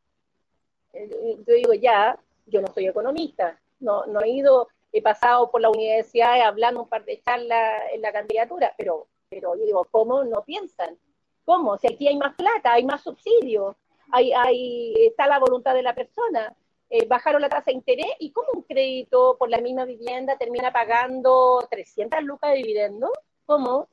Eh, 0.93 1.37
yo 1.45 1.55
digo, 1.55 1.73
ya, 1.75 2.17
yo 2.47 2.61
no 2.61 2.69
soy 2.73 2.87
economista, 2.87 3.59
no, 3.81 4.07
no 4.07 4.21
he 4.21 4.29
ido, 4.29 4.69
he 4.93 5.03
pasado 5.03 5.51
por 5.51 5.61
la 5.61 5.71
universidad 5.71 6.41
hablando 6.43 6.83
un 6.83 6.89
par 6.89 7.05
de 7.05 7.21
charlas 7.23 7.83
en 7.93 8.03
la 8.03 8.13
candidatura, 8.13 8.73
pero, 8.79 9.09
pero 9.29 9.57
yo 9.57 9.65
digo, 9.65 9.85
¿cómo 9.91 10.23
no 10.23 10.45
piensan? 10.45 10.97
¿Cómo? 11.45 11.77
Si 11.77 11.93
aquí 11.93 12.07
hay 12.07 12.17
más 12.17 12.37
plata, 12.37 12.75
hay 12.75 12.85
más 12.85 13.03
subsidios, 13.03 13.75
hay, 14.13 14.33
hay, 14.33 14.95
está 15.09 15.27
la 15.27 15.41
voluntad 15.41 15.75
de 15.75 15.83
la 15.83 15.93
persona. 15.93 16.55
Eh, 16.95 17.07
bajaron 17.07 17.41
la 17.41 17.49
tasa 17.49 17.71
de 17.71 17.73
interés 17.73 18.13
y 18.19 18.33
cómo 18.33 18.49
un 18.53 18.63
crédito 18.65 19.39
por 19.39 19.49
la 19.49 19.63
misma 19.63 19.87
vivienda 19.87 20.37
termina 20.37 20.71
pagando 20.71 21.67
300 21.71 22.23
lucas 22.23 22.51
de 22.51 22.59
dividendo. 22.59 23.11
¿Cómo? 23.47 23.89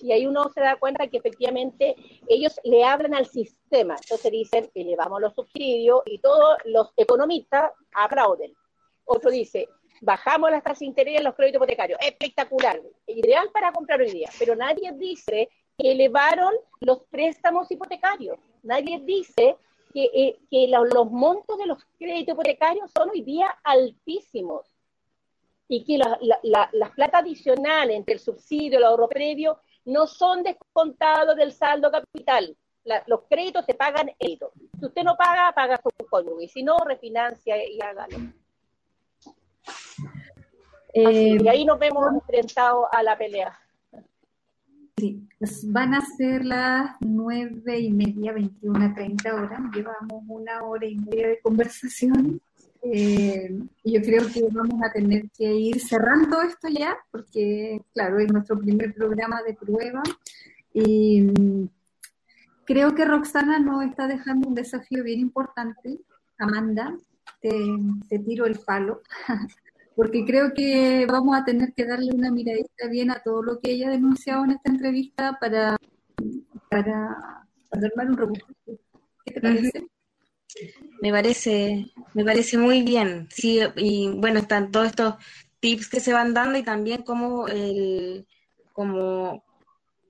Y 0.00 0.12
ahí 0.12 0.26
uno 0.26 0.48
se 0.48 0.62
da 0.62 0.76
cuenta 0.76 1.08
que 1.08 1.18
efectivamente 1.18 1.94
ellos 2.26 2.58
le 2.64 2.84
hablan 2.84 3.12
al 3.12 3.26
sistema. 3.26 3.96
Entonces 4.00 4.32
dicen, 4.32 4.70
elevamos 4.74 5.20
los 5.20 5.34
subsidios 5.34 6.00
y 6.06 6.18
todos 6.20 6.56
los 6.64 6.90
economistas 6.96 7.70
aplauden. 7.94 8.54
Otro 9.04 9.30
dice, 9.30 9.68
bajamos 10.00 10.50
las 10.50 10.62
tasas 10.62 10.78
de 10.78 10.86
interés 10.86 11.18
en 11.18 11.24
los 11.24 11.34
créditos 11.34 11.58
hipotecarios. 11.58 11.98
Espectacular, 12.00 12.80
ideal 13.08 13.50
para 13.52 13.72
comprar 13.72 14.00
hoy 14.00 14.10
día. 14.10 14.30
Pero 14.38 14.56
nadie 14.56 14.90
dice 14.92 15.50
que 15.76 15.92
elevaron 15.92 16.54
los 16.80 17.02
préstamos 17.10 17.70
hipotecarios. 17.70 18.38
Nadie 18.62 19.00
dice 19.00 19.58
que, 19.96 20.10
eh, 20.12 20.38
que 20.50 20.68
los 20.68 21.10
montos 21.10 21.56
de 21.56 21.64
los 21.64 21.82
créditos 21.98 22.34
hipotecarios 22.34 22.90
son 22.94 23.08
hoy 23.08 23.22
día 23.22 23.48
altísimos 23.64 24.66
y 25.68 25.84
que 25.84 25.96
la, 25.96 26.18
la, 26.42 26.68
la, 26.70 26.90
plata 26.92 27.18
adicional 27.20 27.90
entre 27.90 28.12
el 28.12 28.20
subsidio 28.20 28.72
y 28.72 28.76
el 28.76 28.84
ahorro 28.84 29.08
previo 29.08 29.58
no 29.86 30.06
son 30.06 30.42
descontados 30.42 31.34
del 31.36 31.50
saldo 31.50 31.90
capital. 31.90 32.54
los 33.06 33.22
créditos 33.30 33.64
se 33.64 33.72
pagan 33.72 34.12
ellos. 34.18 34.50
Si 34.78 34.84
usted 34.84 35.02
no 35.02 35.16
paga, 35.16 35.50
paga 35.52 35.80
su 35.82 35.88
cónyuge. 36.10 36.44
Y 36.44 36.48
si 36.48 36.62
no, 36.62 36.76
refinancia 36.84 37.56
y 37.66 37.80
hágalo. 37.80 38.18
Eh, 40.92 41.38
y 41.40 41.48
ahí 41.48 41.64
nos 41.64 41.78
vemos 41.78 42.04
enfrentados 42.12 42.84
a 42.92 43.02
la 43.02 43.16
pelea. 43.16 43.58
Sí, 44.98 45.28
van 45.64 45.92
a 45.92 46.00
ser 46.00 46.42
las 46.42 46.96
nueve 47.00 47.78
y 47.78 47.92
media, 47.92 48.32
veintiuna, 48.32 48.94
treinta 48.94 49.34
horas. 49.34 49.60
Llevamos 49.74 50.24
una 50.26 50.62
hora 50.62 50.86
y 50.86 50.96
media 50.96 51.28
de 51.28 51.40
conversación. 51.40 52.40
Eh, 52.80 53.58
yo 53.84 54.00
creo 54.00 54.26
que 54.32 54.48
vamos 54.50 54.80
a 54.82 54.90
tener 54.92 55.28
que 55.36 55.52
ir 55.52 55.80
cerrando 55.80 56.40
esto 56.40 56.68
ya, 56.68 56.96
porque, 57.10 57.82
claro, 57.92 58.18
es 58.20 58.32
nuestro 58.32 58.58
primer 58.58 58.94
programa 58.94 59.42
de 59.42 59.52
prueba. 59.52 60.02
Y 60.72 61.20
mm, 61.20 61.68
creo 62.64 62.94
que 62.94 63.04
Roxana 63.04 63.58
nos 63.58 63.84
está 63.84 64.06
dejando 64.06 64.48
un 64.48 64.54
desafío 64.54 65.04
bien 65.04 65.20
importante. 65.20 66.00
Amanda, 66.38 66.96
te 67.42 68.18
tiro 68.20 68.46
el 68.46 68.58
palo. 68.60 69.02
porque 69.96 70.26
creo 70.26 70.52
que 70.54 71.06
vamos 71.06 71.34
a 71.34 71.44
tener 71.44 71.72
que 71.72 71.86
darle 71.86 72.12
una 72.12 72.30
miradita 72.30 72.86
bien 72.88 73.10
a 73.10 73.22
todo 73.22 73.42
lo 73.42 73.58
que 73.58 73.72
ella 73.72 73.88
ha 73.88 73.92
denunciado 73.92 74.44
en 74.44 74.50
esta 74.50 74.70
entrevista 74.70 75.38
para, 75.40 75.78
para, 76.70 77.46
armar 77.72 78.10
un 78.10 78.16
rebufo. 78.18 78.46
¿Qué 79.24 79.32
te 79.32 79.40
parece? 79.40 79.86
Me 81.00 81.10
parece, 81.10 81.86
me 82.12 82.24
parece 82.24 82.58
muy 82.58 82.82
bien, 82.82 83.26
sí, 83.30 83.60
y 83.76 84.08
bueno, 84.08 84.38
están 84.38 84.70
todos 84.70 84.88
estos 84.88 85.14
tips 85.60 85.88
que 85.88 86.00
se 86.00 86.12
van 86.12 86.34
dando 86.34 86.58
y 86.58 86.62
también 86.62 87.02
cómo 87.02 87.48
el, 87.48 88.26
cómo, 88.72 89.44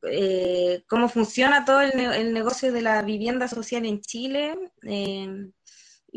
eh, 0.02 0.82
cómo 0.88 1.08
funciona 1.08 1.64
todo 1.64 1.80
el, 1.80 1.98
el, 1.98 2.32
negocio 2.32 2.72
de 2.72 2.82
la 2.82 3.02
vivienda 3.02 3.48
social 3.48 3.86
en 3.86 4.00
Chile. 4.00 4.56
Eh, 4.82 5.50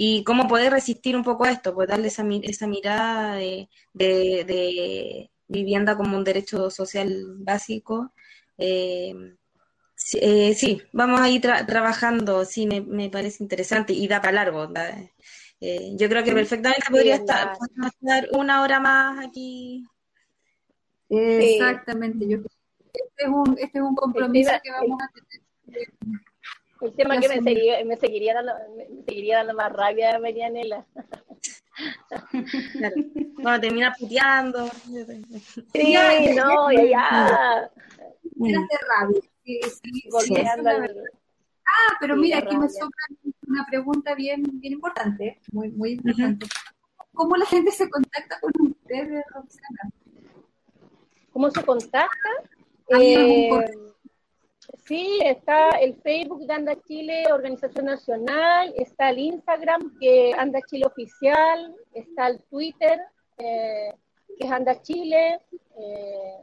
y 0.02 0.24
cómo 0.24 0.48
poder 0.48 0.72
resistir 0.72 1.18
un 1.18 1.26
poco 1.26 1.44
a 1.44 1.52
esto, 1.52 1.76
pues 1.76 1.90
darle 1.90 2.08
esa, 2.08 2.24
esa 2.44 2.68
mirada 2.68 3.36
de, 3.36 5.30
vivienda 5.46 5.98
como 5.98 6.16
un 6.16 6.24
derecho 6.24 6.70
social 6.70 7.36
básico. 7.40 8.14
Eh, 8.58 9.14
eh, 10.22 10.54
sí, 10.54 10.82
vamos 10.94 11.20
a 11.20 11.30
ir 11.30 11.42
trabajando, 11.42 12.46
sí, 12.46 12.66
me, 12.66 13.10
parece 13.10 13.44
interesante 13.44 13.92
y 13.92 14.08
da 14.08 14.22
para 14.22 14.46
largo. 14.46 14.72
Eh, 15.60 15.92
yo 15.98 16.08
creo 16.08 16.24
que 16.24 16.32
perfectamente 16.32 16.86
podría 16.90 17.16
estar, 17.16 17.58
estar 17.86 18.30
una 18.32 18.62
hora 18.62 18.80
más 18.80 19.28
aquí. 19.28 19.86
Exactamente, 21.10 22.26
yo 22.26 22.38
este 22.94 23.24
es 23.24 23.28
un, 23.28 23.58
este 23.60 23.80
es 23.80 23.84
un 23.84 23.96
compromiso 23.96 24.52
que 24.64 24.72
vamos 24.72 24.98
a 25.02 25.10
tener 25.12 26.29
un 26.82 26.96
tema 26.96 27.20
que 27.20 27.28
me 27.28 27.42
seguiría, 27.42 27.86
me 27.86 27.98
seguiría, 27.98 28.34
dando, 28.34 28.54
me 28.76 29.04
seguiría 29.04 29.38
dando 29.38 29.54
más 29.54 29.72
rabia 29.72 30.16
a 30.16 30.20
Marianela. 30.20 30.86
Claro. 32.74 32.96
Cuando 33.42 33.62
termina 33.62 33.96
puteando. 33.98 34.70
Sí, 35.74 35.96
no, 36.36 36.72
ya, 36.72 37.72
de 38.36 38.78
rabia. 38.88 39.22
Sí, 39.44 39.60
sí, 39.82 40.10
Ah, 41.72 41.98
pero 42.00 42.16
mira, 42.18 42.40
aquí 42.40 42.58
me 42.58 42.68
sobra 42.68 42.90
una 43.48 43.66
pregunta 43.66 44.16
bien, 44.16 44.44
bien 44.54 44.74
importante, 44.74 45.40
muy, 45.52 45.70
muy 45.72 45.92
importante. 45.92 46.48
¿Cómo 47.14 47.36
la 47.36 47.46
gente 47.46 47.72
se 47.72 47.90
contacta 47.90 48.40
con 48.40 48.52
ustedes, 48.68 49.24
Roxana? 49.34 49.92
¿Cómo 51.32 51.52
se 51.52 51.64
contacta? 51.64 52.30
Eh, 52.90 53.50
Sí, 54.78 55.20
está 55.24 55.70
el 55.82 55.96
Facebook 56.02 56.46
de 56.46 56.54
Anda 56.54 56.76
Chile, 56.84 57.24
Organización 57.32 57.86
Nacional, 57.86 58.74
está 58.78 59.10
el 59.10 59.20
Instagram, 59.20 59.98
que 60.00 60.34
Anda 60.38 60.60
Chile 60.62 60.86
Oficial, 60.86 61.76
está 61.94 62.28
el 62.28 62.42
Twitter, 62.44 63.00
eh, 63.38 63.94
que 64.38 64.46
es 64.46 64.52
Anda 64.52 64.82
Chile. 64.82 65.40
Eh, 65.78 66.38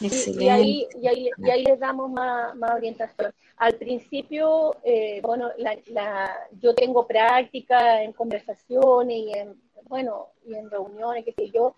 Y, 0.01 0.47
ahí, 0.47 0.87
y, 1.01 1.07
ahí, 1.07 1.29
y 1.37 1.49
ahí 1.49 1.63
les 1.63 1.79
damos 1.79 2.09
más, 2.09 2.55
más 2.55 2.71
orientación. 2.71 3.33
Al 3.57 3.75
principio, 3.75 4.75
eh, 4.83 5.19
bueno, 5.21 5.49
la, 5.57 5.77
la, 5.87 6.31
yo 6.59 6.73
tengo 6.73 7.05
práctica 7.05 8.01
en 8.01 8.13
conversaciones 8.13 9.17
y 9.17 9.37
en, 9.37 9.61
bueno, 9.83 10.27
y 10.45 10.55
en 10.55 10.69
reuniones, 10.69 11.25
qué 11.25 11.33
sé 11.33 11.51
yo. 11.51 11.75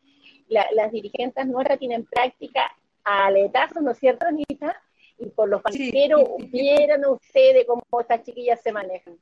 las 0.48 0.92
dirigentes 0.92 1.48
nuestras 1.48 1.80
tienen 1.80 2.06
práctica 2.06 2.72
aletazo, 3.04 3.82
¿no 3.82 3.92
es 3.92 4.00
cierto, 4.00 4.26
Anita? 4.28 4.82
Y 5.18 5.28
por 5.30 5.50
los 5.50 5.62
parceros, 5.62 6.24
vieran 6.50 7.06
ustedes 7.06 7.66
cómo 7.66 7.84
estas 8.00 8.24
chiquillas 8.24 8.62
se 8.62 8.72
manejan. 8.72 9.18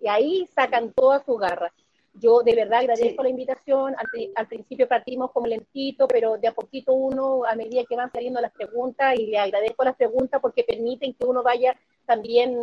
Y 0.00 0.08
ahí 0.08 0.46
sacan 0.54 0.92
toda 0.92 1.24
su 1.24 1.36
garra. 1.36 1.72
Yo 2.14 2.42
de 2.42 2.54
verdad 2.54 2.80
agradezco 2.80 3.22
la 3.22 3.30
invitación. 3.30 3.94
Al, 4.34 4.46
principio 4.46 4.86
partimos 4.86 5.30
como 5.32 5.46
lentito, 5.46 6.06
pero 6.06 6.36
de 6.36 6.48
a 6.48 6.52
poquito 6.52 6.92
uno, 6.92 7.44
a 7.44 7.54
medida 7.54 7.84
que 7.88 7.96
van 7.96 8.12
saliendo 8.12 8.40
las 8.40 8.52
preguntas, 8.52 9.14
y 9.18 9.28
le 9.28 9.38
agradezco 9.38 9.84
las 9.84 9.96
preguntas 9.96 10.40
porque 10.40 10.64
permiten 10.64 11.14
que 11.14 11.24
uno 11.24 11.42
vaya 11.42 11.74
también 12.04 12.54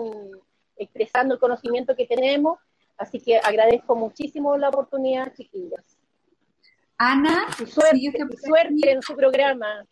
expresando 0.78 1.34
el 1.34 1.40
conocimiento 1.40 1.96
que 1.96 2.06
tenemos. 2.06 2.60
Así 2.98 3.20
que 3.20 3.38
agradezco 3.38 3.96
muchísimo 3.96 4.56
la 4.58 4.70
oportunidad, 4.70 5.34
chiquillas. 5.34 5.98
Ana, 6.98 7.48
suerte, 7.66 8.92
en 8.92 9.02
su 9.02 9.16
programa. 9.16 9.86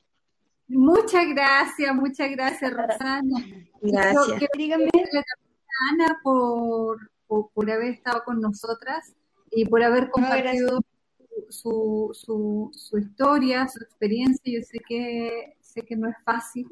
Muchas 0.68 1.28
gracias, 1.30 1.96
muchas 1.96 2.30
gracias, 2.32 2.74
Rosana. 2.74 3.46
Gracias. 3.82 4.42
Dígame, 4.58 4.90
Ana, 5.92 6.20
por, 6.24 7.10
por, 7.28 7.72
haber 7.72 7.94
estado 7.94 8.24
con 8.26 8.42
nosotras 8.42 9.16
y 9.52 9.66
por 9.66 9.82
haber 9.82 10.10
compartido 10.10 10.82
su, 11.50 12.12
su, 12.14 12.70
su, 12.74 12.98
historia, 12.98 13.68
su 13.68 13.82
experiencia. 13.82 14.60
Yo 14.60 14.62
sé 14.64 14.80
que, 14.88 15.56
sé 15.62 15.84
que 15.84 15.96
no 15.96 16.10
es 16.10 16.16
fácil, 16.26 16.68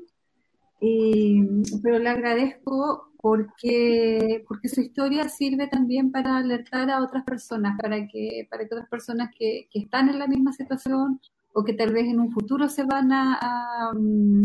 pero 1.81 1.99
le 1.99 2.09
agradezco 2.09 3.11
porque, 3.21 4.43
porque 4.47 4.67
su 4.67 4.81
historia 4.81 5.29
sirve 5.29 5.67
también 5.67 6.11
para 6.11 6.37
alertar 6.37 6.89
a 6.91 7.01
otras 7.01 7.23
personas, 7.23 7.77
para 7.81 8.07
que, 8.07 8.47
para 8.49 8.67
que 8.67 8.75
otras 8.75 8.89
personas 8.89 9.29
que, 9.37 9.69
que 9.71 9.79
están 9.79 10.09
en 10.09 10.19
la 10.19 10.27
misma 10.27 10.51
situación 10.51 11.21
o 11.55 11.63
que 11.63 11.73
tal 11.73 11.93
vez 11.93 12.05
en 12.07 12.19
un 12.19 12.31
futuro 12.31 12.67
se 12.67 12.83
van 12.83 13.11
a, 13.13 13.91
mm, 13.95 14.41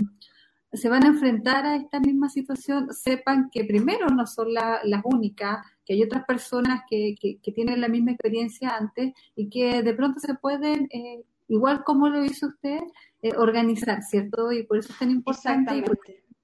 se 0.73 0.89
van 0.89 1.05
a 1.05 1.09
enfrentar 1.09 1.67
a 1.67 1.75
esta 1.75 1.99
misma 1.99 2.29
situación, 2.29 2.93
sepan 2.93 3.51
que 3.51 3.65
primero 3.65 4.07
no 4.07 4.27
son 4.27 4.55
las 4.55 5.03
únicas, 5.05 5.67
que 5.85 5.95
hay 5.95 6.03
otras 6.05 6.25
personas 6.25 6.83
que, 6.89 7.17
que, 7.21 7.53
tienen 7.53 7.81
la 7.81 7.89
misma 7.89 8.13
experiencia 8.13 8.77
antes 8.77 9.13
y 9.35 9.51
que 9.51 9.83
de 9.83 9.95
pronto 9.95 10.21
se 10.21 10.35
pueden, 10.35 10.89
eh, 10.93 11.25
igual 11.49 11.83
como 11.83 12.09
lo 12.09 12.25
hizo 12.25 12.47
usted, 12.47 12.79
eh, 13.23 13.33
organizar, 13.37 14.03
¿cierto? 14.03 14.53
Y 14.53 14.63
por 14.63 14.79
eso 14.79 14.93
es 14.93 14.99
tan 15.01 15.11
importante 15.11 15.79
y 15.79 15.83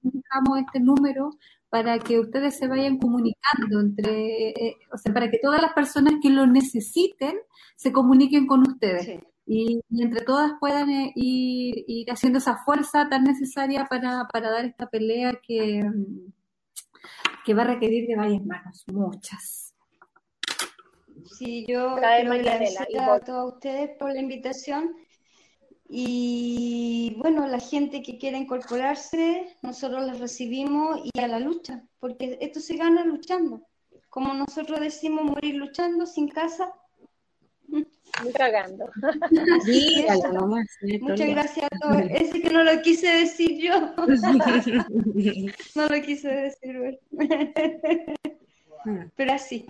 dejamos 0.01 0.59
este 0.59 0.81
número 0.81 1.29
para 1.69 1.97
que 1.99 2.19
ustedes 2.19 2.57
se 2.57 2.67
vayan 2.67 2.97
comunicando 2.97 3.79
entre, 3.79 4.49
eh, 4.49 4.77
o 4.91 4.97
sea, 4.97 5.13
para 5.13 5.31
que 5.31 5.39
todas 5.41 5.61
las 5.61 5.71
personas 5.71 6.15
que 6.21 6.29
lo 6.29 6.45
necesiten 6.45 7.37
se 7.77 7.93
comuniquen 7.93 8.47
con 8.47 8.67
ustedes 8.67 9.21
y, 9.47 9.81
entre 9.97 10.25
todas 10.25 10.51
puedan 10.59 10.89
eh, 10.89 11.13
ir, 11.15 12.11
haciendo 12.11 12.39
esa 12.39 12.57
fuerza 12.65 13.07
tan 13.09 13.23
necesaria 13.23 13.85
para, 13.85 14.27
para 14.31 14.51
dar 14.51 14.65
esta 14.65 14.87
pelea 14.87 15.39
que, 15.41 15.81
que 17.45 17.53
va 17.53 17.63
a 17.63 17.67
requerir 17.67 18.07
de 18.07 18.15
varias 18.17 18.45
manos, 18.45 18.83
muchas. 18.87 19.73
Sí, 21.37 21.65
yo 21.67 21.95
quiero 21.95 22.33
agradecer 22.33 22.99
a 22.99 23.19
todos 23.21 23.53
ustedes 23.53 23.91
por 23.97 24.13
la 24.13 24.19
invitación 24.19 24.95
y 25.89 27.15
bueno, 27.17 27.47
la 27.47 27.59
gente 27.59 28.01
que 28.03 28.17
quiera 28.17 28.37
incorporarse, 28.37 29.55
nosotros 29.61 30.05
la 30.05 30.13
recibimos 30.13 30.99
y 31.03 31.19
a 31.19 31.27
la 31.27 31.39
lucha, 31.39 31.83
porque 31.99 32.37
esto 32.41 32.59
se 32.59 32.75
gana 32.75 33.05
luchando. 33.05 33.61
Como 34.09 34.33
nosotros 34.33 34.81
decimos, 34.81 35.23
morir 35.23 35.55
luchando 35.55 36.05
sin 36.05 36.27
casa, 36.27 36.73
muy 37.67 38.33
cagando. 38.33 38.89
Muchas 41.01 41.29
gracias 41.29 41.65
a 41.65 41.79
todos. 41.79 42.01
Ese 42.09 42.41
que 42.41 42.49
no 42.49 42.63
lo 42.63 42.81
quise 42.81 43.07
decir 43.07 43.59
yo. 43.61 43.93
no 45.75 45.87
lo 45.87 46.01
quise 46.01 46.29
decir. 46.29 46.99
Pero 49.15 49.33
así. 49.33 49.65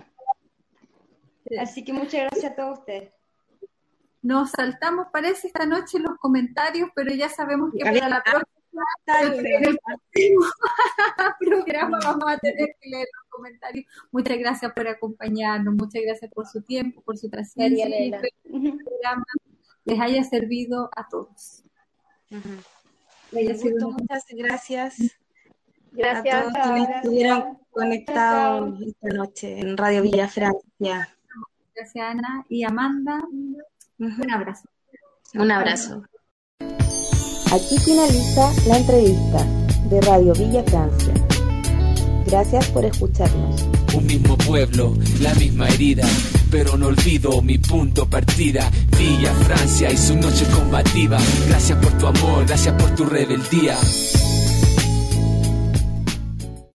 Así 1.58 1.84
que 1.84 1.92
muchas 1.92 2.22
gracias 2.22 2.52
a 2.52 2.56
todos 2.56 2.78
ustedes. 2.80 3.10
Nos 4.20 4.50
saltamos, 4.50 5.06
parece, 5.12 5.46
esta 5.46 5.64
noche 5.64 5.98
los 5.98 6.18
comentarios, 6.18 6.90
pero 6.94 7.14
ya 7.14 7.28
sabemos 7.28 7.72
que 7.72 7.84
para 7.84 8.08
la 8.08 8.22
próxima 8.22 8.57
el 9.06 9.78
programa 11.40 11.98
vamos 12.02 12.24
a 12.26 12.38
tener 12.38 12.76
que 12.80 12.88
leer 12.88 13.08
los 13.12 13.30
comentarios. 13.30 13.86
Muchas 14.10 14.38
gracias 14.38 14.72
por 14.72 14.88
acompañarnos, 14.88 15.74
muchas 15.74 16.02
gracias 16.02 16.30
por 16.32 16.46
su 16.46 16.62
tiempo, 16.62 17.02
por 17.02 17.16
su 17.16 17.30
presencia 17.30 17.86
que 17.86 18.08
el 18.08 18.10
programa 18.12 19.24
les 19.84 20.00
haya 20.00 20.22
servido 20.24 20.90
a 20.94 21.08
todos. 21.08 21.62
muchas 23.30 24.26
gracias. 24.30 24.96
Gracias 25.92 26.34
a 26.34 26.40
todos 26.42 26.68
quienes 26.68 26.96
estuvieron 26.96 27.58
conectados 27.70 28.80
esta 28.82 29.08
noche 29.08 29.58
en 29.58 29.76
Radio 29.76 30.02
Villa 30.02 30.28
Francia. 30.28 31.08
Gracias 31.74 32.04
Ana 32.04 32.44
y 32.48 32.64
Amanda. 32.64 33.24
Un 33.98 34.30
abrazo. 34.30 34.68
Un 35.34 35.50
abrazo. 35.50 36.04
Aquí 37.50 37.78
finaliza 37.78 38.52
la 38.66 38.76
entrevista 38.76 39.42
de 39.88 40.00
Radio 40.02 40.34
Villa 40.34 40.62
Francia. 40.64 41.14
Gracias 42.26 42.66
por 42.68 42.84
escucharnos. 42.84 43.64
Un 43.94 44.04
mismo 44.04 44.36
pueblo, 44.36 44.94
la 45.22 45.32
misma 45.34 45.66
herida, 45.68 46.06
pero 46.50 46.76
no 46.76 46.88
olvido 46.88 47.40
mi 47.40 47.56
punto 47.56 48.04
partida. 48.04 48.70
Villa 48.98 49.32
Francia 49.46 49.90
y 49.90 49.96
su 49.96 50.14
noche 50.16 50.44
combativa. 50.54 51.18
Gracias 51.48 51.78
por 51.78 51.92
tu 51.92 52.06
amor, 52.08 52.44
gracias 52.46 52.74
por 52.74 52.94
tu 52.94 53.06
rebeldía. 53.06 53.78